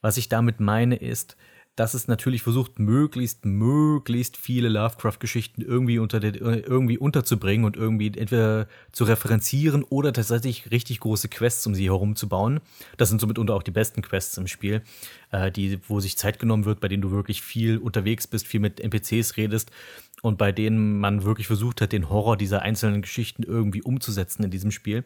[0.00, 1.36] Was ich damit meine ist,
[1.76, 8.68] dass es natürlich versucht, möglichst, möglichst viele Lovecraft-Geschichten irgendwie, unter irgendwie unterzubringen und irgendwie entweder
[8.92, 12.60] zu referenzieren oder tatsächlich richtig große Quests um sie herum zu bauen.
[12.96, 14.82] Das sind somit unter auch die besten Quests im Spiel,
[15.32, 18.60] äh, die, wo sich Zeit genommen wird, bei denen du wirklich viel unterwegs bist, viel
[18.60, 19.72] mit NPCs redest
[20.22, 24.50] und bei denen man wirklich versucht hat, den Horror dieser einzelnen Geschichten irgendwie umzusetzen in
[24.50, 25.04] diesem Spiel.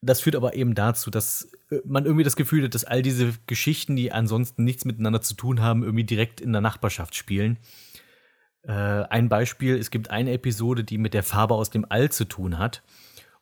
[0.00, 3.34] Das führt aber eben dazu, dass äh, man irgendwie das Gefühl hat, dass all diese
[3.46, 7.58] Geschichten, die ansonsten nichts miteinander zu tun haben, irgendwie direkt in der Nachbarschaft spielen.
[8.62, 12.26] Äh, ein Beispiel, es gibt eine Episode, die mit der Farbe aus dem All zu
[12.26, 12.82] tun hat.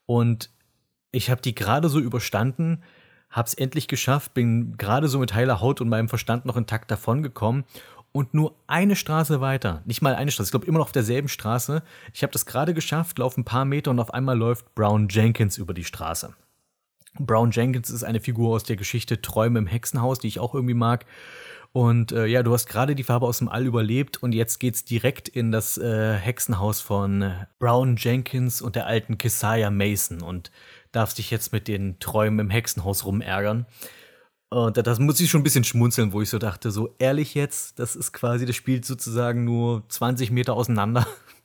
[0.06, 0.50] Und
[1.12, 2.82] ich habe die gerade so überstanden,
[3.28, 6.90] habe es endlich geschafft, bin gerade so mit heiler Haut und meinem Verstand noch intakt
[6.90, 7.64] davongekommen.
[8.12, 11.28] Und nur eine Straße weiter, nicht mal eine Straße, ich glaube immer noch auf derselben
[11.28, 11.82] Straße.
[12.14, 15.58] Ich habe das gerade geschafft, laufe ein paar Meter und auf einmal läuft Brown Jenkins
[15.58, 16.34] über die Straße.
[17.18, 20.74] Brown Jenkins ist eine Figur aus der Geschichte Träume im Hexenhaus, die ich auch irgendwie
[20.74, 21.06] mag.
[21.72, 24.84] Und äh, ja, du hast gerade die Farbe aus dem All überlebt und jetzt geht's
[24.84, 30.50] direkt in das äh, Hexenhaus von Brown Jenkins und der alten Keziah Mason und
[30.92, 33.66] darfst dich jetzt mit den Träumen im Hexenhaus rumärgern.
[34.48, 37.78] Und das muss ich schon ein bisschen schmunzeln, wo ich so dachte, so ehrlich jetzt,
[37.78, 41.06] das ist quasi, das spielt sozusagen nur 20 Meter auseinander.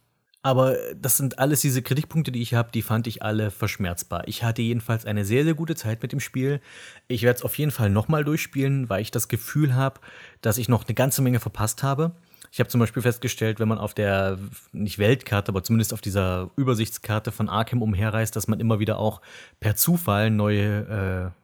[0.43, 4.27] Aber das sind alles diese Kritikpunkte, die ich habe, die fand ich alle verschmerzbar.
[4.27, 6.61] Ich hatte jedenfalls eine sehr, sehr gute Zeit mit dem Spiel.
[7.07, 9.99] Ich werde es auf jeden Fall nochmal durchspielen, weil ich das Gefühl habe,
[10.41, 12.13] dass ich noch eine ganze Menge verpasst habe.
[12.51, 14.39] Ich habe zum Beispiel festgestellt, wenn man auf der,
[14.73, 19.21] nicht Weltkarte, aber zumindest auf dieser Übersichtskarte von Arkham umherreist, dass man immer wieder auch
[19.59, 21.41] per Zufall neue äh,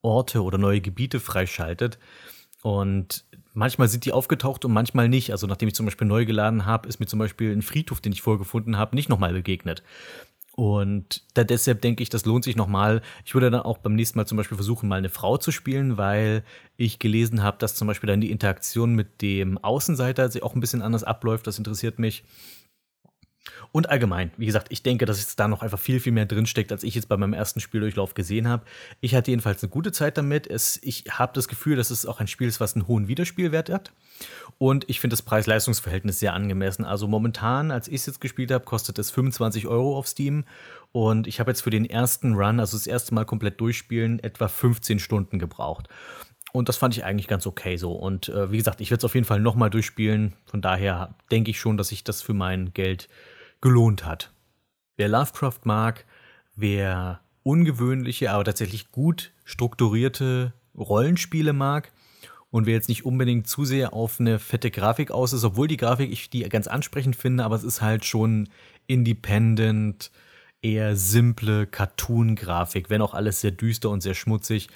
[0.00, 1.98] Orte oder neue Gebiete freischaltet.
[2.62, 3.24] Und
[3.58, 5.32] manchmal sind die aufgetaucht und manchmal nicht.
[5.32, 8.12] Also nachdem ich zum Beispiel neu geladen habe, ist mir zum Beispiel ein Friedhof, den
[8.12, 9.82] ich vorgefunden habe, nicht nochmal begegnet.
[10.52, 13.02] Und da deshalb denke ich, das lohnt sich nochmal.
[13.24, 15.96] Ich würde dann auch beim nächsten Mal zum Beispiel versuchen, mal eine Frau zu spielen,
[15.96, 16.42] weil
[16.76, 20.82] ich gelesen habe, dass zum Beispiel dann die Interaktion mit dem Außenseiter auch ein bisschen
[20.82, 21.46] anders abläuft.
[21.46, 22.24] Das interessiert mich.
[23.72, 26.72] Und allgemein, wie gesagt, ich denke, dass es da noch einfach viel, viel mehr drinsteckt,
[26.72, 28.64] als ich jetzt bei meinem ersten Spieldurchlauf gesehen habe.
[29.00, 30.46] Ich hatte jedenfalls eine gute Zeit damit.
[30.46, 33.70] Es, ich habe das Gefühl, dass es auch ein Spiel ist, was einen hohen Wiederspielwert
[33.70, 33.92] hat.
[34.58, 36.84] Und ich finde das Preis-Leistungs-Verhältnis sehr angemessen.
[36.84, 40.44] Also momentan, als ich es jetzt gespielt habe, kostet es 25 Euro auf Steam.
[40.92, 44.48] Und ich habe jetzt für den ersten Run, also das erste Mal komplett durchspielen, etwa
[44.48, 45.88] 15 Stunden gebraucht.
[46.52, 47.92] Und das fand ich eigentlich ganz okay so.
[47.92, 50.34] Und äh, wie gesagt, ich werde es auf jeden Fall nochmal durchspielen.
[50.46, 53.08] Von daher denke ich schon, dass ich das für mein Geld
[53.60, 54.32] gelohnt hat.
[54.96, 56.04] Wer Lovecraft mag,
[56.56, 61.92] wer ungewöhnliche, aber tatsächlich gut strukturierte Rollenspiele mag
[62.50, 65.76] und wer jetzt nicht unbedingt zu sehr auf eine fette Grafik aus ist, obwohl die
[65.76, 68.48] Grafik ich die ganz ansprechend finde, aber es ist halt schon
[68.86, 70.10] independent,
[70.62, 74.68] eher simple Cartoon-Grafik, wenn auch alles sehr düster und sehr schmutzig.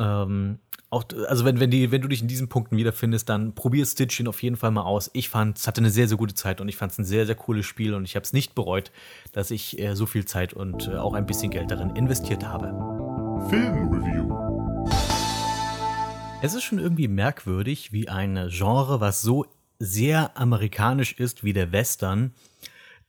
[0.00, 0.58] Ähm,
[0.88, 4.26] auch, also wenn, wenn, die, wenn du dich in diesen Punkten wiederfindest, dann probier Stitchin
[4.26, 5.08] auf jeden Fall mal aus.
[5.12, 7.26] Ich fand, es hatte eine sehr, sehr gute Zeit und ich fand es ein sehr,
[7.26, 8.90] sehr cooles Spiel und ich habe es nicht bereut,
[9.32, 12.68] dass ich äh, so viel Zeit und äh, auch ein bisschen Geld darin investiert habe.
[13.48, 14.28] Filmreview.
[16.42, 19.46] Es ist schon irgendwie merkwürdig, wie ein Genre, was so
[19.78, 22.32] sehr amerikanisch ist wie der Western,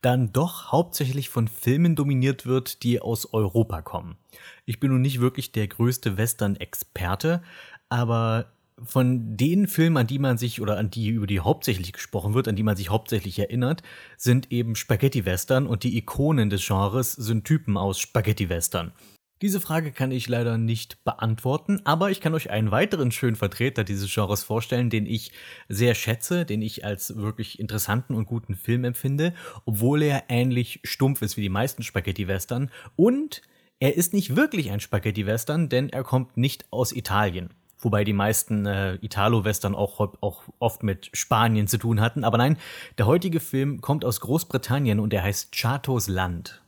[0.02, 4.16] dann doch hauptsächlich von Filmen dominiert wird, die aus Europa kommen.
[4.64, 7.42] Ich bin nun nicht wirklich der größte Western-Experte,
[7.88, 8.52] aber
[8.82, 12.48] von den Filmen, an die man sich oder an die über die hauptsächlich gesprochen wird,
[12.48, 13.82] an die man sich hauptsächlich erinnert,
[14.16, 18.92] sind eben Spaghetti-Western und die Ikonen des Genres sind Typen aus Spaghetti-Western.
[19.42, 23.82] Diese Frage kann ich leider nicht beantworten, aber ich kann euch einen weiteren schönen Vertreter
[23.82, 25.32] dieses Genres vorstellen, den ich
[25.68, 29.34] sehr schätze, den ich als wirklich interessanten und guten Film empfinde,
[29.64, 33.42] obwohl er ähnlich stumpf ist wie die meisten Spaghetti-Western und
[33.82, 37.50] er ist nicht wirklich ein Spaghetti-Western, denn er kommt nicht aus Italien.
[37.80, 42.22] Wobei die meisten äh, Italo-Western auch, auch oft mit Spanien zu tun hatten.
[42.22, 42.58] Aber nein,
[42.96, 46.62] der heutige Film kommt aus Großbritannien und er heißt Chatos Land.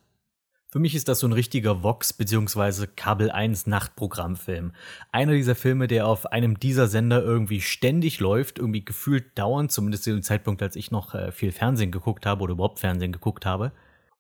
[0.66, 2.88] Für mich ist das so ein richtiger Vox- bzw.
[2.96, 4.72] Kabel 1 Nachtprogrammfilm.
[5.12, 10.02] Einer dieser Filme, der auf einem dieser Sender irgendwie ständig läuft, irgendwie gefühlt dauernd, zumindest
[10.02, 13.46] zu dem Zeitpunkt, als ich noch äh, viel Fernsehen geguckt habe oder überhaupt Fernsehen geguckt
[13.46, 13.70] habe.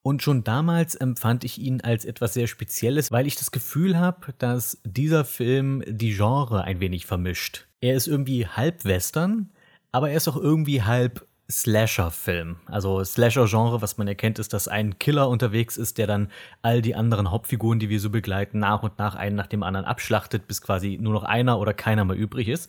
[0.06, 4.34] Und schon damals empfand ich ihn als etwas sehr Spezielles, weil ich das Gefühl habe,
[4.36, 7.66] dass dieser Film die Genre ein wenig vermischt.
[7.80, 9.48] Er ist irgendwie halb Western,
[9.92, 12.56] aber er ist auch irgendwie halb Slasher-Film.
[12.66, 16.94] Also Slasher-Genre, was man erkennt, ist, dass ein Killer unterwegs ist, der dann all die
[16.94, 20.60] anderen Hauptfiguren, die wir so begleiten, nach und nach einen nach dem anderen abschlachtet, bis
[20.60, 22.68] quasi nur noch einer oder keiner mehr übrig ist.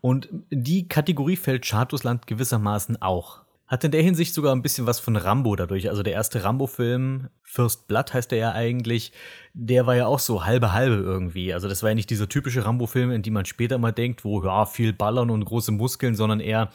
[0.00, 3.40] Und die Kategorie fällt Chartusland gewissermaßen auch.
[3.68, 5.90] Hat in der Hinsicht sogar ein bisschen was von Rambo dadurch.
[5.90, 9.12] Also der erste Rambo-Film, First Blood heißt der ja eigentlich,
[9.52, 11.52] der war ja auch so halbe halbe irgendwie.
[11.52, 14.42] Also das war ja nicht dieser typische Rambo-Film, in die man später mal denkt, wo
[14.42, 16.70] ja viel Ballern und große Muskeln, sondern eher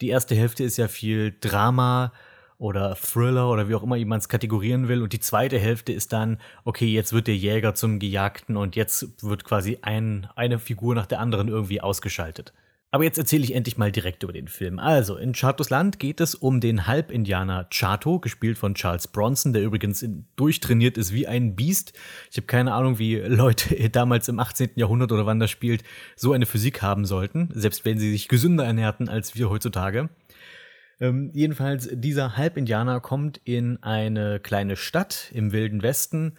[0.00, 2.12] die erste Hälfte ist ja viel Drama
[2.58, 5.02] oder Thriller oder wie auch immer man es kategorieren will.
[5.02, 9.22] Und die zweite Hälfte ist dann, okay, jetzt wird der Jäger zum Gejagten und jetzt
[9.22, 12.52] wird quasi ein, eine Figur nach der anderen irgendwie ausgeschaltet.
[12.92, 14.78] Aber jetzt erzähle ich endlich mal direkt über den Film.
[14.78, 19.62] Also, in Chatos Land geht es um den Halbindianer Chato, gespielt von Charles Bronson, der
[19.62, 20.06] übrigens
[20.36, 21.92] durchtrainiert ist wie ein Biest.
[22.30, 24.70] Ich habe keine Ahnung, wie Leute damals im 18.
[24.76, 25.82] Jahrhundert oder wann das spielt,
[26.14, 30.08] so eine Physik haben sollten, selbst wenn sie sich gesünder ernährten als wir heutzutage.
[31.00, 36.38] Ähm, jedenfalls, dieser Halbindianer kommt in eine kleine Stadt im Wilden Westen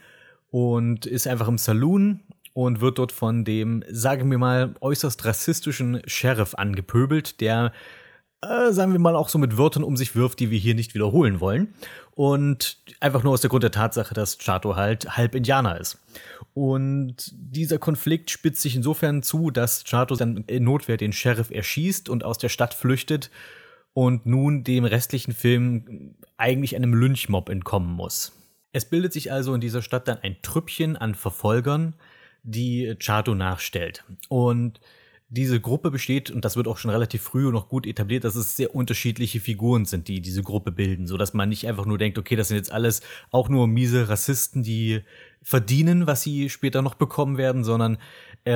[0.50, 2.22] und ist einfach im Saloon
[2.58, 7.72] und wird dort von dem, sagen wir mal, äußerst rassistischen Sheriff angepöbelt, der,
[8.42, 10.96] äh, sagen wir mal, auch so mit Wörtern um sich wirft, die wir hier nicht
[10.96, 11.76] wiederholen wollen.
[12.16, 16.00] Und einfach nur aus der Grund der Tatsache, dass Chato halt halb Indianer ist.
[16.56, 22.10] Und dieser Konflikt spitzt sich insofern zu, dass Chato dann in Notwehr den Sheriff erschießt
[22.10, 23.30] und aus der Stadt flüchtet
[23.94, 28.32] und nun dem restlichen Film eigentlich einem Lynchmob entkommen muss.
[28.74, 31.94] Es bildet sich also in dieser Stadt dann ein Trüppchen an Verfolgern,
[32.48, 34.04] die Chato nachstellt.
[34.30, 34.80] Und
[35.30, 38.36] diese Gruppe besteht, und das wird auch schon relativ früh und noch gut etabliert, dass
[38.36, 41.98] es sehr unterschiedliche Figuren sind, die diese Gruppe bilden, so dass man nicht einfach nur
[41.98, 45.02] denkt, okay, das sind jetzt alles auch nur miese Rassisten, die
[45.44, 47.98] verdienen, was sie später noch bekommen werden, sondern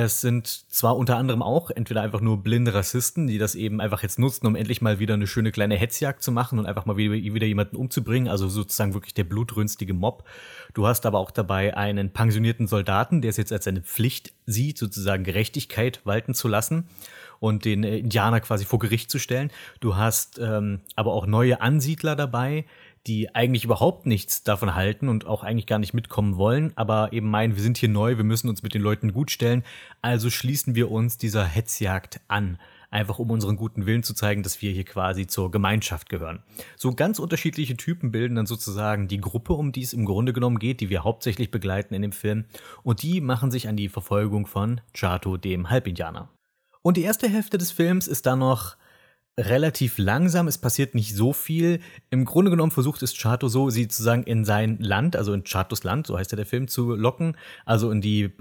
[0.00, 4.02] es sind zwar unter anderem auch entweder einfach nur blinde Rassisten, die das eben einfach
[4.02, 6.96] jetzt nutzen, um endlich mal wieder eine schöne kleine Hetzjagd zu machen und einfach mal
[6.96, 10.24] wieder, wieder jemanden umzubringen, also sozusagen wirklich der blutrünstige Mob.
[10.72, 14.78] Du hast aber auch dabei einen pensionierten Soldaten, der es jetzt als seine Pflicht sieht,
[14.78, 16.88] sozusagen Gerechtigkeit walten zu lassen
[17.38, 19.50] und den äh, Indianer quasi vor Gericht zu stellen.
[19.80, 22.64] Du hast ähm, aber auch neue Ansiedler dabei,
[23.06, 27.28] die eigentlich überhaupt nichts davon halten und auch eigentlich gar nicht mitkommen wollen, aber eben
[27.28, 29.64] meinen, wir sind hier neu, wir müssen uns mit den Leuten gut stellen,
[30.02, 32.58] also schließen wir uns dieser Hetzjagd an.
[32.90, 36.42] Einfach um unseren guten Willen zu zeigen, dass wir hier quasi zur Gemeinschaft gehören.
[36.76, 40.58] So ganz unterschiedliche Typen bilden dann sozusagen die Gruppe, um die es im Grunde genommen
[40.58, 42.44] geht, die wir hauptsächlich begleiten in dem Film.
[42.82, 46.28] Und die machen sich an die Verfolgung von Chato, dem Halbindianer.
[46.82, 48.76] Und die erste Hälfte des Films ist dann noch
[49.38, 51.80] relativ langsam, es passiert nicht so viel.
[52.10, 55.84] Im Grunde genommen versucht es Chato so, sie sozusagen in sein Land, also in Chatos
[55.84, 58.32] Land, so heißt ja der Film, zu locken, also in die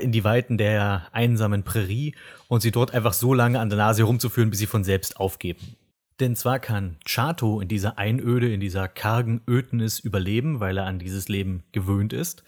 [0.00, 2.14] in die Weiten der einsamen Prärie
[2.46, 5.74] und sie dort einfach so lange an der Nase herumzuführen, bis sie von selbst aufgeben.
[6.20, 10.98] Denn zwar kann Chato in dieser Einöde, in dieser kargen Ödnis überleben, weil er an
[10.98, 12.42] dieses Leben gewöhnt ist,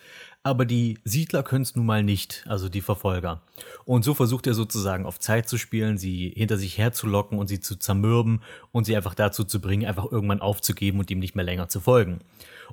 [0.48, 3.42] aber die Siedler können es nun mal nicht, also die Verfolger.
[3.84, 7.60] Und so versucht er sozusagen auf Zeit zu spielen, sie hinter sich herzulocken und sie
[7.60, 8.40] zu zermürben
[8.72, 11.80] und sie einfach dazu zu bringen, einfach irgendwann aufzugeben und ihm nicht mehr länger zu
[11.80, 12.20] folgen.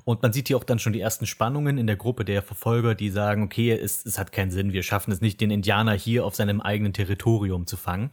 [0.04, 2.94] Und man sieht hier auch dann schon die ersten Spannungen in der Gruppe der Verfolger,
[2.94, 6.24] die sagen, okay, es, es hat keinen Sinn, wir schaffen es nicht, den Indianer hier
[6.24, 8.10] auf seinem eigenen Territorium zu fangen.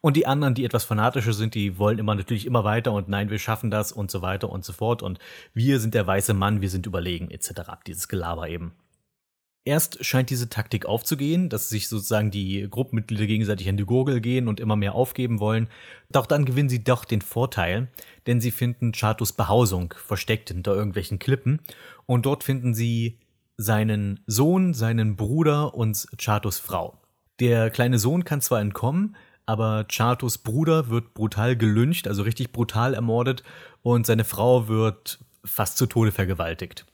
[0.00, 3.30] Und die anderen, die etwas fanatischer sind, die wollen immer natürlich immer weiter und nein,
[3.30, 5.00] wir schaffen das und so weiter und so fort.
[5.00, 5.20] Und
[5.54, 7.52] wir sind der weiße Mann, wir sind überlegen, etc.
[7.86, 8.72] Dieses Gelaber eben.
[9.64, 14.48] Erst scheint diese Taktik aufzugehen, dass sich sozusagen die Gruppenmitglieder gegenseitig an die Gurgel gehen
[14.48, 15.68] und immer mehr aufgeben wollen.
[16.10, 17.88] Doch dann gewinnen sie doch den Vorteil,
[18.26, 21.60] denn sie finden Chatos Behausung versteckt hinter irgendwelchen Klippen
[22.06, 23.20] und dort finden sie
[23.56, 26.98] seinen Sohn, seinen Bruder und Chatos Frau.
[27.38, 29.14] Der kleine Sohn kann zwar entkommen,
[29.46, 33.44] aber Chatos Bruder wird brutal gelyncht, also richtig brutal ermordet
[33.82, 36.84] und seine Frau wird fast zu Tode vergewaltigt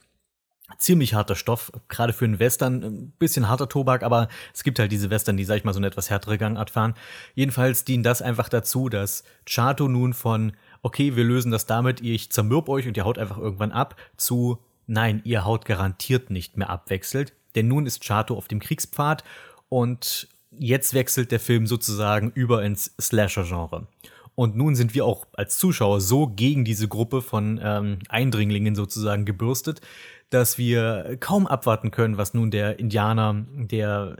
[0.77, 4.93] ziemlich harter Stoff, gerade für einen Western, ein bisschen harter Tobak, aber es gibt halt
[4.93, 6.95] diese Western, die, sag ich mal, so eine etwas härtere Gangart fahren.
[7.35, 12.31] Jedenfalls dient das einfach dazu, dass Chato nun von, okay, wir lösen das damit, ich
[12.31, 16.70] zermürb euch und ihr haut einfach irgendwann ab, zu, nein, ihr haut garantiert nicht mehr
[16.70, 19.24] abwechselt, denn nun ist Chato auf dem Kriegspfad
[19.69, 23.86] und jetzt wechselt der Film sozusagen über ins Slasher-Genre.
[24.35, 29.24] Und nun sind wir auch als Zuschauer so gegen diese Gruppe von ähm, Eindringlingen sozusagen
[29.24, 29.81] gebürstet,
[30.31, 34.17] dass wir kaum abwarten können, was nun der Indianer, der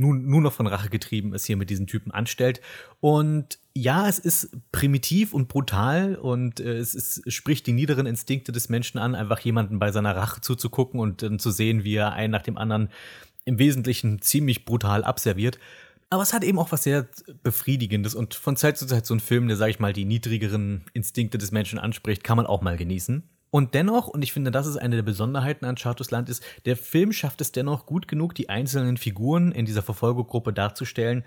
[0.00, 2.60] nun nur noch von Rache getrieben ist, hier mit diesen Typen anstellt.
[3.00, 8.50] Und ja, es ist primitiv und brutal und äh, es, ist, spricht die niederen Instinkte
[8.50, 12.12] des Menschen an, einfach jemanden bei seiner Rache zuzugucken und dann zu sehen, wie er
[12.12, 12.88] einen nach dem anderen
[13.44, 15.58] im Wesentlichen ziemlich brutal abserviert.
[16.08, 17.06] Aber es hat eben auch was sehr
[17.44, 20.84] Befriedigendes und von Zeit zu Zeit so ein Film, der, sag ich mal, die niedrigeren
[20.92, 23.22] Instinkte des Menschen anspricht, kann man auch mal genießen.
[23.50, 26.76] Und dennoch, und ich finde, das ist eine der Besonderheiten an Chartus Land, ist, der
[26.76, 31.24] Film schafft es dennoch gut genug, die einzelnen Figuren in dieser Verfolgergruppe darzustellen,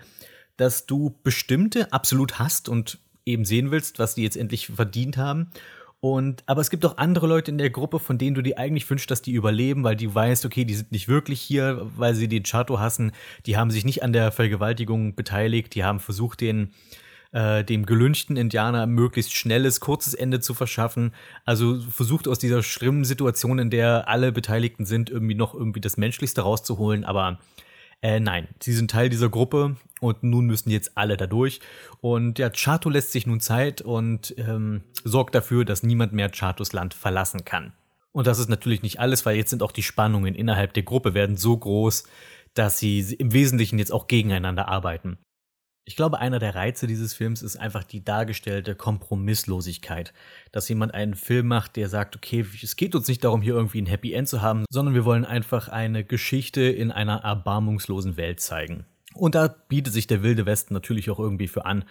[0.56, 5.50] dass du bestimmte absolut hast und eben sehen willst, was die jetzt endlich verdient haben.
[6.00, 8.88] Und, aber es gibt auch andere Leute in der Gruppe, von denen du dir eigentlich
[8.88, 12.28] wünschst, dass die überleben, weil die weißt, okay, die sind nicht wirklich hier, weil sie
[12.28, 13.12] den Chato hassen.
[13.46, 15.74] Die haben sich nicht an der Vergewaltigung beteiligt.
[15.74, 16.74] Die haben versucht, den,
[17.34, 21.12] äh, dem gelünchten Indianer möglichst schnelles, kurzes Ende zu verschaffen.
[21.44, 25.96] Also versucht aus dieser schlimmen Situation, in der alle Beteiligten sind, irgendwie noch irgendwie das
[25.96, 27.04] Menschlichste rauszuholen.
[27.04, 27.40] Aber
[28.02, 31.60] äh, nein, sie sind Teil dieser Gruppe und nun müssen jetzt alle da durch.
[32.00, 36.72] Und ja, Chato lässt sich nun Zeit und ähm, sorgt dafür, dass niemand mehr Chatos
[36.72, 37.72] Land verlassen kann.
[38.12, 41.14] Und das ist natürlich nicht alles, weil jetzt sind auch die Spannungen innerhalb der Gruppe
[41.14, 42.04] werden so groß,
[42.54, 45.18] dass sie im Wesentlichen jetzt auch gegeneinander arbeiten.
[45.86, 50.14] Ich glaube, einer der Reize dieses Films ist einfach die dargestellte Kompromisslosigkeit.
[50.50, 53.82] Dass jemand einen Film macht, der sagt, okay, es geht uns nicht darum, hier irgendwie
[53.82, 58.40] ein Happy End zu haben, sondern wir wollen einfach eine Geschichte in einer erbarmungslosen Welt
[58.40, 58.86] zeigen.
[59.12, 61.84] Und da bietet sich der Wilde Westen natürlich auch irgendwie für an.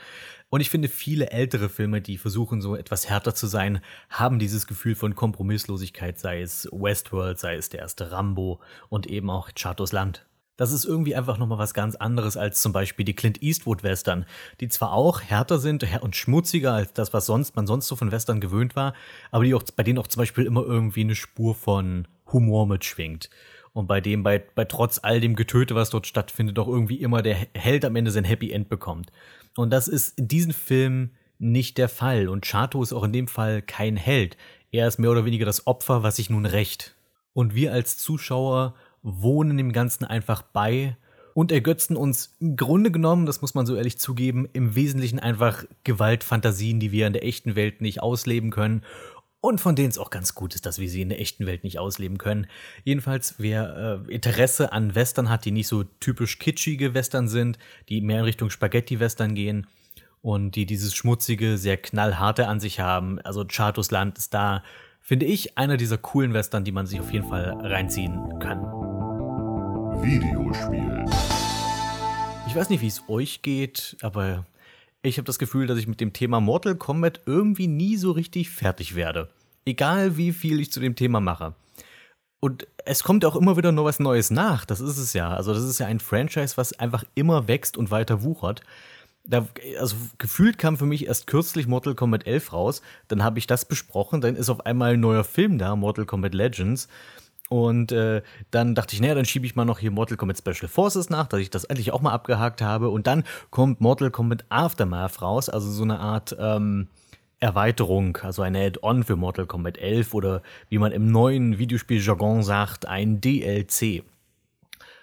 [0.49, 3.79] Und ich finde, viele ältere Filme, die versuchen, so etwas härter zu sein,
[4.09, 8.59] haben dieses Gefühl von Kompromisslosigkeit, sei es Westworld, sei es der erste Rambo
[8.89, 10.25] und eben auch Chatos Land.
[10.55, 14.25] Das ist irgendwie einfach nochmal was ganz anderes als zum Beispiel die Clint Eastwood-Western,
[14.59, 18.11] die zwar auch härter sind und schmutziger als das, was sonst, man sonst so von
[18.11, 18.93] Western gewöhnt war,
[19.31, 23.29] aber die auch, bei denen auch zum Beispiel immer irgendwie eine Spur von Humor mitschwingt.
[23.73, 27.23] Und bei dem, bei, bei trotz all dem Getöte, was dort stattfindet, auch irgendwie immer
[27.23, 29.11] der Held am Ende sein Happy End bekommt.
[29.55, 32.29] Und das ist in diesem Film nicht der Fall.
[32.29, 34.37] Und Chato ist auch in dem Fall kein Held.
[34.71, 36.95] Er ist mehr oder weniger das Opfer, was sich nun rächt.
[37.33, 40.97] Und wir als Zuschauer wohnen dem Ganzen einfach bei
[41.33, 45.65] und ergötzen uns im Grunde genommen, das muss man so ehrlich zugeben, im Wesentlichen einfach
[45.83, 48.83] Gewaltfantasien, die wir in der echten Welt nicht ausleben können
[49.45, 51.65] und von denen es auch ganz gut ist, dass wir sie in der echten Welt
[51.65, 52.47] nicht ausleben können.
[52.85, 57.59] Jedenfalls, wer äh, Interesse an Western hat, die nicht so typisch kitschige Western sind,
[57.89, 59.67] die mehr in Richtung Spaghetti-Western gehen
[60.21, 64.63] und die dieses schmutzige, sehr knallharte an sich haben, also Chatos Land ist da,
[65.01, 68.82] finde ich, einer dieser coolen Western, die man sich auf jeden Fall reinziehen kann.
[70.03, 71.05] Videospiel.
[72.45, 74.45] Ich weiß nicht, wie es euch geht, aber
[75.01, 78.49] ich habe das Gefühl, dass ich mit dem Thema Mortal Kombat irgendwie nie so richtig
[78.49, 79.29] fertig werde.
[79.65, 81.55] Egal wie viel ich zu dem Thema mache.
[82.41, 84.65] Und es kommt auch immer wieder noch was Neues nach.
[84.65, 85.33] Das ist es ja.
[85.33, 88.61] Also, das ist ja ein Franchise, was einfach immer wächst und weiter wuchert.
[89.23, 89.47] Da,
[89.79, 93.63] also gefühlt kam für mich erst kürzlich Mortal Kombat 11 raus, dann habe ich das
[93.63, 96.89] besprochen, dann ist auf einmal ein neuer Film da, Mortal Kombat Legends.
[97.49, 98.21] Und äh,
[98.51, 101.27] dann dachte ich, naja, dann schiebe ich mal noch hier Mortal Kombat Special Forces nach,
[101.27, 102.89] dass ich das endlich auch mal abgehakt habe.
[102.89, 106.87] Und dann kommt Mortal Kombat Aftermath raus, also so eine Art ähm,
[107.39, 112.87] Erweiterung, also eine Add-on für Mortal Kombat 11 oder wie man im neuen Videospiel-Jargon sagt,
[112.87, 114.03] ein DLC.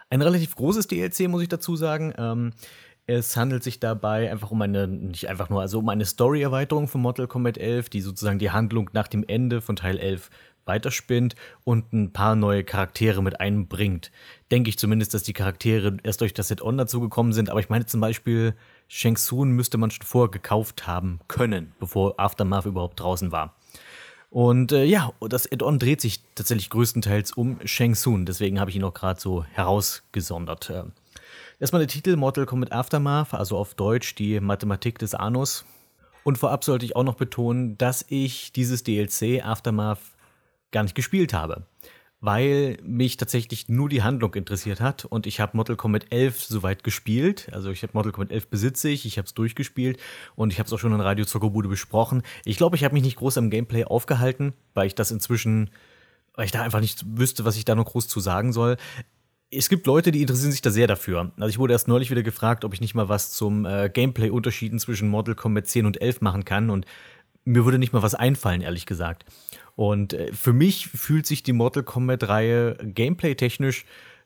[0.09, 2.15] Ein relativ großes DLC, muss ich dazu sagen.
[2.17, 2.53] Ähm,
[3.07, 7.01] es handelt sich dabei einfach um eine, nicht einfach nur, also um eine Story-Erweiterung von
[7.01, 10.31] Mortal Kombat 11, die sozusagen die Handlung nach dem Ende von Teil 11
[10.65, 11.35] weiterspinnt
[11.65, 14.11] und ein paar neue Charaktere mit einbringt.
[14.51, 17.87] Denke ich zumindest, dass die Charaktere erst durch das Set-On dazugekommen sind, aber ich meine
[17.87, 18.55] zum Beispiel,
[18.89, 23.55] Shang Tsung müsste man schon vorher gekauft haben können, bevor Aftermath überhaupt draußen war.
[24.31, 28.77] Und äh, ja, das Add-on dreht sich tatsächlich größtenteils um Shang Tsung, deswegen habe ich
[28.77, 30.71] ihn auch gerade so herausgesondert.
[30.71, 30.85] Äh,
[31.59, 35.65] erstmal der Titel Mortal Kombat Aftermath, also auf Deutsch die Mathematik des Anus.
[36.23, 40.01] Und vorab sollte ich auch noch betonen, dass ich dieses DLC Aftermath
[40.73, 41.67] gar nicht gespielt habe,
[42.21, 46.85] weil mich tatsächlich nur die Handlung interessiert hat und ich habe Mortal Kombat 11 soweit
[46.85, 47.49] gespielt.
[47.53, 49.99] Also ich habe Mortal Kombat 11 besitze ich, ich habe es durchgespielt
[50.37, 52.23] und ich habe es auch schon in Radio Zockerbude besprochen.
[52.45, 55.71] Ich glaube, ich habe mich nicht groß am Gameplay aufgehalten, weil ich das inzwischen,
[56.35, 58.77] weil ich da einfach nicht wüsste, was ich da noch groß zu sagen soll
[59.51, 61.33] es gibt Leute, die interessieren sich da sehr dafür.
[61.37, 64.79] Also ich wurde erst neulich wieder gefragt, ob ich nicht mal was zum äh, Gameplay-Unterschieden
[64.79, 66.87] zwischen Mortal Kombat 10 und 11 machen kann und
[67.45, 69.25] mir würde nicht mal was einfallen, ehrlich gesagt.
[69.77, 73.85] Und äh, für mich fühlt sich die Mortal Kombat-Reihe gameplay-technisch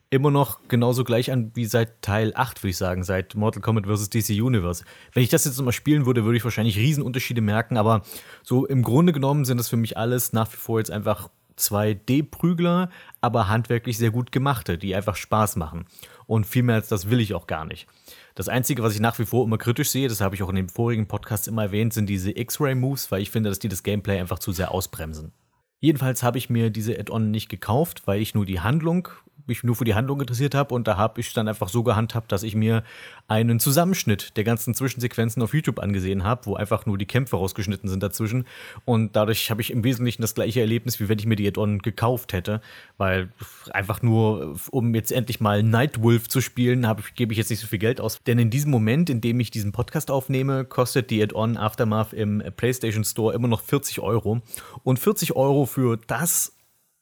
[0.09, 3.85] immer noch genauso gleich an wie seit Teil 8, würde ich sagen, seit Mortal Kombat
[3.87, 4.09] vs.
[4.09, 4.83] DC Universe.
[5.13, 8.03] Wenn ich das jetzt nochmal spielen würde, würde ich wahrscheinlich Riesenunterschiede merken, aber
[8.43, 12.89] so im Grunde genommen sind das für mich alles nach wie vor jetzt einfach 2D-Prügler,
[13.21, 15.85] aber handwerklich sehr gut gemachte, die einfach Spaß machen.
[16.27, 17.87] Und viel mehr als das will ich auch gar nicht.
[18.35, 20.57] Das Einzige, was ich nach wie vor immer kritisch sehe, das habe ich auch in
[20.57, 24.19] den vorigen Podcasts immer erwähnt, sind diese X-Ray-Moves, weil ich finde, dass die das Gameplay
[24.19, 25.31] einfach zu sehr ausbremsen.
[25.79, 29.07] Jedenfalls habe ich mir diese Add-on nicht gekauft, weil ich nur die Handlung
[29.47, 32.31] mich nur für die Handlung interessiert habe und da habe ich dann einfach so gehandhabt,
[32.31, 32.83] dass ich mir
[33.27, 37.89] einen Zusammenschnitt der ganzen Zwischensequenzen auf YouTube angesehen habe, wo einfach nur die Kämpfe rausgeschnitten
[37.89, 38.45] sind dazwischen.
[38.85, 41.79] Und dadurch habe ich im Wesentlichen das gleiche Erlebnis, wie wenn ich mir die Add-on
[41.79, 42.61] gekauft hätte,
[42.97, 43.29] weil
[43.71, 47.79] einfach nur, um jetzt endlich mal Nightwolf zu spielen, gebe ich jetzt nicht so viel
[47.79, 51.57] Geld aus, denn in diesem Moment, in dem ich diesen Podcast aufnehme, kostet die Add-on
[51.57, 54.41] Aftermath im PlayStation Store immer noch 40 Euro.
[54.83, 56.54] Und 40 Euro für das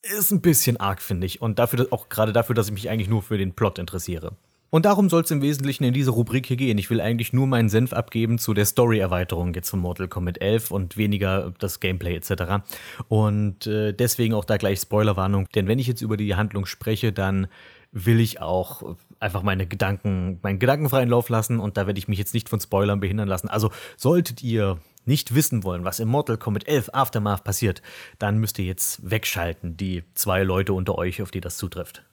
[0.04, 1.42] ist ein bisschen arg, finde ich.
[1.42, 4.36] Und dafür, auch gerade dafür, dass ich mich eigentlich nur für den Plot interessiere.
[4.70, 6.80] Und darum soll es im Wesentlichen in dieser Rubrik hier gehen.
[6.80, 10.72] Ich will eigentlich nur meinen Senf abgeben zu der Story-Erweiterung jetzt von Mortal Kombat 11
[10.72, 12.66] und weniger das Gameplay etc.
[13.08, 15.48] Und äh, deswegen auch da gleich Spoilerwarnung.
[15.54, 17.48] Denn wenn ich jetzt über die Handlung spreche, dann
[17.92, 22.18] will ich auch einfach meine Gedanken, meinen gedankenfreien Lauf lassen und da werde ich mich
[22.18, 23.50] jetzt nicht von Spoilern behindern lassen.
[23.50, 27.82] Also solltet ihr nicht wissen wollen, was im Mortal Kombat 11 Aftermath passiert,
[28.20, 32.04] dann müsst ihr jetzt wegschalten, die zwei Leute unter euch, auf die das zutrifft.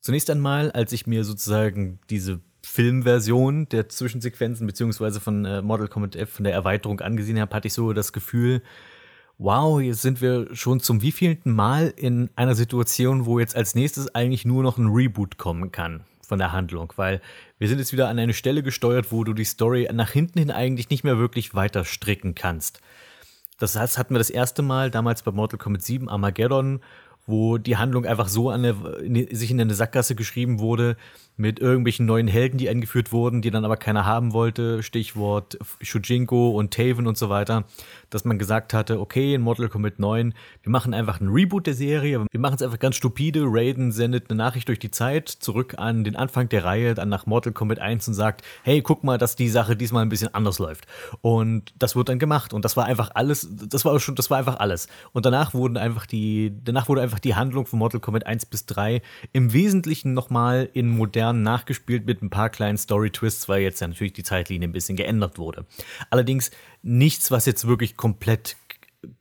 [0.00, 6.16] Zunächst einmal, als ich mir sozusagen diese Filmversion der Zwischensequenzen beziehungsweise von äh, Mortal Kombat
[6.16, 8.62] 11 von der Erweiterung angesehen habe, hatte ich so das Gefühl,
[9.38, 14.14] wow, jetzt sind wir schon zum wievielten Mal in einer Situation, wo jetzt als nächstes
[14.14, 17.20] eigentlich nur noch ein Reboot kommen kann von der Handlung, weil
[17.58, 20.50] wir sind jetzt wieder an eine Stelle gesteuert, wo du die Story nach hinten hin
[20.50, 22.80] eigentlich nicht mehr wirklich weiter stricken kannst.
[23.58, 26.80] Das heißt, hatten wir das erste Mal damals bei Mortal Kombat 7 Armageddon,
[27.26, 30.96] wo die Handlung einfach so an in, sich in eine Sackgasse geschrieben wurde
[31.36, 34.82] mit irgendwelchen neuen Helden, die eingeführt wurden, die dann aber keiner haben wollte.
[34.84, 37.64] Stichwort Shujinko und Taven und so weiter.
[38.08, 40.32] Dass man gesagt hatte, okay, in Mortal Kombat 9,
[40.62, 42.24] wir machen einfach einen Reboot der Serie.
[42.30, 43.42] Wir machen es einfach ganz stupide.
[43.46, 47.26] Raiden sendet eine Nachricht durch die Zeit zurück an den Anfang der Reihe, dann nach
[47.26, 50.60] Mortal Kombat 1 und sagt, hey, guck mal, dass die Sache diesmal ein bisschen anders
[50.60, 50.86] läuft.
[51.20, 52.52] Und das wird dann gemacht.
[52.52, 54.86] Und das war einfach alles, das war schon, das war einfach alles.
[55.12, 58.66] Und danach wurden einfach die, danach wurde einfach die Handlung von Mortal Kombat 1 bis
[58.66, 63.88] 3 im Wesentlichen nochmal in Jahren nachgespielt mit ein paar kleinen Story-Twists, weil jetzt ja
[63.88, 65.66] natürlich die Zeitlinie ein bisschen geändert wurde.
[66.10, 66.50] Allerdings
[66.82, 68.56] nichts, was jetzt wirklich komplett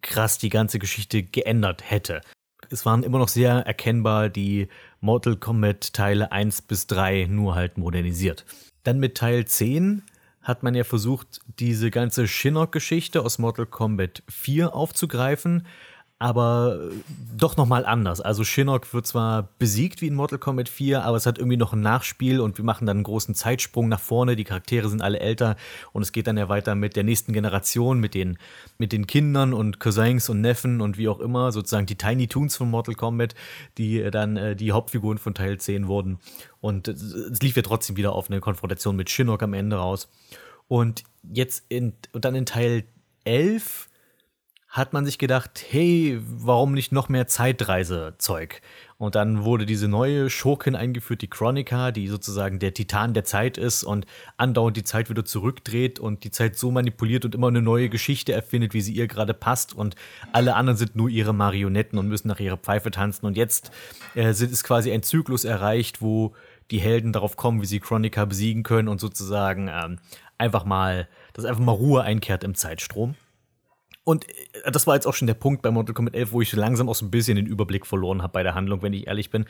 [0.02, 2.22] krass die ganze Geschichte geändert hätte.
[2.70, 4.68] Es waren immer noch sehr erkennbar die
[5.02, 8.46] Mortal Kombat Teile 1 bis 3, nur halt modernisiert.
[8.84, 10.04] Dann mit Teil 10
[10.42, 15.66] hat man ja versucht, diese ganze Shinnok-Geschichte aus Mortal Kombat 4 aufzugreifen
[16.24, 16.80] aber
[17.38, 18.22] doch nochmal anders.
[18.22, 21.74] Also Shinnok wird zwar besiegt wie in Mortal Kombat 4, aber es hat irgendwie noch
[21.74, 24.38] ein Nachspiel und wir machen dann einen großen Zeitsprung nach vorne.
[24.38, 25.58] Die Charaktere sind alle älter
[25.92, 28.38] und es geht dann ja weiter mit der nächsten Generation, mit den,
[28.78, 32.56] mit den Kindern und Cousins und Neffen und wie auch immer, sozusagen die Tiny Toons
[32.56, 33.36] von Mortal Kombat,
[33.78, 36.20] die dann äh, die Hauptfiguren von Teil 10 wurden.
[36.62, 40.08] Und es lief ja trotzdem wieder auf eine Konfrontation mit Shinnok am Ende raus.
[40.70, 42.86] Und jetzt in, und dann in Teil
[43.26, 43.90] 11
[44.74, 48.60] hat man sich gedacht, hey, warum nicht noch mehr Zeitreisezeug?
[48.98, 53.60] Und dann wurde diese neue Schurkin eingeführt, die Chronica, die sozusagen der Titan der Zeit
[53.60, 57.62] ist und andauernd die Zeit wieder zurückdreht und die Zeit so manipuliert und immer eine
[57.62, 59.76] neue Geschichte erfindet, wie sie ihr gerade passt.
[59.76, 59.96] Und
[60.32, 63.28] alle anderen sind nur ihre Marionetten und müssen nach ihrer Pfeife tanzen.
[63.28, 63.70] Und jetzt
[64.16, 66.34] äh, ist quasi ein Zyklus erreicht, wo
[66.72, 70.00] die Helden darauf kommen, wie sie Chronica besiegen können und sozusagen ähm,
[70.40, 73.14] einfach mal, dass einfach mal Ruhe einkehrt im Zeitstrom.
[74.04, 76.54] Und äh, das war jetzt auch schon der Punkt bei Mortal Kombat 11, wo ich
[76.54, 79.30] langsam auch so ein bisschen den Überblick verloren habe bei der Handlung, wenn ich ehrlich
[79.30, 79.46] bin.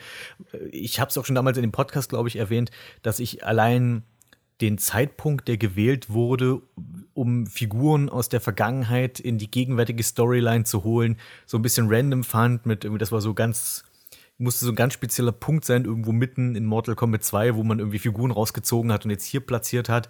[0.54, 2.72] Äh, ich habe es auch schon damals in dem Podcast, glaube ich, erwähnt,
[3.02, 4.04] dass ich allein
[4.62, 6.62] den Zeitpunkt, der gewählt wurde,
[7.14, 12.24] um Figuren aus der Vergangenheit in die gegenwärtige Storyline zu holen, so ein bisschen random
[12.24, 12.66] fand.
[12.66, 13.84] Mit das war so ganz
[14.44, 17.80] musste so ein ganz spezieller Punkt sein, irgendwo mitten in Mortal Kombat 2, wo man
[17.80, 20.10] irgendwie Figuren rausgezogen hat und jetzt hier platziert hat.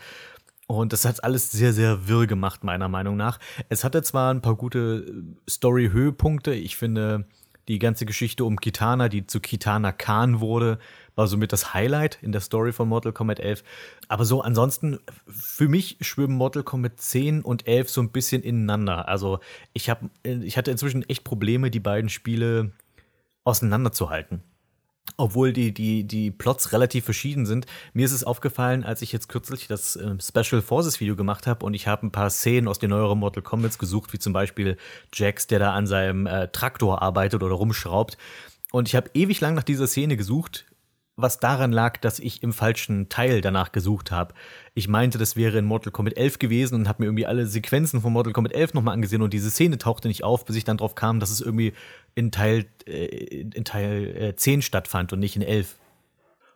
[0.67, 3.39] Und das hat alles sehr, sehr wirr gemacht, meiner Meinung nach.
[3.69, 6.53] Es hatte zwar ein paar gute äh, Story-Höhepunkte.
[6.53, 7.25] Ich finde,
[7.67, 10.79] die ganze Geschichte um Kitana, die zu Kitana Khan wurde,
[11.15, 13.63] war somit das Highlight in der Story von Mortal Kombat 11.
[14.07, 19.07] Aber so ansonsten, für mich schwimmen Mortal Kombat 10 und 11 so ein bisschen ineinander.
[19.07, 19.39] Also
[19.73, 22.71] ich, hab, ich hatte inzwischen echt Probleme, die beiden Spiele
[23.43, 24.43] auseinanderzuhalten
[25.17, 27.65] obwohl die, die, die Plots relativ verschieden sind.
[27.93, 31.65] Mir ist es aufgefallen, als ich jetzt kürzlich das äh, Special Forces Video gemacht habe
[31.65, 34.77] und ich habe ein paar Szenen aus den neueren Mortal Kombat gesucht, wie zum Beispiel
[35.13, 38.17] Jax, der da an seinem äh, Traktor arbeitet oder rumschraubt.
[38.71, 40.65] Und ich habe ewig lang nach dieser Szene gesucht,
[41.15, 44.33] was daran lag, dass ich im falschen Teil danach gesucht habe.
[44.73, 48.01] Ich meinte, das wäre in Mortal Kombat 11 gewesen und habe mir irgendwie alle Sequenzen
[48.01, 50.77] von Mortal Kombat 11 nochmal angesehen und diese Szene tauchte nicht auf, bis ich dann
[50.77, 51.73] drauf kam, dass es irgendwie
[52.15, 55.75] in Teil, äh, in Teil äh, 10 stattfand und nicht in 11.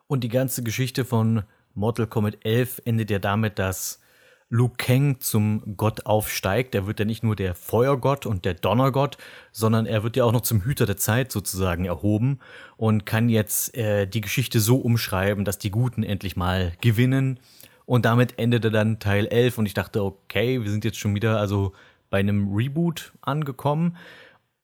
[0.08, 1.44] Und die ganze Geschichte von
[1.76, 4.02] Mortal Kombat 11 endet ja damit, dass
[4.50, 6.74] Liu Kang zum Gott aufsteigt.
[6.74, 9.18] Er wird ja nicht nur der Feuergott und der Donnergott,
[9.52, 12.40] sondern er wird ja auch noch zum Hüter der Zeit sozusagen erhoben
[12.78, 17.40] und kann jetzt äh, die Geschichte so umschreiben, dass die Guten endlich mal gewinnen.
[17.86, 21.40] Und damit endete dann Teil 11 und ich dachte, okay, wir sind jetzt schon wieder
[21.40, 21.74] also
[22.10, 23.98] bei einem Reboot angekommen.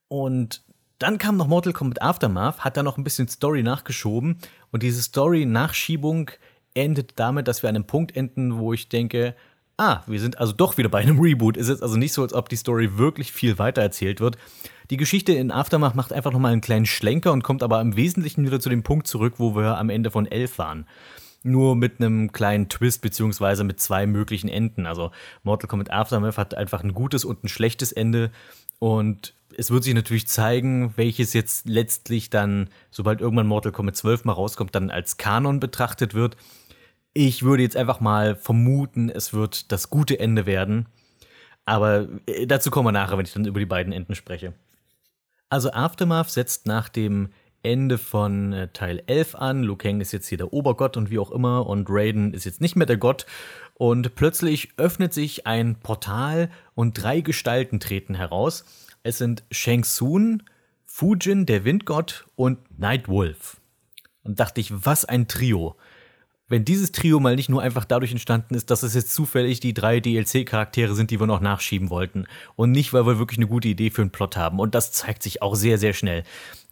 [0.08, 0.62] Und
[1.00, 4.38] dann kam noch Mortal Kombat Aftermath, hat da noch ein bisschen Story nachgeschoben
[4.72, 6.32] und diese Story-Nachschiebung
[6.74, 9.36] endet damit, dass wir an einem Punkt enden, wo ich denke,
[9.84, 11.58] ah, wir sind also doch wieder bei einem Reboot.
[11.58, 14.38] Ist jetzt also nicht so, als ob die Story wirklich viel weiter erzählt wird.
[14.90, 18.46] Die Geschichte in Aftermath macht einfach nochmal einen kleinen Schlenker und kommt aber im Wesentlichen
[18.46, 20.88] wieder zu dem Punkt zurück, wo wir am Ende von 11 waren.
[21.44, 24.86] Nur mit einem kleinen Twist, beziehungsweise mit zwei möglichen Enden.
[24.86, 25.12] Also
[25.44, 28.32] Mortal Kombat Aftermath hat einfach ein gutes und ein schlechtes Ende.
[28.80, 34.26] Und es wird sich natürlich zeigen, welches jetzt letztlich dann, sobald irgendwann Mortal Kombat 12
[34.26, 36.38] mal rauskommt, dann als Kanon betrachtet wird.
[37.14, 40.88] Ich würde jetzt einfach mal vermuten, es wird das gute Ende werden.
[41.66, 44.54] Aber äh, dazu kommen wir nachher, wenn ich dann über die beiden Enden spreche.
[45.50, 47.30] Also Aftermath setzt nach dem
[47.62, 49.64] Ende von äh, Teil 11 an.
[49.64, 52.62] Liu Kang ist jetzt hier der Obergott und wie auch immer und Raiden ist jetzt
[52.62, 53.26] nicht mehr der Gott.
[53.76, 58.66] Und plötzlich öffnet sich ein Portal und drei Gestalten treten heraus.
[59.04, 60.44] Es sind Shang Tsung,
[60.86, 63.58] Fujin, der Windgott und Nightwolf.
[64.24, 65.76] Und dachte ich, was ein Trio
[66.54, 69.74] wenn dieses Trio mal nicht nur einfach dadurch entstanden ist, dass es jetzt zufällig die
[69.74, 72.28] drei DLC-Charaktere sind, die wir noch nachschieben wollten.
[72.56, 74.60] Und nicht, weil wir wirklich eine gute Idee für einen Plot haben.
[74.60, 76.24] Und das zeigt sich auch sehr, sehr schnell.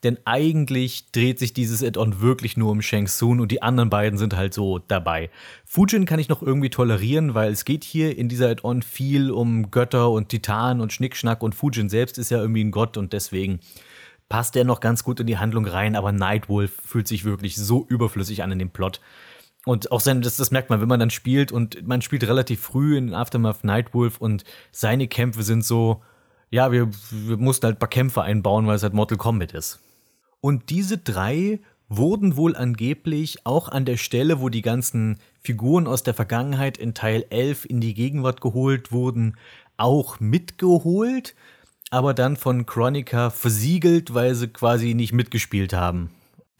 [0.03, 4.19] Denn eigentlich dreht sich dieses Add-on wirklich nur um Shang Tsung und die anderen beiden
[4.19, 5.31] sind halt so dabei.
[5.65, 9.71] Fujin kann ich noch irgendwie tolerieren, weil es geht hier in dieser Add-on viel um
[9.71, 13.61] Götter und Titanen und Schnickschnack und Fujin selbst ist ja irgendwie ein Gott und deswegen
[14.29, 17.83] passt er noch ganz gut in die Handlung rein, aber Nightwolf fühlt sich wirklich so
[17.89, 19.01] überflüssig an in dem Plot.
[19.65, 22.61] Und auch sein, das, das merkt man, wenn man dann spielt und man spielt relativ
[22.61, 26.01] früh in Aftermath Nightwolf und seine Kämpfe sind so,
[26.49, 29.79] ja, wir, wir mussten halt ein paar Kämpfe einbauen, weil es halt Mortal Kombat ist.
[30.41, 31.59] Und diese drei
[31.89, 36.95] wurden wohl angeblich auch an der Stelle, wo die ganzen Figuren aus der Vergangenheit in
[36.95, 39.37] Teil 11 in die Gegenwart geholt wurden,
[39.77, 41.35] auch mitgeholt,
[41.91, 46.09] aber dann von Chronica versiegelt, weil sie quasi nicht mitgespielt haben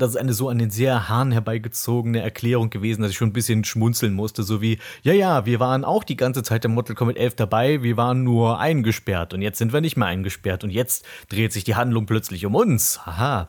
[0.02, 3.34] das ist eine so an den sehr Hahn herbeigezogene Erklärung gewesen, dass ich schon ein
[3.34, 6.96] bisschen schmunzeln musste, so wie, ja, ja, wir waren auch die ganze Zeit im Mortal
[6.96, 10.72] Kombat 11 dabei, wir waren nur eingesperrt und jetzt sind wir nicht mehr eingesperrt und
[10.72, 13.06] jetzt dreht sich die Handlung plötzlich um uns.
[13.06, 13.48] Haha.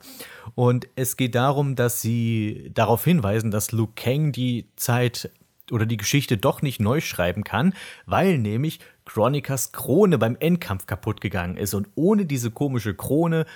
[0.55, 5.31] Und es geht darum, dass sie darauf hinweisen, dass Liu Kang die Zeit
[5.71, 7.75] oder die Geschichte doch nicht neu schreiben kann,
[8.07, 13.47] weil nämlich Chronicas Krone beim Endkampf kaputt gegangen ist und ohne diese komische Krone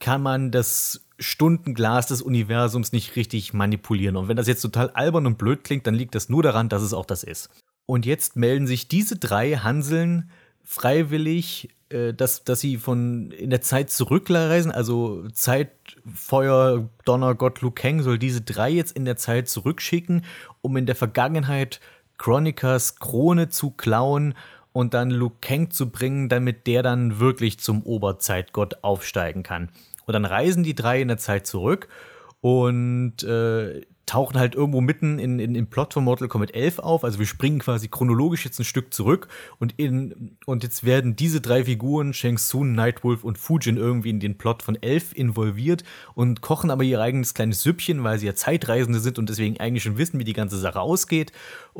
[0.00, 4.16] kann man das Stundenglas des Universums nicht richtig manipulieren.
[4.16, 6.82] Und wenn das jetzt total albern und blöd klingt, dann liegt das nur daran, dass
[6.82, 7.50] es auch das ist.
[7.86, 10.30] Und jetzt melden sich diese drei Hanseln
[10.64, 17.70] freiwillig, äh, dass, dass sie von in der Zeit zurückreisen, also Zeitfeuer, Donner, Gott, Liu
[17.70, 20.24] Kang soll diese drei jetzt in der Zeit zurückschicken,
[20.62, 21.80] um in der Vergangenheit
[22.16, 24.34] Chronicas Krone zu klauen
[24.72, 29.70] und dann Liu Kang zu bringen, damit der dann wirklich zum Oberzeitgott aufsteigen kann.
[30.10, 31.86] Und dann reisen die drei in der Zeit zurück
[32.40, 37.04] und äh, tauchen halt irgendwo mitten in, in, im Plot von Mortal Kombat 11 auf.
[37.04, 39.28] Also wir springen quasi chronologisch jetzt ein Stück zurück
[39.60, 44.18] und, in, und jetzt werden diese drei Figuren, Shang Tsung, Nightwolf und Fujin, irgendwie in
[44.18, 45.84] den Plot von 11 involviert
[46.14, 49.84] und kochen aber ihr eigenes kleines Süppchen, weil sie ja Zeitreisende sind und deswegen eigentlich
[49.84, 51.30] schon wissen, wie die ganze Sache ausgeht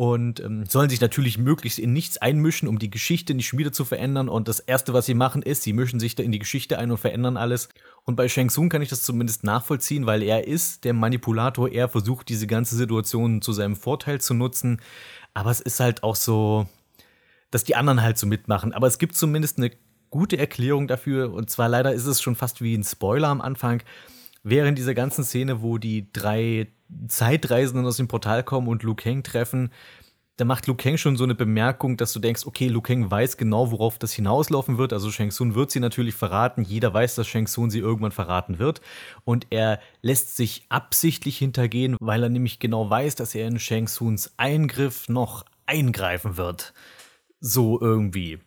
[0.01, 3.85] und ähm, sollen sich natürlich möglichst in nichts einmischen, um die Geschichte nicht wieder zu
[3.85, 4.31] verändern.
[4.31, 6.91] Und das Erste, was sie machen, ist, sie mischen sich da in die Geschichte ein
[6.91, 7.69] und verändern alles.
[8.07, 11.91] Und bei Shang Tsung kann ich das zumindest nachvollziehen, weil er ist der Manipulator, er
[11.91, 14.81] versucht diese ganze Situation zu seinem Vorteil zu nutzen.
[15.35, 16.67] Aber es ist halt auch so,
[17.51, 18.73] dass die anderen halt so mitmachen.
[18.73, 19.71] Aber es gibt zumindest eine
[20.09, 21.31] gute Erklärung dafür.
[21.31, 23.83] Und zwar leider ist es schon fast wie ein Spoiler am Anfang.
[24.45, 26.69] Während dieser ganzen Szene, wo die drei
[27.09, 29.71] Zeitreisenden aus dem Portal kommen und Liu Kang treffen,
[30.41, 33.37] da macht Liu Kang schon so eine Bemerkung, dass du denkst, okay, Liu Kang weiß
[33.37, 34.95] genau, worauf das hinauslaufen wird.
[34.95, 36.63] Also Shang Tsung wird sie natürlich verraten.
[36.63, 38.81] Jeder weiß, dass Shang Tsung sie irgendwann verraten wird.
[39.27, 43.87] Und er lässt sich absichtlich hintergehen, weil er nämlich genau weiß, dass er in Shang
[43.87, 46.73] Tsungs Eingriff noch eingreifen wird.
[47.41, 48.39] So irgendwie.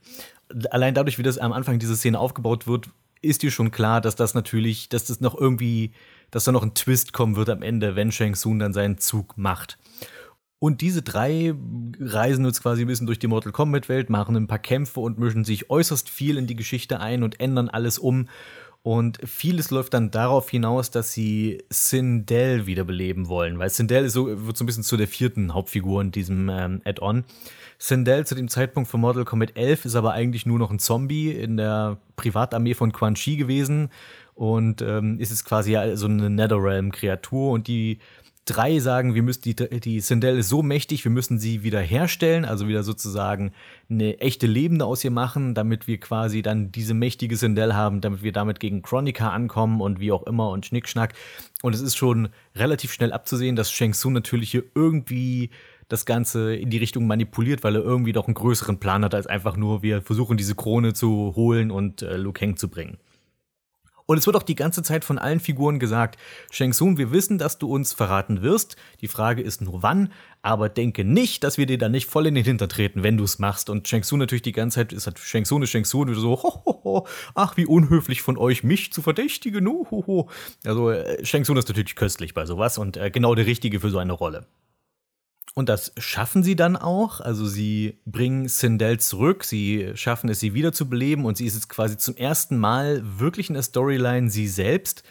[0.71, 2.89] Allein dadurch, wie das am Anfang dieser Szene aufgebaut wird,
[3.21, 5.93] ist dir schon klar, dass das natürlich, dass das noch irgendwie,
[6.33, 9.37] dass da noch ein Twist kommen wird am Ende, wenn Shang Tsung dann seinen Zug
[9.37, 9.77] macht.
[10.57, 11.53] Und diese drei
[11.99, 15.19] reisen jetzt quasi ein bisschen durch die Mortal Kombat Welt, machen ein paar Kämpfe und
[15.19, 18.29] mischen sich äußerst viel in die Geschichte ein und ändern alles um.
[18.81, 24.57] Und vieles läuft dann darauf hinaus, dass sie Sindel wiederbeleben wollen, weil Sindel so, wird
[24.57, 27.25] so ein bisschen zu der vierten Hauptfigur in diesem ähm, Add-on.
[27.77, 31.31] Sindel zu dem Zeitpunkt von Mortal Kombat 11 ist aber eigentlich nur noch ein Zombie
[31.31, 33.89] in der Privatarmee von Quan Chi gewesen
[34.35, 37.99] und ähm, ist es quasi so eine Netherrealm-Kreatur und die
[38.45, 42.43] drei sagen, wir müssen die, die Sindel ist so mächtig, wir müssen sie wieder herstellen,
[42.43, 43.53] also wieder sozusagen
[43.89, 48.21] eine echte Lebende aus ihr machen, damit wir quasi dann diese mächtige Sindel haben, damit
[48.21, 51.13] wir damit gegen Chronica ankommen und wie auch immer und Schnickschnack.
[51.61, 55.49] Und es ist schon relativ schnell abzusehen, dass Shang Tsung natürlich hier irgendwie
[55.87, 59.27] das Ganze in die Richtung manipuliert, weil er irgendwie doch einen größeren Plan hat, als
[59.27, 62.97] einfach nur, wir versuchen diese Krone zu holen und äh, Liu Kang zu bringen.
[64.05, 66.19] Und es wird auch die ganze Zeit von allen Figuren gesagt,
[66.51, 68.75] Shang Tsung, wir wissen, dass du uns verraten wirst.
[69.01, 70.11] Die Frage ist nur wann,
[70.41, 73.23] aber denke nicht, dass wir dir da nicht voll in den Hintern treten, wenn du
[73.23, 73.69] es machst.
[73.69, 76.19] Und Shang Tsung natürlich die ganze Zeit, ist halt Shang Tsung ist Shang Tsung, wieder
[76.19, 80.29] so, ho, ho, ho, ach, wie unhöflich von euch, mich zu verdächtigen, ho.
[80.65, 83.89] Also äh, Shang Tsung ist natürlich köstlich bei sowas und äh, genau der Richtige für
[83.89, 84.45] so eine Rolle.
[85.53, 87.21] Und das schaffen sie dann auch.
[87.21, 91.97] Also sie bringen Sindel zurück, sie schaffen es, sie wiederzubeleben und sie ist jetzt quasi
[91.97, 95.03] zum ersten Mal wirklich in der Storyline sie selbst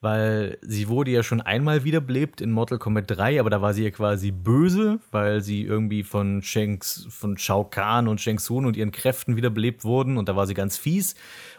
[0.00, 3.84] weil sie wurde ja schon einmal wiederbelebt in Mortal Kombat 3, aber da war sie
[3.84, 8.76] ja quasi böse, weil sie irgendwie von Shanks, von Shao Kahn und Shang Tsung und
[8.78, 11.16] ihren Kräften wiederbelebt wurden und da war sie ganz fies.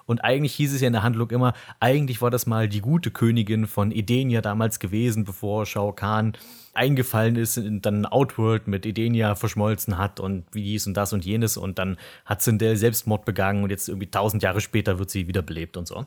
[0.07, 3.11] Und eigentlich hieß es ja in der Handlung immer, eigentlich war das mal die gute
[3.11, 6.33] Königin von Edenia damals gewesen, bevor Shao Kahn
[6.73, 11.57] eingefallen ist dann Outworld mit Edenia verschmolzen hat und wie dies und das und jenes
[11.57, 15.77] und dann hat Sindel Selbstmord begangen und jetzt irgendwie tausend Jahre später wird sie wiederbelebt
[15.77, 16.05] und so.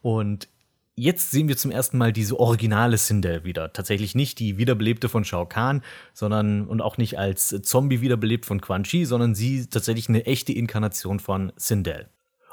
[0.00, 0.48] Und
[0.94, 3.72] jetzt sehen wir zum ersten Mal diese originale Sindel wieder.
[3.72, 5.82] Tatsächlich nicht die Wiederbelebte von Shao Kahn,
[6.12, 10.52] sondern und auch nicht als Zombie wiederbelebt von Quan Chi, sondern sie tatsächlich eine echte
[10.52, 12.08] Inkarnation von Sindel.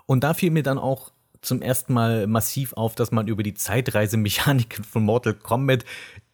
[0.05, 1.11] Und da fiel mir dann auch
[1.41, 5.85] zum ersten Mal massiv auf, dass man über die Zeitreisemechaniken von Mortal Kombat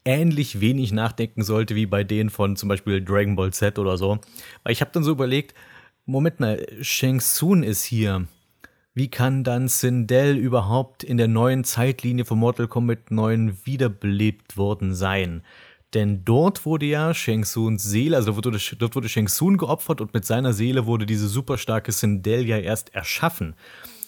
[0.06, 4.20] ähnlich wenig nachdenken sollte wie bei denen von zum Beispiel Dragon Ball Z oder so.
[4.64, 5.54] Weil ich habe dann so überlegt,
[6.06, 8.28] Moment mal, Shang Tsung ist hier
[8.94, 14.94] wie kann dann Sindel überhaupt in der neuen Zeitlinie von Mortal Kombat 9 wiederbelebt worden
[14.94, 15.44] sein?
[15.94, 20.02] Denn dort wurde ja Shang Tsuns Seele, also dort wurde, dort wurde Shang Tsung geopfert
[20.02, 23.56] und mit seiner Seele wurde diese super starke Sindel ja erst erschaffen.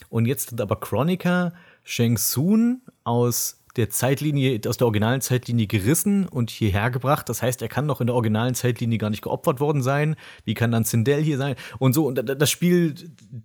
[0.10, 1.54] Und jetzt hat aber Chronica
[1.86, 7.28] Shang Tsung aus der Zeitlinie, aus der originalen Zeitlinie gerissen und hierher gebracht.
[7.30, 10.16] Das heißt, er kann noch in der originalen Zeitlinie gar nicht geopfert worden sein.
[10.46, 11.56] Wie kann dann Sindel hier sein?
[11.80, 12.94] Und so, und das Spiel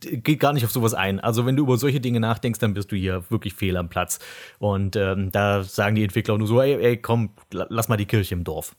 [0.00, 1.20] geht gar nicht auf sowas ein.
[1.20, 4.18] Also, wenn du über solche Dinge nachdenkst, dann bist du hier wirklich fehl am Platz.
[4.58, 8.34] Und ähm, da sagen die Entwickler nur so, ey, ey, komm, lass mal die Kirche
[8.34, 8.74] im Dorf.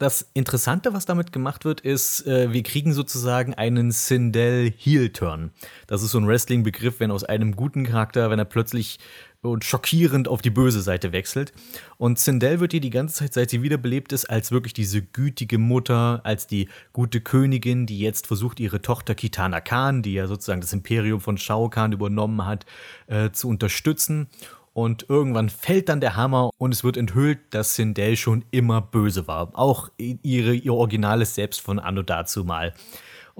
[0.00, 5.50] Das Interessante, was damit gemacht wird, ist, äh, wir kriegen sozusagen einen Sindel Heel Turn.
[5.88, 8.98] Das ist so ein Wrestling-Begriff, wenn aus einem guten Charakter, wenn er plötzlich
[9.42, 11.52] und schockierend auf die böse Seite wechselt.
[11.96, 15.58] Und Sindel wird hier die ganze Zeit, seit sie wiederbelebt ist, als wirklich diese gütige
[15.58, 20.60] Mutter, als die gute Königin, die jetzt versucht, ihre Tochter Kitana Khan, die ja sozusagen
[20.60, 22.66] das Imperium von Shao Kahn übernommen hat,
[23.06, 24.28] äh, zu unterstützen.
[24.72, 29.26] Und irgendwann fällt dann der Hammer und es wird enthüllt, dass Sindel schon immer böse
[29.26, 29.50] war.
[29.58, 32.72] Auch ihre, ihr originales Selbst von Anno dazu mal.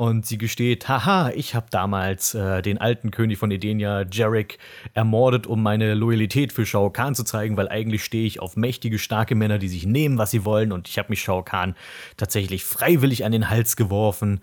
[0.00, 4.56] Und sie gesteht, haha, ich habe damals äh, den alten König von Edenia, Jarek,
[4.94, 8.98] ermordet, um meine Loyalität für Shao Kahn zu zeigen, weil eigentlich stehe ich auf mächtige,
[8.98, 10.72] starke Männer, die sich nehmen, was sie wollen.
[10.72, 11.76] Und ich habe mich Shao Kahn
[12.16, 14.40] tatsächlich freiwillig an den Hals geworfen.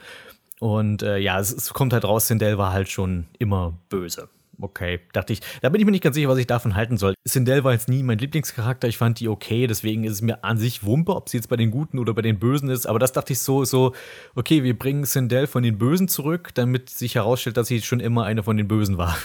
[0.60, 4.30] Und äh, ja, es, es kommt halt raus, Sindel war halt schon immer böse
[4.60, 5.42] okay, dachte ich.
[5.62, 7.14] Da bin ich mir nicht ganz sicher, was ich davon halten soll.
[7.26, 8.88] Sindel war jetzt nie mein Lieblingscharakter.
[8.88, 11.56] Ich fand die okay, deswegen ist es mir an sich Wumpe, ob sie jetzt bei
[11.56, 12.86] den Guten oder bei den Bösen ist.
[12.86, 13.94] Aber das dachte ich so, so,
[14.36, 18.26] okay, wir bringen Sindel von den Bösen zurück, damit sich herausstellt, dass sie schon immer
[18.26, 19.18] eine von den Bösen war.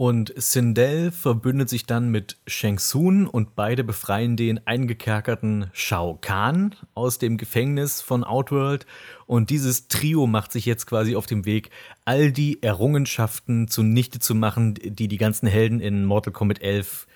[0.00, 6.74] Und Sindel verbündet sich dann mit Shang Tsung und beide befreien den eingekerkerten Shao Kahn
[6.94, 8.86] aus dem Gefängnis von Outworld.
[9.26, 11.68] Und dieses Trio macht sich jetzt quasi auf dem Weg,
[12.06, 17.06] all die Errungenschaften zunichte zu machen, die die ganzen Helden in Mortal Kombat 11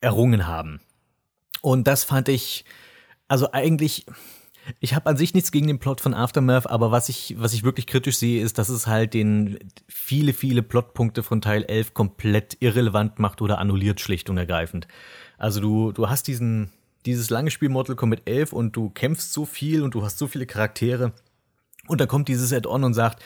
[0.00, 0.80] errungen haben.
[1.62, 2.64] Und das fand ich,
[3.28, 4.06] also eigentlich,
[4.80, 7.64] ich habe an sich nichts gegen den Plot von Aftermath, aber was ich, was ich
[7.64, 9.58] wirklich kritisch sehe, ist, dass es halt den
[9.88, 14.88] viele, viele Plotpunkte von Teil 11 komplett irrelevant macht oder annulliert, schlicht und ergreifend.
[15.38, 16.70] Also du, du hast diesen,
[17.06, 20.26] dieses lange Spiel Mortal Kombat 11 und du kämpfst so viel und du hast so
[20.26, 21.12] viele Charaktere
[21.86, 23.22] und dann kommt dieses Add-on und sagt,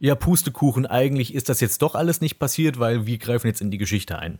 [0.00, 3.70] ja, Pustekuchen, eigentlich ist das jetzt doch alles nicht passiert, weil wir greifen jetzt in
[3.70, 4.38] die Geschichte ein.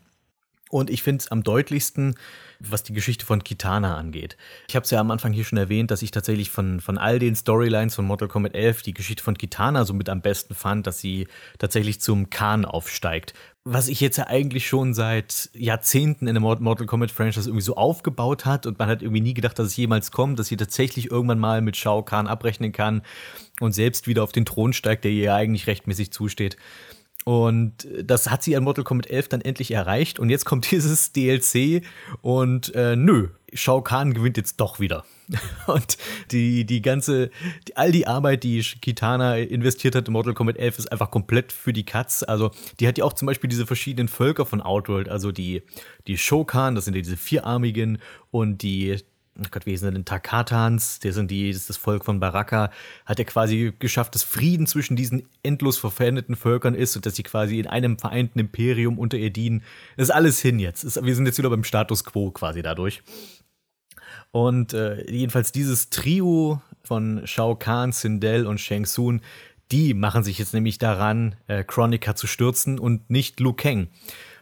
[0.71, 2.15] Und ich finde es am deutlichsten,
[2.61, 4.37] was die Geschichte von Kitana angeht.
[4.69, 7.19] Ich habe es ja am Anfang hier schon erwähnt, dass ich tatsächlich von, von all
[7.19, 10.87] den Storylines von Mortal Kombat 11 die Geschichte von Kitana so mit am besten fand,
[10.87, 11.27] dass sie
[11.59, 13.35] tatsächlich zum Khan aufsteigt.
[13.65, 17.77] Was ich jetzt ja eigentlich schon seit Jahrzehnten in der Mortal Kombat Franchise irgendwie so
[17.77, 21.11] aufgebaut hat und man hat irgendwie nie gedacht, dass es jemals kommt, dass sie tatsächlich
[21.11, 23.03] irgendwann mal mit Shao Kahn abrechnen kann
[23.61, 26.57] und selbst wieder auf den Thron steigt, der ihr eigentlich rechtmäßig zusteht.
[27.31, 30.19] Und das hat sie an Mortal Kombat 11 dann endlich erreicht.
[30.19, 31.85] Und jetzt kommt dieses DLC
[32.23, 35.05] und äh, nö, Shao Kahn gewinnt jetzt doch wieder.
[35.69, 35.97] Und
[36.33, 37.31] die, die ganze,
[37.69, 41.53] die, all die Arbeit, die Kitana investiert hat in Mortal Kombat 11, ist einfach komplett
[41.53, 42.25] für die Katz.
[42.27, 42.51] Also,
[42.81, 45.63] die hat ja auch zum Beispiel diese verschiedenen Völker von Outworld, also die,
[46.09, 47.99] die Shokan, das sind ja diese vierarmigen,
[48.33, 48.97] und die
[49.47, 52.71] oh Gott, wie sind denn Takatans, der sind die, das ist das Volk von Baraka,
[53.07, 57.23] hat er quasi geschafft, dass Frieden zwischen diesen endlos verfeindeten Völkern ist und dass sie
[57.23, 59.63] quasi in einem vereinten Imperium unter ihr dienen.
[59.97, 60.85] Das ist alles hin jetzt.
[61.05, 63.03] wir sind jetzt wieder beim Status quo quasi dadurch.
[64.33, 69.21] Und äh, jedenfalls dieses Trio von Shao Kahn, Sindel und Shang Tsung,
[69.73, 73.89] die machen sich jetzt nämlich daran, äh, Chronica zu stürzen und nicht Liu Kang.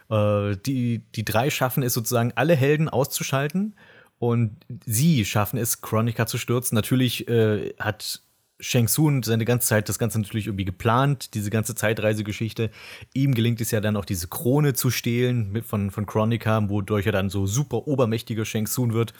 [0.09, 3.75] Äh, die, die drei schaffen es sozusagen, alle Helden auszuschalten
[4.19, 6.75] und sie schaffen es, Chronica zu stürzen.
[6.75, 8.21] Natürlich äh, hat
[8.61, 12.69] Shang Tsung seine ganze Zeit das Ganze natürlich irgendwie geplant, diese ganze Zeitreisegeschichte.
[13.13, 17.05] Ihm gelingt es ja dann auch diese Krone zu stehlen mit von, von Chronica, wodurch
[17.05, 19.13] er dann so super obermächtiger Shang Tsung wird.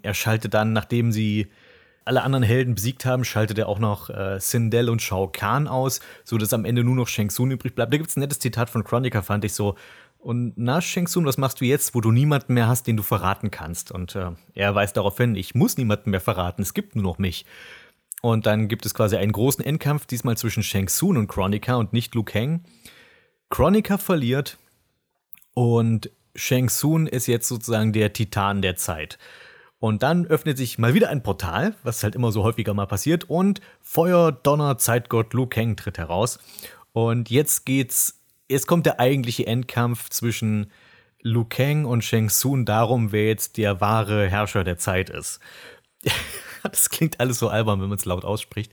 [0.00, 1.48] Er schaltet dann, nachdem sie
[2.06, 6.00] alle anderen Helden besiegt haben, schaltet er auch noch äh, Sindel und Shao Kahn aus,
[6.24, 7.92] sodass am Ende nur noch Shang Tsung übrig bleibt.
[7.92, 9.76] Da gibt es ein nettes Zitat von Chronica, fand ich so.
[10.20, 13.50] Und na, Shang was machst du jetzt, wo du niemanden mehr hast, den du verraten
[13.50, 13.90] kannst?
[13.90, 17.18] Und äh, er weist darauf hin, ich muss niemanden mehr verraten, es gibt nur noch
[17.18, 17.46] mich.
[18.20, 21.94] Und dann gibt es quasi einen großen Endkampf, diesmal zwischen Shang Tsung und Chronica und
[21.94, 22.64] nicht Liu Kang.
[23.48, 24.58] Chronica verliert
[25.54, 29.18] und Shang Tsung ist jetzt sozusagen der Titan der Zeit.
[29.78, 33.24] Und dann öffnet sich mal wieder ein Portal, was halt immer so häufiger mal passiert,
[33.30, 36.38] und Feuer, Donner, Zeitgott Liu Kang tritt heraus.
[36.92, 38.19] Und jetzt geht's,
[38.50, 40.70] jetzt kommt der eigentliche Endkampf zwischen
[41.22, 45.40] Liu Kang und Shang Tsung darum, wer jetzt der wahre Herrscher der Zeit ist.
[46.62, 48.72] das klingt alles so albern, wenn man es laut ausspricht.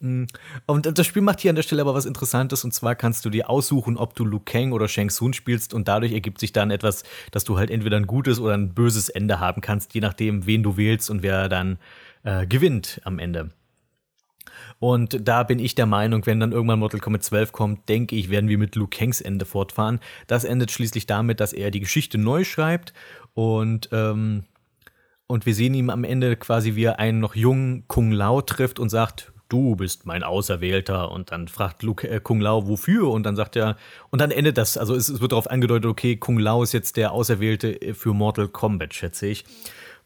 [0.00, 0.24] Mm.
[0.66, 3.30] Und das Spiel macht hier an der Stelle aber was Interessantes und zwar kannst du
[3.30, 6.70] dir aussuchen, ob du Liu Kang oder Shang Tsung spielst und dadurch ergibt sich dann
[6.70, 10.46] etwas, dass du halt entweder ein gutes oder ein böses Ende haben kannst, je nachdem,
[10.46, 11.78] wen du wählst und wer dann
[12.24, 13.50] äh, gewinnt am Ende.
[14.82, 18.30] Und da bin ich der Meinung, wenn dann irgendwann Mortal Kombat 12 kommt, denke ich,
[18.30, 20.00] werden wir mit Liu Kangs Ende fortfahren.
[20.26, 22.92] Das endet schließlich damit, dass er die Geschichte neu schreibt
[23.32, 24.42] und ähm,
[25.28, 28.80] und wir sehen ihn am Ende quasi, wie er einen noch jungen Kung Lao trifft
[28.80, 31.12] und sagt, du bist mein Auserwählter.
[31.12, 33.08] Und dann fragt Luke, äh, Kung Lao, wofür?
[33.08, 33.76] Und dann sagt er,
[34.10, 34.76] und dann endet das.
[34.76, 38.14] Also es, es wird darauf angedeutet, okay, Kung Lao ist jetzt der Auserwählte äh, für
[38.14, 39.44] Mortal Kombat, schätze ich.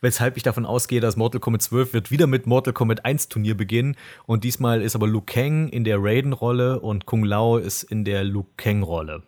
[0.00, 3.56] Weshalb ich davon ausgehe, dass Mortal Kombat 12 wird wieder mit Mortal Kombat 1 Turnier
[3.56, 3.96] beginnen.
[4.26, 8.24] Und diesmal ist aber Liu Kang in der Raiden-Rolle und Kung Lao ist in der
[8.24, 9.22] Liu Kang-Rolle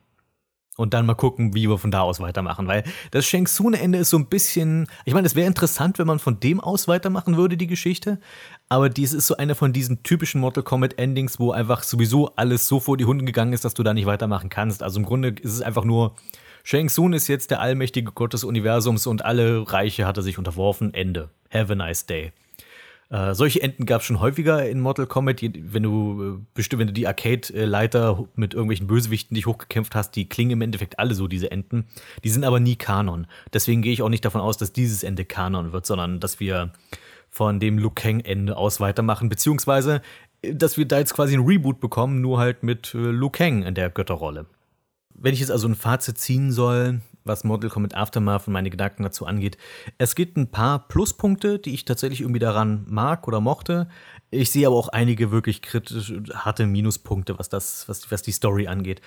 [0.78, 2.68] und dann mal gucken, wie wir von da aus weitermachen.
[2.68, 6.20] Weil das Shang Tsung-Ende ist so ein bisschen, ich meine, es wäre interessant, wenn man
[6.20, 8.20] von dem aus weitermachen würde, die Geschichte.
[8.68, 12.68] Aber dies ist so eine von diesen typischen Mortal Kombat Endings, wo einfach sowieso alles
[12.68, 14.84] so vor die Hunde gegangen ist, dass du da nicht weitermachen kannst.
[14.84, 16.14] Also im Grunde ist es einfach nur,
[16.70, 20.36] Shang Tsung ist jetzt der allmächtige Gott des Universums und alle Reiche hat er sich
[20.36, 20.92] unterworfen.
[20.92, 21.30] Ende.
[21.50, 22.32] Have a nice day.
[23.08, 25.40] Äh, solche Enden gab es schon häufiger in Mortal Kombat.
[25.40, 30.28] Wenn du, äh, bestimmt, wenn du die Arcade-Leiter mit irgendwelchen Bösewichten dich hochgekämpft hast, die
[30.28, 31.86] klingen im Endeffekt alle so, diese Enden.
[32.22, 33.26] Die sind aber nie Kanon.
[33.54, 36.74] Deswegen gehe ich auch nicht davon aus, dass dieses Ende Kanon wird, sondern dass wir
[37.30, 40.02] von dem Liu Kang-Ende aus weitermachen, beziehungsweise,
[40.42, 43.62] äh, dass wir da jetzt quasi ein Reboot bekommen, nur halt mit äh, Liu Kang
[43.62, 44.44] in der Götterrolle.
[45.20, 49.04] Wenn ich jetzt also ein Fazit ziehen soll, was Mortal Kombat Aftermath und meine Gedanken
[49.04, 49.56] dazu angeht.
[49.98, 53.88] Es gibt ein paar Pluspunkte, die ich tatsächlich irgendwie daran mag oder mochte.
[54.30, 58.66] Ich sehe aber auch einige wirklich kritisch harte Minuspunkte, was das, was, was die Story
[58.66, 59.00] angeht.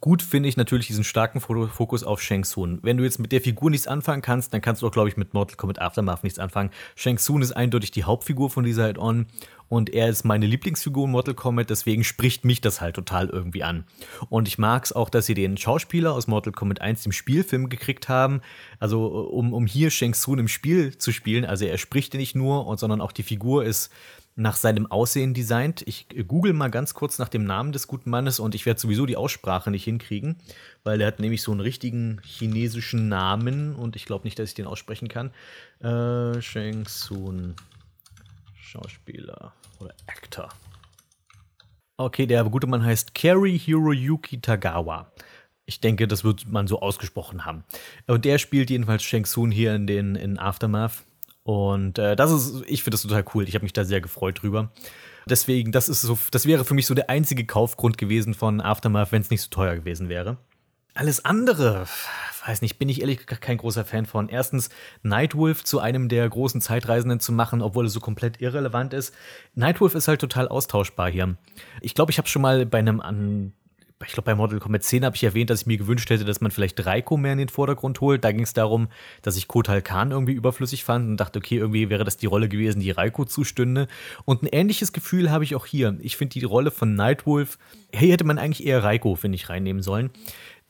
[0.00, 2.78] Gut finde ich natürlich diesen starken Fokus auf Shang Tsung.
[2.82, 5.18] Wenn du jetzt mit der Figur nichts anfangen kannst, dann kannst du auch, glaube ich,
[5.18, 6.70] mit Mortal Kombat Aftermath nichts anfangen.
[6.96, 9.26] Shang Tsung ist eindeutig die Hauptfigur von dieser Head-On
[9.68, 13.62] und er ist meine Lieblingsfigur in Mortal Kombat, deswegen spricht mich das halt total irgendwie
[13.62, 13.84] an.
[14.30, 17.68] Und ich mag es auch, dass sie den Schauspieler aus Mortal Kombat 1 im Spielfilm
[17.68, 18.40] gekriegt haben,
[18.80, 21.44] also um, um hier Shang Tsung im Spiel zu spielen.
[21.44, 23.90] Also er spricht nicht nur, sondern auch die Figur ist
[24.36, 25.82] nach seinem Aussehen designt.
[25.86, 29.06] Ich google mal ganz kurz nach dem Namen des guten Mannes und ich werde sowieso
[29.06, 30.36] die Aussprache nicht hinkriegen,
[30.82, 34.54] weil er hat nämlich so einen richtigen chinesischen Namen und ich glaube nicht, dass ich
[34.54, 35.30] den aussprechen kann.
[35.80, 37.54] Äh, Shang Tsung,
[38.56, 40.48] Schauspieler oder Actor.
[41.96, 45.12] Okay, der gute Mann heißt Kerry Hiroyuki Tagawa.
[45.64, 47.64] Ich denke, das wird man so ausgesprochen haben.
[48.06, 51.04] Und der spielt jedenfalls Shang Tsung hier in den in Aftermath.
[51.44, 53.46] Und äh, das ist, ich finde das total cool.
[53.46, 54.70] Ich habe mich da sehr gefreut drüber.
[55.26, 59.12] Deswegen, das ist so, das wäre für mich so der einzige Kaufgrund gewesen von Aftermath,
[59.12, 60.38] wenn es nicht so teuer gewesen wäre.
[60.94, 61.86] Alles andere,
[62.46, 64.28] weiß nicht, bin ich ehrlich gesagt kein großer Fan von.
[64.28, 64.70] Erstens,
[65.02, 69.14] Nightwolf zu einem der großen Zeitreisenden zu machen, obwohl er so komplett irrelevant ist.
[69.54, 71.36] Nightwolf ist halt total austauschbar hier.
[71.80, 73.52] Ich glaube, ich habe schon mal bei einem an
[74.02, 76.40] ich glaube, bei Mortal Kombat 10 habe ich erwähnt, dass ich mir gewünscht hätte, dass
[76.40, 78.24] man vielleicht Raiko mehr in den Vordergrund holt.
[78.24, 78.88] Da ging es darum,
[79.22, 82.48] dass ich Kotal Khan irgendwie überflüssig fand und dachte, okay, irgendwie wäre das die Rolle
[82.48, 83.86] gewesen, die Raiko zustünde.
[84.24, 85.96] Und ein ähnliches Gefühl habe ich auch hier.
[86.00, 87.58] Ich finde die Rolle von Nightwolf,
[87.94, 90.10] hier hätte man eigentlich eher Raiko, finde ich, reinnehmen sollen.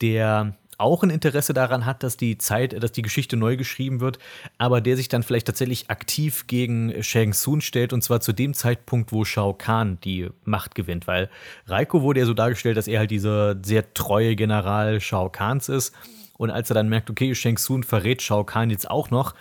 [0.01, 4.19] Der auch ein Interesse daran hat, dass die Zeit, dass die Geschichte neu geschrieben wird,
[4.57, 8.53] aber der sich dann vielleicht tatsächlich aktiv gegen Shang Tsung stellt und zwar zu dem
[8.53, 11.29] Zeitpunkt, wo Shao Kahn die Macht gewinnt, weil
[11.67, 15.93] Raiko wurde ja so dargestellt, dass er halt dieser sehr treue General Shao Kahns ist.
[16.37, 19.33] Und als er dann merkt, okay, Shang Tsung verrät Shao Kahn jetzt auch noch,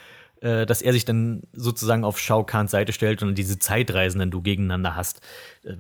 [0.44, 4.42] äh, dass er sich dann sozusagen auf Shao Kahns Seite stellt und diese Zeitreisenden du
[4.42, 5.22] gegeneinander hast.
[5.64, 5.76] Äh,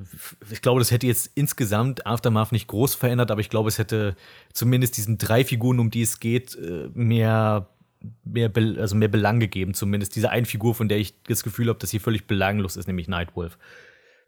[0.50, 4.16] ich glaube, das hätte jetzt insgesamt Aftermath nicht groß verändert, aber ich glaube, es hätte
[4.54, 7.68] zumindest diesen drei Figuren, um die es geht, äh, mehr
[8.24, 11.78] mehr, also mehr Belang gegeben, zumindest diese eine Figur, von der ich das Gefühl habe,
[11.78, 13.58] dass sie völlig belanglos ist, nämlich Nightwolf.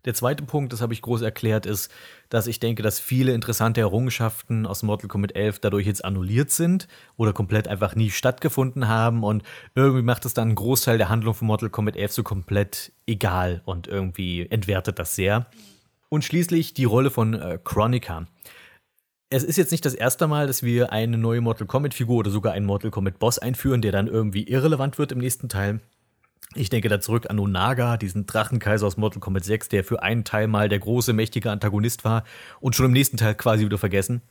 [0.07, 1.91] Der zweite Punkt, das habe ich groß erklärt, ist,
[2.29, 6.87] dass ich denke, dass viele interessante Errungenschaften aus Mortal Kombat 11 dadurch jetzt annulliert sind
[7.17, 9.43] oder komplett einfach nie stattgefunden haben und
[9.75, 13.63] irgendwie macht es dann einen Großteil der Handlung von Mortal Kombat 11 so komplett egal
[13.65, 15.47] und irgendwie entwertet das sehr.
[16.09, 18.27] Und schließlich die Rolle von äh, Chronica.
[19.29, 22.53] Es ist jetzt nicht das erste Mal, dass wir eine neue Mortal Kombat-Figur oder sogar
[22.53, 25.81] einen Mortal Kombat-Boss einführen, der dann irgendwie irrelevant wird im nächsten Teil.
[26.55, 30.25] Ich denke da zurück an Onaga, diesen Drachenkaiser aus Mortal Kombat 6, der für einen
[30.25, 32.25] Teil mal der große, mächtige Antagonist war
[32.61, 34.23] und schon im nächsten Teil quasi wieder vergessen.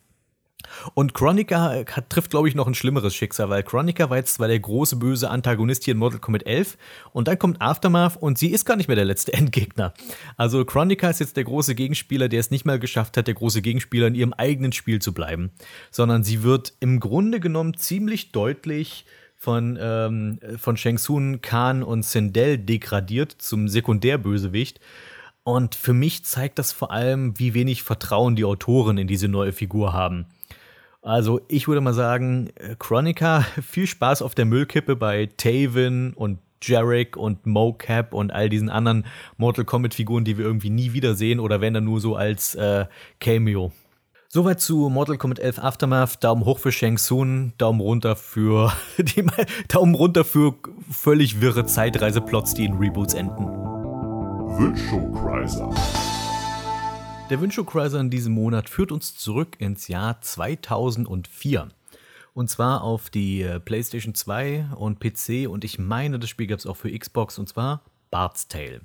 [0.93, 4.47] Und Chronica hat, trifft, glaube ich, noch ein schlimmeres Schicksal, weil Chronica war jetzt zwar
[4.47, 6.77] der große böse Antagonist hier in Mortal Kombat 11
[7.11, 9.93] und dann kommt Aftermath und sie ist gar nicht mehr der letzte Endgegner.
[10.37, 13.61] Also Chronica ist jetzt der große Gegenspieler, der es nicht mal geschafft hat, der große
[13.61, 15.51] Gegenspieler in ihrem eigenen Spiel zu bleiben,
[15.91, 19.05] sondern sie wird im Grunde genommen ziemlich deutlich
[19.45, 24.79] von, ähm, von Shang Tsung, Khan und Sindel degradiert zum Sekundärbösewicht.
[25.43, 29.53] Und für mich zeigt das vor allem, wie wenig Vertrauen die Autoren in diese neue
[29.53, 30.25] Figur haben.
[31.03, 36.39] Also ich würde mal sagen, äh, Chronica, viel Spaß auf der Müllkippe bei Taven und
[36.63, 39.05] Jarek und Mocap und all diesen anderen
[39.37, 42.85] Mortal Kombat Figuren, die wir irgendwie nie wiedersehen oder wenn dann nur so als äh,
[43.19, 43.71] Cameo.
[44.35, 46.21] Soweit zu Mortal Kombat 11 Aftermath.
[46.21, 49.25] Daumen hoch für Shang Tsung, Daumen runter für die,
[49.69, 50.55] Daumen runter für
[50.91, 53.45] völlig wirre Zeitreiseplots, die in Reboots enden.
[54.57, 55.73] Wünschokreiser.
[57.29, 61.69] Der Wünschokreiser in diesem Monat führt uns zurück ins Jahr 2004.
[62.33, 66.59] Und zwar auf die äh, PlayStation 2 und PC und ich meine, das Spiel gab
[66.59, 68.81] es auch für Xbox und zwar Bart's Tale.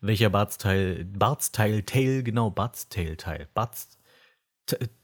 [0.00, 1.04] Welcher Bart's Tale?
[1.04, 3.48] Bart's Tale Tale, genau, Bart's Tale Teil.
[3.52, 3.97] Bart's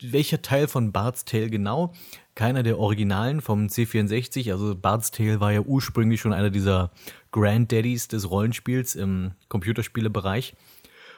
[0.00, 1.92] welcher Teil von Bart's Tale genau?
[2.34, 4.52] Keiner der Originalen vom C64.
[4.52, 6.90] Also Bart's Tale war ja ursprünglich schon einer dieser
[7.32, 10.54] Granddaddies des Rollenspiels im Computerspielebereich.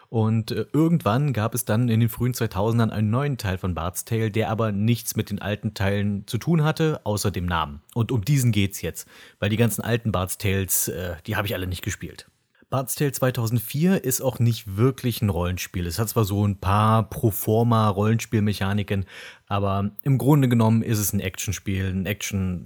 [0.09, 4.05] Und äh, irgendwann gab es dann in den frühen 2000ern einen neuen Teil von Bart's
[4.05, 7.83] Tale, der aber nichts mit den alten Teilen zu tun hatte, außer dem Namen.
[7.95, 9.09] Und um diesen geht's jetzt,
[9.41, 12.27] weil die ganzen alten Bart's Tales, äh, die habe ich alle nicht gespielt.
[12.69, 15.87] Bard's Tale 2004 ist auch nicht wirklich ein Rollenspiel.
[15.87, 19.05] Es hat zwar so ein paar proforma Rollenspielmechaniken,
[19.47, 22.65] aber im Grunde genommen ist es ein Actionspiel, ein Action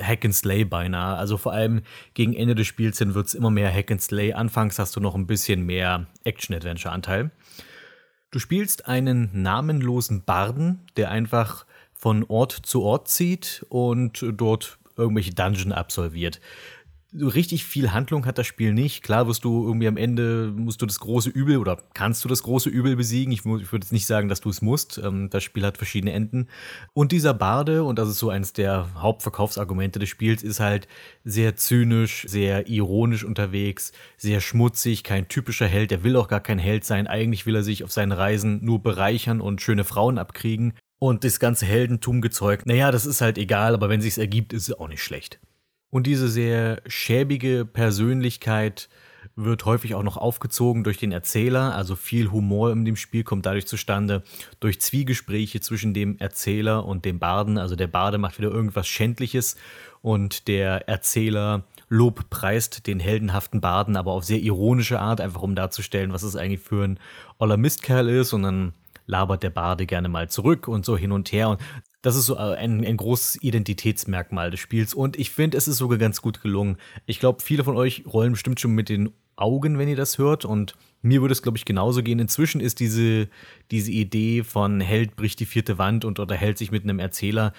[0.00, 1.16] Hack and Slay beinahe.
[1.16, 1.82] Also vor allem
[2.14, 4.32] gegen Ende des Spiels hin wird es immer mehr Hack and Slay.
[4.34, 7.32] Anfangs hast du noch ein bisschen mehr Action-Adventure-Anteil.
[8.30, 15.34] Du spielst einen namenlosen Barden, der einfach von Ort zu Ort zieht und dort irgendwelche
[15.34, 16.40] Dungeon absolviert
[17.12, 19.02] so richtig viel Handlung hat das Spiel nicht.
[19.02, 22.42] Klar wirst du irgendwie am Ende, musst du das große Übel oder kannst du das
[22.42, 23.32] große Übel besiegen.
[23.32, 24.98] Ich, ich würde jetzt nicht sagen, dass du es musst.
[24.98, 26.46] Ähm, das Spiel hat verschiedene Enden.
[26.92, 30.86] Und dieser Barde, und das ist so eines der Hauptverkaufsargumente des Spiels, ist halt
[31.24, 35.90] sehr zynisch, sehr ironisch unterwegs, sehr schmutzig, kein typischer Held.
[35.90, 37.08] Der will auch gar kein Held sein.
[37.08, 40.74] Eigentlich will er sich auf seinen Reisen nur bereichern und schöne Frauen abkriegen.
[41.00, 42.66] Und das ganze Heldentum gezeugt.
[42.66, 45.40] Naja, das ist halt egal, aber wenn sich's ergibt, ist es auch nicht schlecht.
[45.90, 48.88] Und diese sehr schäbige Persönlichkeit
[49.36, 51.74] wird häufig auch noch aufgezogen durch den Erzähler.
[51.74, 54.22] Also viel Humor in dem Spiel kommt dadurch zustande,
[54.60, 57.58] durch Zwiegespräche zwischen dem Erzähler und dem Barden.
[57.58, 59.56] Also der Barde macht wieder irgendwas Schändliches
[60.02, 65.56] und der Erzähler Lob preist den heldenhaften Barden, aber auf sehr ironische Art, einfach um
[65.56, 67.00] darzustellen, was es eigentlich für ein
[67.38, 68.32] oller Mistkerl ist.
[68.32, 68.72] Und dann
[69.06, 71.48] labert der Barde gerne mal zurück und so hin und her.
[71.48, 71.60] Und
[72.02, 75.78] Das ist so äh, ein, ein großes Identitätsmerkmal des Spiels und ich finde, es ist
[75.78, 76.76] sogar ganz gut gelungen.
[77.06, 80.44] Ich glaube, viele von euch rollen bestimmt schon mit den Augen, wenn ihr das hört
[80.44, 82.18] und mir würde es, glaube ich, genauso gehen.
[82.18, 83.28] Inzwischen ist diese,
[83.70, 87.52] diese Idee von Held bricht die vierte Wand und unterhält sich mit einem Erzähler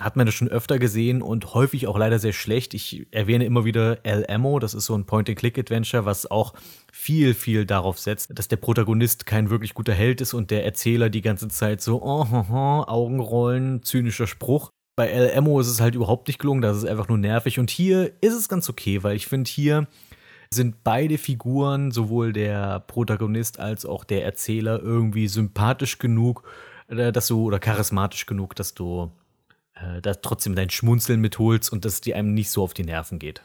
[0.00, 2.74] hat man das schon öfter gesehen und häufig auch leider sehr schlecht.
[2.74, 6.54] Ich erwähne immer wieder El Ammo, das ist so ein Point-and-Click-Adventure, was auch
[6.92, 11.10] viel, viel darauf setzt, dass der Protagonist kein wirklich guter Held ist und der Erzähler
[11.10, 14.70] die ganze Zeit so oh, oh, oh, Augenrollen, zynischer Spruch.
[14.96, 17.70] Bei El Ammo ist es halt überhaupt nicht gelungen, das ist einfach nur nervig und
[17.70, 19.86] hier ist es ganz okay, weil ich finde hier
[20.52, 26.42] sind beide Figuren, sowohl der Protagonist als auch der Erzähler, irgendwie sympathisch genug,
[26.88, 29.12] äh, dass du, oder charismatisch genug, dass du
[29.80, 33.18] äh, da trotzdem dein Schmunzeln mitholst und dass die einem nicht so auf die Nerven
[33.18, 33.42] geht.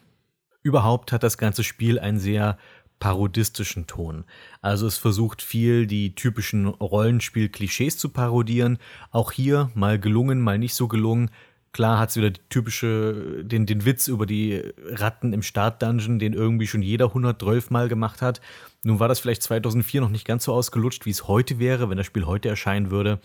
[0.61, 2.57] Überhaupt hat das ganze Spiel einen sehr
[2.99, 4.25] parodistischen Ton.
[4.61, 8.79] Also es versucht viel die typischen Rollenspiel-Klischees zu parodieren.
[9.11, 11.29] Auch hier mal gelungen, mal nicht so gelungen.
[11.75, 16.31] Klar hat es wieder die typische, den, den Witz über die Ratten im Start-Dungeon, den
[16.31, 18.39] irgendwie schon jeder 112 Mal gemacht hat.
[18.83, 21.97] Nun war das vielleicht 2004 noch nicht ganz so ausgelutscht, wie es heute wäre, wenn
[21.97, 23.19] das Spiel heute erscheinen würde.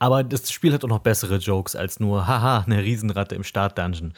[0.00, 4.14] Aber das Spiel hat auch noch bessere Jokes als nur, haha, eine Riesenratte im Start-Dungeon.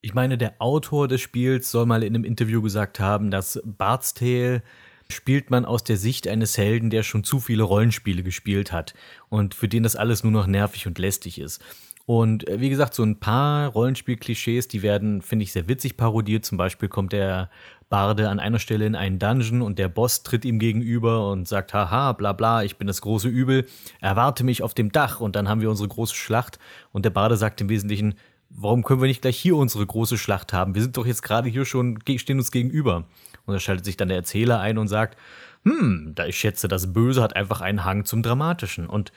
[0.00, 4.14] Ich meine, der Autor des Spiels soll mal in einem Interview gesagt haben, dass Bart's
[4.14, 4.62] Tale
[5.08, 8.94] spielt man aus der Sicht eines Helden, der schon zu viele Rollenspiele gespielt hat
[9.28, 11.60] und für den das alles nur noch nervig und lästig ist.
[12.06, 16.44] Und äh, wie gesagt, so ein paar Rollenspiel-Klischees, die werden, finde ich, sehr witzig parodiert.
[16.44, 17.50] Zum Beispiel kommt der
[17.88, 21.74] Barde an einer Stelle in einen Dungeon und der Boss tritt ihm gegenüber und sagt,
[21.74, 23.66] haha, bla bla, ich bin das große Übel,
[24.00, 26.58] erwarte mich auf dem Dach und dann haben wir unsere große Schlacht.
[26.90, 28.14] Und der Barde sagt im Wesentlichen,
[28.48, 30.74] warum können wir nicht gleich hier unsere große Schlacht haben?
[30.74, 33.04] Wir sind doch jetzt gerade hier schon, stehen uns gegenüber.
[33.44, 35.18] Und da schaltet sich dann der Erzähler ein und sagt,
[35.64, 38.86] hm, da ich schätze, das Böse hat einfach einen Hang zum Dramatischen.
[38.86, 39.12] Und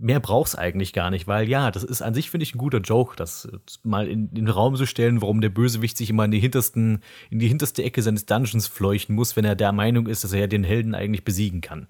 [0.00, 2.80] mehr braucht's eigentlich gar nicht, weil ja, das ist an sich, finde ich, ein guter
[2.80, 3.48] Joke, das
[3.82, 7.00] mal in, in, den Raum zu stellen, warum der Bösewicht sich immer in die hintersten,
[7.30, 10.40] in die hinterste Ecke seines Dungeons fleuchten muss, wenn er der Meinung ist, dass er
[10.40, 11.88] ja den Helden eigentlich besiegen kann.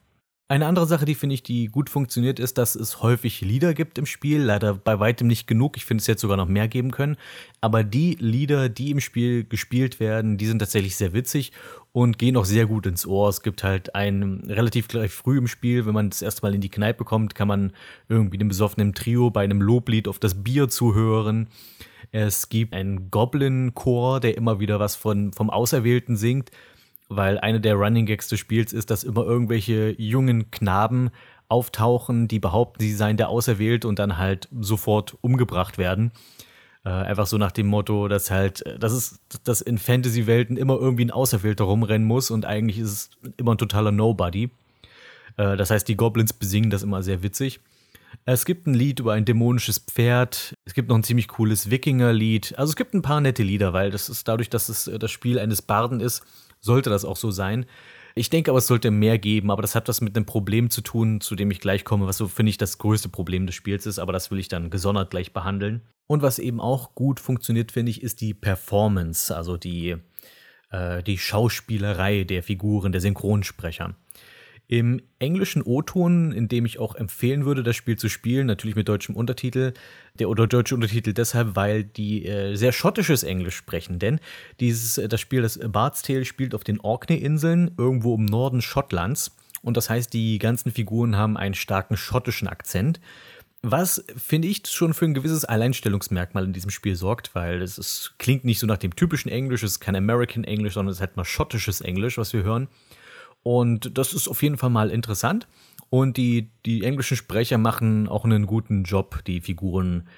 [0.53, 3.97] Eine andere Sache, die finde ich, die gut funktioniert, ist, dass es häufig Lieder gibt
[3.97, 4.43] im Spiel.
[4.43, 5.79] Leider bei weitem nicht genug.
[5.79, 7.17] Ich finde es jetzt sogar noch mehr geben können.
[7.63, 11.53] Aber die Lieder, die im Spiel gespielt werden, die sind tatsächlich sehr witzig
[11.93, 13.31] und gehen auch sehr gut ins Ohr.
[13.31, 16.61] Es gibt halt ein relativ gleich früh im Spiel, wenn man das erste Mal in
[16.61, 17.73] die Kneipe kommt, kann man
[18.11, 21.49] irgendwie einem besoffenen Trio bei einem Loblied auf das Bier zuhören.
[22.11, 26.51] Es gibt einen Goblin-Chor, der immer wieder was von, vom Auserwählten singt
[27.17, 31.11] weil eine der Running Gags des Spiels ist, dass immer irgendwelche jungen Knaben
[31.49, 36.13] auftauchen, die behaupten, sie seien der Auserwählte und dann halt sofort umgebracht werden.
[36.85, 41.05] Äh, einfach so nach dem Motto, dass halt, das ist, dass in Fantasy-Welten immer irgendwie
[41.05, 44.51] ein Auserwählter rumrennen muss und eigentlich ist es immer ein totaler Nobody.
[45.37, 47.61] Äh, das heißt, die Goblins besingen das immer sehr witzig.
[48.25, 50.55] Es gibt ein Lied über ein dämonisches Pferd.
[50.65, 52.55] Es gibt noch ein ziemlich cooles Wikinger-Lied.
[52.59, 55.39] Also es gibt ein paar nette Lieder, weil das ist dadurch, dass es das Spiel
[55.39, 56.23] eines Barden ist,
[56.63, 57.67] sollte das auch so sein.
[58.15, 60.83] Ich denke aber, es sollte mehr geben, aber das hat was mit einem Problem zu
[60.83, 63.87] tun, zu dem ich gleich komme, was so, finde ich, das größte Problem des Spiels
[63.87, 65.83] ist, aber das will ich dann gesondert gleich behandeln.
[66.07, 69.97] Und was eben auch gut funktioniert, finde ich, ist die Performance, also die,
[70.71, 73.95] äh, die Schauspielerei der Figuren, der Synchronsprecher.
[74.69, 78.89] Im englischen O-Ton, in dem ich auch empfehlen würde, das Spiel zu spielen, natürlich mit
[78.89, 79.75] deutschem Untertitel,
[80.19, 84.19] der oder deutsche Untertitel deshalb, weil die äh, sehr schottisches Englisch sprechen, denn
[84.61, 89.37] dieses äh, das Spiel das Bard's Tale spielt auf den Orkney-Inseln irgendwo im Norden Schottlands
[89.63, 93.01] und das heißt, die ganzen Figuren haben einen starken schottischen Akzent.
[93.65, 98.15] Was, finde ich, schon für ein gewisses Alleinstellungsmerkmal in diesem Spiel sorgt, weil es ist,
[98.19, 101.01] klingt nicht so nach dem typischen Englisch, es ist kein American English, sondern es ist
[101.01, 102.67] halt mal schottisches Englisch, was wir hören.
[103.43, 105.49] Und das ist auf jeden Fall mal interessant.
[105.91, 110.09] Und die, die englischen Sprecher machen auch einen guten Job, die Figuren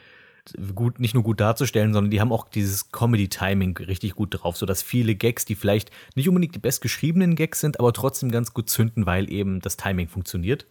[0.75, 4.83] gut, nicht nur gut darzustellen, sondern die haben auch dieses Comedy-Timing richtig gut drauf, sodass
[4.83, 9.07] viele Gags, die vielleicht nicht unbedingt die bestgeschriebenen Gags sind, aber trotzdem ganz gut zünden,
[9.07, 10.67] weil eben das Timing funktioniert.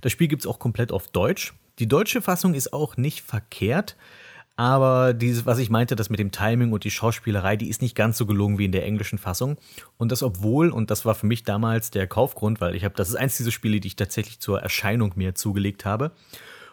[0.00, 1.54] Das Spiel gibt es auch komplett auf Deutsch.
[1.78, 3.96] Die deutsche Fassung ist auch nicht verkehrt.
[4.56, 7.94] Aber dieses, was ich meinte, das mit dem Timing und die Schauspielerei, die ist nicht
[7.94, 9.58] ganz so gelungen wie in der englischen Fassung.
[9.98, 13.10] Und das obwohl, und das war für mich damals der Kaufgrund, weil ich habe, das
[13.10, 16.12] ist eins dieser Spiele, die ich tatsächlich zur Erscheinung mir zugelegt habe.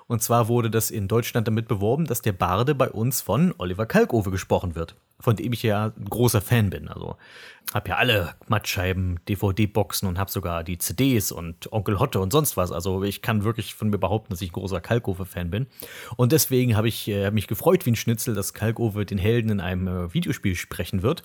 [0.08, 3.86] Und zwar wurde das in Deutschland damit beworben, dass der Barde bei uns von Oliver
[3.86, 6.90] Kalkofe gesprochen wird, von dem ich ja ein großer Fan bin.
[6.90, 7.16] Also
[7.74, 12.58] habe ja alle Mattscheiben, DVD-Boxen und habe sogar die CDs und Onkel Hotte und sonst
[12.58, 12.74] was.
[12.74, 15.68] Also ich kann wirklich von mir behaupten, dass ich ein großer Kalkofe-Fan bin.
[16.18, 19.60] Und deswegen habe ich äh, mich gefreut wie ein Schnitzel, dass Kalkofe den Helden in
[19.62, 21.24] einem äh, Videospiel sprechen wird.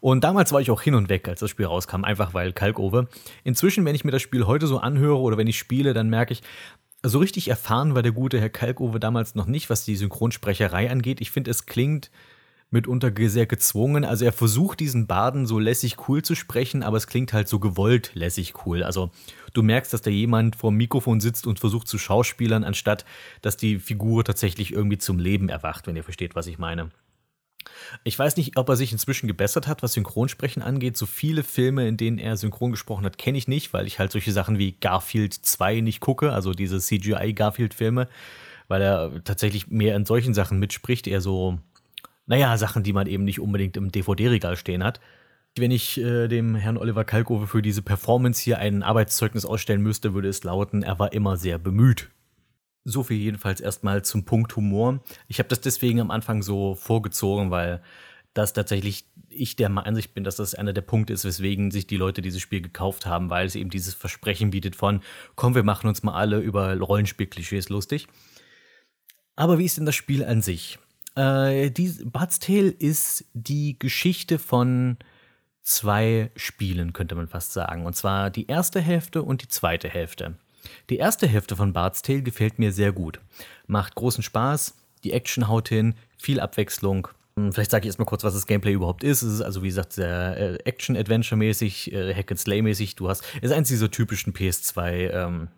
[0.00, 3.06] Und damals war ich auch hin und weg, als das Spiel rauskam, einfach weil Kalkofe.
[3.44, 6.32] Inzwischen, wenn ich mir das Spiel heute so anhöre oder wenn ich spiele, dann merke
[6.32, 6.42] ich,
[7.02, 11.20] So richtig erfahren war der gute Herr Kalkofe damals noch nicht, was die Synchronsprecherei angeht.
[11.20, 12.10] Ich finde, es klingt
[12.70, 14.04] mitunter sehr gezwungen.
[14.04, 17.58] Also er versucht diesen Baden so lässig cool zu sprechen, aber es klingt halt so
[17.58, 18.82] gewollt lässig cool.
[18.82, 19.10] Also
[19.52, 23.04] du merkst, dass da jemand vor dem Mikrofon sitzt und versucht zu schauspielern, anstatt
[23.40, 26.90] dass die Figur tatsächlich irgendwie zum Leben erwacht, wenn ihr versteht, was ich meine.
[28.04, 30.96] Ich weiß nicht, ob er sich inzwischen gebessert hat, was Synchronsprechen angeht.
[30.96, 34.12] So viele Filme, in denen er synchron gesprochen hat, kenne ich nicht, weil ich halt
[34.12, 38.08] solche Sachen wie Garfield 2 nicht gucke, also diese CGI-Garfield-Filme,
[38.68, 41.58] weil er tatsächlich mehr in solchen Sachen mitspricht, eher so
[42.26, 45.00] naja, Sachen, die man eben nicht unbedingt im DVD-Regal stehen hat.
[45.56, 50.12] Wenn ich äh, dem Herrn Oliver Kalkofe für diese Performance hier ein Arbeitszeugnis ausstellen müsste,
[50.12, 52.10] würde es lauten, er war immer sehr bemüht.
[52.84, 55.00] So viel jedenfalls erstmal zum Punkt Humor.
[55.28, 57.80] Ich habe das deswegen am Anfang so vorgezogen, weil
[58.34, 61.96] das tatsächlich ich der Ansicht bin, dass das einer der Punkte ist, weswegen sich die
[61.96, 65.00] Leute dieses Spiel gekauft haben, weil es eben dieses Versprechen bietet von,
[65.36, 68.06] komm, wir machen uns mal alle über Rollenspielklischees lustig.
[69.36, 70.78] Aber wie ist denn das Spiel an sich?
[71.16, 74.98] Äh, die, Bart's Tale ist die Geschichte von
[75.62, 77.86] zwei Spielen, könnte man fast sagen.
[77.86, 80.34] Und zwar die erste Hälfte und die zweite Hälfte.
[80.90, 83.20] Die erste Hälfte von Bart's Tale gefällt mir sehr gut.
[83.66, 84.74] Macht großen Spaß,
[85.04, 87.08] die Action haut hin, viel Abwechslung.
[87.36, 89.22] Hm, vielleicht sage ich erstmal kurz, was das Gameplay überhaupt ist.
[89.22, 92.96] Es ist also, wie gesagt, sehr äh, Action-Adventure-mäßig, äh, Hack-and-Slay-mäßig.
[92.96, 95.48] Du hast, es ist eins dieser typischen PS2 ähm,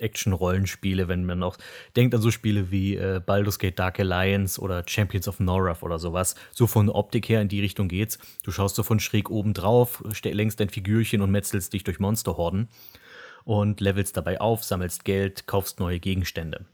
[0.00, 1.56] Action-Rollenspiele, wenn man noch
[1.96, 5.98] denkt an so Spiele wie äh, Baldur's Gate Dark Alliance oder Champions of Norath oder
[5.98, 6.34] sowas.
[6.52, 8.18] So von Optik her in die Richtung geht's.
[8.42, 12.68] Du schaust so von schräg oben drauf, lenkst dein Figürchen und metzelst dich durch Monsterhorden
[13.44, 16.66] und levelst dabei auf, sammelst Geld, kaufst neue Gegenstände.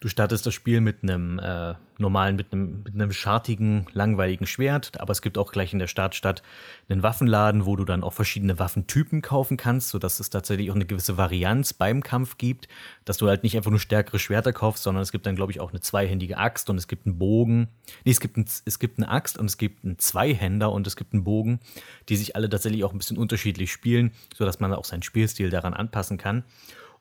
[0.00, 5.00] Du startest das Spiel mit einem äh, normalen, mit einem, mit einem schartigen, langweiligen Schwert,
[5.00, 6.42] aber es gibt auch gleich in der Startstadt
[6.88, 10.86] einen Waffenladen, wo du dann auch verschiedene Waffentypen kaufen kannst, sodass es tatsächlich auch eine
[10.86, 12.68] gewisse Varianz beim Kampf gibt,
[13.04, 15.60] dass du halt nicht einfach nur stärkere Schwerter kaufst, sondern es gibt dann, glaube ich,
[15.60, 17.68] auch eine zweihändige Axt und es gibt einen Bogen.
[18.04, 20.96] Nee, es gibt, ein, es gibt eine Axt und es gibt einen Zweihänder und es
[20.96, 21.60] gibt einen Bogen,
[22.08, 25.74] die sich alle tatsächlich auch ein bisschen unterschiedlich spielen, sodass man auch seinen Spielstil daran
[25.74, 26.44] anpassen kann.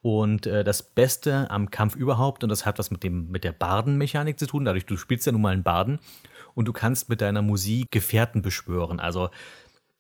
[0.05, 3.53] Und äh, das Beste am Kampf überhaupt, und das hat was mit, dem, mit der
[3.53, 5.97] Bardenmechanik zu tun, dadurch, du spielst ja nun mal einen Barden
[6.53, 8.99] und du kannst mit deiner Musik Gefährten beschwören.
[8.99, 9.31] Also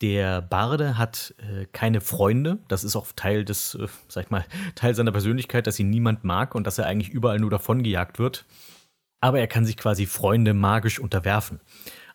[0.01, 2.59] der Barde hat äh, keine Freunde.
[2.67, 4.45] Das ist auch Teil des, äh, sag ich mal,
[4.75, 8.45] Teil seiner Persönlichkeit, dass ihn niemand mag und dass er eigentlich überall nur davongejagt wird.
[9.21, 11.61] Aber er kann sich quasi Freunde magisch unterwerfen.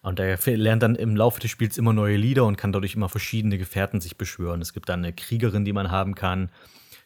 [0.02, 3.08] Und er lernt dann im Laufe des Spiels immer neue Lieder und kann dadurch immer
[3.08, 4.62] verschiedene Gefährten sich beschwören.
[4.62, 6.52] Es gibt dann eine Kriegerin, die man haben kann.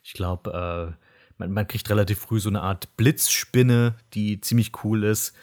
[0.05, 1.05] Ich glaube, äh,
[1.39, 5.35] man, man, kriegt relativ früh so eine Art Blitzspinne, die ziemlich cool ist.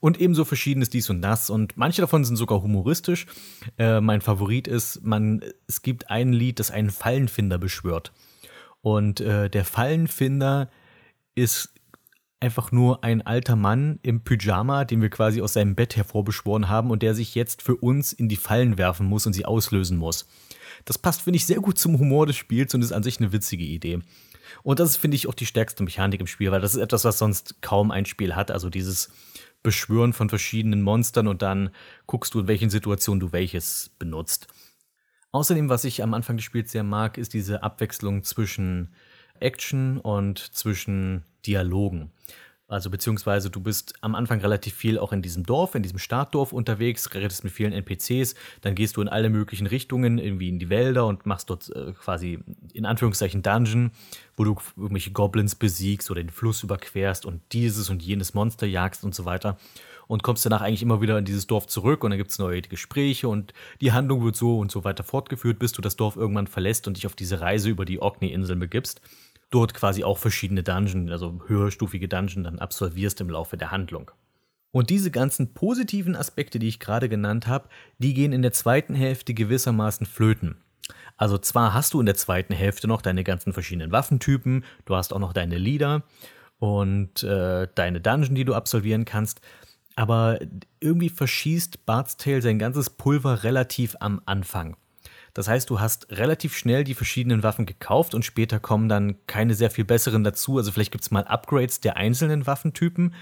[0.00, 1.48] Und ebenso verschiedenes dies und das.
[1.48, 3.26] Und manche davon sind sogar humoristisch.
[3.78, 8.12] Äh, mein Favorit ist, man, es gibt ein Lied, das einen Fallenfinder beschwört.
[8.82, 10.68] Und äh, der Fallenfinder
[11.34, 11.72] ist
[12.40, 16.90] einfach nur ein alter Mann im Pyjama, den wir quasi aus seinem Bett hervorbeschworen haben
[16.90, 20.26] und der sich jetzt für uns in die Fallen werfen muss und sie auslösen muss.
[20.84, 23.32] Das passt, finde ich, sehr gut zum Humor des Spiels und ist an sich eine
[23.32, 24.00] witzige Idee.
[24.62, 27.04] Und das ist, finde ich, auch die stärkste Mechanik im Spiel, weil das ist etwas,
[27.04, 28.50] was sonst kaum ein Spiel hat.
[28.50, 29.10] Also dieses
[29.62, 31.70] Beschwören von verschiedenen Monstern und dann
[32.06, 34.48] guckst du, in welchen Situationen du welches benutzt.
[35.30, 38.94] Außerdem, was ich am Anfang des Spiels sehr mag, ist diese Abwechslung zwischen
[39.40, 42.10] Action und zwischen Dialogen.
[42.72, 46.54] Also beziehungsweise du bist am Anfang relativ viel auch in diesem Dorf, in diesem Startdorf
[46.54, 50.70] unterwegs, redest mit vielen NPCs, dann gehst du in alle möglichen Richtungen, irgendwie in die
[50.70, 52.38] Wälder und machst dort äh, quasi
[52.72, 53.90] in Anführungszeichen Dungeon,
[54.38, 59.04] wo du irgendwelche Goblins besiegst oder den Fluss überquerst und dieses und jenes Monster jagst
[59.04, 59.58] und so weiter.
[60.08, 62.62] Und kommst danach eigentlich immer wieder in dieses Dorf zurück und dann gibt es neue
[62.62, 66.46] Gespräche und die Handlung wird so und so weiter fortgeführt, bis du das Dorf irgendwann
[66.46, 69.02] verlässt und dich auf diese Reise über die Orkney-Inseln begibst
[69.52, 74.10] dort quasi auch verschiedene Dungeon, also höherstufige Dungeon dann absolvierst im Laufe der Handlung.
[74.72, 77.68] Und diese ganzen positiven Aspekte, die ich gerade genannt habe,
[77.98, 80.56] die gehen in der zweiten Hälfte gewissermaßen flöten.
[81.16, 85.12] Also zwar hast du in der zweiten Hälfte noch deine ganzen verschiedenen Waffentypen, du hast
[85.12, 86.02] auch noch deine Lieder
[86.58, 89.40] und äh, deine Dungeon, die du absolvieren kannst,
[89.94, 90.38] aber
[90.80, 94.76] irgendwie verschießt Bart's Tale sein ganzes Pulver relativ am Anfang.
[95.34, 99.54] Das heißt, du hast relativ schnell die verschiedenen Waffen gekauft und später kommen dann keine
[99.54, 100.58] sehr viel besseren dazu.
[100.58, 103.14] Also vielleicht gibt es mal Upgrades der einzelnen Waffentypen,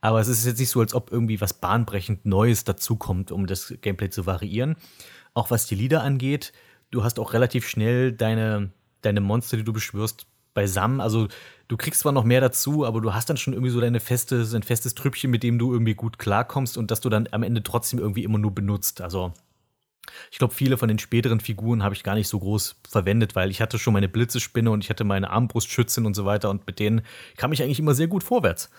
[0.00, 3.74] aber es ist jetzt nicht so, als ob irgendwie was bahnbrechend Neues dazukommt, um das
[3.80, 4.76] Gameplay zu variieren.
[5.34, 6.52] Auch was die Lieder angeht,
[6.90, 8.70] du hast auch relativ schnell deine,
[9.02, 10.26] deine Monster, die du beschwörst,
[10.56, 11.00] beisammen.
[11.00, 11.28] Also
[11.68, 14.44] du kriegst zwar noch mehr dazu, aber du hast dann schon irgendwie so deine feste,
[14.54, 17.62] ein festes Trüppchen, mit dem du irgendwie gut klarkommst und das du dann am Ende
[17.62, 19.00] trotzdem irgendwie immer nur benutzt.
[19.00, 19.34] Also
[20.30, 23.50] Ich glaube, viele von den späteren Figuren habe ich gar nicht so groß verwendet, weil
[23.50, 26.78] ich hatte schon meine Blitzespinne und ich hatte meine Armbrustschützin und so weiter und mit
[26.78, 27.02] denen
[27.36, 28.70] kam ich eigentlich immer sehr gut vorwärts.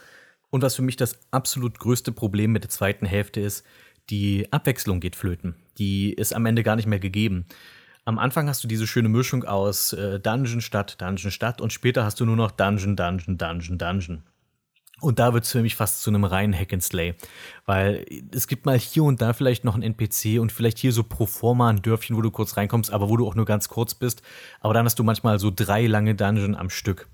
[0.49, 3.65] Und was für mich das absolut größte Problem mit der zweiten Hälfte ist,
[4.09, 5.55] die Abwechslung geht flöten.
[5.77, 7.45] Die ist am Ende gar nicht mehr gegeben.
[8.05, 12.05] Am Anfang hast du diese schöne Mischung aus äh, Dungeon Stadt, Dungeon Stadt und später
[12.05, 14.23] hast du nur noch Dungeon, Dungeon, Dungeon, Dungeon.
[14.99, 17.13] Und da wird es für mich fast zu einem reinen Hack and Slay.
[17.65, 21.03] Weil es gibt mal hier und da vielleicht noch einen NPC und vielleicht hier so
[21.03, 23.93] pro forma ein Dörfchen, wo du kurz reinkommst, aber wo du auch nur ganz kurz
[23.93, 24.23] bist.
[24.59, 27.07] Aber dann hast du manchmal so drei lange Dungeon am Stück.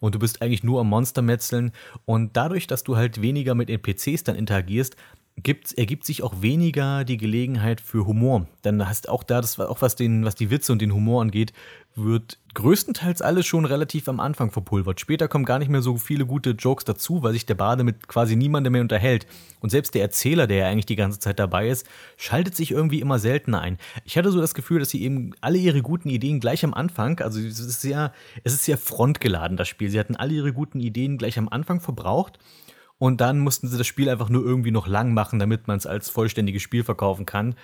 [0.00, 1.72] Und du bist eigentlich nur am Monster metzeln.
[2.04, 4.96] Und dadurch, dass du halt weniger mit NPCs dann interagierst,
[5.36, 8.46] gibt, ergibt sich auch weniger die Gelegenheit für Humor.
[8.64, 11.52] Denn hast auch da, das auch was, den, was die Witze und den Humor angeht,
[11.96, 15.00] wird größtenteils alles schon relativ am Anfang verpulvert.
[15.00, 18.06] Später kommen gar nicht mehr so viele gute Jokes dazu, weil sich der Bade mit
[18.06, 19.26] quasi niemandem mehr unterhält.
[19.60, 23.00] Und selbst der Erzähler, der ja eigentlich die ganze Zeit dabei ist, schaltet sich irgendwie
[23.00, 23.78] immer seltener ein.
[24.04, 27.20] Ich hatte so das Gefühl, dass sie eben alle ihre guten Ideen gleich am Anfang,
[27.20, 28.12] also es ist sehr,
[28.44, 29.90] es ist sehr frontgeladen, das Spiel.
[29.90, 32.38] Sie hatten alle ihre guten Ideen gleich am Anfang verbraucht
[32.98, 35.86] und dann mussten sie das Spiel einfach nur irgendwie noch lang machen, damit man es
[35.86, 37.54] als vollständiges Spiel verkaufen kann.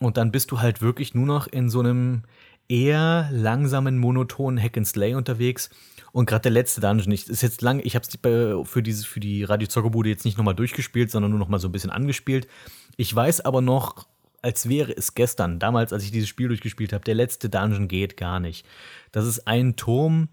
[0.00, 2.22] Und dann bist du halt wirklich nur noch in so einem
[2.68, 5.70] eher langsamen, monotonen Hack and Slay unterwegs.
[6.12, 9.44] Und gerade der letzte Dungeon, ich, ist jetzt lang, ich habe es für, für die
[9.44, 12.46] Radio Zockerbude jetzt nicht nochmal durchgespielt, sondern nur nochmal so ein bisschen angespielt.
[12.96, 14.06] Ich weiß aber noch,
[14.42, 18.16] als wäre es gestern, damals, als ich dieses Spiel durchgespielt habe, der letzte Dungeon geht
[18.16, 18.64] gar nicht.
[19.10, 20.28] Das ist ein Turm,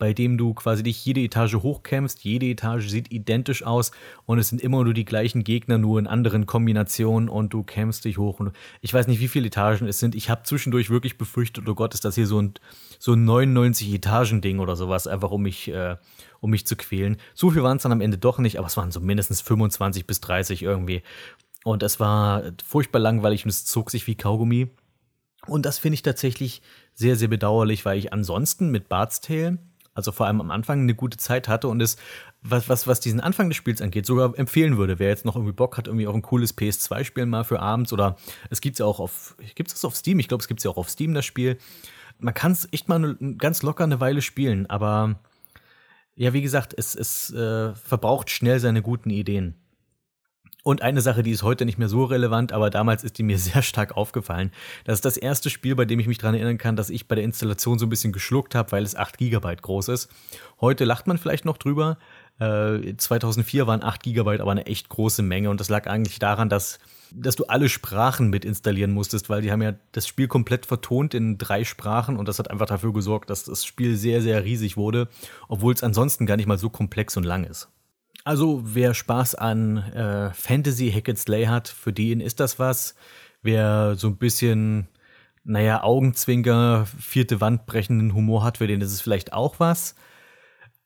[0.00, 2.24] bei dem du quasi dich jede Etage hochkämpfst.
[2.24, 3.92] Jede Etage sieht identisch aus
[4.24, 8.06] und es sind immer nur die gleichen Gegner, nur in anderen Kombinationen und du kämpfst
[8.06, 8.40] dich hoch.
[8.40, 10.14] Und ich weiß nicht, wie viele Etagen es sind.
[10.14, 12.54] Ich habe zwischendurch wirklich befürchtet, oh Gott, ist das hier so ein,
[12.98, 15.96] so ein 99-Etagen-Ding oder sowas, einfach um mich, äh,
[16.40, 17.18] um mich zu quälen.
[17.34, 20.06] So viel waren es dann am Ende doch nicht, aber es waren so mindestens 25
[20.06, 21.02] bis 30 irgendwie.
[21.62, 24.70] Und es war furchtbar langweilig und es zog sich wie Kaugummi.
[25.46, 26.62] Und das finde ich tatsächlich
[26.94, 29.58] sehr, sehr bedauerlich, weil ich ansonsten mit Bart's Tale
[29.94, 31.96] also vor allem am Anfang eine gute Zeit hatte und es,
[32.42, 34.98] was, was, was diesen Anfang des Spiels angeht, sogar empfehlen würde.
[34.98, 38.16] Wer jetzt noch irgendwie Bock hat, irgendwie auch ein cooles PS2-Spiel mal für abends oder
[38.50, 40.18] es gibt es ja auch auf, gibt es auf Steam?
[40.18, 41.58] Ich glaube, es gibt es ja auch auf Steam, das Spiel.
[42.18, 45.16] Man kann es echt mal ne, ganz locker eine Weile spielen, aber
[46.14, 49.54] ja, wie gesagt, es, es äh, verbraucht schnell seine guten Ideen.
[50.62, 53.38] Und eine Sache, die ist heute nicht mehr so relevant, aber damals ist die mir
[53.40, 54.50] sehr stark aufgefallen.
[54.84, 57.14] Das ist das erste Spiel, bei dem ich mich daran erinnern kann, dass ich bei
[57.14, 60.10] der Installation so ein bisschen geschluckt habe, weil es 8 GB groß ist.
[60.60, 61.98] Heute lacht man vielleicht noch drüber.
[62.38, 66.48] Äh, 2004 waren 8 GB aber eine echt große Menge und das lag eigentlich daran,
[66.48, 66.78] dass,
[67.12, 71.12] dass du alle Sprachen mit installieren musstest, weil die haben ja das Spiel komplett vertont
[71.12, 74.76] in drei Sprachen und das hat einfach dafür gesorgt, dass das Spiel sehr, sehr riesig
[74.76, 75.08] wurde,
[75.48, 77.68] obwohl es ansonsten gar nicht mal so komplex und lang ist.
[78.24, 82.94] Also wer Spaß an äh, Fantasy Hack and Slay hat, für den ist das was.
[83.42, 84.88] Wer so ein bisschen,
[85.44, 89.94] naja, Augenzwinker, vierte Wand brechenden Humor hat, für den ist es vielleicht auch was.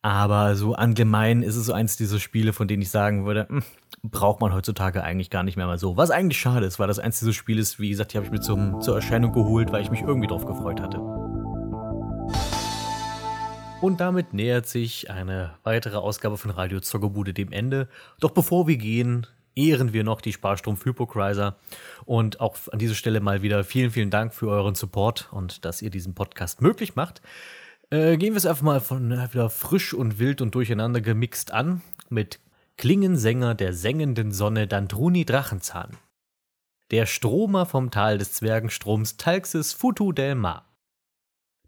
[0.03, 3.63] Aber so allgemein ist es so eins dieser Spiele, von denen ich sagen würde, mh,
[3.63, 5.97] hm, braucht man heutzutage eigentlich gar nicht mehr mal so.
[5.97, 8.33] Was eigentlich schade ist, weil das eins dieser Spiele ist, wie gesagt, die habe ich
[8.33, 10.99] mir zum, zur Erscheinung geholt, weil ich mich irgendwie drauf gefreut hatte.
[13.85, 17.87] Und damit nähert sich eine weitere Ausgabe von Radio Zockerbude dem Ende.
[18.19, 21.57] Doch bevor wir gehen, ehren wir noch die Sparstrom Hypocriser.
[22.07, 25.83] Und auch an dieser Stelle mal wieder vielen, vielen Dank für euren Support und dass
[25.83, 27.21] ihr diesen Podcast möglich macht.
[27.91, 31.53] Äh, gehen wir es einfach mal von äh, wieder frisch und wild und durcheinander gemixt
[31.53, 32.41] an mit
[32.79, 35.91] Klingensänger der sengenden Sonne Dandruni Drachenzahn.
[36.91, 40.74] Der Stromer vom Tal des Zwergenstroms Talxis Futu del Mar.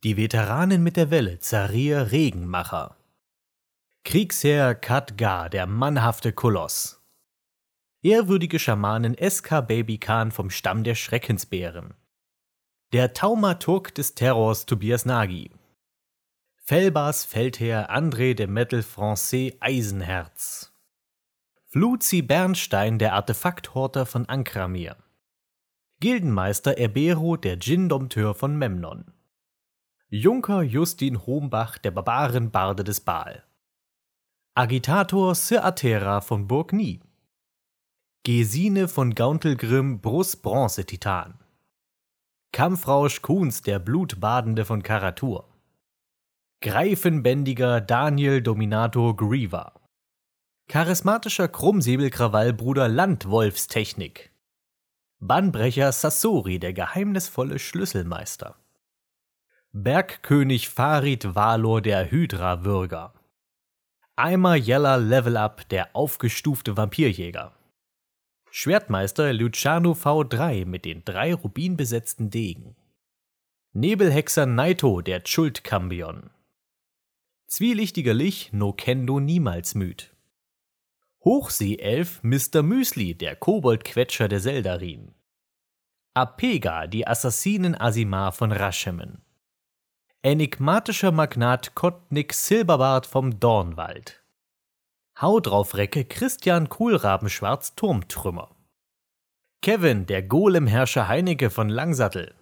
[0.04, 2.96] Die Veteranen mit der Welle, Zarir Regenmacher.
[4.04, 7.02] Kriegsherr Khadgar, der mannhafte Koloss.
[8.02, 11.94] Ehrwürdige Schamanin SK Baby Khan vom Stamm der Schreckensbären.
[12.92, 15.50] Der Taumaturg des Terrors Tobias Nagy.
[16.58, 20.74] Felbars Feldherr André de Metal Francais Eisenherz.
[21.68, 24.96] Fluzi Bernstein, der Artefakthorter von Ankramir.
[26.00, 29.15] Gildenmeister Erbero, der Djinn-Dompteur von Memnon.
[30.18, 33.44] Junker Justin Hombach, der Barbarenbarde des Baal.
[34.54, 37.00] Agitator Sir Atera von Burg Nie.
[38.24, 41.38] Gesine von Gauntelgrimm, Brust Bronze-Titan.
[42.50, 45.46] Kampfrausch Kuhns, der Blutbadende von Karatur.
[46.62, 49.74] Greifenbändiger Daniel Dominator Griever.
[50.70, 54.32] Charismatischer Krummsäbelkrawallbruder Landwolfstechnik.
[55.20, 58.56] Bannbrecher Sassori, der geheimnisvolle Schlüsselmeister.
[59.78, 63.12] Bergkönig Farid Valor der Hydra-Würger.
[64.16, 67.54] Eimer Yeller Level Up der aufgestufte Vampirjäger.
[68.50, 72.74] Schwertmeister Luciano V3 mit den drei rubinbesetzten Degen.
[73.74, 76.30] Nebelhexer Naito, der Schuld-Kambion.
[77.46, 80.16] Zwielichtiger Lich, no Kendo niemals müd.
[81.22, 82.62] Hochseeelf Mr.
[82.62, 85.14] Müsli, der Koboldquetscher der Seldarin.
[86.14, 89.25] Apega, die Assassinen Asimar von Raschemen.
[90.22, 94.24] Enigmatischer Magnat Kottnick Silberbart vom Dornwald.
[95.20, 98.50] Hau drauf Recke Christian Kohlrabenschwarz Turmtrümmer.
[99.62, 102.34] Kevin, der Golemherrscher Heinecke von Langsattel.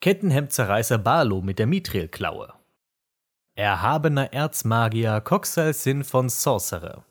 [0.00, 2.54] Kettenhemdzerreißer Barlo mit der Mithril-Klaue.
[3.54, 7.04] Erhabener Erzmagier Coxalsin von Sorcerer.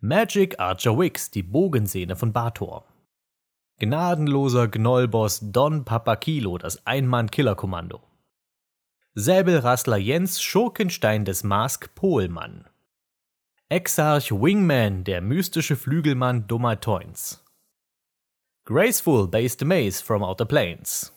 [0.00, 2.84] Magic Archer Wix, die Bogensehne von Bator.
[3.78, 8.00] Gnadenloser Gnollboss Don Papakilo, das Einmann-Killerkommando.
[9.14, 12.66] Säbelrassler Jens Schurkenstein des Mask Pohlmann.
[13.68, 17.44] Exarch Wingman, der mystische Flügelmann Dummer Toins.
[18.64, 21.12] Graceful Based Maze from Outer Plains.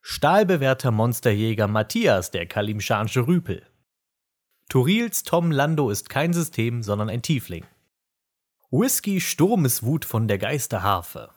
[0.00, 3.62] Stahlbewährter Monsterjäger Matthias, der Kalimschansche Rüpel.
[4.70, 7.66] Turils Tom Lando ist kein System, sondern ein Tiefling.
[8.70, 11.28] Whisky Sturmeswut von der Geisterharfe.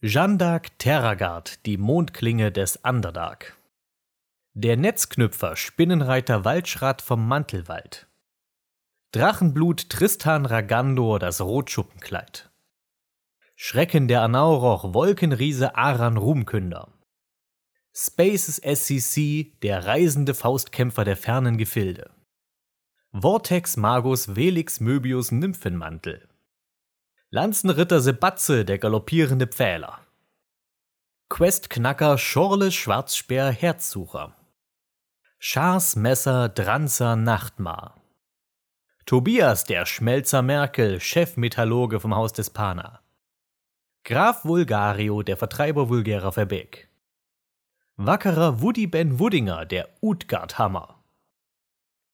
[0.00, 3.55] Jeanne d'Arc Terragard, die Mondklinge des Underdark.
[4.58, 8.06] Der Netzknüpfer Spinnenreiter Waldschrat vom Mantelwald.
[9.12, 12.50] Drachenblut Tristan Ragandor das Rotschuppenkleid.
[13.54, 16.90] Schrecken der Anauroch Wolkenriese Aran Ruhmkünder.
[17.92, 22.10] Spaces SCC der reisende Faustkämpfer der fernen Gefilde.
[23.12, 26.26] Vortex Magus Velix Möbius Nymphenmantel.
[27.28, 30.00] Lanzenritter Sebatze, der galoppierende Pfähler.
[31.28, 34.34] Questknacker Schorle Schwarzspeer Herzsucher.
[35.38, 38.00] Schars Messer Dranzer Nachtmar.
[39.04, 43.00] Tobias, der Schmelzer Merkel, Chefmetallurge vom Haus des Pana.
[44.04, 46.88] Graf Vulgario, der Vertreiber vulgärer Verbeck.
[47.96, 51.02] Wackerer Woody Ben Wuddinger, der Utgard Hammer.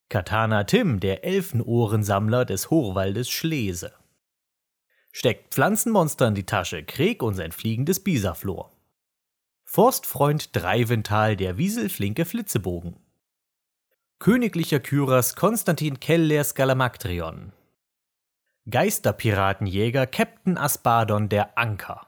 [0.08, 3.92] Katana Tim, der Elfenohrensammler des Hochwaldes Schlese
[5.12, 8.72] steckt Pflanzenmonster in die Tasche, Krieg und sein fliegendes Bisaflor.
[9.64, 12.96] Forstfreund Dreivental, der wieselflinke Flitzebogen.
[14.22, 17.50] Königlicher Kyras Konstantin Keller Skalamaktrion.
[18.70, 22.06] Geisterpiratenjäger Captain Aspadon der Anker.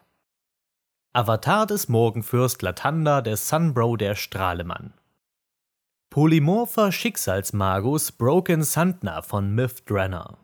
[1.12, 4.94] Avatar des Morgenfürst Latanda der Sunbro der Strahlemann.
[6.10, 10.38] Polymorpher Schicksalsmagus Broken Sandner von Myth-Drenner.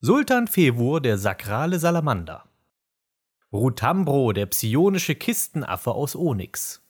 [0.00, 2.48] Sultan Fewur, der sakrale Salamander.
[3.52, 6.83] Rutambro, der psionische Kistenaffe aus Onyx.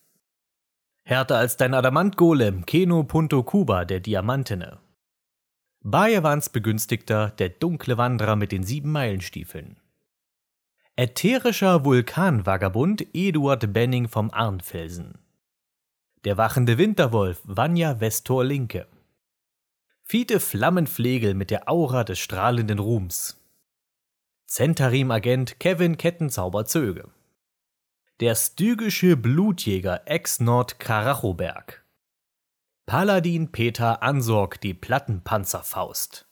[1.07, 4.79] Härter als dein Adamantgolem, Keno Punto Kuba, der Diamantene.
[5.83, 9.77] Bayewans Begünstigter, der dunkle Wanderer mit den sieben Meilenstiefeln.
[10.97, 15.19] Ätherischer Vulkanvagabund Eduard Benning vom Arnfelsen.
[16.25, 18.87] Der wachende Winterwolf Vanya Vestor Linke.
[20.05, 23.39] Fiete Flammenflegel mit der Aura des strahlenden Ruhms.
[24.47, 27.11] Zentarim-Agent Kevin Kettenzauber Zöge.
[28.21, 31.85] Der stygische Blutjäger Ex-Nord Karachoberg.
[32.87, 36.29] Paladin Peter Ansorg die Plattenpanzerfaust.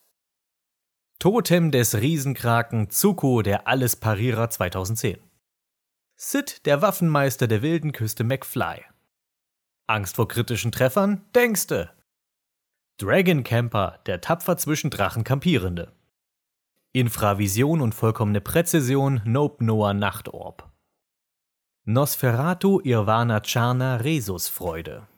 [1.19, 5.19] Totem des Riesenkraken Zuko der Allesparierer 2010.
[6.15, 8.85] Sid der Waffenmeister der wilden Küste McFly.
[9.89, 11.25] Angst vor kritischen Treffern?
[11.35, 11.91] Denkste!
[12.99, 15.93] Dragon Camper, der tapfer zwischen Drachen kampierende.
[16.93, 20.72] Infravision und vollkommene Präzision, Nope Noah Nachtorb.
[21.85, 25.09] Nosferatu Irvana Charna Resusfreude.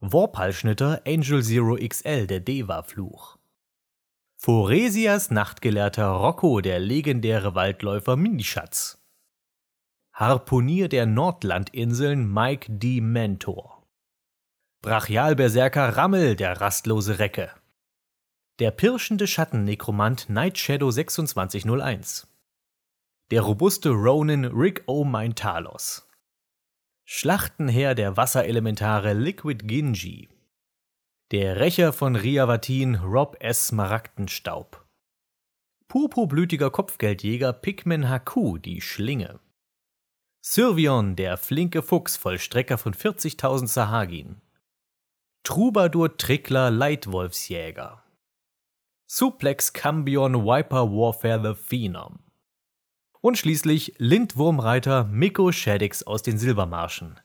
[0.00, 3.38] Warpalschnitter Angel Zero XL, der Deva-Fluch.
[4.36, 9.02] Foresias Nachtgelehrter Rocco, der legendäre Waldläufer Minischatz.
[10.12, 13.00] Harpunier der Nordlandinseln Mike D.
[13.00, 13.82] Mentor.
[14.82, 17.50] Brachialberserker Rammel, der rastlose Recke.
[18.58, 22.28] Der pirschende Schattennekromant Night Shadow 2601.
[23.32, 25.04] Der robuste Ronin Rick O.
[25.34, 26.08] Talos.
[27.04, 30.28] Schlachtenherr der Wasserelementare Liquid Ginji.
[31.32, 33.66] Der Rächer von Riavatin Rob S.
[33.66, 34.86] Smaragdenstaub.
[35.88, 39.40] Purpurblütiger Kopfgeldjäger Pikmin Haku, die Schlinge.
[40.40, 44.40] Sylvion, der flinke Fuchs, Vollstrecker von 40.000 Sahagin.
[45.42, 48.04] Troubadour Trickler Leitwolfsjäger.
[49.08, 52.20] Suplex Cambion Viper Warfare the Phenom.
[53.26, 57.18] Und schließlich Lindwurmreiter Miko Shaddix aus den Silbermarschen.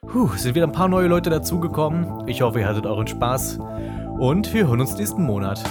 [0.00, 2.26] Puh, sind wieder ein paar neue Leute dazugekommen.
[2.26, 3.58] Ich hoffe, ihr hattet euren Spaß.
[4.18, 5.62] Und wir hören uns nächsten Monat.